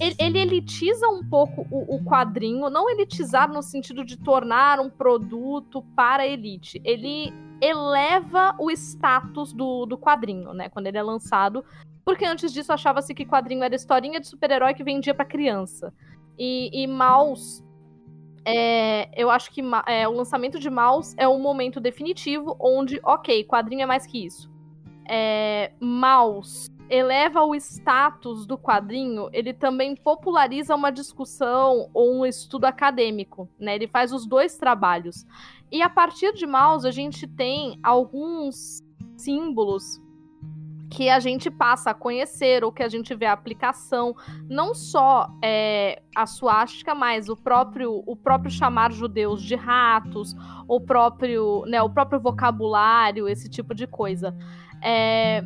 ele, 0.00 0.16
ele 0.18 0.38
elitiza 0.38 1.08
um 1.08 1.24
pouco 1.24 1.66
o, 1.70 1.96
o 1.96 2.04
quadrinho, 2.04 2.68
não 2.68 2.90
elitizar 2.90 3.50
no 3.50 3.62
sentido 3.62 4.04
de 4.04 4.18
tornar 4.18 4.80
um 4.80 4.90
produto 4.90 5.82
para 5.96 6.24
a 6.24 6.26
elite. 6.26 6.80
Ele 6.84 7.32
eleva 7.60 8.54
o 8.58 8.70
status 8.70 9.52
do, 9.52 9.86
do 9.86 9.96
quadrinho, 9.96 10.52
né? 10.52 10.68
Quando 10.68 10.86
ele 10.86 10.98
é 10.98 11.02
lançado. 11.02 11.64
Porque 12.04 12.24
antes 12.24 12.52
disso 12.52 12.72
achava-se 12.72 13.14
que 13.14 13.24
quadrinho 13.24 13.62
era 13.62 13.74
historinha 13.74 14.20
de 14.20 14.26
super-herói 14.26 14.74
que 14.74 14.84
vendia 14.84 15.14
para 15.14 15.24
criança. 15.24 15.92
E, 16.38 16.70
e 16.72 16.86
Maus. 16.86 17.62
É, 18.50 19.10
eu 19.14 19.28
acho 19.28 19.50
que 19.50 19.62
é, 19.86 20.08
o 20.08 20.12
lançamento 20.12 20.58
de 20.58 20.70
Maus 20.70 21.14
é 21.18 21.28
um 21.28 21.38
momento 21.38 21.78
definitivo 21.78 22.56
onde, 22.58 22.98
ok, 23.04 23.44
quadrinho 23.44 23.82
é 23.82 23.86
mais 23.86 24.06
que 24.06 24.24
isso. 24.24 24.50
É, 25.06 25.72
Maus 25.78 26.66
eleva 26.88 27.44
o 27.44 27.54
status 27.54 28.46
do 28.46 28.56
quadrinho, 28.56 29.28
ele 29.34 29.52
também 29.52 29.94
populariza 29.94 30.74
uma 30.74 30.90
discussão 30.90 31.90
ou 31.92 32.20
um 32.20 32.24
estudo 32.24 32.64
acadêmico, 32.64 33.46
né? 33.58 33.74
Ele 33.74 33.86
faz 33.86 34.14
os 34.14 34.26
dois 34.26 34.56
trabalhos. 34.56 35.26
E 35.70 35.82
a 35.82 35.90
partir 35.90 36.32
de 36.32 36.46
Maus, 36.46 36.86
a 36.86 36.90
gente 36.90 37.26
tem 37.26 37.78
alguns 37.82 38.82
símbolos 39.14 40.00
que 40.90 41.10
a 41.10 41.20
gente 41.20 41.50
passa 41.50 41.90
a 41.90 41.94
conhecer 41.94 42.64
ou 42.64 42.72
que 42.72 42.82
a 42.82 42.88
gente 42.88 43.14
vê 43.14 43.26
a 43.26 43.32
aplicação, 43.32 44.14
não 44.48 44.74
só 44.74 45.28
é, 45.44 46.02
a 46.14 46.26
suástica, 46.26 46.94
mas 46.94 47.28
o 47.28 47.36
próprio, 47.36 48.02
o 48.06 48.16
próprio 48.16 48.50
chamar 48.50 48.92
judeus 48.92 49.42
de 49.42 49.54
ratos, 49.54 50.34
o 50.66 50.80
próprio, 50.80 51.64
né, 51.66 51.82
o 51.82 51.90
próprio 51.90 52.20
vocabulário, 52.20 53.28
esse 53.28 53.48
tipo 53.48 53.74
de 53.74 53.86
coisa. 53.86 54.34
É, 54.82 55.44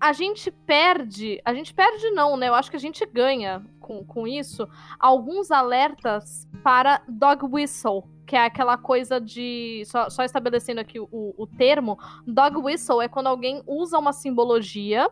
a 0.00 0.12
gente 0.12 0.50
perde, 0.50 1.40
a 1.44 1.54
gente 1.54 1.72
perde 1.72 2.10
não, 2.10 2.36
né? 2.36 2.48
Eu 2.48 2.54
acho 2.54 2.70
que 2.70 2.76
a 2.76 2.80
gente 2.80 3.06
ganha 3.06 3.64
com, 3.84 4.02
com 4.04 4.26
isso 4.26 4.66
alguns 4.98 5.50
alertas 5.50 6.48
para 6.62 7.02
dog 7.06 7.44
whistle, 7.44 8.04
que 8.26 8.34
é 8.34 8.46
aquela 8.46 8.78
coisa 8.78 9.20
de. 9.20 9.82
Só, 9.86 10.08
só 10.08 10.24
estabelecendo 10.24 10.80
aqui 10.80 10.98
o, 10.98 11.08
o 11.12 11.46
termo, 11.46 11.98
dog 12.26 12.56
whistle 12.56 13.02
é 13.02 13.08
quando 13.08 13.26
alguém 13.26 13.62
usa 13.66 13.98
uma 13.98 14.12
simbologia 14.12 15.08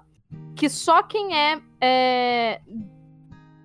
que 0.56 0.68
só 0.68 1.02
quem 1.02 1.36
é, 1.36 1.60
é 1.80 2.60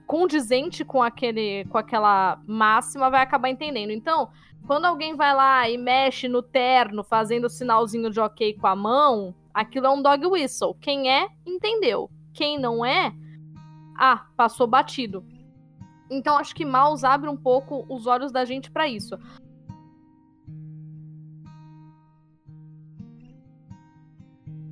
condizente 0.06 0.84
com, 0.84 1.02
aquele, 1.02 1.64
com 1.66 1.78
aquela 1.78 2.42
máxima 2.46 3.10
vai 3.10 3.22
acabar 3.22 3.50
entendendo. 3.50 3.92
Então, 3.92 4.30
quando 4.66 4.86
alguém 4.86 5.16
vai 5.16 5.34
lá 5.34 5.70
e 5.70 5.78
mexe 5.78 6.28
no 6.28 6.42
terno, 6.42 7.04
fazendo 7.04 7.46
o 7.46 7.50
sinalzinho 7.50 8.10
de 8.10 8.20
ok 8.20 8.54
com 8.56 8.68
a 8.68 8.76
mão, 8.76 9.34
aquilo 9.54 9.88
é 9.88 9.90
um 9.90 10.02
dog 10.02 10.26
whistle. 10.28 10.76
Quem 10.82 11.10
é, 11.10 11.30
entendeu. 11.46 12.10
Quem 12.34 12.60
não 12.60 12.86
é, 12.86 13.14
ah, 13.98 14.28
passou 14.36 14.68
batido. 14.68 15.26
Então 16.10 16.38
acho 16.38 16.56
que 16.56 16.66
Mouse 16.66 17.06
abre 17.06 17.30
um 17.30 17.38
pouco 17.38 17.86
os 17.90 18.06
olhos 18.08 18.32
da 18.32 18.46
gente 18.46 18.72
para 18.72 18.88
isso. 18.88 19.18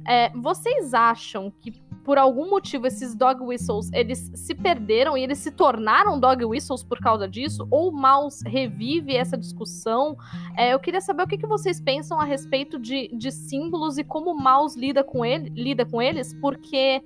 É, 0.08 0.30
vocês 0.30 0.94
acham 0.94 1.52
que 1.52 1.84
por 2.04 2.20
algum 2.20 2.48
motivo 2.48 2.86
esses 2.86 3.16
dog 3.16 3.42
whistles 3.42 3.90
eles 3.92 4.32
se 4.36 4.54
perderam 4.54 5.18
e 5.18 5.24
eles 5.24 5.40
se 5.40 5.52
tornaram 5.52 6.20
dog 6.20 6.46
whistles 6.46 6.84
por 6.84 7.00
causa 7.00 7.28
disso? 7.28 7.68
Ou 7.72 7.92
Mouse 7.92 8.48
revive 8.48 9.16
essa 9.16 9.36
discussão? 9.36 10.16
É, 10.56 10.74
eu 10.74 10.80
queria 10.80 11.02
saber 11.02 11.24
o 11.24 11.28
que, 11.28 11.40
que 11.40 11.48
vocês 11.48 11.82
pensam 11.82 12.20
a 12.22 12.24
respeito 12.24 12.78
de, 12.78 13.08
de 13.18 13.32
símbolos 13.32 13.98
e 13.98 14.04
como 14.04 14.38
Mouse 14.38 14.80
lida 14.80 15.04
com, 15.04 15.26
ele, 15.26 15.50
lida 15.50 15.84
com 15.84 16.00
eles, 16.00 16.32
porque 16.40 17.02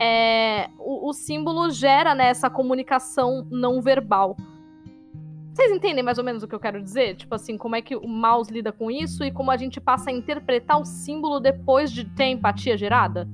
é, 0.00 0.70
o, 0.78 1.08
o, 1.08 1.12
símbolo 1.12 1.70
gera 1.70 2.14
né, 2.14 2.28
essa 2.28 2.50
comunicação 2.50 3.46
não 3.50 3.80
verbal. 3.80 4.36
Vocês 5.52 5.70
entendem 5.70 6.02
mais 6.02 6.18
ou 6.18 6.24
menos 6.24 6.42
o 6.42 6.48
que 6.48 6.54
eu 6.54 6.60
quero 6.60 6.82
dizer? 6.82 7.14
Tipo 7.14 7.34
assim, 7.36 7.56
como 7.56 7.76
é 7.76 7.82
que 7.82 7.94
o 7.94 8.08
mouse 8.08 8.52
lida 8.52 8.72
com 8.72 8.90
isso 8.90 9.24
e 9.24 9.30
como 9.30 9.52
a 9.52 9.56
gente 9.56 9.80
passa 9.80 10.10
a 10.10 10.12
interpretar 10.12 10.80
o 10.80 10.84
símbolo 10.84 11.38
depois 11.38 11.92
de 11.92 12.04
ter 12.04 12.26
empatia 12.26 12.76
gerada? 12.76 13.28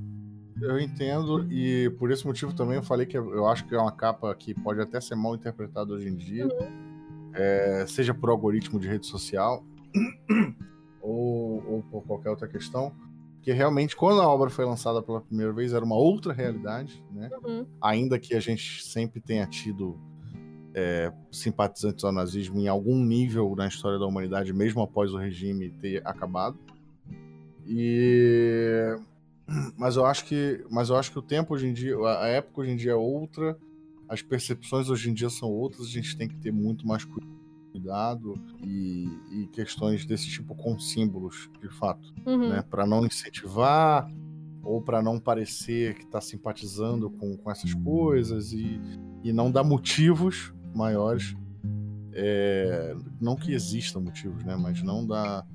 Eu 0.60 0.78
entendo, 0.78 1.50
e 1.50 1.88
por 1.98 2.10
esse 2.10 2.26
motivo 2.26 2.52
também 2.52 2.76
eu 2.76 2.82
falei 2.82 3.06
que 3.06 3.16
eu 3.16 3.46
acho 3.46 3.66
que 3.66 3.74
é 3.74 3.78
uma 3.78 3.90
capa 3.90 4.34
que 4.34 4.52
pode 4.52 4.78
até 4.78 5.00
ser 5.00 5.14
mal 5.14 5.34
interpretada 5.34 5.94
hoje 5.94 6.08
em 6.08 6.14
dia, 6.14 6.44
uhum. 6.44 7.30
é, 7.32 7.86
seja 7.88 8.12
por 8.12 8.28
algoritmo 8.28 8.78
de 8.78 8.86
rede 8.86 9.06
social 9.06 9.64
ou, 11.00 11.64
ou 11.66 11.82
por 11.90 12.02
qualquer 12.02 12.28
outra 12.28 12.46
questão. 12.46 12.92
Que 13.42 13.52
realmente, 13.52 13.96
quando 13.96 14.20
a 14.20 14.28
obra 14.28 14.50
foi 14.50 14.64
lançada 14.64 15.02
pela 15.02 15.20
primeira 15.20 15.52
vez, 15.52 15.72
era 15.72 15.84
uma 15.84 15.96
outra 15.96 16.32
realidade, 16.32 17.02
né? 17.10 17.30
Uhum. 17.42 17.66
Ainda 17.80 18.18
que 18.18 18.34
a 18.34 18.40
gente 18.40 18.84
sempre 18.84 19.20
tenha 19.20 19.46
tido 19.46 19.98
é, 20.74 21.12
simpatizantes 21.30 22.04
ao 22.04 22.12
nazismo 22.12 22.58
em 22.60 22.68
algum 22.68 23.02
nível 23.02 23.54
na 23.56 23.66
história 23.66 23.98
da 23.98 24.06
humanidade, 24.06 24.52
mesmo 24.52 24.82
após 24.82 25.12
o 25.12 25.16
regime 25.16 25.70
ter 25.70 26.06
acabado. 26.06 26.58
E 27.66 28.94
mas 29.76 29.96
eu 29.96 30.04
acho 30.04 30.26
que, 30.26 30.64
mas 30.70 30.90
eu 30.90 30.96
acho 30.96 31.10
que 31.10 31.18
o 31.18 31.22
tempo 31.22 31.54
hoje 31.54 31.66
em 31.66 31.72
dia, 31.72 31.96
a 31.96 32.26
época 32.28 32.60
hoje 32.60 32.70
em 32.70 32.76
dia 32.76 32.92
é 32.92 32.96
outra, 32.96 33.58
as 34.08 34.22
percepções 34.22 34.88
hoje 34.88 35.10
em 35.10 35.14
dia 35.14 35.30
são 35.30 35.50
outras, 35.50 35.86
a 35.86 35.90
gente 35.90 36.16
tem 36.16 36.28
que 36.28 36.36
ter 36.36 36.52
muito 36.52 36.86
mais 36.86 37.04
cuidado 37.04 37.39
e, 38.64 39.08
e 39.30 39.46
questões 39.48 40.04
desse 40.04 40.28
tipo 40.28 40.54
com 40.54 40.78
símbolos, 40.78 41.48
de 41.60 41.68
fato, 41.68 42.12
uhum. 42.26 42.48
né, 42.48 42.62
para 42.68 42.86
não 42.86 43.06
incentivar 43.06 44.10
ou 44.62 44.82
para 44.82 45.02
não 45.02 45.18
parecer 45.18 45.94
que 45.94 46.04
está 46.04 46.20
simpatizando 46.20 47.10
com, 47.10 47.36
com 47.36 47.50
essas 47.50 47.72
coisas 47.74 48.52
e, 48.52 48.80
e 49.22 49.32
não 49.32 49.50
dar 49.50 49.64
motivos 49.64 50.52
maiores, 50.74 51.34
é, 52.12 52.94
não 53.20 53.36
que 53.36 53.52
existam 53.52 54.00
motivos, 54.00 54.44
né, 54.44 54.56
mas 54.56 54.82
não 54.82 55.06
dá 55.06 55.46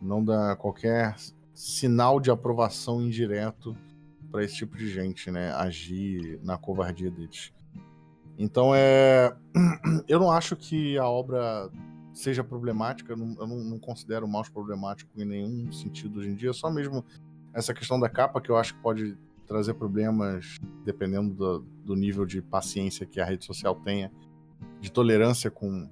não 0.00 0.24
dá 0.24 0.56
qualquer 0.56 1.14
sinal 1.54 2.18
de 2.18 2.30
aprovação 2.30 3.00
indireto 3.00 3.76
para 4.30 4.42
esse 4.42 4.56
tipo 4.56 4.76
de 4.76 4.88
gente, 4.88 5.30
né? 5.30 5.52
Agir 5.52 6.40
na 6.42 6.56
covardia 6.56 7.10
deles. 7.10 7.52
Então 8.38 8.74
é. 8.74 9.34
Eu 10.08 10.18
não 10.18 10.30
acho 10.30 10.56
que 10.56 10.98
a 10.98 11.08
obra 11.08 11.70
seja 12.12 12.44
problemática, 12.44 13.12
eu 13.12 13.16
não, 13.16 13.34
eu 13.40 13.46
não, 13.46 13.78
considero 13.78 14.26
o 14.26 14.28
mouse 14.28 14.50
problemático 14.50 15.10
em 15.18 15.24
nenhum 15.24 15.72
sentido 15.72 16.18
hoje 16.18 16.28
em 16.28 16.34
dia, 16.34 16.52
só 16.52 16.70
mesmo 16.70 17.02
essa 17.54 17.72
questão 17.72 17.98
da 17.98 18.08
capa 18.08 18.38
que 18.38 18.50
eu 18.50 18.56
acho 18.58 18.74
que 18.74 18.82
pode 18.82 19.16
trazer 19.46 19.74
problemas 19.74 20.56
dependendo 20.84 21.34
do, 21.34 21.60
do 21.84 21.94
nível 21.94 22.26
de 22.26 22.42
paciência 22.42 23.06
que 23.06 23.20
a 23.20 23.24
rede 23.24 23.44
social 23.44 23.74
tenha, 23.76 24.12
de 24.80 24.90
tolerância 24.90 25.50
com, 25.50 25.88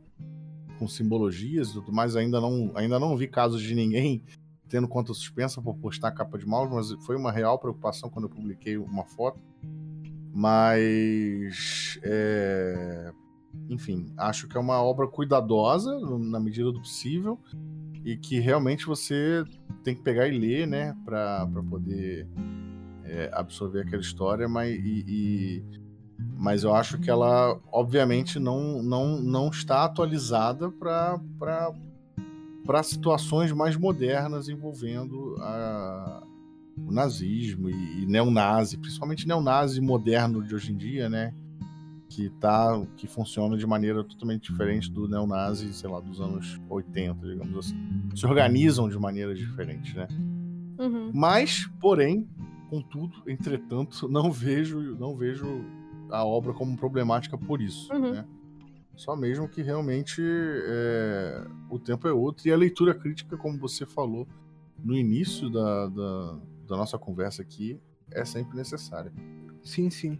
com 0.78 0.88
simbologias 0.88 1.70
e 1.70 1.72
tudo 1.74 1.92
mais. 1.92 2.16
Ainda 2.16 2.40
não, 2.40 2.70
ainda 2.74 2.98
não 2.98 3.16
vi 3.16 3.28
casos 3.28 3.62
de 3.62 3.74
ninguém 3.74 4.22
tendo 4.68 4.86
conta 4.86 5.12
suspensa 5.12 5.60
por 5.60 5.74
postar 5.76 6.12
capa 6.12 6.38
de 6.38 6.46
mouse, 6.46 6.72
mas 6.72 7.04
foi 7.04 7.16
uma 7.16 7.32
real 7.32 7.58
preocupação 7.58 8.08
quando 8.08 8.26
eu 8.26 8.30
publiquei 8.30 8.78
uma 8.78 9.04
foto. 9.04 9.40
Mas, 10.32 11.98
é... 12.02 13.12
enfim, 13.68 14.12
acho 14.16 14.48
que 14.48 14.56
é 14.56 14.60
uma 14.60 14.82
obra 14.82 15.06
cuidadosa 15.08 15.98
na 16.18 16.38
medida 16.38 16.70
do 16.70 16.80
possível 16.80 17.38
e 18.04 18.16
que 18.16 18.38
realmente 18.38 18.86
você 18.86 19.44
tem 19.82 19.94
que 19.94 20.02
pegar 20.02 20.28
e 20.28 20.38
ler, 20.38 20.66
né, 20.66 20.96
para 21.04 21.46
poder 21.68 22.26
é, 23.04 23.30
absorver 23.32 23.80
aquela 23.80 24.00
história, 24.00 24.48
mas, 24.48 24.74
e, 24.74 25.04
e, 25.06 25.64
mas 26.36 26.62
eu 26.64 26.74
acho 26.74 26.98
que 26.98 27.10
ela, 27.10 27.58
obviamente, 27.72 28.38
não, 28.38 28.82
não, 28.82 29.20
não 29.20 29.48
está 29.48 29.84
atualizada 29.84 30.70
para 30.70 31.20
situações 32.82 33.52
mais 33.52 33.76
modernas 33.76 34.48
envolvendo 34.48 35.36
a, 35.40 36.22
o 36.76 36.92
nazismo 36.92 37.68
e, 37.68 38.02
e 38.02 38.06
neonazi, 38.06 38.78
principalmente 38.78 39.26
neonazi 39.26 39.80
moderno 39.80 40.42
de 40.42 40.54
hoje 40.54 40.72
em 40.72 40.76
dia, 40.76 41.08
né? 41.08 41.34
Que, 42.08 42.28
tá, 42.28 42.84
que 42.96 43.06
funciona 43.06 43.56
de 43.56 43.66
maneira 43.66 44.02
totalmente 44.02 44.50
diferente 44.50 44.90
do 44.90 45.08
neonazi, 45.08 45.72
sei 45.72 45.88
lá, 45.88 46.00
dos 46.00 46.20
anos 46.20 46.60
80, 46.68 47.26
digamos 47.26 47.56
assim. 47.56 47.76
Se 48.16 48.26
organizam 48.26 48.88
de 48.88 48.98
maneiras 48.98 49.38
diferentes, 49.38 49.94
né? 49.94 50.08
Uhum. 50.78 51.12
Mas, 51.14 51.70
porém, 51.80 52.28
contudo, 52.68 53.22
entretanto, 53.28 54.08
não 54.10 54.32
vejo, 54.32 54.96
não 54.96 55.16
vejo 55.16 55.64
a 56.10 56.24
obra 56.24 56.52
como 56.52 56.76
problemática 56.76 57.38
por 57.38 57.60
isso, 57.60 57.92
uhum. 57.92 58.12
né? 58.12 58.24
Só 58.96 59.16
mesmo 59.16 59.48
que 59.48 59.62
realmente 59.62 60.20
é, 60.22 61.46
o 61.70 61.78
tempo 61.78 62.06
é 62.06 62.12
outro. 62.12 62.46
E 62.46 62.52
a 62.52 62.56
leitura 62.56 62.92
crítica, 62.92 63.34
como 63.34 63.58
você 63.58 63.86
falou 63.86 64.28
no 64.84 64.94
início 64.94 65.48
da, 65.48 65.86
da, 65.86 66.38
da 66.70 66.76
nossa 66.76 66.96
conversa 66.96 67.42
aqui, 67.42 67.80
é 68.10 68.24
sempre 68.24 68.56
necessária. 68.56 69.12
Sim, 69.62 69.90
sim. 69.90 70.18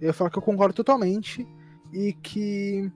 Eu 0.00 0.14
falo 0.14 0.30
que 0.30 0.38
eu 0.38 0.42
concordo 0.42 0.74
totalmente 0.74 1.46
e 1.92 2.12
que 2.12 2.90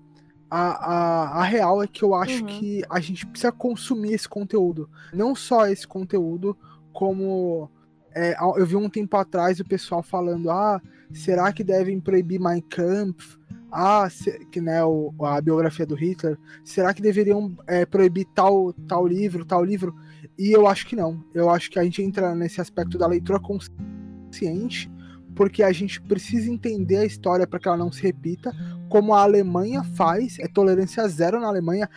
a, 0.48 0.60
a, 0.60 1.40
a 1.40 1.42
real 1.42 1.82
é 1.82 1.86
que 1.86 2.02
eu 2.02 2.14
acho 2.14 2.40
uhum. 2.40 2.46
que 2.46 2.82
a 2.88 3.00
gente 3.00 3.26
precisa 3.26 3.50
consumir 3.50 4.12
esse 4.12 4.28
conteúdo. 4.28 4.88
Não 5.12 5.34
só 5.34 5.66
esse 5.66 5.86
conteúdo, 5.86 6.56
como 6.92 7.68
é, 8.14 8.36
eu 8.56 8.64
vi 8.64 8.76
um 8.76 8.88
tempo 8.88 9.16
atrás 9.16 9.58
o 9.58 9.64
pessoal 9.64 10.02
falando: 10.02 10.50
ah, 10.50 10.80
será 11.12 11.52
que 11.52 11.64
devem 11.64 12.00
proibir 12.00 12.40
Mein 12.40 12.60
Kampf? 12.60 13.38
ah, 13.72 14.08
se, 14.10 14.30
que 14.46 14.60
né, 14.60 14.84
o, 14.84 15.14
a 15.22 15.40
biografia 15.40 15.86
do 15.86 15.94
Hitler, 15.94 16.38
será 16.62 16.92
que 16.92 17.00
deveriam 17.00 17.56
é, 17.66 17.86
proibir 17.86 18.26
tal, 18.34 18.74
tal 18.86 19.06
livro, 19.06 19.46
tal 19.46 19.64
livro? 19.64 19.96
E 20.42 20.50
eu 20.50 20.66
acho 20.66 20.88
que 20.88 20.96
não. 20.96 21.24
Eu 21.32 21.48
acho 21.48 21.70
que 21.70 21.78
a 21.78 21.84
gente 21.84 22.02
entra 22.02 22.34
nesse 22.34 22.60
aspecto 22.60 22.98
da 22.98 23.06
leitura 23.06 23.38
consciente, 23.38 24.90
porque 25.36 25.62
a 25.62 25.70
gente 25.70 26.02
precisa 26.02 26.50
entender 26.50 26.96
a 26.96 27.04
história 27.04 27.46
para 27.46 27.60
que 27.60 27.68
ela 27.68 27.76
não 27.76 27.92
se 27.92 28.02
repita, 28.02 28.52
como 28.88 29.14
a 29.14 29.22
Alemanha 29.22 29.84
faz, 29.84 30.40
é 30.40 30.48
tolerância 30.48 31.06
zero 31.06 31.38
na 31.38 31.46
Alemanha, 31.46 31.88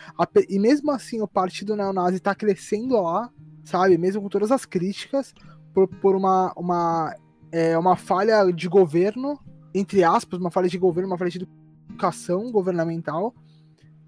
e 0.48 0.60
mesmo 0.60 0.92
assim 0.92 1.20
o 1.20 1.26
partido 1.26 1.74
neonazi 1.74 2.18
está 2.18 2.36
crescendo 2.36 3.02
lá, 3.02 3.28
sabe? 3.64 3.98
Mesmo 3.98 4.22
com 4.22 4.28
todas 4.28 4.52
as 4.52 4.64
críticas, 4.64 5.34
por, 5.74 5.88
por 5.88 6.14
uma, 6.14 6.52
uma, 6.56 7.16
é, 7.50 7.76
uma 7.76 7.96
falha 7.96 8.48
de 8.52 8.68
governo, 8.68 9.40
entre 9.74 10.04
aspas, 10.04 10.38
uma 10.38 10.52
falha 10.52 10.68
de 10.68 10.78
governo, 10.78 11.10
uma 11.10 11.18
falha 11.18 11.32
de 11.32 11.48
educação 11.90 12.52
governamental. 12.52 13.34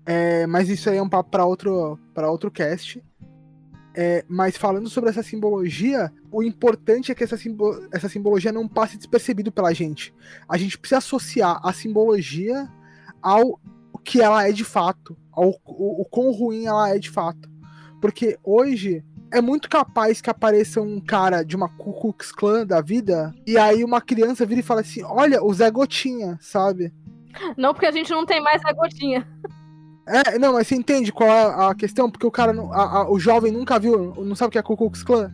É, 0.06 0.46
mas 0.46 0.68
isso 0.68 0.88
aí 0.88 0.96
é 0.96 1.02
um 1.02 1.08
papo 1.08 1.28
para 1.28 1.44
outro, 1.44 1.98
outro 2.16 2.52
cast. 2.52 3.02
É, 4.00 4.24
mas 4.28 4.56
falando 4.56 4.88
sobre 4.88 5.10
essa 5.10 5.24
simbologia, 5.24 6.12
o 6.30 6.40
importante 6.40 7.10
é 7.10 7.16
que 7.16 7.24
essa, 7.24 7.36
simbolo, 7.36 7.88
essa 7.92 8.08
simbologia 8.08 8.52
não 8.52 8.68
passe 8.68 8.96
despercebido 8.96 9.50
pela 9.50 9.74
gente. 9.74 10.14
A 10.48 10.56
gente 10.56 10.78
precisa 10.78 10.98
associar 10.98 11.58
a 11.64 11.72
simbologia 11.72 12.70
ao 13.20 13.58
que 14.04 14.22
ela 14.22 14.46
é 14.46 14.52
de 14.52 14.62
fato, 14.62 15.16
ao 15.32 15.48
o, 15.64 16.02
o 16.02 16.04
quão 16.04 16.30
ruim 16.30 16.66
ela 16.66 16.90
é 16.90 16.98
de 17.00 17.10
fato. 17.10 17.50
Porque 18.00 18.38
hoje 18.44 19.04
é 19.32 19.40
muito 19.40 19.68
capaz 19.68 20.20
que 20.20 20.30
apareça 20.30 20.80
um 20.80 21.00
cara 21.00 21.42
de 21.42 21.56
uma 21.56 21.68
Ku 21.68 21.92
Klux 21.92 22.30
Klan 22.30 22.64
da 22.64 22.80
vida 22.80 23.34
e 23.44 23.58
aí 23.58 23.82
uma 23.82 24.00
criança 24.00 24.46
vira 24.46 24.60
e 24.60 24.62
fala 24.62 24.82
assim: 24.82 25.02
Olha, 25.02 25.42
o 25.42 25.52
Zé 25.52 25.72
Gotinha, 25.72 26.38
sabe? 26.40 26.94
Não 27.56 27.74
porque 27.74 27.86
a 27.86 27.90
gente 27.90 28.12
não 28.12 28.24
tem 28.24 28.40
mais 28.40 28.64
a 28.64 28.72
gotinha. 28.72 29.26
É, 30.08 30.38
não, 30.38 30.54
mas 30.54 30.66
você 30.66 30.74
entende 30.74 31.12
qual 31.12 31.28
é 31.28 31.68
a 31.70 31.74
questão? 31.74 32.10
Porque 32.10 32.26
o 32.26 32.30
cara, 32.30 32.52
não- 32.52 32.72
a- 32.72 33.00
a- 33.02 33.10
o 33.10 33.18
jovem 33.18 33.52
nunca 33.52 33.78
viu, 33.78 34.14
não 34.24 34.34
sabe 34.34 34.48
o 34.48 34.52
que 34.52 34.58
é 34.58 34.62
Ku 34.62 34.76
Klux 34.76 35.02
Klan. 35.02 35.30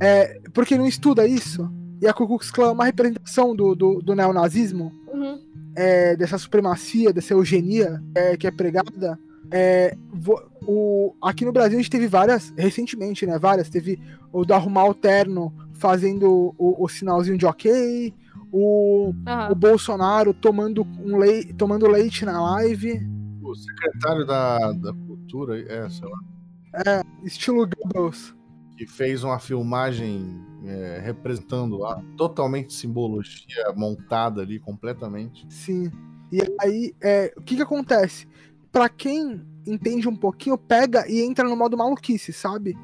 É, 0.00 0.40
porque 0.52 0.76
não 0.76 0.86
estuda 0.86 1.26
isso. 1.26 1.70
E 2.00 2.06
a 2.06 2.12
Ku 2.12 2.26
Klux 2.26 2.50
Klan 2.50 2.68
é 2.68 2.72
uma 2.72 2.84
representação 2.84 3.54
do, 3.54 3.74
do, 3.74 4.00
do 4.02 4.14
neonazismo, 4.14 4.92
Uhum. 5.12 5.38
é, 5.76 6.16
dessa 6.16 6.36
supremacia, 6.38 7.12
dessa 7.12 7.34
eugenia 7.34 8.02
é, 8.14 8.36
que 8.36 8.46
é 8.46 8.50
pregada. 8.50 9.18
É, 9.50 9.96
vo- 10.12 10.42
o, 10.66 11.14
aqui 11.22 11.44
no 11.44 11.52
Brasil 11.52 11.78
a 11.78 11.82
gente 11.82 11.90
teve 11.90 12.06
várias, 12.08 12.52
recentemente, 12.56 13.26
né? 13.26 13.38
Várias. 13.38 13.68
Teve 13.68 14.00
o 14.32 14.44
do 14.44 14.54
arrumar 14.54 14.86
o 14.86 14.94
terno 14.94 15.52
fazendo 15.74 16.54
o, 16.58 16.82
o 16.84 16.88
sinalzinho 16.88 17.36
de 17.36 17.44
ok, 17.46 18.14
o, 18.50 19.12
Aham. 19.26 19.52
o 19.52 19.54
Bolsonaro 19.54 20.32
tomando, 20.34 20.86
um 21.04 21.16
lei, 21.18 21.44
tomando 21.44 21.86
leite 21.86 22.24
na 22.24 22.40
live, 22.54 23.06
O 23.42 23.54
secretário 23.54 24.24
da, 24.26 24.72
da 24.72 24.92
cultura, 24.92 25.58
é, 25.60 25.88
sei 25.88 26.08
lá, 26.08 27.02
estilo 27.24 27.66
Goebbels. 27.66 28.34
que 28.76 28.86
fez 28.86 29.22
uma 29.24 29.38
filmagem 29.38 30.40
é, 30.64 31.00
representando 31.04 31.76
lá, 31.76 32.02
totalmente 32.16 32.72
simbologia 32.72 33.72
montada 33.76 34.40
ali, 34.42 34.58
completamente. 34.58 35.46
Sim. 35.50 35.90
E 36.32 36.40
aí, 36.60 36.94
é, 37.02 37.32
o 37.36 37.42
que 37.42 37.56
que 37.56 37.62
acontece? 37.62 38.26
Pra 38.70 38.88
quem 38.88 39.42
entende 39.66 40.08
um 40.08 40.16
pouquinho, 40.16 40.56
pega 40.56 41.04
e 41.08 41.20
entra 41.20 41.46
no 41.48 41.56
modo 41.56 41.76
maluquice, 41.76 42.32
sabe? 42.32 42.76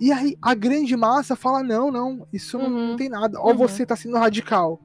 E 0.00 0.10
aí 0.10 0.36
a 0.40 0.54
grande 0.54 0.96
massa 0.96 1.36
fala: 1.36 1.62
não, 1.62 1.90
não, 1.90 2.26
isso 2.32 2.58
não, 2.58 2.66
Uhum. 2.66 2.88
não 2.90 2.96
tem 2.96 3.08
nada. 3.10 3.38
Ó, 3.38 3.50
Uhum. 3.50 3.56
você 3.58 3.84
tá 3.84 3.94
sendo 3.94 4.16
radical. 4.16 4.80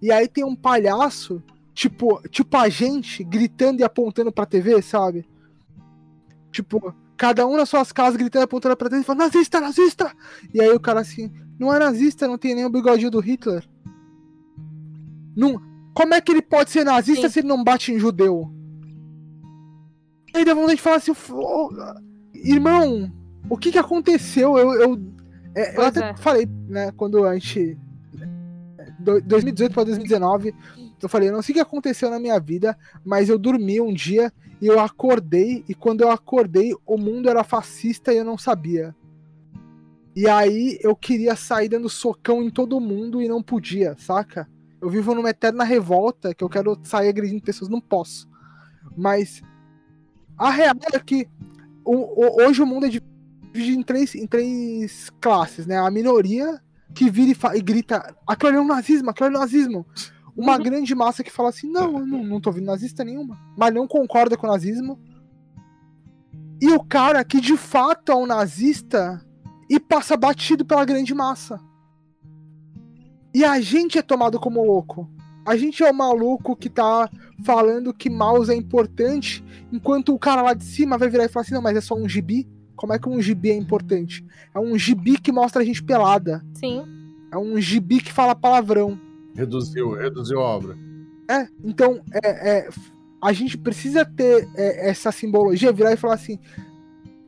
E 0.00 0.10
aí 0.12 0.26
tem 0.28 0.44
um 0.44 0.54
palhaço, 0.56 1.42
tipo, 1.74 2.22
tipo 2.28 2.56
a 2.56 2.68
gente, 2.68 3.22
gritando 3.24 3.80
e 3.80 3.84
apontando 3.84 4.32
pra 4.32 4.46
TV, 4.46 4.80
sabe? 4.80 5.28
Tipo, 6.50 6.94
cada 7.16 7.46
um 7.46 7.56
nas 7.56 7.68
suas 7.68 7.92
casas 7.92 8.16
gritando 8.16 8.42
e 8.42 8.44
apontando 8.44 8.76
pra 8.76 8.88
TV 8.88 9.02
e 9.02 9.04
falando, 9.04 9.20
nazista, 9.20 9.60
nazista! 9.60 10.12
E 10.52 10.60
aí 10.60 10.70
o 10.70 10.80
cara 10.80 11.00
assim, 11.00 11.30
não 11.58 11.74
é 11.74 11.78
nazista, 11.78 12.28
não 12.28 12.38
tem 12.38 12.54
nem 12.54 12.64
o 12.64 12.70
bigodinho 12.70 13.10
do 13.10 13.20
Hitler. 13.20 13.66
Não, 15.36 15.60
como 15.92 16.14
é 16.14 16.20
que 16.20 16.30
ele 16.30 16.42
pode 16.42 16.70
ser 16.70 16.84
nazista 16.84 17.28
Sim. 17.28 17.32
se 17.32 17.40
ele 17.40 17.48
não 17.48 17.62
bate 17.62 17.92
em 17.92 17.98
judeu? 17.98 18.50
E 20.32 20.38
aí 20.38 20.44
dá 20.44 20.54
vontade 20.54 20.76
de 20.76 20.82
falar 20.82 20.96
assim, 20.96 21.12
"Ô, 21.30 21.70
irmão, 22.34 23.12
o 23.48 23.56
que 23.56 23.72
que 23.72 23.78
aconteceu? 23.78 24.56
Eu, 24.56 24.72
eu, 24.74 25.02
é, 25.54 25.76
eu 25.76 25.82
até 25.82 26.10
é. 26.10 26.16
falei, 26.16 26.46
né, 26.68 26.92
quando 26.92 27.24
a 27.24 27.34
gente. 27.34 27.76
do- 28.98 29.20
2018 29.22 29.72
para 29.72 29.84
2019, 29.84 30.54
eu 31.00 31.08
falei, 31.08 31.30
não 31.30 31.42
sei 31.42 31.52
o 31.52 31.56
que 31.56 31.60
aconteceu 31.60 32.10
na 32.10 32.18
minha 32.18 32.38
vida, 32.40 32.76
mas 33.04 33.28
eu 33.28 33.38
dormi 33.38 33.80
um 33.80 33.92
dia 33.92 34.32
e 34.60 34.66
eu 34.66 34.80
acordei, 34.80 35.64
e 35.68 35.74
quando 35.74 36.00
eu 36.00 36.10
acordei, 36.10 36.74
o 36.86 36.96
mundo 36.96 37.28
era 37.28 37.44
fascista 37.44 38.12
e 38.12 38.18
eu 38.18 38.24
não 38.24 38.38
sabia. 38.38 38.94
E 40.16 40.28
aí 40.28 40.78
eu 40.80 40.94
queria 40.94 41.34
sair 41.34 41.68
dando 41.68 41.88
socão 41.88 42.42
em 42.42 42.48
todo 42.50 42.80
mundo 42.80 43.20
e 43.20 43.28
não 43.28 43.42
podia, 43.42 43.96
saca? 43.98 44.48
Eu 44.80 44.88
vivo 44.88 45.14
numa 45.14 45.30
eterna 45.30 45.64
revolta 45.64 46.34
que 46.34 46.44
eu 46.44 46.48
quero 46.48 46.78
sair 46.84 47.08
agredindo 47.08 47.42
pessoas, 47.42 47.68
não 47.68 47.80
posso. 47.80 48.28
Mas 48.96 49.42
a 50.38 50.50
real 50.50 50.74
é 50.92 50.98
que 51.00 51.26
o- 51.84 52.24
o- 52.24 52.42
hoje 52.44 52.62
o 52.62 52.66
mundo 52.66 52.86
é 52.86 52.88
dividido 52.88 53.80
em 53.80 53.82
três, 53.82 54.14
em 54.14 54.26
três 54.26 55.10
classes, 55.20 55.66
né? 55.66 55.78
A 55.78 55.90
minoria 55.90 56.60
que 56.94 57.10
vira 57.10 57.32
e, 57.54 57.58
e 57.58 57.62
grita: 57.62 58.14
aquilo 58.26 58.52
é 58.56 58.60
um 58.60 58.66
nazismo, 58.66 59.10
aquilo 59.10 59.28
é 59.28 59.30
um 59.30 59.40
nazismo. 59.40 59.86
Uma 60.36 60.58
grande 60.58 60.94
massa 60.94 61.22
que 61.22 61.30
fala 61.30 61.50
assim: 61.50 61.70
não, 61.70 61.98
eu 61.98 62.06
não, 62.06 62.24
não 62.24 62.40
tô 62.40 62.50
vendo 62.50 62.66
nazista 62.66 63.04
nenhuma, 63.04 63.38
mas 63.56 63.72
não 63.72 63.86
concorda 63.86 64.36
com 64.36 64.46
o 64.46 64.50
nazismo. 64.50 64.98
E 66.60 66.70
o 66.70 66.82
cara 66.82 67.24
que 67.24 67.40
de 67.40 67.56
fato 67.56 68.10
é 68.10 68.14
um 68.14 68.26
nazista 68.26 69.24
e 69.68 69.78
passa 69.78 70.16
batido 70.16 70.64
pela 70.64 70.84
grande 70.84 71.14
massa. 71.14 71.60
E 73.34 73.44
a 73.44 73.60
gente 73.60 73.98
é 73.98 74.02
tomado 74.02 74.38
como 74.38 74.64
louco. 74.64 75.10
A 75.46 75.56
gente 75.56 75.82
é 75.82 75.90
o 75.90 75.94
maluco 75.94 76.56
que 76.56 76.70
tá 76.70 77.10
falando 77.44 77.92
que 77.92 78.08
mouse 78.08 78.50
é 78.50 78.56
importante, 78.56 79.44
enquanto 79.70 80.14
o 80.14 80.18
cara 80.18 80.40
lá 80.40 80.54
de 80.54 80.64
cima 80.64 80.96
vai 80.96 81.08
virar 81.08 81.24
e 81.24 81.28
falar 81.28 81.42
assim: 81.42 81.54
não, 81.54 81.62
mas 81.62 81.76
é 81.76 81.80
só 81.80 81.94
um 81.94 82.08
gibi? 82.08 82.48
Como 82.76 82.92
é 82.92 82.98
que 82.98 83.08
um 83.08 83.20
gibi 83.20 83.50
é 83.50 83.56
importante? 83.56 84.24
É 84.54 84.58
um 84.58 84.76
gibi 84.78 85.18
que 85.18 85.30
mostra 85.30 85.62
a 85.62 85.64
gente 85.64 85.82
pelada. 85.82 86.44
Sim. 86.54 86.84
É 87.30 87.36
um 87.36 87.60
gibi 87.60 88.00
que 88.00 88.12
fala 88.12 88.34
palavrão. 88.34 88.98
Reduziu, 89.34 89.92
reduziu 89.92 90.40
a 90.40 90.44
obra. 90.44 90.76
É, 91.30 91.48
então 91.64 92.00
é, 92.22 92.50
é, 92.50 92.68
a 93.22 93.32
gente 93.32 93.56
precisa 93.56 94.04
ter 94.04 94.48
é, 94.54 94.90
essa 94.90 95.10
simbologia, 95.10 95.72
virar 95.72 95.92
e 95.92 95.96
falar 95.96 96.14
assim: 96.14 96.38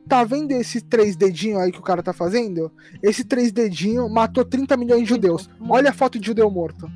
tá 0.07 0.23
vendo 0.23 0.51
esse 0.51 0.81
três 0.81 1.15
dedinhos 1.15 1.59
aí 1.59 1.71
que 1.71 1.79
o 1.79 1.83
cara 1.83 2.03
tá 2.03 2.13
fazendo? 2.13 2.71
Esse 3.01 3.23
três 3.23 3.51
dedinho 3.51 4.09
matou 4.09 4.45
30 4.45 4.77
milhões 4.77 5.03
de 5.03 5.09
judeus. 5.09 5.49
Olha 5.67 5.89
a 5.89 5.93
foto 5.93 6.19
de 6.19 6.27
judeu 6.27 6.49
morto. 6.49 6.89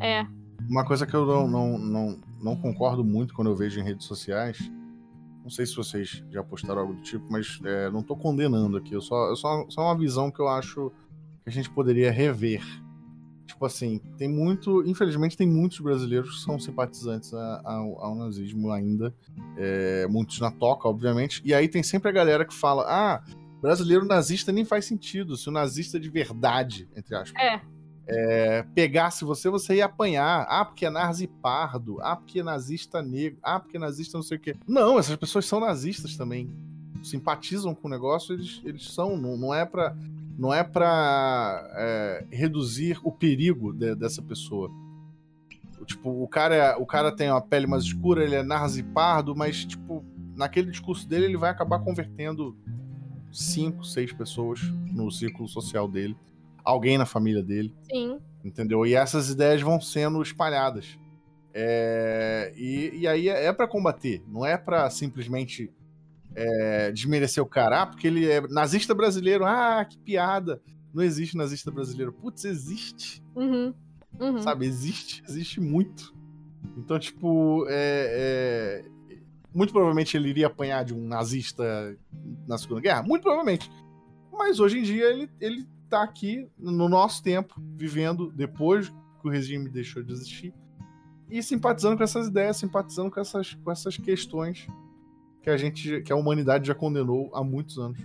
É. 0.00 0.26
Uma 0.68 0.84
coisa 0.84 1.06
que 1.06 1.14
eu 1.14 1.26
não, 1.26 1.48
não, 1.48 1.78
não, 1.78 2.18
não 2.40 2.56
concordo 2.56 3.04
muito 3.04 3.34
quando 3.34 3.50
eu 3.50 3.56
vejo 3.56 3.80
em 3.80 3.84
redes 3.84 4.06
sociais. 4.06 4.58
Não 5.42 5.50
sei 5.50 5.66
se 5.66 5.76
vocês 5.76 6.24
já 6.30 6.42
postaram 6.42 6.80
algo 6.80 6.94
do 6.94 7.02
tipo, 7.02 7.30
mas 7.30 7.60
é, 7.64 7.90
não 7.90 8.02
tô 8.02 8.16
condenando 8.16 8.78
aqui. 8.78 8.94
Eu 8.94 9.02
só, 9.02 9.28
eu 9.28 9.36
só, 9.36 9.66
só 9.68 9.82
uma 9.82 9.98
visão 9.98 10.30
que 10.30 10.40
eu 10.40 10.48
acho 10.48 10.90
que 11.42 11.50
a 11.50 11.52
gente 11.52 11.68
poderia 11.68 12.10
rever. 12.10 12.62
Tipo 13.46 13.66
assim, 13.66 14.00
tem 14.16 14.28
muito. 14.28 14.82
Infelizmente, 14.86 15.36
tem 15.36 15.46
muitos 15.46 15.78
brasileiros 15.80 16.36
que 16.36 16.42
são 16.44 16.58
simpatizantes 16.58 17.32
a- 17.34 17.60
ao, 17.64 18.02
ao 18.02 18.14
nazismo 18.14 18.70
ainda. 18.72 19.14
É, 19.56 20.06
muitos 20.08 20.40
na 20.40 20.50
toca, 20.50 20.88
obviamente. 20.88 21.42
E 21.44 21.52
aí 21.52 21.68
tem 21.68 21.82
sempre 21.82 22.08
a 22.08 22.12
galera 22.12 22.44
que 22.44 22.54
fala: 22.54 22.84
ah, 22.88 23.22
brasileiro 23.60 24.04
nazista 24.06 24.50
nem 24.50 24.64
faz 24.64 24.86
sentido. 24.86 25.36
Se 25.36 25.48
o 25.48 25.52
nazista 25.52 26.00
de 26.00 26.08
verdade, 26.08 26.88
entre 26.96 27.14
aspas 27.14 27.42
É. 27.42 27.60
é, 28.06 28.62
pegasse 28.74 29.24
você, 29.26 29.50
você 29.50 29.76
ia 29.76 29.84
apanhar. 29.84 30.46
Ah, 30.48 30.64
porque 30.64 30.86
é 30.86 30.90
nazi 30.90 31.26
pardo. 31.26 31.98
Ah, 32.00 32.16
porque 32.16 32.40
é 32.40 32.42
nazista 32.42 33.02
negro. 33.02 33.38
Ah, 33.42 33.60
porque 33.60 33.76
é 33.76 33.80
nazista 33.80 34.16
não 34.16 34.22
sei 34.22 34.38
o 34.38 34.40
quê. 34.40 34.56
Não, 34.66 34.98
essas 34.98 35.16
pessoas 35.16 35.44
são 35.44 35.60
nazistas 35.60 36.16
também. 36.16 36.50
Simpatizam 37.02 37.74
com 37.74 37.86
o 37.88 37.90
negócio, 37.90 38.32
eles, 38.34 38.62
eles 38.64 38.86
são. 38.90 39.16
Não, 39.18 39.36
não 39.36 39.54
é 39.54 39.66
pra, 39.66 39.94
não 40.38 40.52
é 40.52 40.62
pra 40.64 41.68
é, 41.74 42.26
reduzir 42.30 42.98
o 43.04 43.12
perigo 43.12 43.72
de- 43.72 43.94
dessa 43.94 44.20
pessoa. 44.22 44.70
Tipo, 45.86 46.22
o 46.22 46.26
cara, 46.28 46.76
o 46.78 46.86
cara 46.86 47.12
tem 47.14 47.30
uma 47.30 47.42
pele 47.42 47.66
mais 47.66 47.84
escura, 47.84 48.24
ele 48.24 48.34
é 48.34 48.42
nazi 48.42 48.82
pardo, 48.82 49.36
mas, 49.36 49.64
tipo, 49.64 50.02
naquele 50.34 50.70
discurso 50.70 51.06
dele, 51.08 51.26
ele 51.26 51.36
vai 51.36 51.50
acabar 51.50 51.78
convertendo 51.80 52.56
cinco, 53.30 53.84
seis 53.84 54.12
pessoas 54.12 54.60
no 54.92 55.10
círculo 55.10 55.46
social 55.48 55.86
dele. 55.86 56.16
Alguém 56.64 56.96
na 56.96 57.04
família 57.04 57.42
dele 57.42 57.74
Sim. 57.90 58.18
entendeu? 58.42 58.86
E 58.86 58.94
essas 58.94 59.28
ideias 59.28 59.60
vão 59.60 59.78
sendo 59.80 60.22
espalhadas. 60.22 60.98
É, 61.52 62.52
e, 62.56 63.00
e 63.00 63.06
aí 63.06 63.28
é, 63.28 63.44
é 63.46 63.52
para 63.52 63.68
combater, 63.68 64.22
não 64.26 64.44
é 64.44 64.56
para 64.56 64.88
simplesmente 64.90 65.70
é, 66.34 66.90
desmerecer 66.92 67.42
o 67.42 67.46
cara, 67.46 67.82
ah, 67.82 67.86
porque 67.86 68.06
ele 68.06 68.28
é 68.28 68.40
nazista 68.48 68.94
brasileiro, 68.94 69.44
ah, 69.44 69.84
que 69.84 69.98
piada. 69.98 70.60
Não 70.92 71.02
existe 71.02 71.36
nazista 71.36 71.70
brasileiro. 71.70 72.12
Putz, 72.12 72.44
existe, 72.44 73.22
Uhum. 73.34 73.74
Uhum. 74.20 74.42
sabe? 74.42 74.66
Existe, 74.66 75.22
existe 75.28 75.60
muito. 75.60 76.14
Então, 76.76 76.98
tipo, 76.98 77.66
é, 77.68 78.82
é, 78.82 79.18
muito 79.52 79.72
provavelmente 79.72 80.16
ele 80.16 80.28
iria 80.28 80.46
apanhar 80.46 80.84
de 80.84 80.94
um 80.94 81.06
nazista 81.06 81.96
na 82.46 82.58
Segunda 82.58 82.80
Guerra, 82.80 83.02
muito 83.02 83.22
provavelmente. 83.22 83.70
Mas 84.32 84.60
hoje 84.60 84.78
em 84.78 84.82
dia 84.82 85.06
ele, 85.06 85.30
ele 85.40 85.66
tá 85.88 86.02
aqui 86.02 86.48
no 86.58 86.88
nosso 86.88 87.22
tempo, 87.22 87.54
vivendo 87.76 88.32
depois 88.32 88.88
que 88.88 89.28
o 89.28 89.30
regime 89.30 89.68
deixou 89.68 90.02
de 90.02 90.12
existir 90.12 90.54
e 91.30 91.42
simpatizando 91.42 91.96
com 91.96 92.04
essas 92.04 92.28
ideias, 92.28 92.56
simpatizando 92.56 93.10
com 93.10 93.20
essas, 93.20 93.54
com 93.54 93.70
essas 93.70 93.96
questões 93.96 94.66
que 95.44 95.50
a 95.50 95.56
gente, 95.58 96.00
que 96.00 96.10
a 96.12 96.16
humanidade 96.16 96.66
já 96.66 96.74
condenou 96.74 97.30
há 97.34 97.44
muitos 97.44 97.78
anos. 97.78 97.98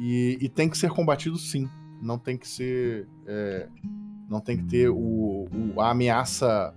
E, 0.00 0.36
e 0.40 0.48
tem 0.48 0.68
que 0.68 0.76
ser 0.76 0.90
combatido 0.90 1.38
sim. 1.38 1.68
Não 2.02 2.18
tem 2.18 2.36
que 2.36 2.46
ser. 2.46 3.06
é, 3.26 3.68
não 4.28 4.40
tem 4.40 4.56
que 4.58 4.64
ter 4.64 4.88
o, 4.90 4.96
o- 5.74 5.80
a 5.80 5.90
ameaça 5.92 6.74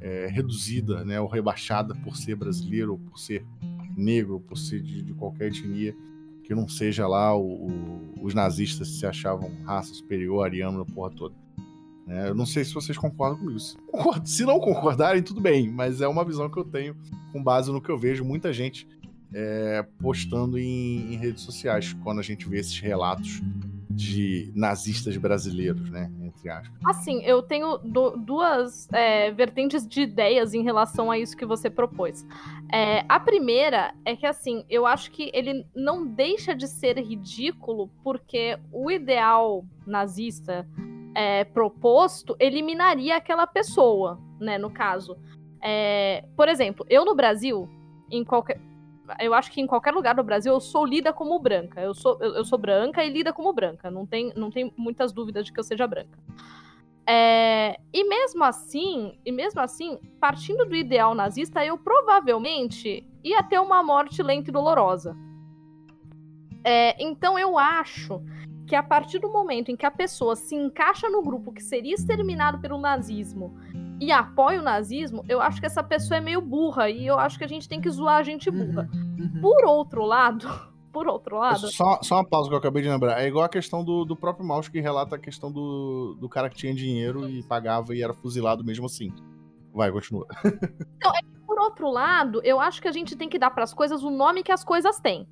é, 0.00 0.28
reduzida, 0.30 1.04
né, 1.04 1.20
ou 1.20 1.26
rebaixada 1.26 1.92
por 1.96 2.16
ser 2.16 2.36
brasileiro, 2.36 2.92
ou 2.92 2.98
por 2.98 3.18
ser 3.18 3.44
negro, 3.96 4.34
ou 4.34 4.40
por 4.40 4.56
ser 4.56 4.80
de, 4.80 5.02
de 5.02 5.12
qualquer 5.14 5.48
etnia, 5.48 5.94
que 6.44 6.54
não 6.54 6.68
seja 6.68 7.06
lá 7.08 7.36
o- 7.36 7.66
o- 7.66 8.14
os 8.22 8.32
nazistas 8.34 8.88
se 8.88 9.04
achavam 9.04 9.50
raça 9.64 9.92
superior, 9.92 10.44
ariano, 10.44 10.80
a 10.80 10.84
porra 10.86 11.10
toda. 11.10 11.34
Né? 12.06 12.28
eu 12.28 12.34
não 12.34 12.46
sei 12.46 12.64
se 12.64 12.74
vocês 12.74 12.96
concordam 12.96 13.38
com 13.38 13.50
isso. 13.50 13.76
Concordo. 13.90 14.28
Se 14.28 14.44
não 14.44 14.58
concordarem, 14.58 15.22
tudo 15.22 15.40
bem, 15.40 15.70
mas 15.70 16.00
é 16.00 16.08
uma 16.08 16.24
visão 16.24 16.48
que 16.50 16.58
eu 16.58 16.64
tenho 16.64 16.96
com 17.32 17.42
base 17.42 17.70
no 17.72 17.80
que 17.80 17.90
eu 17.90 17.98
vejo 17.98 18.24
muita 18.24 18.52
gente 18.52 18.86
é, 19.34 19.84
postando 20.00 20.58
em, 20.58 21.14
em 21.14 21.16
redes 21.16 21.42
sociais, 21.42 21.94
quando 22.02 22.18
a 22.18 22.22
gente 22.22 22.48
vê 22.48 22.58
esses 22.58 22.78
relatos 22.78 23.40
de 23.94 24.50
nazistas 24.54 25.16
brasileiros, 25.16 25.90
né? 25.90 26.10
Entre 26.20 26.48
aspas. 26.48 26.72
Assim, 26.84 27.22
eu 27.22 27.42
tenho 27.42 27.76
do, 27.78 28.16
duas 28.16 28.88
é, 28.92 29.30
vertentes 29.30 29.86
de 29.86 30.02
ideias 30.02 30.54
em 30.54 30.62
relação 30.62 31.10
a 31.10 31.18
isso 31.18 31.36
que 31.36 31.44
você 31.44 31.68
propôs. 31.68 32.26
É, 32.72 33.04
a 33.08 33.20
primeira 33.20 33.94
é 34.04 34.16
que, 34.16 34.26
assim, 34.26 34.64
eu 34.68 34.86
acho 34.86 35.10
que 35.10 35.30
ele 35.34 35.66
não 35.74 36.06
deixa 36.06 36.54
de 36.54 36.66
ser 36.66 36.98
ridículo 36.98 37.90
porque 38.02 38.58
o 38.72 38.90
ideal 38.90 39.64
nazista 39.86 40.66
é, 41.14 41.44
proposto 41.44 42.36
eliminaria 42.38 43.16
aquela 43.16 43.46
pessoa, 43.46 44.18
né? 44.40 44.58
No 44.58 44.70
caso. 44.70 45.16
É, 45.62 46.24
por 46.36 46.48
exemplo, 46.48 46.84
eu 46.90 47.04
no 47.04 47.14
Brasil, 47.14 47.68
em 48.10 48.24
qualquer 48.24 48.60
eu 49.18 49.34
acho 49.34 49.50
que 49.50 49.60
em 49.60 49.66
qualquer 49.66 49.92
lugar 49.92 50.14
do 50.14 50.22
Brasil 50.22 50.52
eu 50.52 50.60
sou 50.60 50.84
lida 50.84 51.12
como 51.12 51.38
branca. 51.38 51.80
Eu 51.80 51.94
sou, 51.94 52.16
eu, 52.20 52.34
eu 52.34 52.44
sou 52.44 52.58
branca 52.58 53.04
e 53.04 53.10
lida 53.10 53.32
como 53.32 53.52
branca. 53.52 53.90
Não 53.90 54.06
tem, 54.06 54.32
não 54.36 54.50
tem 54.50 54.72
muitas 54.76 55.12
dúvidas 55.12 55.44
de 55.44 55.52
que 55.52 55.58
eu 55.58 55.64
seja 55.64 55.86
branca. 55.86 56.18
É, 57.06 57.78
e 57.92 58.04
mesmo 58.04 58.44
assim, 58.44 59.18
e 59.24 59.32
mesmo 59.32 59.60
assim, 59.60 59.98
partindo 60.20 60.64
do 60.64 60.74
ideal 60.74 61.14
nazista, 61.14 61.64
eu 61.64 61.76
provavelmente 61.76 63.04
ia 63.24 63.42
ter 63.42 63.58
uma 63.58 63.82
morte 63.82 64.22
lenta 64.22 64.50
e 64.50 64.52
dolorosa. 64.52 65.16
É, 66.64 67.02
então 67.02 67.36
eu 67.36 67.58
acho 67.58 68.22
que 68.66 68.76
a 68.76 68.82
partir 68.82 69.18
do 69.18 69.28
momento 69.28 69.70
em 69.70 69.76
que 69.76 69.86
a 69.86 69.90
pessoa 69.90 70.36
se 70.36 70.54
encaixa 70.54 71.08
no 71.08 71.22
grupo 71.22 71.52
que 71.52 71.62
seria 71.62 71.94
exterminado 71.94 72.58
pelo 72.60 72.78
nazismo 72.78 73.56
e 74.00 74.10
apoia 74.10 74.60
o 74.60 74.64
nazismo, 74.64 75.24
eu 75.28 75.40
acho 75.40 75.60
que 75.60 75.66
essa 75.66 75.82
pessoa 75.82 76.18
é 76.18 76.20
meio 76.20 76.40
burra 76.40 76.88
e 76.88 77.06
eu 77.06 77.18
acho 77.18 77.38
que 77.38 77.44
a 77.44 77.48
gente 77.48 77.68
tem 77.68 77.80
que 77.80 77.90
zoar 77.90 78.18
a 78.18 78.22
gente 78.22 78.50
burra. 78.50 78.88
Uhum, 78.92 79.30
uhum. 79.34 79.40
Por 79.40 79.64
outro 79.64 80.04
lado, 80.04 80.48
por 80.92 81.06
outro 81.06 81.38
lado. 81.38 81.68
Só, 81.68 82.00
só 82.02 82.16
uma 82.16 82.24
pausa 82.24 82.48
que 82.48 82.54
eu 82.54 82.58
acabei 82.58 82.82
de 82.82 82.88
lembrar. 82.88 83.20
É 83.20 83.26
igual 83.26 83.44
a 83.44 83.48
questão 83.48 83.84
do, 83.84 84.04
do 84.04 84.16
próprio 84.16 84.46
Maus 84.46 84.68
que 84.68 84.80
relata 84.80 85.16
a 85.16 85.18
questão 85.18 85.50
do, 85.50 86.16
do 86.20 86.28
cara 86.28 86.48
que 86.48 86.56
tinha 86.56 86.74
dinheiro 86.74 87.28
e 87.28 87.42
pagava 87.42 87.94
e 87.94 88.02
era 88.02 88.14
fuzilado 88.14 88.64
mesmo 88.64 88.86
assim. 88.86 89.12
Vai, 89.72 89.90
continua. 89.90 90.26
Então, 90.96 91.10
é 91.16 91.32
por 91.46 91.60
outro 91.60 91.90
lado, 91.90 92.40
eu 92.44 92.60
acho 92.60 92.80
que 92.80 92.88
a 92.88 92.92
gente 92.92 93.16
tem 93.16 93.28
que 93.28 93.38
dar 93.38 93.50
para 93.50 93.64
as 93.64 93.74
coisas 93.74 94.02
o 94.02 94.10
nome 94.10 94.42
que 94.42 94.52
as 94.52 94.64
coisas 94.64 94.98
têm. 95.00 95.28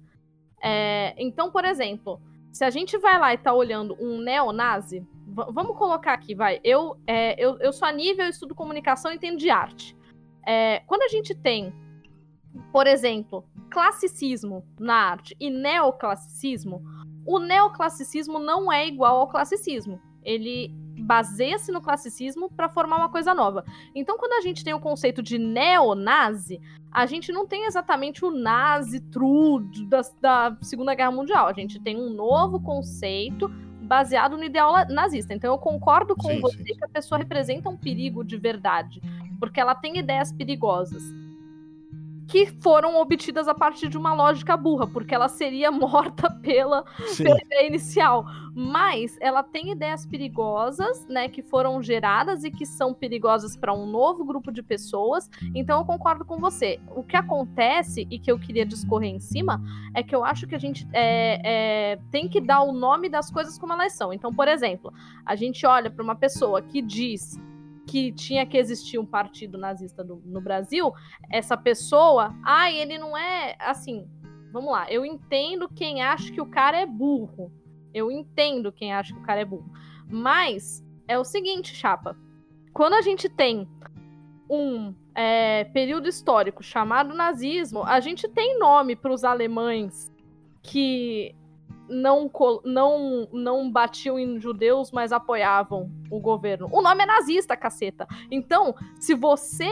É, 0.62 1.15
então, 1.16 1.51
por 1.51 1.65
exemplo, 1.65 2.20
se 2.52 2.64
a 2.64 2.70
gente 2.70 2.98
vai 2.98 3.18
lá 3.18 3.32
e 3.32 3.39
tá 3.39 3.52
olhando 3.52 3.97
um 4.01 4.18
neonazi, 4.18 5.06
vamos 5.27 5.77
colocar 5.77 6.12
aqui, 6.12 6.35
vai. 6.35 6.60
Eu, 6.64 6.97
é, 7.06 7.35
eu, 7.43 7.59
eu 7.60 7.72
sou 7.72 7.86
a 7.86 7.93
nível, 7.93 8.24
eu 8.24 8.31
estudo 8.31 8.55
comunicação 8.55 9.12
e 9.12 9.16
entendo 9.16 9.39
de 9.39 9.51
arte. 9.51 9.97
É, 10.47 10.81
quando 10.86 11.02
a 11.02 11.09
gente 11.09 11.35
tem, 11.35 11.72
por 12.72 12.86
exemplo, 12.86 13.44
classicismo 13.70 14.66
na 14.78 14.94
arte 14.94 15.36
e 15.39 15.48
neoclassicismo, 15.51 16.82
o 17.27 17.39
neoclassicismo 17.39 18.39
não 18.39 18.72
é 18.72 18.86
igual 18.86 19.18
ao 19.18 19.28
classicismo. 19.28 20.01
Ele 20.22 20.74
baseia-se 21.11 21.73
no 21.73 21.81
classicismo 21.81 22.49
para 22.49 22.69
formar 22.69 22.97
uma 22.97 23.09
coisa 23.09 23.35
nova. 23.35 23.65
Então, 23.97 24.16
quando 24.16 24.35
a 24.35 24.41
gente 24.41 24.62
tem 24.62 24.73
o 24.73 24.78
conceito 24.78 25.20
de 25.20 25.39
neonazi, 25.39 26.61
a 26.89 27.05
gente 27.05 27.32
não 27.32 27.49
tem 27.49 27.65
exatamente 27.65 28.24
o 28.24 28.31
nazi 28.31 29.01
true 29.01 29.69
da, 29.89 30.03
da 30.20 30.57
Segunda 30.62 30.95
Guerra 30.95 31.11
Mundial. 31.11 31.49
A 31.49 31.53
gente 31.53 31.81
tem 31.81 31.97
um 31.97 32.11
novo 32.11 32.61
conceito 32.61 33.49
baseado 33.82 34.37
no 34.37 34.45
ideal 34.45 34.87
nazista. 34.89 35.35
Então 35.35 35.53
eu 35.53 35.59
concordo 35.59 36.15
com 36.15 36.28
sim, 36.28 36.41
você 36.41 36.59
sim. 36.59 36.77
que 36.77 36.85
a 36.85 36.89
pessoa 36.89 37.19
representa 37.19 37.69
um 37.69 37.77
perigo 37.77 38.23
de 38.23 38.37
verdade, 38.37 39.03
porque 39.41 39.59
ela 39.59 39.74
tem 39.74 39.99
ideias 39.99 40.31
perigosas 40.31 41.03
que 42.31 42.47
foram 42.47 42.97
obtidas 43.01 43.48
a 43.48 43.55
partir 43.55 43.89
de 43.89 43.98
uma 43.98 44.15
lógica 44.15 44.57
burra, 44.57 44.86
porque 44.86 45.12
ela 45.12 45.28
seria 45.28 45.69
morta 45.73 46.31
pela, 46.31 46.85
pela 47.19 47.36
ideia 47.43 47.66
inicial. 47.66 48.24
Mas 48.55 49.16
ela 49.20 49.43
tem 49.43 49.73
ideias 49.73 50.07
perigosas, 50.07 51.07
né, 51.09 51.28
que 51.28 51.43
foram 51.43 51.82
geradas 51.82 52.44
e 52.44 52.51
que 52.51 52.65
são 52.65 52.94
perigosas 52.94 53.57
para 53.57 53.74
um 53.74 53.85
novo 53.85 54.24
grupo 54.24 54.52
de 54.52 54.62
pessoas. 54.62 55.28
Então 55.55 55.81
eu 55.81 55.85
concordo 55.85 56.24
com 56.24 56.39
você. 56.39 56.78
O 56.94 57.02
que 57.02 57.16
acontece 57.16 58.07
e 58.09 58.19
que 58.19 58.31
eu 58.31 58.39
queria 58.39 58.65
discorrer 58.65 59.11
em 59.11 59.20
cima 59.20 59.61
é 59.93 60.02
que 60.02 60.15
eu 60.15 60.24
acho 60.24 60.47
que 60.47 60.55
a 60.55 60.59
gente 60.59 60.86
é, 60.93 61.40
é, 61.93 61.97
tem 62.12 62.28
que 62.28 62.40
dar 62.40 62.62
o 62.62 62.73
nome 62.73 63.09
das 63.09 63.28
coisas 63.28 63.59
como 63.59 63.73
elas 63.73 63.93
são. 63.94 64.12
Então, 64.12 64.32
por 64.32 64.47
exemplo, 64.47 64.93
a 65.27 65.35
gente 65.35 65.66
olha 65.66 65.90
para 65.90 66.02
uma 66.02 66.15
pessoa 66.15 66.62
que 66.62 66.81
diz 66.81 67.40
que 67.86 68.12
tinha 68.12 68.47
que 68.47 68.57
existir 68.57 68.98
um 68.98 69.07
partido 69.07 69.59
nazista 69.59 70.05
do, 70.05 70.23
no 70.24 70.40
Brasil, 70.40 70.93
essa 71.31 71.57
pessoa, 71.57 72.35
ai, 72.44 72.78
ah, 72.78 72.82
ele 72.82 72.98
não 72.98 73.16
é 73.16 73.57
assim. 73.59 74.09
Vamos 74.52 74.73
lá, 74.73 74.90
eu 74.90 75.05
entendo 75.05 75.69
quem 75.69 76.02
acha 76.02 76.32
que 76.32 76.40
o 76.40 76.47
cara 76.47 76.81
é 76.81 76.86
burro. 76.86 77.52
Eu 77.93 78.11
entendo 78.11 78.73
quem 78.73 78.93
acha 78.93 79.12
que 79.12 79.20
o 79.20 79.24
cara 79.24 79.40
é 79.40 79.44
burro. 79.44 79.70
Mas 80.09 80.85
é 81.09 81.19
o 81.19 81.24
seguinte, 81.24 81.74
chapa. 81.74 82.16
Quando 82.73 82.94
a 82.94 83.01
gente 83.01 83.28
tem 83.28 83.69
um 84.48 84.94
é, 85.15 85.65
período 85.65 86.09
histórico 86.09 86.62
chamado 86.62 87.15
nazismo, 87.15 87.85
a 87.85 88.01
gente 88.01 88.28
tem 88.28 88.59
nome 88.59 88.97
para 88.97 89.12
os 89.12 89.24
alemães 89.24 90.11
que 90.62 91.35
não, 91.91 92.31
não, 92.65 93.29
não 93.33 93.71
batiam 93.71 94.19
em 94.19 94.41
judeus, 94.41 94.93
mas 94.93 95.12
apoiavam 95.12 95.91
o 96.11 96.21
governo. 96.21 96.69
O 96.73 96.81
nome 96.81 97.03
é 97.03 97.07
nazista, 97.07 97.57
caceta. 97.57 98.07
Então, 98.31 98.75
se 98.99 99.15
você. 99.15 99.69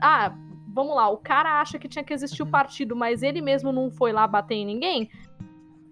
Ah, 0.00 0.34
vamos 0.66 0.96
lá, 0.96 1.08
o 1.08 1.18
cara 1.18 1.60
acha 1.60 1.78
que 1.78 1.88
tinha 1.88 2.04
que 2.04 2.14
existir 2.14 2.42
o 2.42 2.46
partido, 2.46 2.96
mas 2.96 3.22
ele 3.22 3.40
mesmo 3.40 3.72
não 3.72 3.90
foi 3.90 4.12
lá 4.12 4.26
bater 4.26 4.54
em 4.54 4.66
ninguém. 4.66 5.10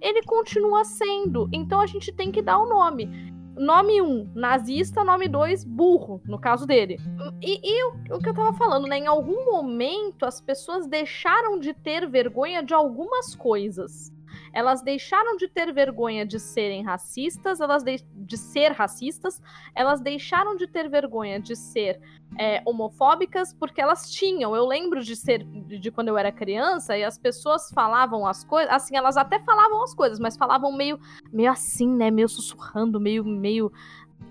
Ele 0.00 0.22
continua 0.22 0.84
sendo. 0.84 1.48
Então 1.52 1.80
a 1.80 1.86
gente 1.86 2.12
tem 2.12 2.30
que 2.30 2.42
dar 2.42 2.58
o 2.58 2.68
nome. 2.68 3.34
Nome 3.56 4.02
1, 4.02 4.04
um, 4.04 4.30
nazista. 4.34 5.02
Nome 5.02 5.28
2, 5.28 5.64
burro, 5.64 6.20
no 6.26 6.38
caso 6.38 6.66
dele. 6.66 6.98
E, 7.42 7.60
e 7.62 7.84
o, 7.84 8.16
o, 8.16 8.18
que 8.18 8.28
eu 8.28 8.34
tava 8.34 8.52
falando, 8.52 8.86
né? 8.86 8.98
Em 8.98 9.06
algum 9.06 9.44
momento 9.50 10.24
as 10.24 10.40
pessoas 10.40 10.86
deixaram 10.86 11.58
de 11.58 11.72
ter 11.72 12.08
vergonha 12.08 12.62
de 12.62 12.74
algumas 12.74 13.34
coisas. 13.34 14.12
Elas 14.56 14.80
deixaram 14.80 15.36
de 15.36 15.48
ter 15.48 15.70
vergonha 15.70 16.24
de 16.24 16.40
serem 16.40 16.82
racistas, 16.82 17.60
elas 17.60 17.82
de, 17.82 18.02
de 18.14 18.38
ser 18.38 18.72
racistas, 18.72 19.38
elas 19.74 20.00
deixaram 20.00 20.56
de 20.56 20.66
ter 20.66 20.88
vergonha 20.88 21.38
de 21.38 21.54
ser 21.54 22.00
é, 22.38 22.62
homofóbicas, 22.64 23.52
porque 23.52 23.82
elas 23.82 24.10
tinham. 24.10 24.56
Eu 24.56 24.66
lembro 24.66 25.04
de 25.04 25.14
ser 25.14 25.44
de, 25.44 25.90
quando 25.90 26.08
eu 26.08 26.16
era 26.16 26.32
criança 26.32 26.96
e 26.96 27.04
as 27.04 27.18
pessoas 27.18 27.70
falavam 27.70 28.26
as 28.26 28.44
coisas, 28.44 28.72
assim, 28.72 28.96
elas 28.96 29.18
até 29.18 29.38
falavam 29.40 29.82
as 29.82 29.94
coisas, 29.94 30.18
mas 30.18 30.38
falavam 30.38 30.72
meio, 30.72 30.98
meio 31.30 31.50
assim, 31.50 31.88
né? 31.94 32.10
Meio 32.10 32.28
sussurrando, 32.28 32.98
meio, 32.98 33.22
meio 33.22 33.70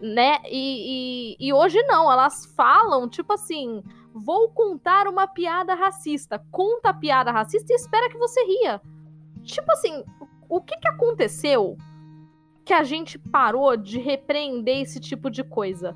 né? 0.02 0.40
E, 0.50 1.36
e, 1.40 1.48
e, 1.48 1.54
hoje 1.54 1.80
não, 1.84 2.12
elas 2.12 2.48
falam, 2.56 3.08
tipo 3.08 3.32
assim, 3.32 3.84
vou 4.12 4.50
contar 4.50 5.08
uma 5.08 5.28
piada 5.28 5.76
racista. 5.76 6.44
Conta 6.52 6.90
a 6.90 6.94
piada 6.96 7.32
racista 7.32 7.72
e 7.72 7.76
espera 7.76 8.10
que 8.10 8.18
você 8.18 8.44
ria. 8.44 8.82
Tipo 9.46 9.72
assim, 9.72 10.04
o 10.50 10.60
que 10.62 10.78
que 10.78 10.88
aconteceu 10.88 11.78
que 12.64 12.74
a 12.74 12.84
gente 12.84 13.18
parou 13.18 13.78
de 13.78 14.00
repreender 14.00 14.82
esse 14.82 15.00
tipo 15.00 15.30
de 15.30 15.44
coisa? 15.44 15.96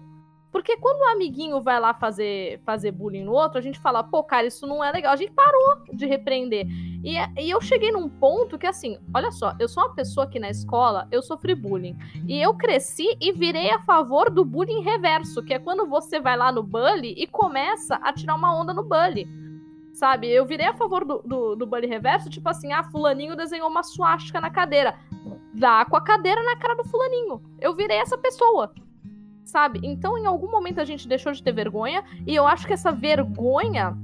Porque 0.51 0.77
quando 0.77 1.01
o 1.01 1.03
um 1.03 1.07
amiguinho 1.09 1.61
vai 1.61 1.79
lá 1.79 1.93
fazer, 1.93 2.59
fazer 2.65 2.91
bullying 2.91 3.23
no 3.23 3.33
outro, 3.33 3.59
a 3.59 3.61
gente 3.61 3.79
fala, 3.79 4.03
pô, 4.03 4.23
cara, 4.23 4.47
isso 4.47 4.65
não 4.65 4.83
é 4.83 4.91
legal. 4.91 5.13
A 5.13 5.15
gente 5.15 5.31
parou 5.31 5.83
de 5.93 6.07
repreender. 6.07 6.65
E, 7.03 7.15
e 7.39 7.49
eu 7.49 7.61
cheguei 7.61 7.91
num 7.91 8.09
ponto 8.09 8.57
que, 8.57 8.65
assim, 8.65 8.97
olha 9.13 9.31
só, 9.31 9.53
eu 9.59 9.67
sou 9.67 9.83
uma 9.83 9.93
pessoa 9.93 10.27
que 10.27 10.39
na 10.39 10.49
escola 10.49 11.07
eu 11.11 11.21
sofri 11.21 11.53
bullying. 11.53 11.95
E 12.27 12.41
eu 12.41 12.55
cresci 12.55 13.15
e 13.21 13.31
virei 13.31 13.69
a 13.69 13.79
favor 13.83 14.31
do 14.31 14.43
bullying 14.43 14.81
reverso, 14.81 15.43
que 15.43 15.53
é 15.53 15.59
quando 15.59 15.85
você 15.85 16.19
vai 16.19 16.35
lá 16.35 16.51
no 16.51 16.63
bully 16.63 17.13
e 17.15 17.27
começa 17.27 17.95
a 17.97 18.11
tirar 18.11 18.33
uma 18.33 18.55
onda 18.59 18.73
no 18.73 18.83
bully. 18.83 19.27
Sabe? 19.99 20.29
Eu 20.29 20.45
virei 20.45 20.65
a 20.65 20.73
favor 20.73 21.03
do, 21.03 21.21
do, 21.25 21.55
do 21.57 21.67
bully 21.67 21.85
reverso, 21.85 22.29
tipo 22.29 22.47
assim, 22.47 22.71
ah, 22.71 22.85
fulaninho 22.85 23.35
desenhou 23.35 23.67
uma 23.67 23.83
suástica 23.83 24.39
na 24.39 24.49
cadeira. 24.49 24.97
Dá 25.53 25.83
com 25.83 25.97
a 25.97 26.01
cadeira 26.01 26.41
na 26.41 26.55
cara 26.55 26.73
do 26.73 26.85
fulaninho. 26.85 27.41
Eu 27.59 27.75
virei 27.75 27.97
essa 27.97 28.17
pessoa. 28.17 28.73
Sabe? 29.43 29.81
Então, 29.83 30.17
em 30.17 30.25
algum 30.25 30.49
momento 30.49 30.79
a 30.79 30.85
gente 30.85 31.05
deixou 31.05 31.33
de 31.33 31.43
ter 31.43 31.51
vergonha, 31.51 32.01
e 32.25 32.33
eu 32.33 32.47
acho 32.47 32.65
que 32.65 32.71
essa 32.71 32.93
vergonha 32.93 33.97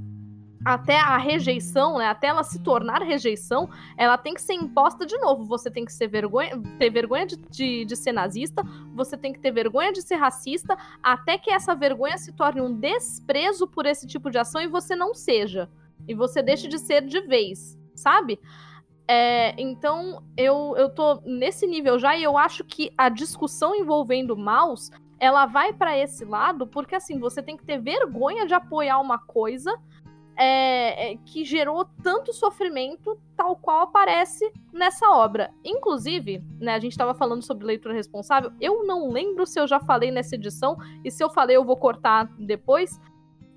até 0.62 1.00
a 1.00 1.16
rejeição, 1.16 1.96
né, 1.96 2.08
até 2.08 2.26
ela 2.26 2.42
se 2.42 2.58
tornar 2.58 3.00
rejeição, 3.00 3.70
ela 3.96 4.18
tem 4.18 4.34
que 4.34 4.42
ser 4.42 4.52
imposta 4.52 5.06
de 5.06 5.16
novo. 5.16 5.44
Você 5.44 5.70
tem 5.70 5.86
que 5.86 5.92
ser 5.94 6.08
vergonha, 6.08 6.60
ter 6.78 6.90
vergonha 6.90 7.24
de, 7.24 7.36
de, 7.36 7.84
de, 7.86 7.96
ser 7.96 8.12
nazista, 8.12 8.62
você 8.94 9.16
tem 9.16 9.32
que 9.32 9.38
ter 9.38 9.50
vergonha 9.50 9.94
de 9.94 10.02
ser 10.02 10.16
racista, 10.16 10.76
até 11.02 11.38
que 11.38 11.50
essa 11.50 11.74
vergonha 11.74 12.18
se 12.18 12.32
torne 12.32 12.60
um 12.60 12.78
desprezo 12.78 13.66
por 13.66 13.86
esse 13.86 14.06
tipo 14.06 14.30
de 14.30 14.36
ação 14.36 14.60
e 14.60 14.66
você 14.66 14.94
não 14.94 15.14
seja. 15.14 15.70
E 16.06 16.14
você 16.14 16.42
deixe 16.42 16.68
de 16.68 16.78
ser 16.78 17.02
de 17.02 17.20
vez, 17.22 17.78
sabe? 17.94 18.40
É, 19.08 19.54
então, 19.60 20.22
eu, 20.36 20.74
eu 20.76 20.88
tô 20.90 21.20
nesse 21.24 21.66
nível 21.66 21.98
já 21.98 22.16
e 22.16 22.22
eu 22.22 22.36
acho 22.36 22.64
que 22.64 22.92
a 22.98 23.08
discussão 23.08 23.74
envolvendo 23.74 24.36
maus, 24.36 24.90
ela 25.18 25.46
vai 25.46 25.72
para 25.72 25.96
esse 25.96 26.24
lado, 26.24 26.66
porque 26.66 26.94
assim, 26.94 27.18
você 27.18 27.42
tem 27.42 27.56
que 27.56 27.64
ter 27.64 27.80
vergonha 27.80 28.46
de 28.46 28.54
apoiar 28.54 28.98
uma 28.98 29.18
coisa 29.18 29.72
é, 30.36 31.12
é, 31.12 31.16
que 31.24 31.44
gerou 31.44 31.86
tanto 32.02 32.32
sofrimento, 32.32 33.18
tal 33.34 33.56
qual 33.56 33.82
aparece 33.82 34.52
nessa 34.72 35.08
obra. 35.08 35.50
Inclusive, 35.64 36.44
né, 36.60 36.74
a 36.74 36.78
gente 36.78 36.92
estava 36.92 37.14
falando 37.14 37.42
sobre 37.42 37.64
leitura 37.64 37.94
responsável. 37.94 38.52
Eu 38.60 38.84
não 38.84 39.08
lembro 39.08 39.46
se 39.46 39.58
eu 39.58 39.66
já 39.66 39.80
falei 39.80 40.10
nessa 40.10 40.34
edição, 40.34 40.76
e 41.02 41.10
se 41.10 41.24
eu 41.24 41.30
falei, 41.30 41.56
eu 41.56 41.64
vou 41.64 41.76
cortar 41.76 42.28
depois. 42.38 43.00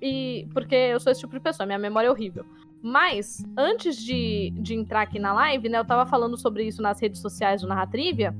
E 0.00 0.48
porque 0.52 0.74
eu 0.74 1.00
sou 1.00 1.12
esse 1.12 1.20
tipo 1.20 1.34
de 1.34 1.40
pessoa, 1.40 1.66
minha 1.66 1.78
memória 1.78 2.08
é 2.08 2.10
horrível. 2.10 2.44
Mas, 2.82 3.44
antes 3.56 3.96
de, 3.96 4.50
de 4.56 4.74
entrar 4.74 5.02
aqui 5.02 5.18
na 5.18 5.32
live, 5.34 5.68
né, 5.68 5.78
eu 5.78 5.84
tava 5.84 6.06
falando 6.06 6.36
sobre 6.38 6.64
isso 6.64 6.80
nas 6.80 7.00
redes 7.00 7.20
sociais 7.20 7.60
do 7.60 7.68
Narratrivia. 7.68 8.34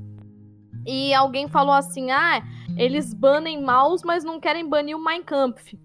E 0.85 1.13
alguém 1.13 1.47
falou 1.47 1.73
assim: 1.73 2.09
ah, 2.11 2.43
eles 2.75 3.13
banem 3.13 3.61
Maus, 3.61 4.01
mas 4.03 4.23
não 4.23 4.39
querem 4.39 4.67
banir 4.67 4.97
o 4.97 5.03
Mein 5.03 5.23
Kampf. 5.23 5.77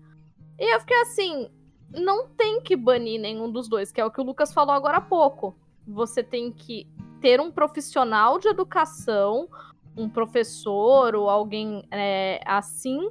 E 0.58 0.74
eu 0.74 0.80
fiquei 0.80 1.00
assim: 1.02 1.50
não 1.92 2.28
tem 2.28 2.60
que 2.60 2.74
banir 2.74 3.20
nenhum 3.20 3.50
dos 3.50 3.68
dois, 3.68 3.92
que 3.92 4.00
é 4.00 4.04
o 4.04 4.10
que 4.10 4.20
o 4.20 4.24
Lucas 4.24 4.52
falou 4.52 4.74
agora 4.74 4.98
há 4.98 5.02
pouco. 5.02 5.54
Você 5.86 6.22
tem 6.22 6.50
que 6.50 6.86
ter 7.20 7.40
um 7.40 7.50
profissional 7.50 8.38
de 8.38 8.48
educação, 8.48 9.48
um 9.96 10.08
professor 10.08 11.14
ou 11.14 11.28
alguém 11.28 11.84
é, 11.90 12.40
assim, 12.46 13.10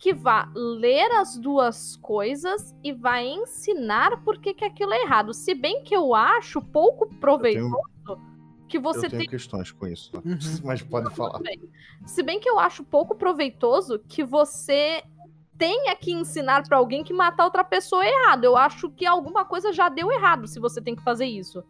que 0.00 0.14
vá 0.14 0.50
ler 0.54 1.12
as 1.12 1.36
duas 1.36 1.94
coisas 1.96 2.74
e 2.82 2.90
vai 2.90 3.28
ensinar 3.28 4.24
por 4.24 4.38
que, 4.38 4.54
que 4.54 4.64
aquilo 4.64 4.94
é 4.94 5.02
errado. 5.02 5.34
Se 5.34 5.54
bem 5.54 5.84
que 5.84 5.94
eu 5.94 6.14
acho 6.14 6.62
pouco 6.62 7.06
proveitoso 7.16 8.18
que 8.66 8.78
você 8.78 9.06
eu 9.06 9.10
tenho 9.10 9.22
tem. 9.22 9.28
questões 9.28 9.70
com 9.70 9.86
isso, 9.86 10.10
uhum. 10.24 10.38
mas 10.64 10.80
pode 10.80 11.14
falar. 11.14 11.40
Se 12.06 12.22
bem 12.22 12.40
que 12.40 12.48
eu 12.48 12.58
acho 12.58 12.82
pouco 12.82 13.14
proveitoso 13.14 13.98
que 14.08 14.24
você 14.24 15.02
tenha 15.58 15.94
que 15.94 16.12
ensinar 16.12 16.66
para 16.66 16.78
alguém 16.78 17.04
que 17.04 17.12
matar 17.12 17.44
outra 17.44 17.62
pessoa 17.62 18.02
é 18.02 18.08
errado. 18.08 18.44
Eu 18.44 18.56
acho 18.56 18.88
que 18.90 19.04
alguma 19.04 19.44
coisa 19.44 19.70
já 19.70 19.90
deu 19.90 20.10
errado 20.10 20.46
se 20.46 20.58
você 20.58 20.80
tem 20.80 20.96
que 20.96 21.02
fazer 21.02 21.26
isso. 21.26 21.62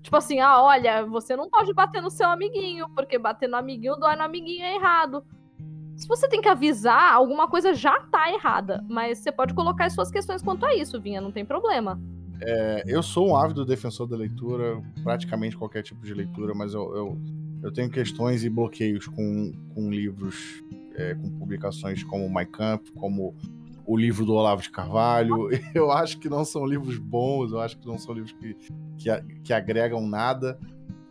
Tipo 0.00 0.16
assim, 0.16 0.40
ah, 0.40 0.62
olha, 0.62 1.04
você 1.04 1.36
não 1.36 1.50
pode 1.50 1.74
bater 1.74 2.00
no 2.00 2.10
seu 2.10 2.26
amiguinho, 2.30 2.88
porque 2.94 3.18
bater 3.18 3.46
no 3.46 3.56
amiguinho 3.56 3.96
dói 3.96 4.16
no 4.16 4.22
amiguinho 4.22 4.64
é 4.64 4.76
errado. 4.76 5.22
Se 5.98 6.06
você 6.06 6.28
tem 6.28 6.40
que 6.40 6.48
avisar, 6.48 7.12
alguma 7.12 7.48
coisa 7.48 7.74
já 7.74 8.00
tá 8.02 8.32
errada. 8.32 8.84
Mas 8.88 9.18
você 9.18 9.32
pode 9.32 9.52
colocar 9.52 9.86
as 9.86 9.92
suas 9.92 10.12
questões 10.12 10.40
quanto 10.40 10.64
a 10.64 10.72
isso, 10.72 11.00
Vinha, 11.00 11.20
não 11.20 11.32
tem 11.32 11.44
problema. 11.44 12.00
É, 12.40 12.84
eu 12.86 13.02
sou 13.02 13.30
um 13.30 13.36
ávido 13.36 13.66
defensor 13.66 14.06
da 14.06 14.16
leitura, 14.16 14.80
praticamente 15.02 15.56
qualquer 15.56 15.82
tipo 15.82 16.00
de 16.06 16.14
leitura, 16.14 16.54
mas 16.54 16.72
eu, 16.72 16.94
eu, 16.94 17.18
eu 17.64 17.72
tenho 17.72 17.90
questões 17.90 18.44
e 18.44 18.48
bloqueios 18.48 19.08
com, 19.08 19.52
com 19.74 19.90
livros, 19.90 20.62
é, 20.94 21.16
com 21.16 21.36
publicações 21.36 22.04
como 22.04 22.32
My 22.32 22.46
Camp, 22.46 22.86
como 22.94 23.34
o 23.84 23.96
livro 23.96 24.24
do 24.24 24.34
Olavo 24.34 24.62
de 24.62 24.70
Carvalho. 24.70 25.48
Eu 25.74 25.90
acho 25.90 26.18
que 26.18 26.28
não 26.28 26.44
são 26.44 26.64
livros 26.64 26.96
bons, 26.96 27.50
eu 27.50 27.60
acho 27.60 27.76
que 27.76 27.86
não 27.86 27.98
são 27.98 28.14
livros 28.14 28.32
que, 28.32 28.54
que, 28.98 29.10
que 29.42 29.52
agregam 29.52 30.06
nada. 30.06 30.58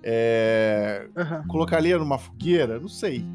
É, 0.02 1.10
uhum. 1.18 1.48
Colocaria 1.48 1.98
numa 1.98 2.18
fogueira? 2.18 2.80
Não 2.80 2.88
sei. 2.88 3.26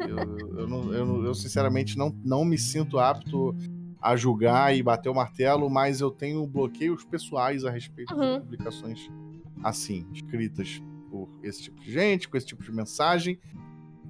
Eu, 0.00 0.18
eu, 0.18 0.68
eu, 0.68 0.92
eu, 0.92 1.24
eu, 1.26 1.34
sinceramente 1.34 1.96
não, 1.96 2.14
não 2.24 2.44
me 2.44 2.58
sinto 2.58 2.98
apto 2.98 3.54
a 4.00 4.16
julgar 4.16 4.76
e 4.76 4.82
bater 4.82 5.08
o 5.08 5.14
martelo, 5.14 5.68
mas 5.68 6.00
eu 6.00 6.10
tenho 6.10 6.46
bloqueios 6.46 7.04
pessoais 7.04 7.64
a 7.64 7.70
respeito 7.70 8.14
uhum. 8.14 8.34
de 8.34 8.40
publicações 8.40 9.10
assim, 9.62 10.06
escritas 10.12 10.80
por 11.10 11.28
esse 11.42 11.62
tipo 11.62 11.80
de 11.80 11.90
gente, 11.90 12.28
com 12.28 12.36
esse 12.36 12.46
tipo 12.46 12.62
de 12.62 12.72
mensagem. 12.72 13.38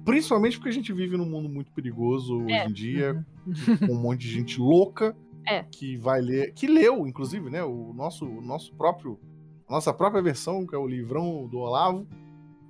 Principalmente 0.05 0.57
porque 0.57 0.69
a 0.69 0.73
gente 0.73 0.93
vive 0.93 1.17
num 1.17 1.25
mundo 1.25 1.49
muito 1.49 1.71
perigoso 1.71 2.41
é. 2.41 2.43
hoje 2.43 2.69
em 2.69 2.73
dia, 2.73 3.25
uhum. 3.45 3.87
com 3.87 3.93
um 3.93 3.99
monte 3.99 4.21
de 4.21 4.29
gente 4.29 4.59
louca 4.59 5.15
é. 5.45 5.63
que 5.63 5.97
vai 5.97 6.21
ler, 6.21 6.53
que 6.53 6.67
leu, 6.67 7.07
inclusive, 7.07 7.49
né, 7.49 7.63
o 7.63 7.93
nosso, 7.93 8.25
o 8.25 8.41
nosso 8.41 8.73
próprio, 8.75 9.19
a 9.67 9.73
nossa 9.73 9.93
própria 9.93 10.21
versão, 10.21 10.65
que 10.65 10.75
é 10.75 10.77
o 10.77 10.87
livrão 10.87 11.47
do 11.47 11.57
Olavo, 11.57 12.07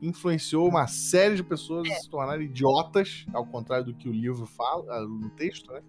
influenciou 0.01 0.67
uma 0.67 0.87
série 0.87 1.35
de 1.35 1.43
pessoas 1.43 1.87
é. 1.87 1.93
a 1.93 1.95
se 1.95 2.09
tornarem 2.09 2.45
idiotas, 2.45 3.25
ao 3.33 3.45
contrário 3.45 3.85
do 3.85 3.93
que 3.93 4.07
o 4.07 4.11
livro 4.11 4.45
fala, 4.45 5.07
no 5.07 5.29
texto, 5.31 5.71
né? 5.71 5.81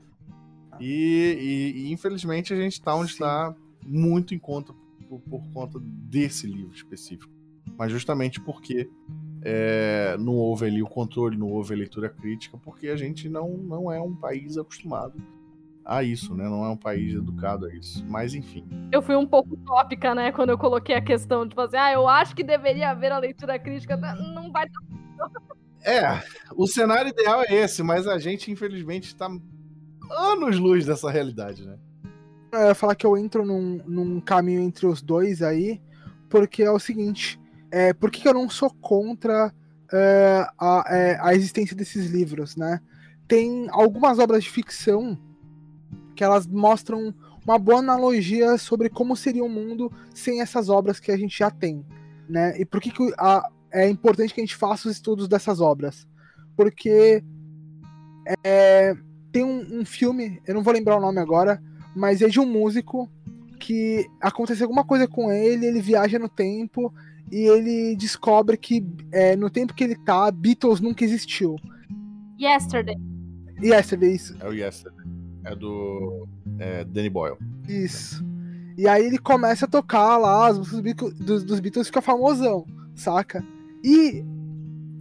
E, 0.81 1.37
e, 1.41 1.81
e 1.83 1.93
infelizmente 1.93 2.53
a 2.55 2.57
gente 2.57 2.75
está 2.75 2.95
onde 2.95 3.11
está 3.11 3.55
muito 3.85 4.35
em 4.35 4.39
conta 4.39 4.73
por, 5.09 5.21
por, 5.21 5.43
conta 5.53 5.79
desse 5.81 6.47
livro 6.47 6.75
específico. 6.75 7.33
Mas 7.77 7.91
justamente 7.91 8.41
porque 8.41 8.89
é, 9.43 10.17
não 10.19 10.35
houve 10.35 10.67
ali 10.67 10.83
o 10.83 10.87
controle, 10.87 11.37
não 11.37 11.49
houve 11.49 11.75
a 11.75 11.77
leitura 11.77 12.09
crítica, 12.09 12.57
porque 12.59 12.89
a 12.89 12.97
gente 12.97 13.29
não, 13.29 13.57
não 13.57 13.93
é 13.93 14.01
um 14.01 14.15
país 14.15 14.57
acostumado 14.57 15.15
a 15.85 16.03
isso, 16.03 16.35
né? 16.35 16.45
Não 16.45 16.65
é 16.65 16.69
um 16.69 16.77
país 16.77 17.15
educado 17.15 17.67
a 17.67 17.75
isso. 17.75 18.05
Mas 18.07 18.35
enfim. 18.35 18.67
Eu 18.93 19.03
fui 19.03 19.17
um 19.17 19.27
pouco 19.27 19.57
tópica, 19.59 20.15
né, 20.15 20.33
quando 20.33 20.51
eu 20.51 20.59
coloquei 20.59 20.95
a 20.95 21.03
questão 21.03 21.47
de 21.47 21.55
fazer, 21.55 21.79
ah, 21.79 21.93
eu 21.93 22.09
acho 22.09 22.35
que 22.35 22.43
deveria 22.43 22.91
haver 22.91 23.13
a 23.13 23.19
leitura 23.19 23.59
crítica. 23.59 23.97
Não 23.97 24.53
vai 24.53 24.67
É, 25.83 26.23
o 26.55 26.67
cenário 26.67 27.11
ideal 27.11 27.43
é 27.43 27.55
esse, 27.55 27.83
mas 27.83 28.07
a 28.07 28.19
gente, 28.19 28.51
infelizmente, 28.51 29.07
está 29.07 29.29
anos-luz 30.11 30.87
dessa 30.87 31.11
realidade, 31.11 31.67
né? 31.67 31.79
Eu 32.53 32.67
ia 32.67 32.75
falar 32.75 32.95
que 32.95 33.07
eu 33.07 33.17
entro 33.17 33.47
num, 33.47 33.81
num 33.87 34.21
caminho 34.21 34.61
entre 34.61 34.87
os 34.87 35.01
dois 35.01 35.41
aí, 35.41 35.81
porque 36.29 36.63
é 36.63 36.71
o 36.71 36.81
seguinte: 36.81 37.41
é, 37.71 37.93
por 37.93 38.11
que, 38.11 38.23
que 38.23 38.29
eu 38.29 38.35
não 38.35 38.51
sou 38.51 38.71
contra 38.81 39.55
é, 39.93 40.47
a, 40.59 40.85
é, 40.89 41.19
a 41.21 41.35
existência 41.35 41.77
desses 41.77 42.11
livros, 42.11 42.57
né? 42.57 42.81
Tem 43.29 43.69
algumas 43.71 44.19
obras 44.19 44.43
de 44.43 44.51
ficção 44.51 45.17
que 46.21 46.25
elas 46.25 46.47
mostram 46.47 47.15
uma 47.43 47.59
boa 47.59 47.79
analogia 47.79 48.59
sobre 48.59 48.91
como 48.91 49.17
seria 49.17 49.43
o 49.43 49.47
um 49.47 49.49
mundo 49.49 49.91
sem 50.15 50.43
essas 50.43 50.69
obras 50.69 51.01
que 51.01 51.11
a 51.11 51.17
gente 51.17 51.39
já 51.39 51.51
tem, 51.51 51.83
né? 52.29 52.61
E 52.61 52.67
por 52.67 52.79
que, 52.79 52.91
que 52.91 53.11
a, 53.17 53.49
é 53.73 53.89
importante 53.89 54.35
que 54.35 54.41
a 54.43 54.45
gente 54.45 54.55
faça 54.55 54.87
os 54.87 54.97
estudos 54.97 55.27
dessas 55.27 55.63
obras? 55.63 56.07
Porque 56.55 57.25
é, 58.45 58.95
tem 59.33 59.43
um, 59.43 59.81
um, 59.81 59.83
filme, 59.83 60.43
eu 60.47 60.55
não 60.55 60.63
vou 60.63 60.75
lembrar 60.75 60.99
o 60.99 61.01
nome 61.01 61.21
agora, 61.21 61.59
mas 61.97 62.21
é 62.21 62.29
de 62.29 62.39
um 62.39 62.45
músico 62.45 63.11
que 63.59 64.07
acontece 64.21 64.63
alguma 64.63 64.85
coisa 64.85 65.09
com 65.09 65.33
ele, 65.33 65.65
ele 65.65 65.81
viaja 65.81 66.19
no 66.19 66.29
tempo 66.29 66.93
e 67.33 67.49
ele 67.49 67.97
descobre 67.97 68.59
que 68.59 68.87
é, 69.11 69.35
no 69.37 69.49
tempo 69.49 69.73
que 69.73 69.85
ele 69.85 69.97
tá, 69.97 70.31
Beatles 70.31 70.81
nunca 70.81 71.03
existiu. 71.03 71.57
Yesterday. 72.39 72.99
Yesterday, 73.63 74.15
isso. 74.15 74.37
É 74.39 74.47
o 74.47 74.53
Yesterday. 74.53 75.20
É 75.45 75.55
do 75.55 76.27
é, 76.59 76.85
Danny 76.85 77.09
Boyle. 77.09 77.37
Isso. 77.69 78.25
E 78.77 78.89
aí 78.89 79.05
ele 79.05 79.19
começa 79.19 79.67
a 79.67 79.69
tocar 79.69 80.17
lá 80.17 80.49
as 80.49 80.59
músicas 80.59 81.13
dos, 81.15 81.45
dos 81.45 81.61
Beatles 81.61 81.87
fica 81.89 82.01
famosão, 82.01 82.65
saca? 82.95 83.45
E 83.85 84.25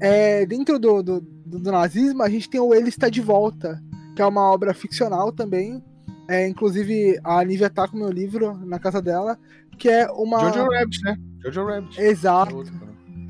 é, 0.02 0.45
dentro 0.45 0.80
do, 0.80 1.03
do, 1.03 1.22
do, 1.22 1.72
nazismo 1.72 2.24
a 2.24 2.30
gente 2.30 2.49
tem 2.49 2.60
o 2.60 2.74
Ele 2.74 2.90
Está 2.90 3.10
de 3.10 3.22
Volta, 3.22 3.82
que 4.16 4.22
é 4.22 4.26
uma 4.26 4.52
obra 4.52 4.74
ficcional 4.74 5.32
também. 5.32 5.84
É, 6.28 6.48
inclusive, 6.48 7.20
a 7.24 7.44
Nívia 7.44 7.70
tá 7.70 7.88
com 7.88 7.98
meu 7.98 8.11
livro 8.11 8.53
na 8.66 8.80
casa 8.80 9.02
dela, 9.02 9.38
que 9.78 9.90
é 9.90 10.10
uma. 10.11 10.40
Jojo 10.40 10.70
Rabbit, 10.70 11.03
né? 11.03 11.18
Jojo 11.44 11.66
Rabbit. 11.66 12.02
Exato. 12.02 12.64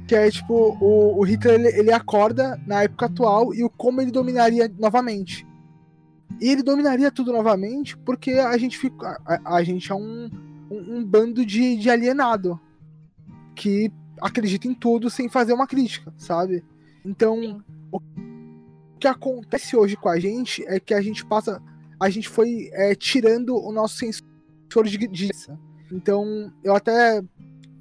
Que 0.07 0.15
é 0.15 0.29
tipo, 0.29 0.77
o, 0.81 1.19
o 1.19 1.23
Hitler 1.23 1.59
ele, 1.59 1.67
ele 1.79 1.91
acorda 1.93 2.59
na 2.65 2.83
época 2.83 3.05
atual 3.05 3.53
e 3.53 3.63
o 3.63 3.69
como 3.69 4.01
ele 4.01 4.11
dominaria 4.11 4.69
novamente. 4.77 5.47
E 6.41 6.49
ele 6.49 6.63
dominaria 6.63 7.11
tudo 7.11 7.31
novamente 7.33 7.97
porque 7.97 8.31
a 8.31 8.57
gente 8.57 8.77
fica. 8.77 9.21
A, 9.25 9.57
a 9.57 9.63
gente 9.63 9.91
é 9.91 9.95
um, 9.95 10.29
um, 10.71 10.97
um, 10.97 11.05
bando 11.05 11.45
de, 11.45 11.75
de 11.75 11.89
alienado 11.89 12.59
que 13.55 13.91
acredita 14.21 14.67
em 14.67 14.73
tudo 14.73 15.09
sem 15.09 15.27
fazer 15.27 15.53
uma 15.53 15.67
crítica, 15.67 16.13
sabe? 16.17 16.63
Então, 17.05 17.63
o 17.91 17.99
que 18.99 19.07
acontece 19.07 19.75
hoje 19.75 19.95
com 19.95 20.09
a 20.09 20.19
gente 20.19 20.65
é 20.67 20.79
que 20.79 20.93
a 20.93 21.01
gente 21.01 21.25
passa. 21.25 21.61
A 21.99 22.09
gente 22.09 22.29
foi 22.29 22.69
é, 22.73 22.95
tirando 22.95 23.55
o 23.55 23.71
nosso 23.71 23.97
sensor 23.97 24.85
de, 24.85 24.97
de. 25.07 25.29
Então, 25.91 26.53
eu 26.63 26.75
até 26.75 27.21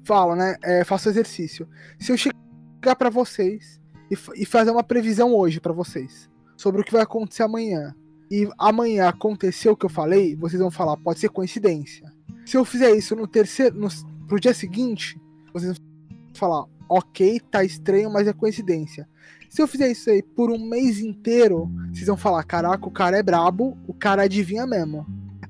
falo, 0.03 0.35
né? 0.35 0.55
É, 0.63 0.83
faço 0.83 1.07
exercício. 1.07 1.67
Se 1.99 2.11
eu 2.11 2.17
chegar 2.17 2.95
para 2.97 3.09
vocês 3.09 3.79
e, 4.09 4.17
e, 4.41 4.45
fazer 4.45 4.71
uma 4.71 4.83
previsão 4.83 5.33
hoje 5.33 5.59
para 5.59 5.71
vocês 5.71 6.29
sobre 6.57 6.81
o 6.81 6.83
que 6.83 6.91
vai 6.91 7.03
acontecer 7.03 7.43
amanhã, 7.43 7.95
e 8.29 8.47
amanhã 8.57 9.07
aconteceu 9.07 9.73
o 9.73 9.77
que 9.77 9.85
eu 9.85 9.89
falei, 9.89 10.35
vocês 10.35 10.61
vão 10.61 10.69
falar, 10.69 10.97
pode 10.97 11.19
ser 11.19 11.29
coincidência. 11.29 12.13
Se 12.45 12.57
eu 12.57 12.63
fizer 12.63 12.95
isso 12.95 13.15
no 13.15 13.27
terceiro, 13.27 13.79
no, 13.79 13.87
pro 14.27 14.39
dia 14.39 14.53
seguinte, 14.53 15.19
vocês 15.53 15.77
vão 15.77 15.87
falar, 16.33 16.65
ok, 16.87 17.39
tá 17.51 17.63
estranho, 17.63 18.11
mas 18.11 18.27
é 18.27 18.33
coincidência. 18.33 19.07
Se 19.49 19.61
eu 19.61 19.67
fizer 19.67 19.89
isso 19.89 20.09
aí 20.09 20.21
por 20.21 20.51
um 20.51 20.59
mês 20.59 20.99
inteiro, 20.99 21.69
vocês 21.91 22.05
vão 22.05 22.17
falar: 22.17 22.43
caraca, 22.43 22.87
o 22.87 22.91
cara 22.91 23.17
é 23.17 23.23
brabo, 23.23 23.77
o 23.87 23.93
cara 23.93 24.23
adivinha 24.23 24.67
mesmo. 24.67 25.05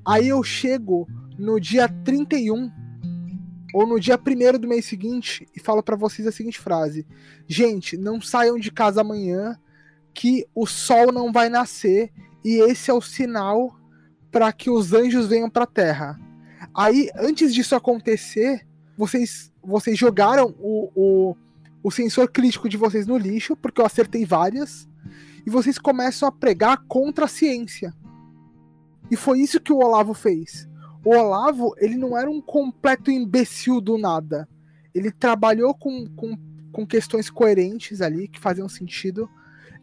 Aí 0.06 0.28
eu 0.28 0.42
chego 0.42 1.06
no 1.38 1.60
dia 1.60 1.86
31 1.88 2.70
ou 3.74 3.86
no 3.86 4.00
dia 4.00 4.18
1 4.18 4.58
do 4.58 4.66
mês 4.66 4.86
seguinte 4.86 5.46
e 5.54 5.60
falo 5.60 5.82
para 5.82 5.96
vocês 5.96 6.26
a 6.26 6.32
seguinte 6.32 6.58
frase: 6.58 7.06
Gente, 7.46 7.98
não 7.98 8.20
saiam 8.20 8.58
de 8.58 8.70
casa 8.70 9.02
amanhã 9.02 9.58
que 10.14 10.46
o 10.54 10.66
sol 10.66 11.12
não 11.12 11.32
vai 11.32 11.48
nascer 11.48 12.12
e 12.44 12.60
esse 12.70 12.90
é 12.90 12.94
o 12.94 13.00
sinal 13.00 13.76
para 14.30 14.52
que 14.52 14.70
os 14.70 14.92
anjos 14.92 15.28
venham 15.28 15.50
para 15.50 15.64
a 15.64 15.66
terra. 15.66 16.20
Aí, 16.74 17.10
antes 17.16 17.52
disso 17.52 17.74
acontecer, 17.74 18.66
vocês, 18.96 19.52
vocês 19.62 19.98
jogaram 19.98 20.54
o, 20.58 20.90
o, 20.94 21.36
o 21.82 21.90
sensor 21.90 22.30
crítico 22.30 22.68
de 22.68 22.76
vocês 22.76 23.06
no 23.06 23.16
lixo, 23.16 23.56
porque 23.56 23.80
eu 23.80 23.86
acertei 23.86 24.24
várias, 24.24 24.88
e 25.44 25.50
vocês 25.50 25.78
começam 25.78 26.28
a 26.28 26.32
pregar 26.32 26.84
contra 26.86 27.24
a 27.24 27.28
ciência. 27.28 27.92
E 29.10 29.16
foi 29.16 29.40
isso 29.40 29.60
que 29.60 29.72
o 29.72 29.78
Olavo 29.78 30.14
fez. 30.14 30.68
O 31.04 31.10
Olavo, 31.16 31.74
ele 31.78 31.96
não 31.96 32.16
era 32.16 32.30
um 32.30 32.40
completo 32.40 33.10
imbecil 33.10 33.80
do 33.80 33.98
nada. 33.98 34.48
Ele 34.94 35.10
trabalhou 35.10 35.74
com, 35.74 36.06
com, 36.14 36.38
com 36.70 36.86
questões 36.86 37.30
coerentes 37.30 38.00
ali, 38.00 38.28
que 38.28 38.38
faziam 38.38 38.68
sentido. 38.68 39.28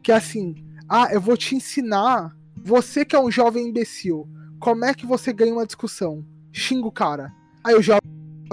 Que 0.08 0.14
é 0.14 0.16
assim, 0.16 0.56
ah, 0.88 1.10
eu 1.12 1.20
vou 1.20 1.36
te 1.36 1.54
ensinar, 1.54 2.34
você 2.64 3.04
que 3.04 3.14
é 3.14 3.20
um 3.20 3.30
jovem 3.30 3.68
imbecil, 3.68 4.26
como 4.58 4.86
é 4.86 4.94
que 4.94 5.06
você 5.06 5.34
ganha 5.34 5.52
uma 5.52 5.66
discussão? 5.66 6.26
Xinga 6.50 6.88
o 6.88 6.92
cara. 6.94 7.34
Aí 7.62 7.76
o 7.76 7.82
jovem 7.82 8.00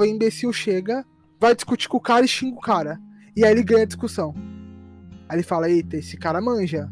imbecil 0.01 0.53
chega, 0.53 1.07
vai 1.39 1.55
discutir 1.55 1.89
com 1.89 1.99
o 1.99 2.01
cara 2.01 2.25
e 2.25 2.29
xinga 2.29 2.57
o 2.57 2.61
cara. 2.61 3.01
E 3.37 3.45
aí 3.45 3.53
ele 3.53 3.63
ganha 3.63 3.85
a 3.85 3.87
discussão. 3.87 4.35
Aí 5.29 5.37
ele 5.37 5.45
fala: 5.45 5.71
Eita, 5.71 5.97
esse 5.97 6.17
cara 6.17 6.41
manja. 6.41 6.91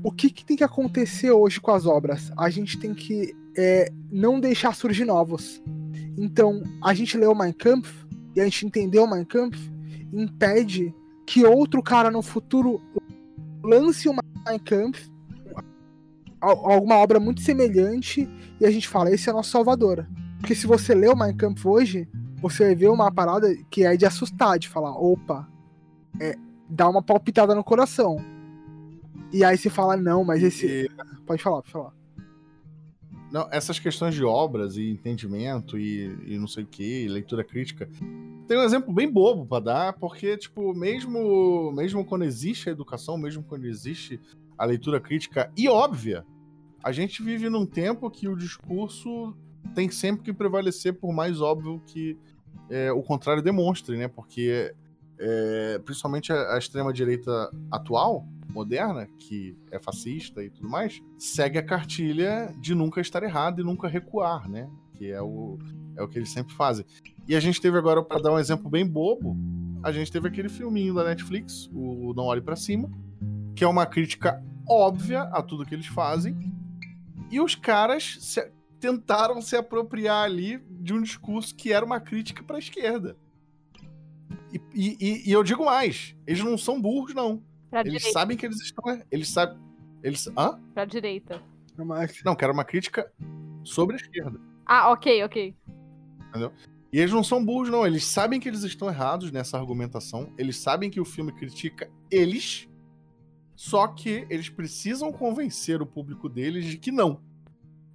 O 0.00 0.12
que, 0.12 0.30
que 0.30 0.44
tem 0.44 0.56
que 0.56 0.62
acontecer 0.62 1.32
hoje 1.32 1.60
com 1.60 1.72
as 1.72 1.84
obras? 1.84 2.30
A 2.38 2.48
gente 2.48 2.78
tem 2.78 2.94
que 2.94 3.34
é, 3.58 3.90
não 4.08 4.38
deixar 4.38 4.72
surgir 4.76 5.04
novos. 5.04 5.60
Então, 6.16 6.62
a 6.80 6.94
gente 6.94 7.18
leu 7.18 7.34
Mein 7.34 7.52
Kampf 7.52 7.92
e 8.36 8.40
a 8.40 8.44
gente 8.44 8.66
entendeu 8.66 9.04
Mein 9.04 9.24
Kampf, 9.24 9.58
impede 10.12 10.94
que 11.30 11.46
outro 11.46 11.80
cara 11.80 12.10
no 12.10 12.22
futuro 12.22 12.82
lance 13.62 14.08
uma 14.08 14.20
Mein 14.44 14.58
Kampf, 14.58 15.08
alguma 16.40 16.96
obra 16.96 17.20
muito 17.20 17.40
semelhante, 17.40 18.28
e 18.60 18.66
a 18.66 18.70
gente 18.70 18.88
fala, 18.88 19.12
esse 19.12 19.30
é 19.30 19.32
nosso 19.32 19.50
salvador. 19.50 20.08
Porque 20.40 20.56
se 20.56 20.66
você 20.66 20.92
lê 20.92 21.06
o 21.06 21.14
Mein 21.14 21.36
Kampf 21.36 21.64
hoje, 21.64 22.08
você 22.42 22.74
ver 22.74 22.88
uma 22.88 23.12
parada 23.12 23.46
que 23.70 23.84
é 23.84 23.96
de 23.96 24.04
assustar, 24.04 24.58
de 24.58 24.68
falar, 24.68 24.90
opa, 24.90 25.48
é, 26.18 26.34
dá 26.68 26.88
uma 26.88 27.00
palpitada 27.00 27.54
no 27.54 27.62
coração. 27.62 28.16
E 29.32 29.44
aí 29.44 29.56
você 29.56 29.70
fala, 29.70 29.96
não, 29.96 30.24
mas 30.24 30.42
esse. 30.42 30.66
E... 30.66 30.90
Pode 31.24 31.40
falar, 31.40 31.62
pode 31.62 31.70
falar. 31.70 31.92
Não, 33.30 33.48
essas 33.52 33.78
questões 33.78 34.14
de 34.14 34.24
obras 34.24 34.76
e 34.76 34.90
entendimento 34.90 35.78
e, 35.78 36.16
e 36.26 36.38
não 36.38 36.48
sei 36.48 36.64
o 36.64 36.66
que, 36.66 37.06
leitura 37.06 37.44
crítica, 37.44 37.88
tem 38.48 38.58
um 38.58 38.62
exemplo 38.62 38.92
bem 38.92 39.08
bobo 39.08 39.46
para 39.46 39.62
dar, 39.62 39.92
porque, 39.92 40.36
tipo, 40.36 40.74
mesmo, 40.74 41.70
mesmo 41.72 42.04
quando 42.04 42.24
existe 42.24 42.68
a 42.68 42.72
educação, 42.72 43.16
mesmo 43.16 43.44
quando 43.44 43.66
existe 43.66 44.20
a 44.58 44.64
leitura 44.64 45.00
crítica 45.00 45.50
e 45.56 45.68
óbvia, 45.68 46.26
a 46.82 46.90
gente 46.90 47.22
vive 47.22 47.48
num 47.48 47.64
tempo 47.64 48.10
que 48.10 48.26
o 48.26 48.36
discurso 48.36 49.36
tem 49.74 49.88
sempre 49.90 50.24
que 50.24 50.32
prevalecer 50.32 50.94
por 50.94 51.12
mais 51.12 51.40
óbvio 51.40 51.80
que 51.86 52.18
é, 52.68 52.90
o 52.90 53.02
contrário 53.02 53.42
demonstre, 53.42 53.96
né? 53.96 54.08
Porque, 54.08 54.74
é, 55.18 55.78
principalmente 55.84 56.32
a, 56.32 56.54
a 56.54 56.58
extrema-direita 56.58 57.50
atual, 57.70 58.26
moderna, 58.52 59.08
que 59.18 59.56
é 59.70 59.78
fascista 59.78 60.42
e 60.42 60.50
tudo 60.50 60.68
mais, 60.68 61.02
segue 61.18 61.58
a 61.58 61.62
cartilha 61.62 62.54
de 62.58 62.74
nunca 62.74 63.00
estar 63.00 63.22
errado 63.22 63.60
e 63.60 63.64
nunca 63.64 63.88
recuar, 63.88 64.48
né? 64.48 64.68
Que 64.94 65.10
é 65.10 65.22
o, 65.22 65.58
é 65.96 66.02
o 66.02 66.08
que 66.08 66.18
eles 66.18 66.30
sempre 66.30 66.54
fazem. 66.54 66.84
E 67.26 67.34
a 67.34 67.40
gente 67.40 67.60
teve 67.60 67.78
agora, 67.78 68.02
para 68.02 68.20
dar 68.20 68.32
um 68.32 68.38
exemplo 68.38 68.68
bem 68.68 68.86
bobo, 68.86 69.36
a 69.82 69.92
gente 69.92 70.10
teve 70.10 70.28
aquele 70.28 70.48
filminho 70.48 70.94
da 70.94 71.04
Netflix, 71.04 71.70
o 71.72 72.12
Não 72.14 72.24
Olhe 72.24 72.40
para 72.40 72.56
Cima, 72.56 72.90
que 73.54 73.64
é 73.64 73.68
uma 73.68 73.86
crítica 73.86 74.42
óbvia 74.68 75.22
a 75.22 75.42
tudo 75.42 75.64
que 75.64 75.74
eles 75.74 75.86
fazem. 75.86 76.36
E 77.30 77.40
os 77.40 77.54
caras 77.54 78.18
se, 78.20 78.50
tentaram 78.78 79.40
se 79.40 79.56
apropriar 79.56 80.24
ali 80.24 80.58
de 80.68 80.92
um 80.92 81.02
discurso 81.02 81.54
que 81.54 81.72
era 81.72 81.84
uma 81.84 82.00
crítica 82.00 82.42
para 82.42 82.56
a 82.56 82.58
esquerda. 82.58 83.16
E, 84.52 84.60
e, 84.74 85.28
e, 85.28 85.32
eu 85.32 85.44
digo 85.44 85.64
mais, 85.64 86.16
eles 86.26 86.42
não 86.42 86.58
são 86.58 86.80
burros, 86.80 87.14
não. 87.14 87.42
Pra 87.70 87.80
eles 87.80 87.92
direita. 87.92 88.12
sabem 88.12 88.36
que 88.36 88.44
eles 88.44 88.60
estão. 88.60 89.02
Eles 89.10 89.28
sabem. 89.28 89.58
Eles. 90.02 90.26
Hã? 90.36 90.60
Pra 90.74 90.84
direita. 90.84 91.40
Não, 92.24 92.34
que 92.34 92.44
era 92.44 92.52
uma 92.52 92.64
crítica 92.64 93.10
sobre 93.62 93.96
a 93.96 93.98
esquerda. 93.98 94.40
Ah, 94.66 94.90
ok, 94.90 95.24
ok. 95.24 95.54
Entendeu? 96.28 96.52
E 96.92 96.98
eles 96.98 97.12
não 97.12 97.22
são 97.22 97.44
burros, 97.44 97.70
não. 97.70 97.86
Eles 97.86 98.04
sabem 98.04 98.40
que 98.40 98.48
eles 98.48 98.62
estão 98.64 98.88
errados 98.88 99.30
nessa 99.30 99.56
argumentação. 99.56 100.32
Eles 100.36 100.56
sabem 100.56 100.90
que 100.90 101.00
o 101.00 101.04
filme 101.04 101.32
critica 101.32 101.90
eles. 102.10 102.68
Só 103.54 103.86
que 103.86 104.26
eles 104.28 104.48
precisam 104.48 105.12
convencer 105.12 105.80
o 105.80 105.86
público 105.86 106.28
deles 106.28 106.64
de 106.64 106.76
que 106.76 106.90
não. 106.90 107.20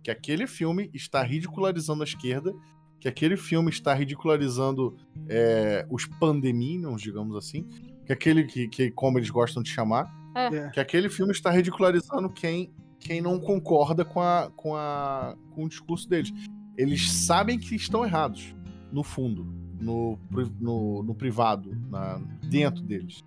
Que 0.04 0.12
aquele 0.12 0.48
filme 0.48 0.90
está 0.94 1.22
ridicularizando 1.22 2.02
a 2.02 2.06
esquerda. 2.06 2.54
Que 3.00 3.08
aquele 3.08 3.36
filme 3.36 3.70
está 3.70 3.94
ridicularizando 3.94 4.96
é, 5.28 5.86
os 5.90 6.06
pandeminions, 6.06 7.02
digamos 7.02 7.36
assim 7.36 7.68
que 8.06 8.14
aquele 8.14 8.44
que, 8.44 8.68
que 8.68 8.92
como 8.92 9.18
eles 9.18 9.30
gostam 9.30 9.64
de 9.64 9.70
chamar, 9.70 10.12
é. 10.36 10.56
é. 10.56 10.70
que 10.70 10.80
aquele 10.80 11.10
filme 11.10 11.32
está 11.32 11.50
ridicularizando 11.50 12.30
quem, 12.30 12.74
quem 13.00 13.22
não 13.22 13.40
concorda 13.40 14.06
com, 14.06 14.22
a, 14.22 14.52
com, 14.56 14.76
a, 14.76 15.36
com 15.52 15.66
o 15.66 15.70
discurso 15.70 16.08
deles. 16.08 16.32
Eles 16.78 17.12
sabem 17.12 17.58
que 17.58 17.76
estão 17.76 18.06
errados, 18.06 18.54
no 18.92 19.04
fundo, 19.04 19.46
no, 19.80 20.20
no, 20.60 21.04
no 21.04 21.16
privado, 21.16 21.76
na, 21.90 22.22
dentro 22.44 22.84
deles. 22.84 23.24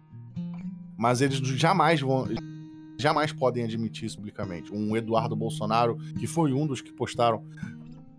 Mas 0.96 1.20
eles 1.20 1.38
jamais 1.38 2.00
vão. 2.00 2.28
Jamais 3.00 3.32
podem 3.32 3.62
admitir 3.62 4.06
isso 4.06 4.16
publicamente. 4.16 4.74
Um 4.74 4.96
Eduardo 4.96 5.36
Bolsonaro, 5.36 5.96
que 6.18 6.26
foi 6.26 6.52
um 6.52 6.66
dos 6.66 6.80
que 6.80 6.92
postaram 6.92 7.44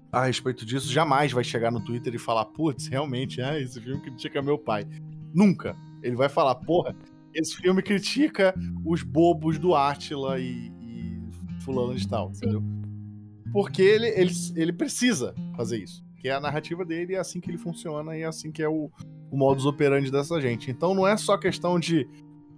a 0.09 0.25
respeito 0.25 0.65
disso, 0.65 0.91
jamais 0.91 1.33
vai 1.33 1.43
chegar 1.43 1.69
no 1.69 1.83
Twitter 1.83 2.15
e 2.15 2.17
falar: 2.17 2.45
putz, 2.45 2.87
realmente, 2.87 3.41
ah, 3.41 3.59
esse 3.59 3.79
filme 3.81 4.01
critica 4.01 4.41
meu 4.41 4.57
pai. 4.57 4.87
Nunca. 5.33 5.75
Ele 6.01 6.15
vai 6.15 6.29
falar, 6.29 6.55
porra, 6.55 6.95
esse 7.33 7.55
filme 7.55 7.81
critica 7.81 8.53
os 8.85 9.03
bobos 9.03 9.57
do 9.57 9.75
Átila 9.75 10.39
e, 10.39 10.71
e 10.81 11.61
fulano 11.61 11.95
de 11.95 12.07
tal, 12.07 12.33
Sim. 12.33 12.45
entendeu? 12.45 12.63
Porque 13.51 13.81
ele, 13.81 14.07
ele, 14.07 14.31
ele 14.55 14.73
precisa 14.73 15.33
fazer 15.55 15.77
isso. 15.77 16.03
Que 16.17 16.27
é 16.27 16.33
a 16.33 16.39
narrativa 16.39 16.83
dele, 16.83 17.15
é 17.15 17.19
assim 17.19 17.39
que 17.39 17.49
ele 17.49 17.57
funciona 17.57 18.17
e 18.17 18.21
é 18.21 18.25
assim 18.25 18.51
que 18.51 18.61
é 18.61 18.67
o, 18.67 18.91
o 19.31 19.37
modus 19.37 19.65
operandi 19.65 20.11
dessa 20.11 20.39
gente. 20.41 20.69
Então 20.69 20.93
não 20.93 21.07
é 21.07 21.15
só 21.17 21.37
questão 21.37 21.79
de 21.79 22.07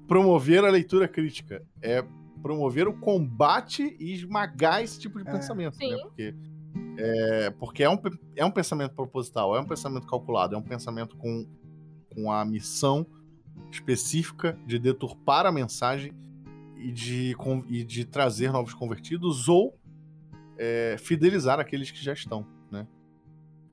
promover 0.07 0.65
a 0.65 0.69
leitura 0.69 1.07
crítica, 1.07 1.63
é 1.81 2.03
promover 2.41 2.87
o 2.87 2.93
combate 2.93 3.95
e 3.99 4.13
esmagar 4.13 4.81
esse 4.81 4.99
tipo 4.99 5.21
de 5.21 5.29
é. 5.29 5.31
pensamento, 5.31 5.77
né? 5.77 5.85
Sim. 5.85 5.95
né? 5.95 6.01
Porque, 6.03 6.35
é, 6.97 7.49
porque 7.51 7.83
é, 7.83 7.89
um, 7.89 7.97
é 8.35 8.45
um 8.45 8.51
pensamento 8.51 8.95
proposital, 8.95 9.55
é 9.55 9.59
um 9.59 9.65
pensamento 9.65 10.07
calculado, 10.07 10.55
é 10.55 10.57
um 10.57 10.63
pensamento 10.63 11.15
com, 11.15 11.45
com 12.13 12.31
a 12.31 12.43
missão 12.43 13.05
específica 13.71 14.57
de 14.65 14.77
deturpar 14.77 15.45
a 15.45 15.51
mensagem 15.51 16.13
e 16.77 16.91
de, 16.91 17.35
e 17.69 17.83
de 17.83 18.05
trazer 18.05 18.51
novos 18.51 18.73
convertidos 18.73 19.47
ou 19.47 19.77
é, 20.57 20.95
fidelizar 20.99 21.59
aqueles 21.59 21.91
que 21.91 22.03
já 22.03 22.13
estão, 22.13 22.45
né? 22.71 22.87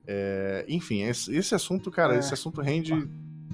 É, 0.07 0.65
enfim, 0.67 1.03
esse, 1.03 1.35
esse, 1.35 1.53
assunto, 1.53 1.91
cara, 1.91 2.15
é. 2.15 2.19
esse 2.19 2.33
assunto 2.33 2.61
rende 2.61 2.93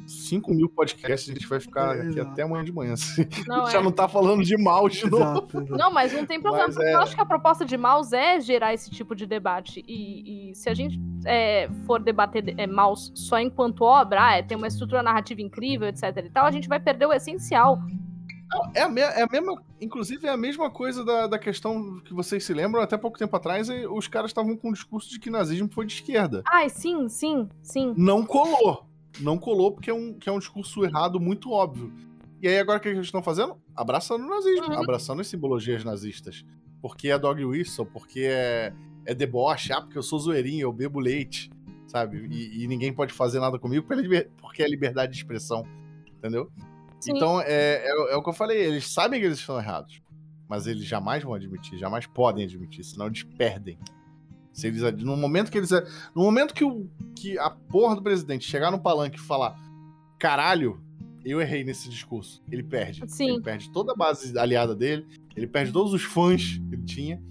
5 0.08 0.54
mil 0.54 0.70
podcasts, 0.70 1.30
a 1.30 1.34
gente 1.34 1.48
vai 1.48 1.60
ficar 1.60 1.92
aqui 1.92 2.20
até 2.20 2.44
amanhã 2.44 2.64
de 2.64 2.72
manhã. 2.72 2.96
Não, 3.48 3.70
já 3.70 3.80
é. 3.80 3.84
não 3.84 3.92
tá 3.92 4.08
falando 4.08 4.44
de 4.44 4.58
mouse 4.58 5.00
de 5.00 5.10
novo. 5.10 5.48
Não, 5.70 5.92
mas 5.92 6.14
não 6.14 6.26
tem 6.26 6.40
problema, 6.40 6.68
mas 6.68 6.76
porque 6.76 6.90
é... 6.90 6.94
eu 6.94 7.00
acho 7.00 7.16
que 7.16 7.22
a 7.22 7.26
proposta 7.26 7.66
de 7.66 7.78
mouse 7.78 8.16
é 8.16 8.40
gerar 8.40 8.74
esse 8.74 8.90
tipo 8.90 9.16
de 9.16 9.26
debate. 9.26 9.84
E, 9.88 10.52
e 10.52 10.56
se 10.56 10.70
a 10.70 10.74
gente 10.74 11.00
é, 11.26 11.70
for 11.86 12.02
debater 12.02 12.54
é, 12.58 12.68
mouse 12.68 13.12
só 13.14 13.40
enquanto 13.40 13.82
obra, 13.82 14.28
ah, 14.28 14.38
é, 14.38 14.44
tem 14.44 14.58
uma 14.58 14.68
estrutura 14.68 15.04
narrativa 15.04 15.42
incrível, 15.42 15.88
etc 15.88 16.18
e 16.18 16.30
tal, 16.30 16.46
a 16.46 16.52
gente 16.52 16.68
vai 16.68 16.80
perder 16.80 17.06
o 17.06 17.14
essencial. 17.14 17.80
É 18.74 18.84
a, 18.84 18.86
é 18.86 19.24
a 19.24 19.28
mesma, 19.28 19.62
inclusive 19.82 20.28
é 20.28 20.30
a 20.30 20.38
mesma 20.38 20.70
coisa 20.70 21.04
da, 21.04 21.28
da 21.28 21.40
questão 21.40 22.00
que 22.02 22.14
vocês 22.14 22.44
se 22.44 22.54
lembram, 22.54 22.82
até 22.82 22.98
pouco 22.98 23.18
tempo 23.18 23.36
atrás, 23.36 23.68
os 23.90 24.08
caras 24.08 24.30
estavam 24.30 24.56
com 24.56 24.70
o 24.70 24.74
discurso 24.74 25.10
de 25.10 25.20
que 25.20 25.30
nazismo 25.30 25.70
foi 25.72 25.86
de 25.86 25.94
esquerda. 25.94 26.44
Ai, 26.48 26.70
sim, 26.70 27.10
sim, 27.10 27.50
sim. 27.62 27.94
Não 27.98 28.26
colou 28.26 28.86
não 29.20 29.38
colou 29.38 29.72
porque 29.72 29.90
é 29.90 29.94
um, 29.94 30.14
que 30.14 30.30
é 30.30 30.32
um 30.32 30.40
discurso 30.40 30.84
errado 30.84 31.20
muito 31.20 31.52
óbvio. 31.52 31.94
E 32.42 32.48
aí 32.48 32.60
agora 32.60 32.78
o 32.78 32.82
que 32.82 32.90
eles 32.90 33.06
estão 33.06 33.24
fazendo? 33.24 33.58
Abraçando 33.76 34.26
o 34.26 34.30
nazismo, 34.30 34.68
uhum. 34.68 34.80
abraçando 34.80 35.22
as 35.22 35.28
simbologias 35.28 35.84
nazistas. 35.84 36.46
Porque 36.82 37.10
é 37.10 37.18
dog 37.18 37.44
whistle, 37.44 37.86
porque 37.86 38.22
é, 38.22 38.74
é 39.06 39.14
deboche, 39.14 39.74
ah, 39.74 39.82
porque 39.82 39.98
eu 39.98 40.04
sou 40.04 40.20
zoeirinho, 40.20 40.62
eu 40.62 40.74
bebo 40.74 41.00
leite, 41.00 41.50
sabe? 41.88 42.28
E, 42.30 42.64
e 42.64 42.68
ninguém 42.68 42.94
pode 42.94 43.14
fazer 43.14 43.40
nada 43.40 43.58
comigo 43.58 43.88
porque 44.38 44.62
é 44.62 44.68
liberdade 44.68 45.14
de 45.14 45.18
expressão, 45.18 45.66
entendeu? 46.18 46.52
Sim. 47.00 47.14
Então, 47.16 47.42
é, 47.42 47.84
é, 47.84 48.14
é, 48.14 48.16
o 48.16 48.24
que 48.24 48.30
eu 48.30 48.34
falei, 48.34 48.58
eles 48.58 48.88
sabem 48.88 49.20
que 49.20 49.26
eles 49.26 49.40
estão 49.40 49.58
errados, 49.58 50.02
mas 50.48 50.68
eles 50.68 50.86
jamais 50.86 51.24
vão 51.24 51.34
admitir, 51.34 51.78
jamais 51.78 52.06
podem 52.06 52.44
admitir, 52.44 52.84
senão 52.84 53.08
eles 53.08 53.24
perdem. 53.24 53.78
Se 54.56 54.68
eles, 54.68 54.82
no 55.04 55.18
momento 55.18 55.52
que 55.52 55.58
eles. 55.58 55.70
No 56.16 56.24
momento 56.24 56.54
que, 56.54 56.64
o, 56.64 56.90
que 57.14 57.38
a 57.38 57.50
porra 57.50 57.94
do 57.94 58.02
presidente 58.02 58.50
chegar 58.50 58.72
no 58.72 58.80
palanque 58.80 59.18
e 59.18 59.22
falar: 59.22 59.54
caralho, 60.18 60.82
eu 61.26 61.42
errei 61.42 61.66
nesse 61.66 61.90
discurso, 61.90 62.42
ele 62.50 62.64
perde. 62.64 63.04
Sim. 63.06 63.32
Ele 63.32 63.42
perde 63.42 63.70
toda 63.70 63.92
a 63.92 63.96
base 63.96 64.38
aliada 64.40 64.74
dele, 64.74 65.06
ele 65.36 65.46
perde 65.46 65.74
todos 65.74 65.94
os 65.94 66.04
fãs 66.04 66.58
que 66.70 66.74
ele 66.74 66.84
tinha. 66.84 67.22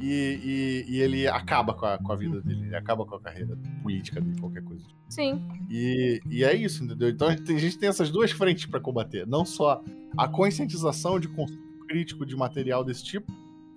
e, 0.00 0.84
e, 0.88 0.96
e 0.96 1.00
ele 1.00 1.28
acaba 1.28 1.72
com 1.72 1.86
a, 1.86 1.98
com 1.98 2.12
a, 2.12 2.16
vida 2.16 2.40
dele, 2.40 2.66
ele 2.66 2.74
acaba 2.74 3.06
com 3.06 3.14
a 3.14 3.20
carreira 3.20 3.56
política 3.80 4.20
dele, 4.20 4.40
qualquer 4.40 4.64
coisa. 4.64 4.84
Sim. 5.08 5.40
E, 5.70 6.20
e 6.28 6.42
é 6.42 6.52
isso, 6.52 6.82
entendeu? 6.82 7.10
Então 7.10 7.28
a 7.28 7.30
gente, 7.30 7.52
a 7.52 7.58
gente 7.58 7.78
tem 7.78 7.88
essas 7.88 8.10
duas 8.10 8.32
frentes 8.32 8.66
para 8.66 8.80
combater. 8.80 9.24
Não 9.24 9.44
só 9.44 9.80
a 10.18 10.26
conscientização 10.26 11.20
de 11.20 11.28
consumo 11.28 11.62
crítico 11.86 12.26
de 12.26 12.34
material 12.34 12.82
desse 12.82 13.04
tipo, 13.04 13.30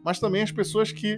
mas 0.03 0.19
também 0.19 0.41
as 0.41 0.52
pessoas 0.52 0.91
que 0.91 1.18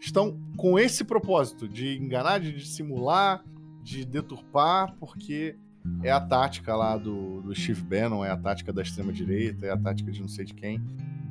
estão 0.00 0.38
com 0.56 0.78
esse 0.78 1.04
propósito 1.04 1.68
de 1.68 1.96
enganar, 1.96 2.38
de 2.38 2.52
dissimular, 2.52 3.44
de 3.82 4.04
deturpar, 4.04 4.94
porque 4.98 5.56
é 6.02 6.10
a 6.10 6.20
tática 6.20 6.74
lá 6.74 6.96
do, 6.96 7.40
do 7.42 7.54
Steve 7.54 7.82
Bannon, 7.82 8.24
é 8.24 8.30
a 8.30 8.36
tática 8.36 8.72
da 8.72 8.82
extrema-direita, 8.82 9.66
é 9.66 9.70
a 9.70 9.76
tática 9.76 10.10
de 10.10 10.20
não 10.20 10.28
sei 10.28 10.44
de 10.44 10.54
quem, 10.54 10.82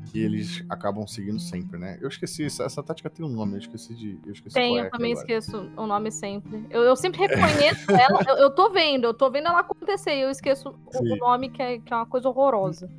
que 0.06 0.20
eles 0.20 0.64
acabam 0.70 1.06
seguindo 1.08 1.40
sempre, 1.40 1.78
né? 1.78 1.98
Eu 2.02 2.08
esqueci, 2.08 2.46
essa, 2.46 2.64
essa 2.64 2.82
tática 2.82 3.10
tem 3.10 3.26
um 3.26 3.30
nome, 3.30 3.54
eu 3.54 3.60
esqueci 3.60 3.94
de. 3.94 4.20
Eu 4.26 4.34
esqueci 4.34 4.54
tem, 4.54 4.78
eu 4.78 4.86
é 4.86 4.90
também 4.90 5.12
agora. 5.12 5.28
esqueço 5.28 5.72
o 5.76 5.86
nome 5.86 6.12
sempre. 6.12 6.66
Eu, 6.70 6.84
eu 6.84 6.96
sempre 6.96 7.20
reconheço 7.20 7.92
ela, 7.92 8.24
eu, 8.28 8.36
eu, 8.38 8.50
tô 8.52 8.72
vendo, 8.72 9.06
eu 9.06 9.14
tô 9.14 9.30
vendo 9.30 9.48
ela 9.48 9.60
acontecer, 9.60 10.14
eu 10.14 10.30
esqueço 10.30 10.70
o, 10.70 11.14
o, 11.14 11.16
nome 11.18 11.50
que 11.50 11.62
é, 11.62 11.80
que 11.80 11.92
é 11.92 11.96
uma 11.96 12.06
coisa 12.06 12.30
horrorosa. 12.30 12.90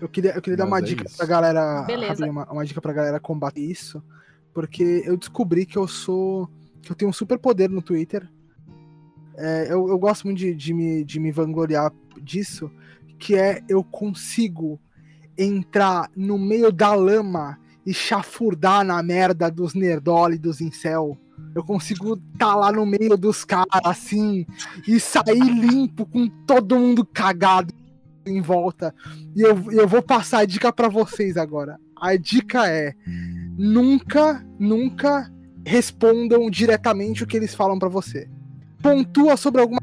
Eu 0.00 0.08
queria, 0.08 0.32
eu 0.32 0.40
queria 0.40 0.56
dar 0.56 0.66
uma 0.66 0.78
é 0.78 0.82
dica 0.82 1.04
isso. 1.04 1.16
pra 1.16 1.26
galera. 1.26 1.86
Uma, 2.20 2.50
uma 2.50 2.64
dica 2.64 2.80
pra 2.80 2.92
galera 2.92 3.20
combater 3.20 3.60
isso. 3.60 4.02
Porque 4.52 5.02
eu 5.04 5.16
descobri 5.16 5.64
que 5.64 5.78
eu 5.78 5.86
sou. 5.86 6.48
que 6.82 6.90
eu 6.90 6.96
tenho 6.96 7.10
um 7.10 7.14
super 7.14 7.38
poder 7.38 7.70
no 7.70 7.82
Twitter 7.82 8.28
é, 9.40 9.68
eu, 9.70 9.88
eu, 9.88 9.98
gosto 9.98 10.24
muito 10.24 10.38
de, 10.38 10.54
de, 10.54 10.74
me, 10.74 11.02
de 11.02 11.18
me 11.18 11.32
vangloriar 11.32 11.90
disso, 12.22 12.70
que 13.18 13.34
é 13.34 13.62
eu 13.70 13.82
consigo 13.82 14.78
entrar 15.36 16.10
no 16.14 16.38
meio 16.38 16.70
da 16.70 16.92
lama 16.94 17.58
e 17.86 17.94
chafurdar 17.94 18.84
na 18.84 19.02
merda 19.02 19.50
dos 19.50 19.72
nerdola 19.72 20.34
e 20.34 20.38
dos 20.38 20.60
incel. 20.60 21.16
Eu 21.54 21.64
consigo 21.64 22.14
estar 22.14 22.50
tá 22.50 22.54
lá 22.54 22.70
no 22.70 22.84
meio 22.84 23.16
dos 23.16 23.42
caras, 23.42 23.80
assim, 23.82 24.44
e 24.86 25.00
sair 25.00 25.40
limpo 25.40 26.04
com 26.04 26.28
todo 26.46 26.78
mundo 26.78 27.02
cagado 27.02 27.72
em 28.26 28.42
volta. 28.42 28.94
E 29.34 29.40
eu, 29.40 29.72
eu 29.72 29.88
vou 29.88 30.02
passar 30.02 30.40
a 30.40 30.44
dica 30.44 30.70
para 30.70 30.88
vocês 30.88 31.38
agora. 31.38 31.78
A 31.96 32.14
dica 32.16 32.68
é: 32.68 32.94
nunca, 33.60 34.44
nunca 34.58 35.30
respondam 35.66 36.48
diretamente 36.48 37.22
o 37.22 37.26
que 37.26 37.36
eles 37.36 37.54
falam 37.54 37.78
para 37.78 37.88
você 37.88 38.28
pontua 38.82 39.36
sobre 39.36 39.60
alguma 39.60 39.80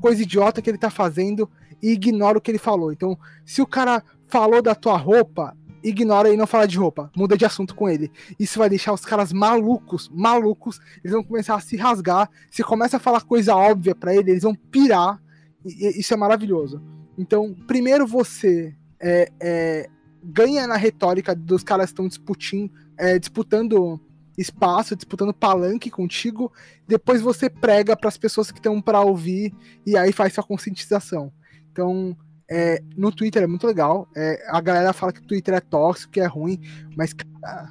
coisa 0.00 0.22
idiota 0.22 0.60
que 0.60 0.68
ele 0.68 0.78
tá 0.78 0.90
fazendo 0.90 1.48
e 1.82 1.92
ignora 1.92 2.38
o 2.38 2.40
que 2.40 2.50
ele 2.50 2.58
falou. 2.58 2.92
Então, 2.92 3.18
se 3.44 3.62
o 3.62 3.66
cara 3.66 4.02
falou 4.26 4.60
da 4.60 4.74
tua 4.74 4.96
roupa, 4.96 5.56
ignora 5.82 6.32
e 6.32 6.36
não 6.36 6.46
fala 6.46 6.66
de 6.66 6.78
roupa, 6.78 7.10
muda 7.16 7.36
de 7.36 7.44
assunto 7.44 7.74
com 7.74 7.88
ele. 7.88 8.10
Isso 8.38 8.58
vai 8.58 8.68
deixar 8.68 8.92
os 8.92 9.04
caras 9.04 9.32
malucos, 9.32 10.10
malucos, 10.12 10.80
eles 11.02 11.12
vão 11.12 11.22
começar 11.22 11.54
a 11.54 11.60
se 11.60 11.76
rasgar. 11.76 12.28
Se 12.50 12.62
começa 12.62 12.96
a 12.96 13.00
falar 13.00 13.20
coisa 13.22 13.54
óbvia 13.54 13.94
para 13.94 14.14
ele, 14.14 14.30
eles 14.30 14.42
vão 14.42 14.54
pirar. 14.54 15.20
E, 15.64 16.00
isso 16.00 16.12
é 16.14 16.16
maravilhoso. 16.16 16.82
Então, 17.16 17.54
primeiro 17.66 18.06
você 18.06 18.74
é, 18.98 19.30
é, 19.40 19.90
ganha 20.22 20.66
na 20.66 20.76
retórica 20.76 21.34
dos 21.34 21.62
caras 21.62 21.86
que 21.86 21.92
estão 21.92 22.08
disputando, 22.08 22.70
é, 22.98 23.18
disputando 23.18 24.00
espaço, 24.36 24.96
disputando 24.96 25.32
palanque 25.32 25.90
contigo, 25.90 26.52
depois 26.86 27.20
você 27.20 27.48
prega 27.48 27.96
para 27.96 28.08
as 28.08 28.18
pessoas 28.18 28.50
que 28.50 28.58
estão 28.58 28.80
para 28.80 29.00
ouvir 29.00 29.54
e 29.86 29.96
aí 29.96 30.12
faz 30.12 30.32
sua 30.32 30.42
conscientização. 30.42 31.32
Então, 31.70 32.16
é, 32.50 32.82
no 32.96 33.12
Twitter 33.12 33.42
é 33.42 33.46
muito 33.46 33.66
legal. 33.66 34.08
É, 34.16 34.44
a 34.48 34.60
galera 34.60 34.92
fala 34.92 35.12
que 35.12 35.20
o 35.20 35.26
Twitter 35.26 35.54
é 35.54 35.60
tóxico, 35.60 36.12
que 36.12 36.20
é 36.20 36.26
ruim, 36.26 36.60
mas 36.96 37.12
cara, 37.12 37.70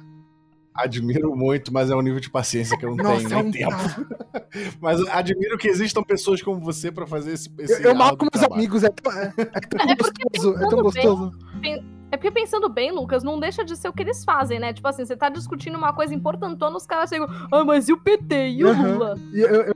Admiro 0.74 1.36
muito, 1.36 1.72
mas 1.72 1.88
é 1.88 1.94
um 1.94 2.00
nível 2.00 2.18
de 2.18 2.28
paciência 2.28 2.76
que 2.76 2.84
eu 2.84 2.96
não 2.96 3.04
Nossa, 3.04 3.28
tenho 3.28 3.44
nem 3.44 3.62
é 3.62 3.68
um... 3.68 3.70
tempo. 3.70 4.06
mas 4.82 5.00
admiro 5.06 5.56
que 5.56 5.68
existam 5.68 6.02
pessoas 6.02 6.42
como 6.42 6.58
você 6.58 6.90
para 6.90 7.06
fazer 7.06 7.32
esse, 7.32 7.48
esse 7.60 7.80
Eu, 7.80 7.90
eu 7.90 7.94
marco 7.94 8.26
meus 8.32 8.44
amigos, 8.44 8.82
é, 8.82 8.88
é, 8.88 8.90
é 8.90 9.60
tão 9.60 9.88
é 9.88 9.94
gostoso, 9.94 10.56
é 10.56 10.68
tão 10.68 10.82
gostoso. 10.82 11.32
Bem, 11.60 11.84
é 12.14 12.16
porque 12.16 12.30
pensando 12.30 12.68
bem, 12.68 12.92
Lucas, 12.92 13.22
não 13.22 13.38
deixa 13.38 13.64
de 13.64 13.76
ser 13.76 13.88
o 13.88 13.92
que 13.92 14.02
eles 14.02 14.24
fazem, 14.24 14.58
né? 14.58 14.72
Tipo 14.72 14.86
assim, 14.88 15.04
você 15.04 15.16
tá 15.16 15.28
discutindo 15.28 15.76
uma 15.76 15.92
coisa 15.92 16.14
importantona, 16.14 16.76
os 16.76 16.86
caras 16.86 17.08
chegam, 17.08 17.28
ah, 17.50 17.64
mas 17.64 17.88
e 17.88 17.92
o 17.92 17.98
PT? 17.98 18.50
E 18.50 18.64
o 18.64 18.68
uhum. 18.68 18.92
Lula? 18.92 19.18
Eu, 19.32 19.48
eu, 19.48 19.74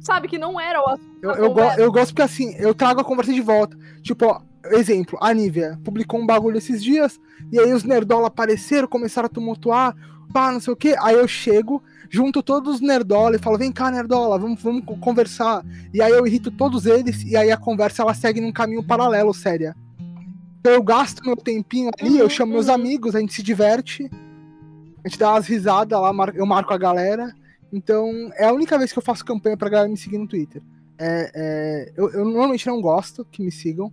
Sabe 0.00 0.28
que 0.28 0.38
não 0.38 0.60
era 0.60 0.80
o 0.80 0.88
assunto. 0.88 1.18
Eu, 1.20 1.32
eu, 1.32 1.52
go 1.52 1.60
eu 1.78 1.90
gosto 1.90 2.12
porque 2.12 2.22
assim, 2.22 2.54
eu 2.58 2.72
trago 2.72 3.00
a 3.00 3.04
conversa 3.04 3.32
de 3.32 3.40
volta. 3.40 3.76
Tipo, 4.02 4.26
ó, 4.26 4.40
exemplo, 4.70 5.18
a 5.20 5.34
Nivea 5.34 5.78
publicou 5.84 6.20
um 6.20 6.26
bagulho 6.26 6.58
esses 6.58 6.82
dias, 6.82 7.18
e 7.50 7.58
aí 7.58 7.72
os 7.72 7.82
nerdola 7.82 8.28
apareceram, 8.28 8.86
começaram 8.86 9.26
a 9.26 9.30
tumultuar, 9.30 9.96
pá, 10.32 10.52
não 10.52 10.60
sei 10.60 10.72
o 10.72 10.76
que. 10.76 10.94
Aí 11.00 11.16
eu 11.16 11.26
chego, 11.26 11.82
junto 12.08 12.42
todos 12.42 12.76
os 12.76 12.80
nerdola 12.80 13.34
e 13.34 13.40
falo, 13.40 13.58
vem 13.58 13.72
cá, 13.72 13.90
nerdola, 13.90 14.38
vamos, 14.38 14.62
vamos 14.62 14.84
conversar. 15.00 15.64
E 15.92 16.00
aí 16.00 16.12
eu 16.12 16.24
irrito 16.24 16.52
todos 16.52 16.86
eles, 16.86 17.24
e 17.24 17.36
aí 17.36 17.50
a 17.50 17.56
conversa 17.56 18.02
ela 18.02 18.14
segue 18.14 18.40
num 18.40 18.52
caminho 18.52 18.84
paralelo, 18.84 19.34
séria. 19.34 19.74
Então 20.66 20.74
eu 20.74 20.82
gasto 20.82 21.24
meu 21.24 21.36
tempinho 21.36 21.92
ali, 21.96 22.18
eu 22.18 22.28
chamo 22.28 22.54
meus 22.54 22.68
amigos, 22.68 23.14
a 23.14 23.20
gente 23.20 23.32
se 23.32 23.40
diverte, 23.40 24.10
a 25.04 25.08
gente 25.08 25.16
dá 25.16 25.30
umas 25.30 25.46
risadas 25.46 26.00
lá, 26.00 26.12
eu 26.34 26.44
marco 26.44 26.74
a 26.74 26.76
galera. 26.76 27.32
Então 27.72 28.10
é 28.34 28.46
a 28.46 28.52
única 28.52 28.76
vez 28.76 28.92
que 28.92 28.98
eu 28.98 29.02
faço 29.02 29.24
campanha 29.24 29.56
pra 29.56 29.68
galera 29.68 29.88
me 29.88 29.96
seguir 29.96 30.18
no 30.18 30.26
Twitter. 30.26 30.60
É, 30.98 31.30
é, 31.32 31.92
eu, 31.96 32.10
eu, 32.10 32.24
normalmente 32.24 32.66
não 32.66 32.80
gosto 32.80 33.24
que 33.26 33.44
me 33.44 33.52
sigam, 33.52 33.92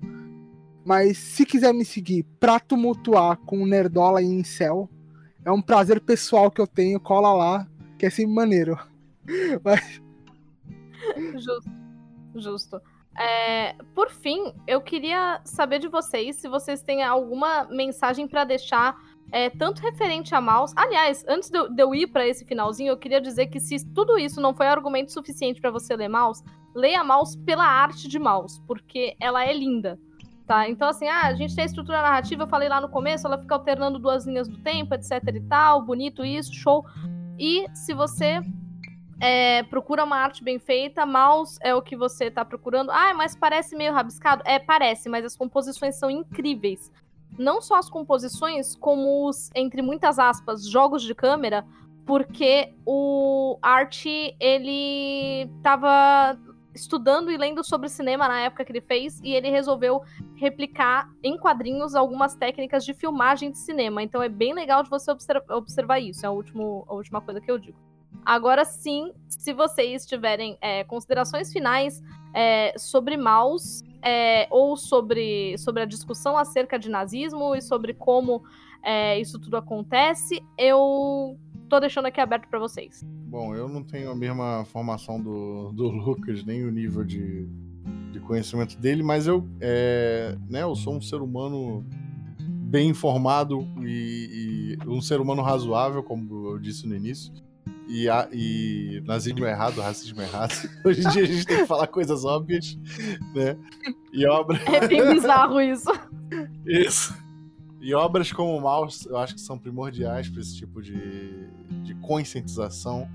mas 0.83 1.15
se 1.15 1.45
quiser 1.45 1.75
me 1.75 1.85
seguir 1.85 2.25
pra 2.39 2.59
tumultuar 2.59 3.37
com 3.37 3.67
Nerdola 3.67 4.19
e 4.23 4.25
Incel, 4.25 4.89
é 5.45 5.51
um 5.51 5.61
prazer 5.61 6.01
pessoal 6.01 6.49
que 6.49 6.59
eu 6.59 6.65
tenho, 6.65 6.99
cola 6.99 7.33
lá, 7.33 7.67
que 7.99 8.07
é 8.07 8.09
sempre 8.09 8.33
maneiro. 8.33 8.79
Mas... 9.63 10.01
Justo, 11.35 11.71
justo. 12.33 12.81
É, 13.19 13.75
por 13.93 14.09
fim, 14.09 14.53
eu 14.65 14.81
queria 14.81 15.39
saber 15.43 15.79
de 15.79 15.87
vocês 15.87 16.37
se 16.37 16.47
vocês 16.47 16.81
têm 16.81 17.03
alguma 17.03 17.65
mensagem 17.65 18.27
para 18.27 18.43
deixar, 18.43 18.97
é, 19.31 19.49
tanto 19.49 19.81
referente 19.81 20.33
a 20.33 20.41
Maus. 20.41 20.73
Aliás, 20.75 21.23
antes 21.27 21.49
de 21.49 21.57
eu, 21.57 21.69
de 21.69 21.81
eu 21.81 21.93
ir 21.93 22.07
para 22.07 22.27
esse 22.27 22.45
finalzinho, 22.45 22.91
eu 22.91 22.97
queria 22.97 23.21
dizer 23.21 23.47
que 23.47 23.59
se 23.59 23.85
tudo 23.93 24.17
isso 24.17 24.41
não 24.41 24.53
foi 24.53 24.67
argumento 24.67 25.11
suficiente 25.11 25.61
para 25.61 25.71
você 25.71 25.95
ler 25.95 26.07
Maus, 26.07 26.41
leia 26.75 27.03
Maus 27.03 27.35
pela 27.35 27.65
arte 27.65 28.07
de 28.07 28.17
Maus, 28.17 28.59
porque 28.67 29.15
ela 29.19 29.45
é 29.45 29.53
linda. 29.53 29.99
Tá? 30.45 30.67
Então, 30.67 30.89
assim, 30.89 31.07
ah, 31.07 31.27
a 31.27 31.33
gente 31.35 31.55
tem 31.55 31.63
a 31.63 31.65
estrutura 31.65 32.01
narrativa, 32.01 32.43
eu 32.43 32.47
falei 32.47 32.67
lá 32.67 32.81
no 32.81 32.89
começo, 32.89 33.25
ela 33.25 33.37
fica 33.37 33.55
alternando 33.55 33.97
duas 33.97 34.25
linhas 34.25 34.47
do 34.47 34.57
tempo, 34.57 34.93
etc 34.93 35.21
e 35.33 35.39
tal, 35.41 35.81
bonito 35.81 36.25
isso, 36.25 36.53
show. 36.53 36.85
E 37.39 37.65
se 37.73 37.93
você 37.93 38.41
é, 39.19 39.63
procura 39.63 40.03
uma 40.03 40.17
arte 40.17 40.43
bem 40.43 40.59
feita, 40.59 41.05
mouse 41.05 41.57
é 41.61 41.73
o 41.73 41.81
que 41.81 41.95
você 41.95 42.29
tá 42.29 42.43
procurando. 42.43 42.91
Ah, 42.91 43.13
mas 43.13 43.35
parece 43.35 43.75
meio 43.75 43.93
rabiscado? 43.93 44.43
É, 44.45 44.59
parece, 44.59 45.09
mas 45.09 45.25
as 45.25 45.35
composições 45.35 45.95
são 45.95 46.09
incríveis. 46.09 46.91
Não 47.37 47.61
só 47.61 47.75
as 47.75 47.89
composições, 47.89 48.75
como 48.75 49.27
os, 49.27 49.49
entre 49.55 49.81
muitas 49.81 50.19
aspas, 50.19 50.67
jogos 50.67 51.01
de 51.01 51.15
câmera, 51.15 51.65
porque 52.05 52.73
o 52.85 53.57
Art, 53.61 54.05
ele 54.05 55.49
tava 55.61 56.37
estudando 56.75 57.31
e 57.31 57.37
lendo 57.37 57.63
sobre 57.63 57.87
cinema 57.87 58.27
na 58.27 58.41
época 58.41 58.65
que 58.65 58.71
ele 58.71 58.81
fez, 58.81 59.19
e 59.23 59.33
ele 59.33 59.49
resolveu 59.49 60.01
replicar 60.35 61.09
em 61.23 61.37
quadrinhos 61.37 61.95
algumas 61.95 62.35
técnicas 62.35 62.83
de 62.83 62.93
filmagem 62.93 63.51
de 63.51 63.57
cinema. 63.57 64.01
Então 64.01 64.21
é 64.21 64.29
bem 64.29 64.53
legal 64.53 64.83
de 64.83 64.89
você 64.89 65.11
observar, 65.49 65.99
isso. 65.99 66.25
É 66.25 66.29
a, 66.29 66.31
último, 66.31 66.83
a 66.87 66.93
última 66.93 67.21
coisa 67.21 67.39
que 67.39 67.49
eu 67.49 67.57
digo. 67.57 67.77
Agora 68.25 68.63
sim, 68.63 69.11
se 69.27 69.53
vocês 69.53 70.05
tiverem 70.05 70.57
é, 70.61 70.83
considerações 70.83 71.51
finais 71.51 72.01
é, 72.33 72.73
sobre 72.77 73.17
Maus 73.17 73.83
é, 74.01 74.47
ou 74.49 74.77
sobre, 74.77 75.57
sobre 75.57 75.83
a 75.83 75.85
discussão 75.85 76.37
acerca 76.37 76.79
de 76.79 76.89
nazismo 76.89 77.55
e 77.55 77.61
sobre 77.61 77.93
como 77.93 78.43
é, 78.81 79.19
isso 79.19 79.39
tudo 79.39 79.57
acontece, 79.57 80.41
eu 80.57 81.37
tô 81.69 81.79
deixando 81.79 82.05
aqui 82.05 82.21
aberto 82.21 82.47
para 82.47 82.59
vocês. 82.59 83.03
Bom, 83.03 83.55
eu 83.55 83.67
não 83.67 83.83
tenho 83.83 84.11
a 84.11 84.15
mesma 84.15 84.63
formação 84.65 85.21
do, 85.21 85.71
do 85.71 85.87
Lucas, 85.91 86.43
nem 86.43 86.63
o 86.65 86.71
nível 86.71 87.03
de, 87.03 87.45
de 88.11 88.19
conhecimento 88.21 88.77
dele, 88.77 89.03
mas 89.03 89.27
eu, 89.27 89.45
é, 89.59 90.37
né, 90.49 90.63
eu 90.63 90.75
sou 90.75 90.95
um 90.95 91.01
ser 91.01 91.21
humano 91.21 91.85
bem 92.39 92.89
informado 92.89 93.67
e, 93.81 94.77
e 94.79 94.87
um 94.87 95.01
ser 95.01 95.19
humano 95.19 95.41
razoável, 95.41 96.01
como 96.01 96.51
eu 96.51 96.59
disse 96.59 96.87
no 96.87 96.95
início 96.95 97.42
e, 97.93 98.09
a, 98.09 98.27
e 98.31 99.03
nazismo 99.05 99.45
é 99.45 99.51
errado, 99.51 99.79
racismo 99.79 100.19
é 100.19 100.23
errado. 100.23 100.51
Hoje 100.83 101.05
em 101.05 101.09
dia 101.11 101.21
a 101.21 101.27
gente 101.27 101.45
tem 101.45 101.57
que 101.57 101.67
falar 101.67 101.85
coisas 101.85 102.25
óbvias, 102.25 102.75
né? 103.35 103.55
E 104.11 104.25
obra... 104.25 104.59
É 104.65 104.87
bem 104.87 105.13
bizarro 105.13 105.61
isso. 105.61 105.91
Isso. 106.65 107.15
E 107.79 107.93
obras 107.93 108.31
como 108.31 108.59
Maus, 108.59 109.05
eu 109.05 109.15
acho 109.17 109.35
que 109.35 109.41
são 109.41 109.59
primordiais 109.59 110.27
para 110.27 110.41
esse 110.41 110.55
tipo 110.55 110.81
de, 110.81 111.47
de 111.83 111.93
conscientização. 111.95 113.07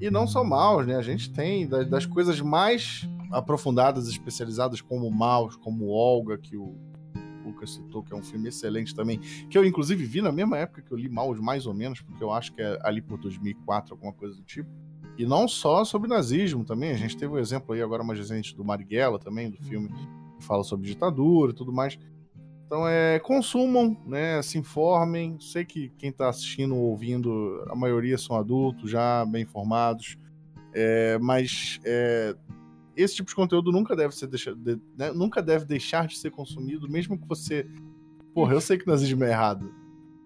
E 0.00 0.10
não 0.10 0.26
só 0.26 0.42
Maus, 0.42 0.86
né? 0.86 0.96
A 0.96 1.02
gente 1.02 1.30
tem 1.30 1.68
das, 1.68 1.86
das 1.86 2.06
coisas 2.06 2.40
mais 2.40 3.06
aprofundadas, 3.30 4.08
especializadas 4.08 4.80
como 4.80 5.10
Maus, 5.10 5.56
como 5.56 5.88
Olga, 5.88 6.38
que 6.38 6.56
o, 6.56 6.74
Lucas 7.46 7.70
citou, 7.70 8.02
que 8.02 8.12
é 8.12 8.16
um 8.16 8.22
filme 8.22 8.48
excelente 8.48 8.94
também, 8.94 9.18
que 9.48 9.56
eu 9.56 9.64
inclusive 9.64 10.04
vi 10.04 10.20
na 10.20 10.32
mesma 10.32 10.58
época 10.58 10.82
que 10.82 10.92
eu 10.92 10.96
li 10.96 11.08
Maus, 11.08 11.40
mais 11.40 11.66
ou 11.66 11.74
menos, 11.74 12.00
porque 12.00 12.22
eu 12.22 12.32
acho 12.32 12.52
que 12.52 12.60
é 12.60 12.78
ali 12.82 13.00
por 13.00 13.18
2004, 13.18 13.94
alguma 13.94 14.12
coisa 14.12 14.34
do 14.34 14.42
tipo. 14.42 14.68
E 15.18 15.24
não 15.24 15.48
só 15.48 15.84
sobre 15.84 16.08
nazismo 16.08 16.64
também, 16.64 16.90
a 16.90 16.96
gente 16.96 17.16
teve 17.16 17.32
o 17.32 17.36
um 17.36 17.38
exemplo 17.38 17.74
aí 17.74 17.80
agora 17.80 18.04
mais 18.04 18.18
recente 18.18 18.54
do 18.54 18.64
Marighella 18.64 19.18
também, 19.18 19.50
do 19.50 19.56
filme 19.64 19.88
que 19.88 20.44
fala 20.44 20.62
sobre 20.62 20.86
ditadura 20.86 21.52
e 21.52 21.54
tudo 21.54 21.72
mais. 21.72 21.98
Então, 22.66 22.86
é, 22.86 23.20
consumam, 23.20 23.96
né, 24.04 24.42
se 24.42 24.58
informem. 24.58 25.38
Sei 25.40 25.64
que 25.64 25.88
quem 25.96 26.10
está 26.10 26.28
assistindo 26.28 26.74
ou 26.74 26.90
ouvindo, 26.90 27.64
a 27.70 27.76
maioria 27.76 28.18
são 28.18 28.36
adultos, 28.36 28.90
já 28.90 29.24
bem 29.24 29.42
informados. 29.42 30.18
É, 30.74 31.16
mas 31.18 31.80
é, 31.84 32.34
esse 32.96 33.16
tipo 33.16 33.28
de 33.28 33.34
conteúdo 33.34 33.70
nunca 33.70 33.94
deve 33.94 34.14
ser 34.14 34.26
deixado, 34.26 34.56
de, 34.56 34.80
né, 34.96 35.12
nunca 35.12 35.42
deve 35.42 35.64
deixar 35.64 36.06
de 36.06 36.18
ser 36.18 36.30
consumido, 36.30 36.88
mesmo 36.88 37.18
que 37.18 37.26
você. 37.28 37.68
Porra, 38.34 38.54
eu 38.54 38.60
sei 38.60 38.78
que 38.78 38.86
nazismo 38.86 39.24
é 39.24 39.30
errado. 39.30 39.72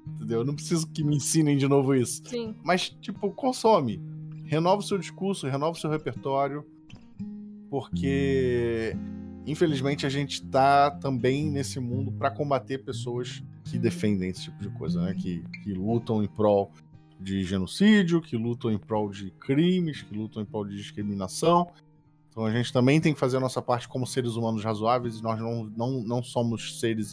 Entendeu? 0.07 0.41
Eu 0.41 0.45
não 0.45 0.55
preciso 0.55 0.89
que 0.89 1.05
me 1.05 1.17
ensinem 1.17 1.57
de 1.57 1.69
novo 1.69 1.95
isso. 1.95 2.23
Sim. 2.25 2.55
Mas, 2.63 2.91
tipo, 3.01 3.31
consome. 3.33 4.01
Renova 4.45 4.81
o 4.81 4.85
seu 4.85 4.99
discurso, 4.99 5.47
renova 5.47 5.77
o 5.77 5.81
seu 5.81 5.91
repertório. 5.91 6.65
Porque 7.69 8.97
infelizmente 9.47 10.07
a 10.07 10.09
gente 10.09 10.43
está 10.43 10.91
também 10.91 11.51
nesse 11.51 11.81
mundo 11.81 12.13
para 12.13 12.31
combater 12.31 12.79
pessoas 12.79 13.43
que 13.65 13.79
defendem 13.79 14.31
esse 14.31 14.45
tipo 14.45 14.61
de 14.61 14.69
coisa, 14.71 15.03
né? 15.03 15.15
Que, 15.15 15.43
que 15.63 15.73
lutam 15.73 16.23
em 16.23 16.29
prol 16.29 16.73
de 17.19 17.45
genocídio, 17.45 18.21
que 18.21 18.37
lutam 18.37 18.73
em 18.73 18.79
prol 18.79 19.11
de 19.11 19.31
crimes, 19.33 20.03
que 20.03 20.15
lutam 20.15 20.43
em 20.43 20.47
prol 20.47 20.65
de 20.65 20.77
discriminação. 20.77 21.69
Então 22.41 22.49
a 22.49 22.53
gente 22.53 22.73
também 22.73 22.99
tem 22.99 23.13
que 23.13 23.21
fazer 23.21 23.37
a 23.37 23.41
nossa 23.41 23.61
parte 23.61 23.87
como 23.87 24.07
seres 24.07 24.35
humanos 24.35 24.65
razoáveis. 24.65 25.21
Nós 25.21 25.39
não, 25.39 25.65
não, 25.77 26.03
não 26.03 26.23
somos 26.23 26.81
seres 26.81 27.13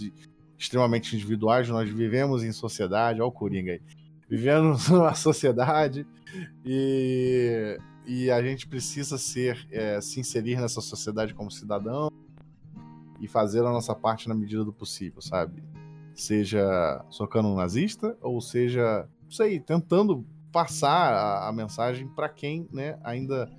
extremamente 0.57 1.13
individuais, 1.17 1.67
nós 1.67 1.89
vivemos 1.89 2.45
em 2.45 2.53
sociedade. 2.53 3.19
Olha 3.19 3.27
o 3.27 3.31
Coringa 3.31 3.73
aí. 3.73 3.81
Vivemos 4.29 4.87
numa 4.87 5.13
sociedade 5.13 6.07
e, 6.63 7.77
e 8.05 8.31
a 8.31 8.41
gente 8.41 8.69
precisa 8.69 9.17
ser, 9.17 9.67
é, 9.69 9.99
se 9.99 10.17
inserir 10.21 10.61
nessa 10.61 10.79
sociedade 10.79 11.33
como 11.33 11.51
cidadão 11.51 12.09
e 13.19 13.27
fazer 13.27 13.59
a 13.59 13.69
nossa 13.69 13.93
parte 13.93 14.29
na 14.29 14.35
medida 14.35 14.63
do 14.63 14.71
possível, 14.71 15.21
sabe? 15.21 15.61
Seja 16.15 17.03
socando 17.09 17.49
um 17.49 17.55
nazista, 17.55 18.17
ou 18.21 18.39
seja, 18.39 19.05
não 19.23 19.31
sei, 19.31 19.59
tentando 19.59 20.25
passar 20.53 21.11
a, 21.13 21.49
a 21.49 21.51
mensagem 21.51 22.07
para 22.07 22.29
quem 22.29 22.65
né, 22.71 22.97
ainda 23.03 23.51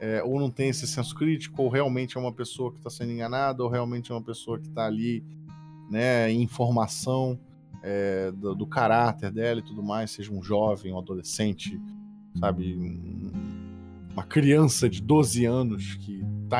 é, 0.00 0.22
ou 0.22 0.38
não 0.38 0.50
tem 0.50 0.68
esse 0.68 0.86
senso 0.86 1.14
crítico, 1.14 1.62
ou 1.62 1.68
realmente 1.68 2.16
é 2.16 2.20
uma 2.20 2.32
pessoa 2.32 2.70
que 2.70 2.78
está 2.78 2.90
sendo 2.90 3.12
enganada, 3.12 3.62
ou 3.62 3.68
realmente 3.68 4.10
é 4.10 4.14
uma 4.14 4.22
pessoa 4.22 4.58
que 4.58 4.68
está 4.68 4.86
ali 4.86 5.24
né, 5.90 6.30
em 6.30 6.42
informação 6.42 7.38
é, 7.82 8.30
do, 8.32 8.54
do, 8.54 8.66
caráter 8.66 9.30
dela 9.30 9.60
e 9.60 9.62
tudo 9.62 9.82
mais, 9.82 10.10
seja 10.10 10.32
um 10.32 10.42
jovem, 10.42 10.92
um 10.92 10.98
adolescente, 10.98 11.80
sabe? 12.38 12.76
Um, 12.76 13.32
uma 14.12 14.24
criança 14.24 14.88
de 14.88 15.00
12 15.00 15.44
anos 15.44 15.94
que 15.94 16.22
está 16.44 16.58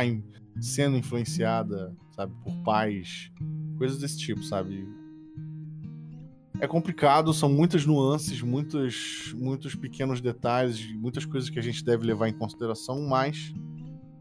sendo 0.60 0.96
influenciada 0.96 1.94
sabe? 2.18 2.34
Por 2.42 2.52
pais, 2.64 3.30
coisas 3.76 4.00
desse 4.00 4.18
tipo, 4.18 4.42
sabe? 4.42 4.88
É 6.60 6.66
complicado, 6.66 7.32
são 7.32 7.48
muitas 7.48 7.86
nuances, 7.86 8.42
muitos, 8.42 9.32
muitos 9.38 9.76
pequenos 9.76 10.20
detalhes, 10.20 10.92
muitas 10.92 11.24
coisas 11.24 11.48
que 11.48 11.58
a 11.58 11.62
gente 11.62 11.84
deve 11.84 12.04
levar 12.04 12.28
em 12.28 12.32
consideração, 12.32 13.00
mas 13.06 13.54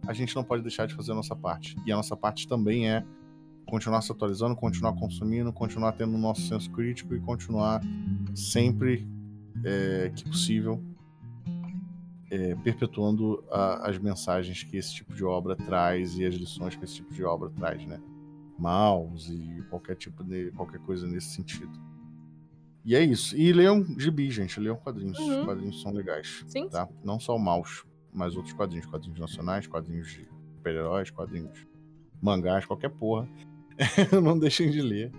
a 0.05 0.13
gente 0.13 0.35
não 0.35 0.43
pode 0.43 0.61
deixar 0.61 0.85
de 0.85 0.93
fazer 0.93 1.13
a 1.13 1.15
nossa 1.15 1.35
parte. 1.35 1.75
E 1.83 1.91
a 1.91 1.95
nossa 1.95 2.15
parte 2.15 2.47
também 2.47 2.87
é 2.87 3.03
continuar 3.65 4.01
se 4.01 4.11
atualizando, 4.11 4.55
continuar 4.55 4.93
consumindo, 4.93 5.51
continuar 5.51 5.93
tendo 5.93 6.13
o 6.13 6.17
nosso 6.17 6.41
senso 6.41 6.69
crítico 6.71 7.15
e 7.15 7.19
continuar 7.19 7.81
sempre 8.35 9.07
é, 9.65 10.11
que 10.15 10.23
possível 10.23 10.79
é, 12.29 12.53
perpetuando 12.55 13.43
a, 13.49 13.89
as 13.89 13.97
mensagens 13.97 14.61
que 14.63 14.77
esse 14.77 14.93
tipo 14.93 15.11
de 15.13 15.23
obra 15.23 15.55
traz 15.55 16.15
e 16.19 16.23
as 16.23 16.35
lições 16.35 16.75
que 16.75 16.85
esse 16.85 16.95
tipo 16.95 17.11
de 17.13 17.23
obra 17.23 17.49
traz, 17.49 17.83
né? 17.83 17.99
Maus 18.59 19.27
e 19.29 19.63
qualquer 19.69 19.95
tipo 19.95 20.23
de 20.23 20.51
qualquer 20.51 20.79
coisa 20.81 21.07
nesse 21.07 21.29
sentido. 21.29 21.86
E 22.87 22.95
é 22.95 23.03
isso. 23.03 23.35
E 23.35 23.51
leiam 23.51 23.83
gibi, 23.99 24.31
gente. 24.31 24.57
Leiam 24.61 24.77
quadrinhos. 24.77 25.19
Uhum. 25.19 25.43
Quadrinhos 25.43 25.81
são 25.81 25.91
legais. 25.91 26.45
Sim. 26.47 26.69
Tá? 26.69 26.87
Não 27.03 27.19
só 27.19 27.35
o 27.35 27.39
Maus, 27.39 27.85
mas 28.13 28.37
outros 28.37 28.53
quadrinhos. 28.53 28.85
Quadrinhos 28.85 29.19
nacionais, 29.19 29.67
quadrinhos 29.67 30.07
de 30.07 30.25
super-heróis, 30.55 31.11
quadrinhos 31.11 31.67
mangás, 32.21 32.65
qualquer 32.65 32.89
porra. 32.89 33.27
não 34.23 34.39
deixem 34.39 34.71
de 34.71 34.81
ler 34.81 35.11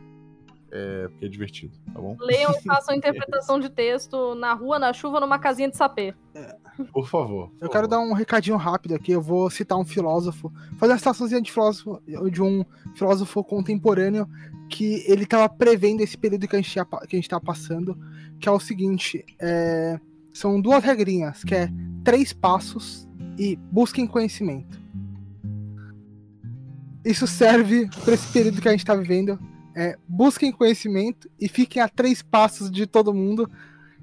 é, 0.71 1.09
porque 1.09 1.27
é 1.27 1.29
divertido, 1.29 1.79
tá 1.93 2.01
bom? 2.01 2.17
Leiam 2.21 2.53
e 2.53 2.63
façam 2.65 2.95
interpretação 2.95 3.61
de 3.61 3.69
texto 3.69 4.35
na 4.35 4.55
rua, 4.55 4.79
na 4.79 4.93
chuva, 4.95 5.21
numa 5.21 5.39
casinha 5.39 5.71
de 5.71 5.77
sapê. 5.77 6.15
É. 6.35 6.57
Por 6.93 7.09
favor. 7.09 7.51
Eu 7.61 7.69
quero 7.69 7.89
dar 7.89 8.01
um 8.01 8.13
recadinho 8.13 8.57
rápido 8.57 8.95
aqui. 8.95 9.13
Eu 9.13 9.23
vou 9.23 9.51
citar 9.51 9.79
um 9.79 9.85
filósofo, 9.85 10.53
fazer 10.77 10.93
uma 10.93 10.99
citaçãozinha 10.99 11.41
de 11.41 11.53
filósofo, 11.53 12.01
de 12.31 12.43
um 12.43 12.65
filósofo 12.95 13.43
contemporâneo 13.45 14.29
que 14.69 15.05
ele 15.07 15.25
estava 15.25 15.49
prevendo 15.49 16.03
esse 16.03 16.17
período 16.17 16.47
que 16.47 16.57
a 16.57 16.61
gente 16.61 16.73
que 16.73 17.17
a 17.17 17.19
gente 17.19 17.29
tá 17.29 17.41
passando, 17.41 17.99
que 18.41 18.49
é 18.49 18.53
o 18.53 18.61
seguinte: 18.61 19.25
é, 19.41 19.99
são 20.33 20.61
duas 20.61 20.83
regrinhas, 20.85 21.43
que 21.45 21.55
é 21.55 21.71
três 22.05 22.33
passos 22.33 23.09
e 23.39 23.57
busquem 23.57 24.07
conhecimento. 24.07 24.81
Isso 27.05 27.27
serve 27.27 27.89
para 28.05 28.15
esse 28.15 28.33
período 28.33 28.61
que 28.61 28.69
a 28.69 28.73
gente 28.73 28.81
está 28.81 28.95
vivendo 28.95 29.39
é, 29.79 29.97
busquem 30.09 30.51
conhecimento 30.51 31.31
e 31.41 31.49
fiquem 31.49 31.81
a 31.81 31.89
três 31.89 32.21
passos 32.21 32.69
de 32.69 32.85
todo 32.85 33.15
mundo. 33.15 33.49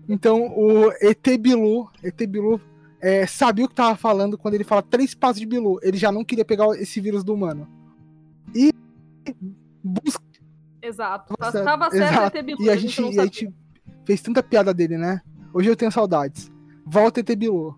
Então 0.07 0.47
o 0.55 0.91
ET 1.01 1.25
Bilu, 1.39 1.89
ET 2.03 2.27
Bilu 2.27 2.61
é, 3.01 3.25
sabia 3.25 3.65
o 3.65 3.67
que 3.67 3.73
estava 3.73 3.95
falando 3.95 4.37
quando 4.37 4.53
ele 4.53 4.63
fala 4.63 4.81
três 4.81 5.13
passos 5.13 5.39
de 5.39 5.45
Bilu. 5.45 5.79
Ele 5.81 5.97
já 5.97 6.11
não 6.11 6.23
queria 6.23 6.45
pegar 6.45 6.67
esse 6.79 6.99
vírus 7.01 7.23
do 7.23 7.33
humano. 7.33 7.67
E 8.53 8.71
busca. 9.83 10.23
Exato. 10.81 11.33
Certo, 11.51 11.65
Tava 11.65 11.89
certo 11.91 12.13
exato. 12.13 12.37
ET 12.37 12.45
Bilu. 12.45 12.61
E 12.61 12.69
a, 12.69 12.75
gente, 12.75 13.19
a 13.19 13.23
gente 13.23 13.53
fez 14.05 14.21
tanta 14.21 14.41
piada 14.43 14.73
dele, 14.73 14.97
né? 14.97 15.21
Hoje 15.53 15.69
eu 15.69 15.75
tenho 15.75 15.91
saudades. 15.91 16.51
Volta 16.85 17.19
ET 17.19 17.35
Bilu. 17.35 17.77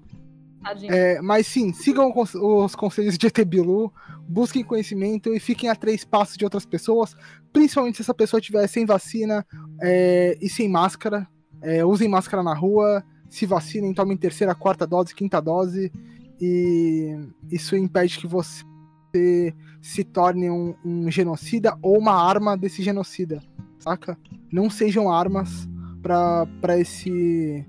É, 0.90 1.22
mas 1.22 1.48
sim, 1.48 1.72
sigam 1.72 2.12
os 2.14 2.76
conselhos 2.76 3.18
de 3.18 3.28
ET 3.28 3.46
Bilu, 3.46 3.94
busquem 4.28 4.64
conhecimento 4.64 5.34
e 5.34 5.40
fiquem 5.40 5.70
a 5.70 5.76
três 5.76 6.04
passos 6.04 6.36
de 6.36 6.44
outras 6.44 6.66
pessoas, 6.66 7.16
principalmente 7.54 7.98
se 7.98 8.02
essa 8.02 8.14
pessoa 8.14 8.40
estiver 8.40 8.68
sem 8.68 8.86
vacina 8.86 9.46
é, 9.82 10.38
e 10.42 10.50
sem 10.50 10.68
máscara. 10.68 11.28
É, 11.62 11.84
usem 11.86 12.08
máscara 12.08 12.44
na 12.44 12.54
rua, 12.54 13.04
se 13.30 13.46
vacinem, 13.46 13.94
tomem 13.94 14.18
terceira, 14.18 14.56
quarta 14.56 14.86
dose, 14.86 15.14
quinta 15.14 15.42
dose, 15.42 15.92
e 16.40 17.18
isso 17.52 17.76
impede 17.76 18.20
que 18.20 18.28
você 18.28 19.54
se 19.82 20.04
torne 20.04 20.50
um, 20.50 20.76
um 20.86 21.10
genocida 21.10 21.78
ou 21.82 21.98
uma 21.98 22.14
arma 22.14 22.56
desse 22.56 22.84
genocida, 22.84 23.42
saca? 23.80 24.18
Não 24.52 24.70
sejam 24.70 25.12
armas 25.12 25.68
para 26.02 26.80
esse 26.80 27.66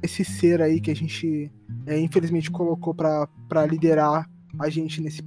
esse 0.00 0.24
ser 0.24 0.62
aí 0.62 0.80
que 0.80 0.92
a 0.92 0.94
gente 0.94 1.50
é, 1.84 1.98
infelizmente 1.98 2.50
colocou 2.50 2.94
para 2.94 3.66
liderar 3.68 4.30
a 4.58 4.68
gente 4.68 5.00
nesse 5.00 5.22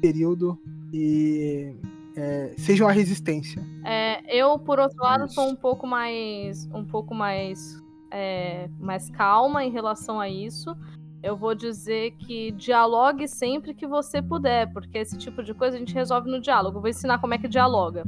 período 0.00 0.56
e 0.92 1.74
é, 2.16 2.54
seja 2.56 2.84
uma 2.84 2.92
resistência. 2.92 3.62
É, 3.84 4.22
eu, 4.34 4.58
por 4.58 4.78
outro 4.78 5.02
lado, 5.02 5.32
sou 5.32 5.48
um 5.48 5.56
pouco 5.56 5.86
mais 5.86 6.66
um 6.72 6.84
pouco 6.84 7.14
mais, 7.14 7.82
é, 8.10 8.68
mais 8.78 9.10
calma 9.10 9.64
em 9.64 9.70
relação 9.70 10.20
a 10.20 10.28
isso. 10.28 10.76
Eu 11.22 11.36
vou 11.36 11.54
dizer 11.54 12.12
que 12.18 12.52
dialogue 12.52 13.26
sempre 13.26 13.72
que 13.72 13.86
você 13.86 14.20
puder, 14.20 14.70
porque 14.72 14.98
esse 14.98 15.16
tipo 15.16 15.42
de 15.42 15.54
coisa 15.54 15.76
a 15.76 15.78
gente 15.78 15.94
resolve 15.94 16.30
no 16.30 16.40
diálogo. 16.40 16.80
vou 16.80 16.88
ensinar 16.88 17.18
como 17.18 17.34
é 17.34 17.38
que 17.38 17.48
dialoga. 17.48 18.04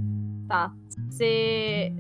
Tá. 0.47 0.73
Você 1.11 1.93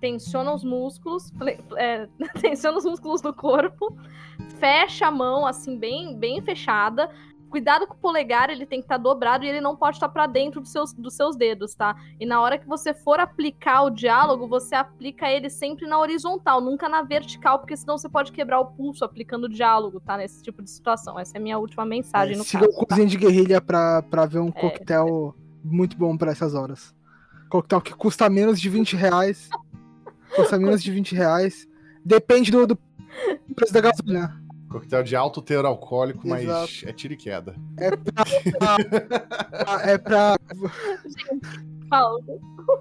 tensiona 0.00 0.54
os 0.54 0.64
músculos, 0.64 1.30
é, 1.76 2.08
tensiona 2.40 2.78
os 2.78 2.84
músculos 2.84 3.20
do 3.20 3.34
corpo, 3.34 3.96
fecha 4.58 5.08
a 5.08 5.10
mão, 5.10 5.46
assim, 5.46 5.78
bem, 5.78 6.16
bem 6.16 6.40
fechada. 6.40 7.10
Cuidado 7.54 7.86
com 7.86 7.94
o 7.94 7.98
polegar, 7.98 8.50
ele 8.50 8.66
tem 8.66 8.80
que 8.80 8.84
estar 8.84 8.96
tá 8.96 9.02
dobrado 9.04 9.44
e 9.44 9.48
ele 9.48 9.60
não 9.60 9.76
pode 9.76 9.96
estar 9.96 10.08
tá 10.08 10.12
para 10.12 10.26
dentro 10.26 10.60
dos 10.60 10.72
seus, 10.72 10.92
dos 10.92 11.14
seus 11.14 11.36
dedos, 11.36 11.72
tá? 11.72 11.94
E 12.18 12.26
na 12.26 12.40
hora 12.40 12.58
que 12.58 12.66
você 12.66 12.92
for 12.92 13.20
aplicar 13.20 13.82
o 13.82 13.90
diálogo, 13.90 14.48
você 14.48 14.74
aplica 14.74 15.30
ele 15.30 15.48
sempre 15.48 15.86
na 15.86 16.00
horizontal, 16.00 16.60
nunca 16.60 16.88
na 16.88 17.02
vertical, 17.02 17.60
porque 17.60 17.76
senão 17.76 17.96
você 17.96 18.08
pode 18.08 18.32
quebrar 18.32 18.58
o 18.58 18.66
pulso 18.66 19.04
aplicando 19.04 19.44
o 19.44 19.48
diálogo, 19.48 20.00
tá? 20.00 20.16
Nesse 20.16 20.42
tipo 20.42 20.64
de 20.64 20.68
situação. 20.68 21.16
Essa 21.16 21.36
é 21.36 21.38
a 21.38 21.40
minha 21.40 21.56
última 21.56 21.84
mensagem 21.84 22.34
é, 22.34 22.38
no 22.38 22.42
siga 22.42 22.58
caso. 22.58 22.72
Siga 22.72 22.82
o 22.82 22.86
Cozinha 22.88 23.06
tá? 23.06 23.10
de 23.12 23.16
Guerrilha 23.18 23.60
pra, 23.60 24.02
pra 24.02 24.26
ver 24.26 24.40
um 24.40 24.48
é, 24.48 24.50
coquetel 24.50 25.32
é. 25.38 25.40
muito 25.62 25.96
bom 25.96 26.16
para 26.16 26.32
essas 26.32 26.56
horas. 26.56 26.92
Coquetel 27.48 27.80
que 27.80 27.94
custa 27.94 28.28
menos 28.28 28.60
de 28.60 28.68
20 28.68 28.96
reais. 28.96 29.48
custa 30.34 30.58
menos 30.58 30.82
de 30.82 30.90
20 30.90 31.14
reais. 31.14 31.68
Depende 32.04 32.50
do, 32.50 32.66
do 32.66 32.76
preço 33.54 33.72
da 33.72 33.80
gasolina. 33.80 34.43
Coquetel 34.74 35.04
de 35.04 35.14
alto 35.14 35.40
teor 35.40 35.64
alcoólico, 35.64 36.26
Exato. 36.26 36.44
mas 36.48 36.82
é 36.84 36.92
tiro 36.92 37.14
e 37.14 37.16
queda. 37.16 37.54
É 37.76 37.90
pra. 37.96 38.76
é 39.84 39.98
pra. 39.98 40.36
Fala. 41.88 42.20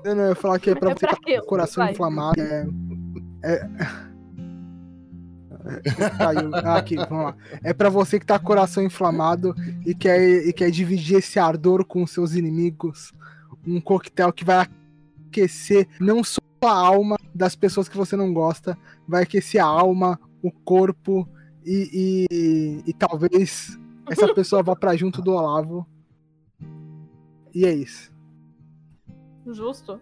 Eu 0.04 0.16
não 0.16 0.24
eu 0.24 0.30
ia 0.30 0.36
falar 0.36 0.58
que 0.58 0.72
é 0.72 0.76
pra 0.76 0.90
É 0.90 0.94
você 0.96 1.06
pra 1.06 1.16
quê? 1.18 1.38
com 1.38 1.46
o 1.46 1.48
coração 1.48 1.84
Vai. 1.84 1.94
inflamado. 1.94 2.42
É. 2.42 2.66
é... 3.44 3.70
Caiu. 6.18 6.50
Ah, 6.56 6.78
aqui, 6.78 6.96
vamos 6.96 7.26
lá. 7.26 7.36
É 7.64 7.74
pra 7.74 7.90
você 7.90 8.20
que 8.20 8.26
tá 8.26 8.40
com 8.40 8.46
o 8.46 8.48
coração 8.48 8.84
inflamado 8.84 9.54
e 9.86 9.94
quer, 9.94 10.48
e 10.48 10.52
quer 10.52 10.72
dividir 10.72 11.18
esse 11.18 11.38
ardor 11.38 11.86
com 11.86 12.08
seus 12.08 12.34
inimigos. 12.34 13.14
Um 13.68 13.80
coquetel 13.80 14.34
que 14.34 14.44
vai 14.44 14.68
aquecer 15.30 15.88
não 16.00 16.24
só 16.24 16.42
a 16.64 16.72
alma 16.72 17.20
das 17.36 17.56
pessoas 17.56 17.88
que 17.88 17.96
você 17.96 18.16
não 18.16 18.34
gosta, 18.34 18.76
vai 19.08 19.22
aquecer 19.24 19.62
a 19.62 19.66
alma, 19.66 20.20
o 20.42 20.52
corpo 20.52 21.30
e, 21.66 22.28
e, 22.32 22.84
e 22.88 22.94
talvez 22.94 23.78
essa 24.10 24.34
pessoa 24.34 24.64
vá 24.64 24.76
pra 24.76 24.96
junto 24.96 25.22
do 25.22 25.32
Olavo. 25.32 25.88
E 27.54 27.66
é 27.66 27.74
isso. 27.74 28.12
Justo. 29.46 30.02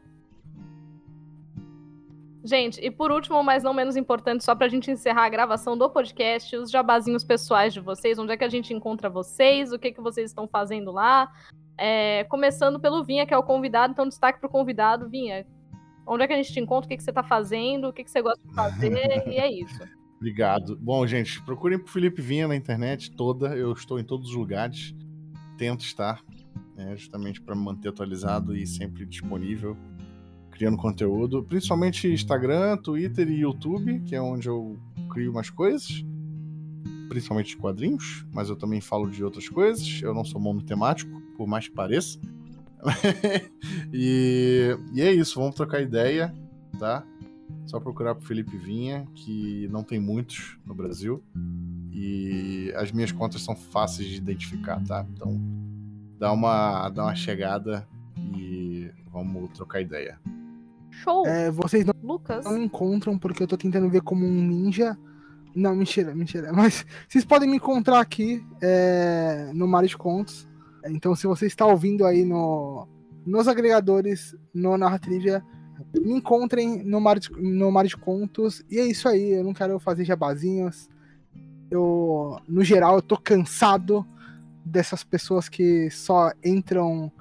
Gente, 2.44 2.82
e 2.82 2.90
por 2.90 3.12
último, 3.12 3.44
mas 3.44 3.64
não 3.64 3.74
menos 3.74 3.96
importante, 3.96 4.44
só 4.44 4.56
pra 4.56 4.68
gente 4.68 4.90
encerrar 4.90 5.26
a 5.26 5.30
gravação 5.30 5.78
do 5.78 5.88
podcast, 5.90 6.56
os 6.58 6.72
jabazinhos 6.72 7.24
pessoais 7.24 7.72
de 7.72 7.80
vocês, 7.80 8.18
onde 8.18 8.34
é 8.34 8.38
que 8.38 8.44
a 8.44 8.50
gente 8.50 8.74
encontra 8.74 9.10
vocês, 9.10 9.72
o 9.72 9.78
que, 9.78 9.92
que 9.92 10.02
vocês 10.02 10.32
estão 10.32 10.48
fazendo 10.48 10.92
lá. 10.92 11.32
É, 11.78 12.24
começando 12.26 12.80
pelo 12.80 13.04
Vinha, 13.04 13.28
que 13.28 13.34
é 13.34 13.38
o 13.38 13.44
convidado, 13.44 13.94
então 13.94 14.08
destaque 14.08 14.40
pro 14.40 14.50
convidado, 14.50 15.08
Vinha. 15.08 15.46
Onde 16.06 16.24
é 16.24 16.28
que 16.28 16.34
a 16.34 16.36
gente 16.38 16.52
te 16.52 16.60
encontra, 16.60 16.88
o 16.88 16.90
que, 16.90 16.98
que 16.98 17.04
você 17.04 17.14
tá 17.14 17.22
fazendo, 17.22 17.90
o 17.90 17.94
que, 17.94 18.04
que 18.04 18.10
você 18.10 18.24
gosta 18.24 18.42
de 18.44 18.56
fazer, 18.56 18.92
e 19.30 19.38
é 19.38 19.52
isso. 19.52 20.01
Obrigado. 20.22 20.77
Bom, 20.77 21.06
gente, 21.07 21.41
procurem 21.41 21.80
por 21.80 21.89
Felipe 21.89 22.22
Vinha 22.22 22.48
na 22.48 22.56
internet 22.56 23.10
toda. 23.10 23.57
Eu 23.57 23.73
estou 23.73 23.99
em 23.99 24.03
todos 24.03 24.30
os 24.30 24.35
lugares. 24.35 24.93
Tento 25.57 25.84
estar, 25.84 26.23
né, 26.76 26.95
justamente 26.95 27.41
para 27.41 27.56
me 27.56 27.64
manter 27.64 27.89
atualizado 27.89 28.56
e 28.56 28.68
sempre 28.68 29.03
disponível, 29.03 29.76
criando 30.52 30.77
conteúdo. 30.77 31.43
Principalmente 31.43 32.07
Instagram, 32.07 32.77
Twitter 32.77 33.31
e 33.31 33.39
YouTube, 33.39 33.99
que 34.02 34.14
é 34.14 34.22
onde 34.22 34.48
eu 34.48 34.80
crio 35.10 35.31
umas 35.31 35.49
coisas. 35.49 36.06
Principalmente 37.10 37.56
de 37.56 37.57
quadrinhos, 37.57 38.23
mas 38.31 38.48
eu 38.48 38.56
também 38.56 38.80
falo 38.80 39.10
de 39.10 39.23
outras 39.23 39.49
coisas. 39.49 40.03
Eu 40.03 40.14
não 40.14 40.23
sou 40.23 40.39
monotemático, 40.39 41.19
por 41.35 41.48
mais 41.48 41.68
que 41.68 41.73
pareça. 41.73 42.19
e, 43.91 44.77
e 44.93 45.02
é 45.02 45.11
isso, 45.11 45.39
vamos 45.39 45.56
trocar 45.56 45.81
ideia, 45.81 46.31
tá? 46.77 47.03
Só 47.65 47.80
procurar 47.80 48.15
pro 48.15 48.26
Felipe 48.26 48.57
Vinha, 48.57 49.07
que 49.15 49.68
não 49.72 49.84
tem 49.84 49.99
muitos 49.99 50.57
no 50.65 50.73
Brasil. 50.73 51.23
E 51.91 52.72
as 52.76 52.91
minhas 52.91 53.11
contas 53.11 53.41
são 53.41 53.56
fáceis 53.56 54.07
de 54.07 54.18
identificar, 54.18 54.82
tá? 54.84 55.06
Então 55.14 55.40
dá 56.18 56.32
uma, 56.32 56.90
dá 56.90 57.03
uma 57.03 57.15
chegada 57.15 57.88
e 58.18 58.91
vamos 59.11 59.49
trocar 59.52 59.82
ideia. 59.82 60.19
Show! 60.90 61.26
É, 61.26 61.49
vocês 61.49 61.86
não 61.86 61.94
Lucas? 62.03 62.44
não 62.45 62.53
me 62.53 62.65
encontram 62.65 63.18
porque 63.18 63.41
eu 63.41 63.48
tô 63.48 63.57
tentando 63.57 63.90
ver 63.90 64.02
como 64.02 64.26
um 64.26 64.48
ninja. 64.48 64.98
Não, 65.56 65.76
mentira, 65.76 66.14
mentira. 66.14 66.52
Mas 66.53 66.86
vocês 67.07 67.26
podem 67.26 67.49
me 67.49 67.57
encontrar 67.57 67.99
aqui 67.99 68.45
é, 68.61 69.52
no 69.53 69.68
Mar 69.68 69.86
de 69.86 69.98
Contos. 69.98 70.48
Então, 70.86 71.15
se 71.15 71.28
você 71.28 71.45
está 71.45 71.65
ouvindo 71.65 72.06
aí 72.06 72.26
no, 72.26 72.88
nos 73.26 73.48
agregadores, 73.48 74.36
no 74.53 74.78
Narratrivia, 74.78 75.44
me 75.94 76.14
encontrem 76.14 76.84
no 76.84 76.99
Mar, 76.99 77.20
de, 77.20 77.30
no 77.32 77.72
Mar 77.72 77.86
de 77.86 77.98
Contos. 77.98 78.64
E 78.70 78.80
é 78.80 78.86
isso 78.86 79.08
aí, 79.08 79.32
eu 79.32 79.44
não 79.44 79.53
quero 79.53 79.80
fazer 79.80 80.06
jabazinhos. 80.06 80.90
Eu, 81.70 82.38
no 82.48 82.64
geral, 82.64 82.95
eu 82.95 83.02
tô 83.02 83.18
cansado 83.18 84.06
dessas 84.66 85.03
pessoas 85.03 85.49
que 85.49 85.90
só 85.90 86.32
entram 86.44 87.12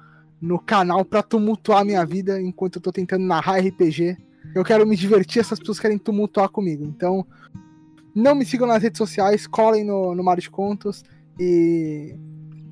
no 0.41 0.59
canal 0.59 1.05
pra 1.05 1.21
tumultuar 1.21 1.81
a 1.81 1.85
minha 1.85 2.05
vida 2.05 2.41
enquanto 2.41 2.77
eu 2.77 2.81
tô 2.81 2.91
tentando 2.91 3.25
narrar 3.25 3.59
RPG. 3.59 4.17
Eu 4.55 4.63
quero 4.63 4.85
me 4.85 4.95
divertir, 4.95 5.39
essas 5.39 5.59
pessoas 5.59 5.79
querem 5.79 5.97
tumultuar 5.97 6.49
comigo. 6.49 6.83
Então, 6.83 7.25
não 8.13 8.35
me 8.35 8.45
sigam 8.45 8.67
nas 8.67 8.81
redes 8.81 8.97
sociais, 8.97 9.47
colhem 9.47 9.85
no, 9.85 10.15
no 10.15 10.23
Mar 10.23 10.39
de 10.39 10.49
Contos 10.49 11.03
e, 11.39 12.15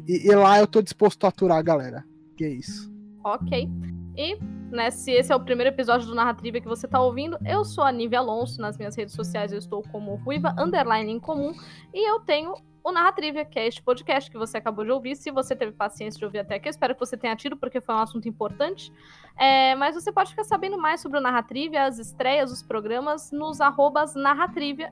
e, 0.07 0.28
e 0.28 0.36
lá 0.36 0.60
eu 0.60 0.68
tô 0.68 0.82
disposto 0.82 1.24
a 1.26 1.30
aturar 1.30 1.57
a 1.57 1.61
galera. 1.61 2.03
E 2.40 2.44
é 2.44 2.49
isso. 2.49 2.91
Ok. 3.24 3.70
E, 4.20 4.38
né, 4.70 4.91
se 4.91 5.12
esse 5.14 5.32
é 5.32 5.36
o 5.36 5.40
primeiro 5.40 5.74
episódio 5.74 6.06
do 6.06 6.14
Narrativa 6.14 6.60
que 6.60 6.68
você 6.68 6.86
tá 6.86 7.00
ouvindo, 7.00 7.38
eu 7.48 7.64
sou 7.64 7.86
a 7.86 7.91
Nívia 7.91 8.20
Alonso. 8.20 8.60
Nas 8.60 8.78
minhas 8.78 8.94
redes 8.94 9.16
sociais 9.16 9.54
eu 9.54 9.58
estou 9.58 9.82
como 9.82 10.16
Ruiva 10.16 10.54
Underline 10.60 11.10
em 11.10 11.20
comum. 11.22 11.54
E 11.94 12.12
eu 12.12 12.20
tenho 12.20 12.54
o 12.90 12.91
Narratrivia, 12.91 13.45
que 13.45 13.60
é 13.60 13.68
este 13.68 13.82
podcast 13.82 14.30
que 14.30 14.38
você 14.38 14.57
acabou 14.57 14.84
de 14.84 14.91
ouvir. 14.91 15.16
Se 15.16 15.32
você 15.32 15.56
teve 15.56 15.72
paciência 15.72 16.18
de 16.18 16.26
ouvir 16.26 16.40
até 16.40 16.56
aqui, 16.56 16.68
eu 16.68 16.72
espero 16.72 16.94
que 16.94 16.99
você 16.99 17.16
tenha 17.16 17.36
tido, 17.36 17.56
porque 17.56 17.80
foi 17.80 17.95
um 17.95 17.99
assunto 17.99 18.28
importante. 18.28 18.91
É, 19.38 19.76
mas 19.76 19.95
você 19.95 20.11
pode 20.11 20.32
ficar 20.32 20.44
sabendo 20.44 20.78
mais 20.78 20.99
sobre 21.02 21.18
o 21.18 21.22
Narratrivia, 21.22 21.86
as 21.86 21.99
estreias, 21.99 22.52
os 22.52 22.64
programas, 22.64 23.32
nos 23.32 23.61
arrobas 23.61 24.14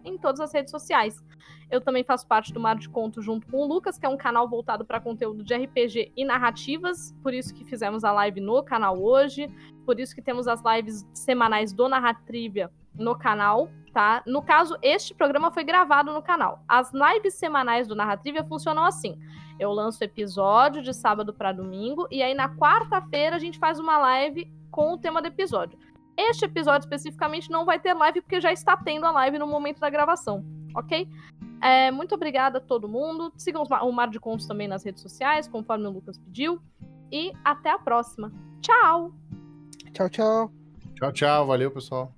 em 0.06 0.18
todas 0.18 0.40
as 0.40 0.54
redes 0.54 0.72
sociais. 0.72 1.24
Eu 1.70 1.82
também 1.82 2.04
faço 2.04 2.26
parte 2.26 2.54
do 2.54 2.60
Mar 2.60 2.78
de 2.78 2.88
Conto 2.88 3.22
junto 3.22 3.46
com 3.48 3.58
o 3.58 3.68
Lucas, 3.68 3.98
que 3.98 4.06
é 4.06 4.10
um 4.10 4.18
canal 4.18 4.48
voltado 4.48 4.86
para 4.86 5.02
conteúdo 5.02 5.44
de 5.44 5.54
RPG 5.54 6.14
e 6.16 6.24
narrativas. 6.24 7.14
Por 7.22 7.34
isso 7.34 7.54
que 7.54 7.66
fizemos 7.66 8.04
a 8.04 8.12
live 8.12 8.40
no 8.40 8.64
canal 8.64 9.02
hoje. 9.02 9.48
Por 9.86 10.00
isso 10.00 10.16
que 10.16 10.22
temos 10.22 10.48
as 10.48 10.62
lives 10.64 11.06
semanais 11.14 11.74
do 11.74 11.90
Narratrivia 11.90 12.72
no 12.98 13.18
canal, 13.18 13.70
tá? 13.98 14.22
No 14.28 14.44
caso, 14.44 14.78
este 14.84 15.12
programa 15.12 15.50
foi 15.50 15.64
gravado 15.64 16.14
no 16.14 16.22
canal. 16.22 16.64
As 16.68 16.92
lives 16.94 17.34
semanais 17.34 17.88
do 17.88 17.96
Narratrivia 17.96 18.44
funcionam 18.44 18.84
assim. 18.84 19.18
Eu 19.60 19.72
lanço 19.72 20.04
episódio 20.04 20.84
de 20.84 20.94
sábado 20.94 21.34
para 21.34 21.52
domingo 21.52 22.08
e 22.12 22.22
aí 22.22 22.36
na 22.36 22.48
quarta-feira 22.48 23.36
a 23.36 23.40
gente 23.40 23.58
faz 23.58 23.80
uma 23.80 23.98
live 23.98 24.54
com 24.70 24.94
o 24.94 25.00
tema 25.00 25.20
do 25.20 25.30
episódio. 25.30 25.80
Este 26.16 26.46
episódio 26.46 26.86
especificamente 26.86 27.50
não 27.50 27.66
vai 27.66 27.80
ter 27.80 27.96
live 27.96 28.22
porque 28.22 28.40
já 28.40 28.54
está 28.54 28.78
tendo 28.78 29.08
a 29.08 29.10
live 29.10 29.40
no 29.40 29.48
momento 29.48 29.80
da 29.80 29.90
gravação, 29.90 30.46
ok? 30.76 31.10
É, 31.60 31.90
muito 31.90 32.14
obrigada 32.14 32.60
a 32.60 32.62
todo 32.62 32.88
mundo. 32.88 33.34
Sigam 33.36 33.64
o 33.64 33.92
Mar 33.92 34.10
de 34.10 34.20
Contos 34.20 34.46
também 34.46 34.68
nas 34.68 34.84
redes 34.84 35.02
sociais, 35.02 35.48
conforme 35.48 35.88
o 35.88 35.90
Lucas 35.90 36.20
pediu. 36.20 36.62
E 37.12 37.34
até 37.44 37.72
a 37.72 37.80
próxima. 37.80 38.32
Tchau! 38.62 39.12
Tchau, 39.92 40.08
tchau. 40.08 40.52
Tchau, 40.94 41.12
tchau. 41.12 41.48
Valeu, 41.48 41.72
pessoal. 41.72 42.17